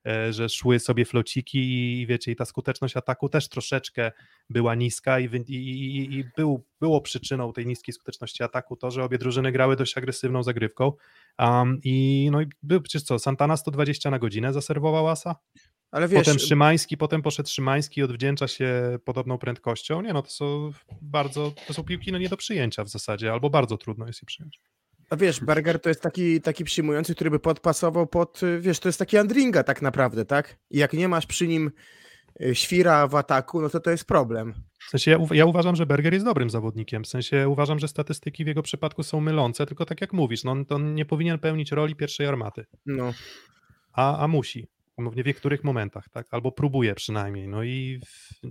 e, 0.07 0.33
że 0.33 0.49
szły 0.49 0.79
sobie 0.79 1.05
flociki 1.05 1.59
i 2.01 2.07
wiecie, 2.07 2.31
i 2.31 2.35
ta 2.35 2.45
skuteczność 2.45 2.97
ataku 2.97 3.29
też 3.29 3.49
troszeczkę 3.49 4.11
była 4.49 4.75
niska 4.75 5.19
i, 5.19 5.25
i, 5.47 5.53
i, 5.53 6.19
i 6.19 6.23
był, 6.37 6.63
było 6.81 7.01
przyczyną 7.01 7.53
tej 7.53 7.65
niskiej 7.65 7.93
skuteczności 7.93 8.43
ataku 8.43 8.75
to, 8.75 8.91
że 8.91 9.03
obie 9.03 9.17
drużyny 9.17 9.51
grały 9.51 9.75
dość 9.75 9.97
agresywną 9.97 10.43
zagrywką. 10.43 10.91
Um, 11.39 11.79
I 11.83 12.29
no 12.31 12.41
i 12.41 12.45
był 12.63 12.81
przecież 12.81 13.03
co, 13.03 13.19
Santana 13.19 13.57
120 13.57 14.11
na 14.11 14.19
godzinę 14.19 14.53
zaserwował 14.53 15.07
Asa? 15.07 15.35
Ale 15.91 16.07
wiesz, 16.07 16.25
Potem 16.25 16.39
Szymański, 16.39 16.97
potem 16.97 17.21
poszedł 17.21 17.49
Szymański 17.49 17.99
i 17.99 18.03
odwdzięcza 18.03 18.47
się 18.47 18.99
podobną 19.05 19.37
prędkością. 19.37 20.01
Nie 20.01 20.13
no, 20.13 20.21
to 20.21 20.29
są 20.29 20.71
bardzo, 21.01 21.53
to 21.67 21.73
są 21.73 21.83
piłki 21.83 22.11
no 22.11 22.17
nie 22.17 22.29
do 22.29 22.37
przyjęcia 22.37 22.83
w 22.83 22.89
zasadzie, 22.89 23.31
albo 23.31 23.49
bardzo 23.49 23.77
trudno 23.77 24.07
jest 24.07 24.21
je 24.21 24.25
przyjąć. 24.25 24.59
a 25.09 25.15
wiesz, 25.15 25.39
Berger 25.39 25.79
to 25.81 25.89
jest 25.89 26.01
taki, 26.01 26.41
taki 26.41 26.63
przyjmujący, 26.63 27.15
który 27.15 27.31
by 27.31 27.39
podpasował 27.39 28.07
pod, 28.07 28.43
y, 28.43 28.59
wiesz, 28.59 28.79
to 28.79 28.89
jest 28.89 28.99
taki 28.99 29.17
Andringa 29.17 29.63
tak 29.63 29.81
naprawdę, 29.81 30.25
tak? 30.25 30.57
I 30.71 30.77
jak 30.77 30.93
nie 30.93 31.07
masz 31.07 31.25
przy 31.25 31.47
nim 31.47 31.71
y, 32.41 32.55
świra 32.55 33.07
w 33.07 33.15
ataku, 33.15 33.61
no 33.61 33.69
to 33.69 33.79
to 33.79 33.91
jest 33.91 34.05
problem. 34.05 34.53
W 34.87 34.89
sensie 34.89 35.11
ja, 35.11 35.17
ja 35.31 35.45
uważam, 35.45 35.75
że 35.75 35.85
Berger 35.85 36.13
jest 36.13 36.25
dobrym 36.25 36.49
zawodnikiem, 36.49 37.03
w 37.03 37.07
sensie 37.07 37.49
uważam, 37.49 37.79
że 37.79 37.87
statystyki 37.87 38.43
w 38.43 38.47
jego 38.47 38.63
przypadku 38.63 39.03
są 39.03 39.21
mylące, 39.21 39.65
tylko 39.65 39.85
tak 39.85 40.01
jak 40.01 40.13
mówisz, 40.13 40.43
no 40.43 40.51
on, 40.51 40.65
to 40.65 40.75
on 40.75 40.95
nie 40.95 41.05
powinien 41.05 41.39
pełnić 41.39 41.71
roli 41.71 41.95
pierwszej 41.95 42.27
armaty, 42.27 42.65
No, 42.85 43.13
a, 43.93 44.17
a 44.23 44.27
musi, 44.27 44.67
w 44.97 45.25
niektórych 45.25 45.63
momentach, 45.63 46.09
tak, 46.09 46.27
albo 46.31 46.51
próbuje 46.51 46.95
przynajmniej, 46.95 47.47
no 47.47 47.63
i 47.63 48.01
w, 48.05 48.41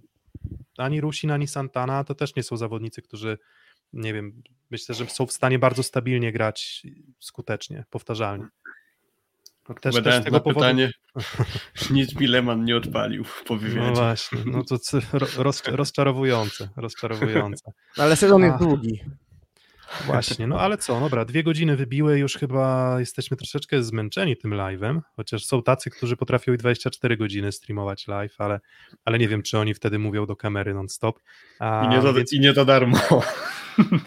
ani 0.79 1.01
Rusin, 1.01 1.31
ani 1.31 1.47
Santana 1.47 2.05
to 2.05 2.15
też 2.15 2.37
nie 2.37 2.43
są 2.43 2.57
zawodnicy, 2.57 3.03
którzy 3.03 3.39
nie 3.93 4.15
wiem, 4.15 4.43
myślę, 4.71 4.95
że 4.95 5.07
są 5.07 5.27
w 5.27 5.33
stanie 5.33 5.59
bardzo 5.59 5.83
stabilnie 5.83 6.33
grać 6.33 6.87
skutecznie, 7.21 7.85
powtarzalnie. 7.91 8.45
Też, 8.45 9.75
też 9.81 9.95
Odpowiadając 9.97 10.25
tego 10.25 10.37
na 10.37 10.41
powodu, 10.41 10.61
pytanie, 10.61 10.91
nic 11.91 12.21
mi 12.21 12.27
Leman 12.27 12.65
nie 12.65 12.77
odpalił 12.77 13.25
po 13.47 13.55
no 13.55 13.61
wywiadzie. 13.61 13.93
właśnie, 13.93 14.39
no 14.47 14.63
to 14.65 14.77
roz, 15.43 15.63
rozczarowujące, 15.67 16.69
rozczarowujące. 16.77 17.73
ale 17.97 18.17
sezon 18.17 18.43
jest 18.43 18.55
A. 18.55 18.59
długi. 18.59 19.01
Właśnie, 20.07 20.47
no 20.47 20.61
ale 20.61 20.79
co, 20.79 21.01
dobra, 21.01 21.25
dwie 21.25 21.43
godziny 21.43 21.77
wybiły, 21.77 22.19
już 22.19 22.35
chyba 22.35 22.97
jesteśmy 23.01 23.37
troszeczkę 23.37 23.83
zmęczeni 23.83 24.37
tym 24.37 24.51
live'em, 24.51 25.01
chociaż 25.17 25.45
są 25.45 25.63
tacy, 25.63 25.91
którzy 25.91 26.17
potrafią 26.17 26.53
i 26.53 26.57
24 26.57 27.17
godziny 27.17 27.53
streamować 27.53 28.07
live, 28.07 28.35
ale, 28.39 28.61
ale 29.05 29.19
nie 29.19 29.29
wiem, 29.29 29.43
czy 29.43 29.59
oni 29.59 29.75
wtedy 29.75 29.99
mówią 29.99 30.27
do 30.27 30.37
kamery 30.37 30.75
non-stop. 30.75 31.21
A, 31.59 31.87
I 31.87 31.89
nie, 31.89 32.03
za, 32.03 32.13
więc, 32.13 32.33
I 32.33 32.41
nie 32.41 32.55
za 32.55 32.65
darmo. 32.65 32.99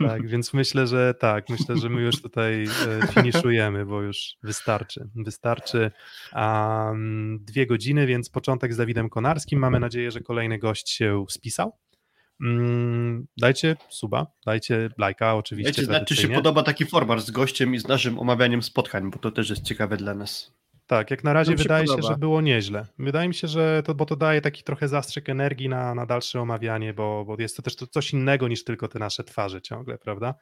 tak, 0.08 0.28
więc 0.28 0.54
myślę, 0.54 0.88
że 0.88 1.14
tak, 1.14 1.50
myślę, 1.50 1.78
że 1.78 1.90
my 1.90 2.02
już 2.02 2.22
tutaj 2.22 2.64
e, 2.64 3.08
finiszujemy, 3.08 3.86
bo 3.86 4.02
już 4.02 4.36
wystarczy. 4.44 5.10
Wystarczy 5.16 5.92
um, 6.36 7.40
dwie 7.42 7.68
godziny, 7.68 8.06
więc 8.06 8.30
początek 8.30 8.74
z 8.74 8.78
Dawidem 8.78 9.10
Konarskim. 9.10 9.60
Mamy 9.60 9.80
nadzieję, 9.80 10.12
że 10.12 10.22
kolejny 10.22 10.60
gość 10.60 10.90
się 10.90 11.26
spisał. 11.30 11.74
Mm, 12.42 13.28
dajcie 13.38 13.76
suba, 13.90 14.28
dajcie 14.46 14.90
lajka 14.98 15.36
oczywiście. 15.36 15.72
Wiecie, 15.72 15.86
znać, 15.86 16.08
czy 16.08 16.16
się 16.16 16.28
podoba 16.28 16.64
taki 16.64 16.86
format 16.86 17.22
z 17.22 17.32
gościem 17.32 17.76
i 17.76 17.80
z 17.80 17.88
naszym 17.88 18.20
omawianiem 18.20 18.64
spotkań, 18.64 19.12
bo 19.12 19.20
to 19.20 19.32
też 19.32 19.50
jest 19.50 19.62
ciekawe 19.64 19.98
dla 19.98 20.14
nas. 20.14 20.60
Tak, 20.88 21.12
jak 21.12 21.24
na 21.24 21.34
razie 21.34 21.52
się 21.52 21.58
wydaje 21.58 21.88
się, 21.88 21.94
podoba. 21.94 22.14
że 22.14 22.18
było 22.18 22.42
nieźle. 22.42 22.86
Wydaje 23.00 23.28
mi 23.28 23.34
się, 23.34 23.48
że 23.48 23.84
to, 23.86 23.96
bo 23.96 24.06
to 24.06 24.16
daje 24.16 24.42
taki 24.42 24.64
trochę 24.64 24.88
zastrzyk 24.88 25.30
energii 25.30 25.70
na, 25.70 25.96
na 25.96 26.06
dalsze 26.06 26.42
omawianie, 26.42 26.94
bo, 26.94 27.26
bo 27.26 27.36
jest 27.40 27.56
to 27.58 27.62
też 27.62 27.76
to 27.76 27.88
coś 27.88 28.14
innego 28.14 28.48
niż 28.48 28.64
tylko 28.64 28.88
te 28.88 29.00
nasze 29.00 29.24
twarze 29.24 29.62
ciągle, 29.62 29.98
prawda? 29.98 30.36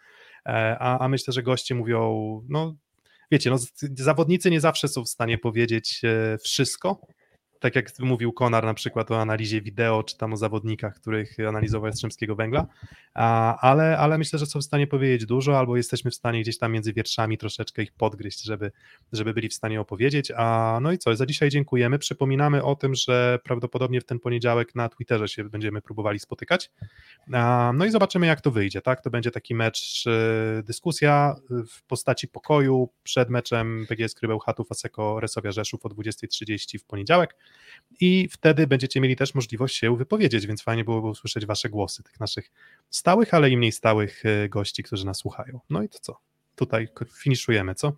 E, 0.45 0.78
A, 0.80 0.99
a 0.99 1.07
myślę, 1.07 1.34
że 1.34 1.44
goście 1.44 1.76
mówią, 1.76 2.41
no 2.49 2.76
wiecie, 3.32 3.49
no, 3.49 3.57
zawodnicy 3.95 4.52
nie 4.52 4.61
zawsze 4.61 4.88
są 4.88 5.03
w 5.03 5.10
stanie 5.10 5.38
powiedzieć 5.38 6.02
e, 6.03 6.38
wszystko, 6.38 7.02
tak 7.60 7.76
jak 7.76 8.00
mówił 8.00 8.34
Konar 8.34 8.66
na 8.66 8.74
przykład 8.74 9.12
o 9.12 9.22
analizie 9.22 9.62
wideo, 9.62 10.04
czy 10.04 10.18
tam 10.18 10.34
o 10.34 10.38
zawodnikach, 10.38 10.96
których 10.96 11.38
analizował 11.48 11.88
Jastrzębskiego 11.88 12.36
Węgla, 12.36 12.68
ale, 13.62 13.98
ale 13.98 14.18
myślę, 14.18 14.40
że 14.40 14.46
są 14.46 14.60
w 14.60 14.64
stanie 14.64 14.88
powiedzieć 14.88 15.26
dużo, 15.26 15.60
albo 15.60 15.78
jesteśmy 15.78 16.12
w 16.12 16.16
stanie 16.16 16.42
gdzieś 16.42 16.58
tam 16.58 16.72
między 16.72 16.94
wierszami 16.94 17.38
troszeczkę 17.38 17.84
ich 17.84 17.92
podgryźć, 17.92 18.44
żeby, 18.44 18.72
żeby 19.12 19.34
byli 19.34 19.50
w 19.50 19.54
stanie 19.54 19.82
opowiedzieć. 19.82 20.32
A 20.36 20.80
no 20.82 20.92
i 20.92 20.98
co, 20.98 21.16
za 21.16 21.26
dzisiaj 21.26 21.50
dziękujemy. 21.50 22.00
Przypominamy 22.00 22.64
o 22.64 22.76
tym, 22.76 22.96
że 22.96 23.40
prawdopodobnie 23.44 24.02
w 24.02 24.06
ten 24.06 24.20
poniedziałek 24.20 24.76
na 24.76 24.90
Twitterze 24.90 25.28
się 25.28 25.44
będziemy 25.44 25.82
próbowali 25.82 26.20
spotykać. 26.20 26.72
No 27.74 27.86
i 27.86 27.92
zobaczymy, 27.92 28.28
jak 28.28 28.42
to 28.42 28.52
wyjdzie. 28.52 28.82
Tak? 28.82 29.02
To 29.02 29.10
będzie 29.10 29.32
taki 29.32 29.56
mecz, 29.56 30.04
e, 30.08 30.64
dyskusja 30.64 31.36
w 31.50 31.84
postaci 31.84 32.28
pokoju 32.28 32.90
przed 33.04 33.30
meczem 33.30 33.86
PGS 33.90 34.16
Krybeł 34.16 34.40
Chatów 34.40 34.72
Aseko 34.72 35.20
Resowia 35.20 35.52
Rzeszów 35.52 35.86
o 35.86 35.90
20.30 35.90 36.80
w 36.80 36.86
poniedziałek. 36.86 37.36
I 37.99 38.30
wtedy 38.32 38.68
będziecie 38.68 39.02
mieli 39.02 39.15
też 39.15 39.36
możliwość 39.36 39.76
się 39.76 39.98
wypowiedzieć, 39.98 40.48
więc 40.48 40.61
fajnie 40.61 40.84
byłoby 40.84 41.07
usłyszeć 41.07 41.45
wasze 41.45 41.69
głosy, 41.69 42.03
tych 42.03 42.19
naszych 42.19 42.52
stałych, 42.90 43.34
ale 43.34 43.49
i 43.49 43.57
mniej 43.57 43.72
stałych 43.72 44.26
e, 44.26 44.49
gości, 44.49 44.84
którzy 44.84 45.06
nas 45.06 45.18
słuchają. 45.18 45.60
No 45.69 45.84
i 45.84 45.90
to 45.90 45.99
co? 45.99 46.19
Tutaj 46.56 46.88
finiszujemy, 47.22 47.76
co? 47.76 47.94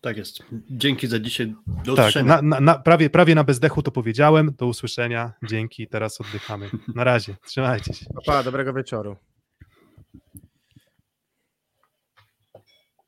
Tak 0.00 0.16
jest. 0.16 0.42
Dzięki 0.70 1.06
za 1.06 1.18
dzisiaj. 1.18 1.54
Do 1.66 1.94
Tak, 1.94 2.08
usłyszenia. 2.08 2.36
na, 2.36 2.42
na, 2.42 2.60
na, 2.60 2.78
prawie, 2.78 3.10
prawie 3.10 3.34
na 3.34 3.44
bezdechu 3.44 3.82
to 3.82 3.90
powiedziałem. 3.90 4.54
Do 4.58 4.66
usłyszenia. 4.66 5.32
Dzięki, 5.42 5.88
teraz 5.88 6.20
oddychamy. 6.20 6.70
Na 6.94 7.04
razie, 7.04 7.36
trzymajcie 7.46 7.94
się. 7.94 8.06
Pa, 8.26 8.42
dobrego 8.42 8.72
wieczoru. 8.72 9.16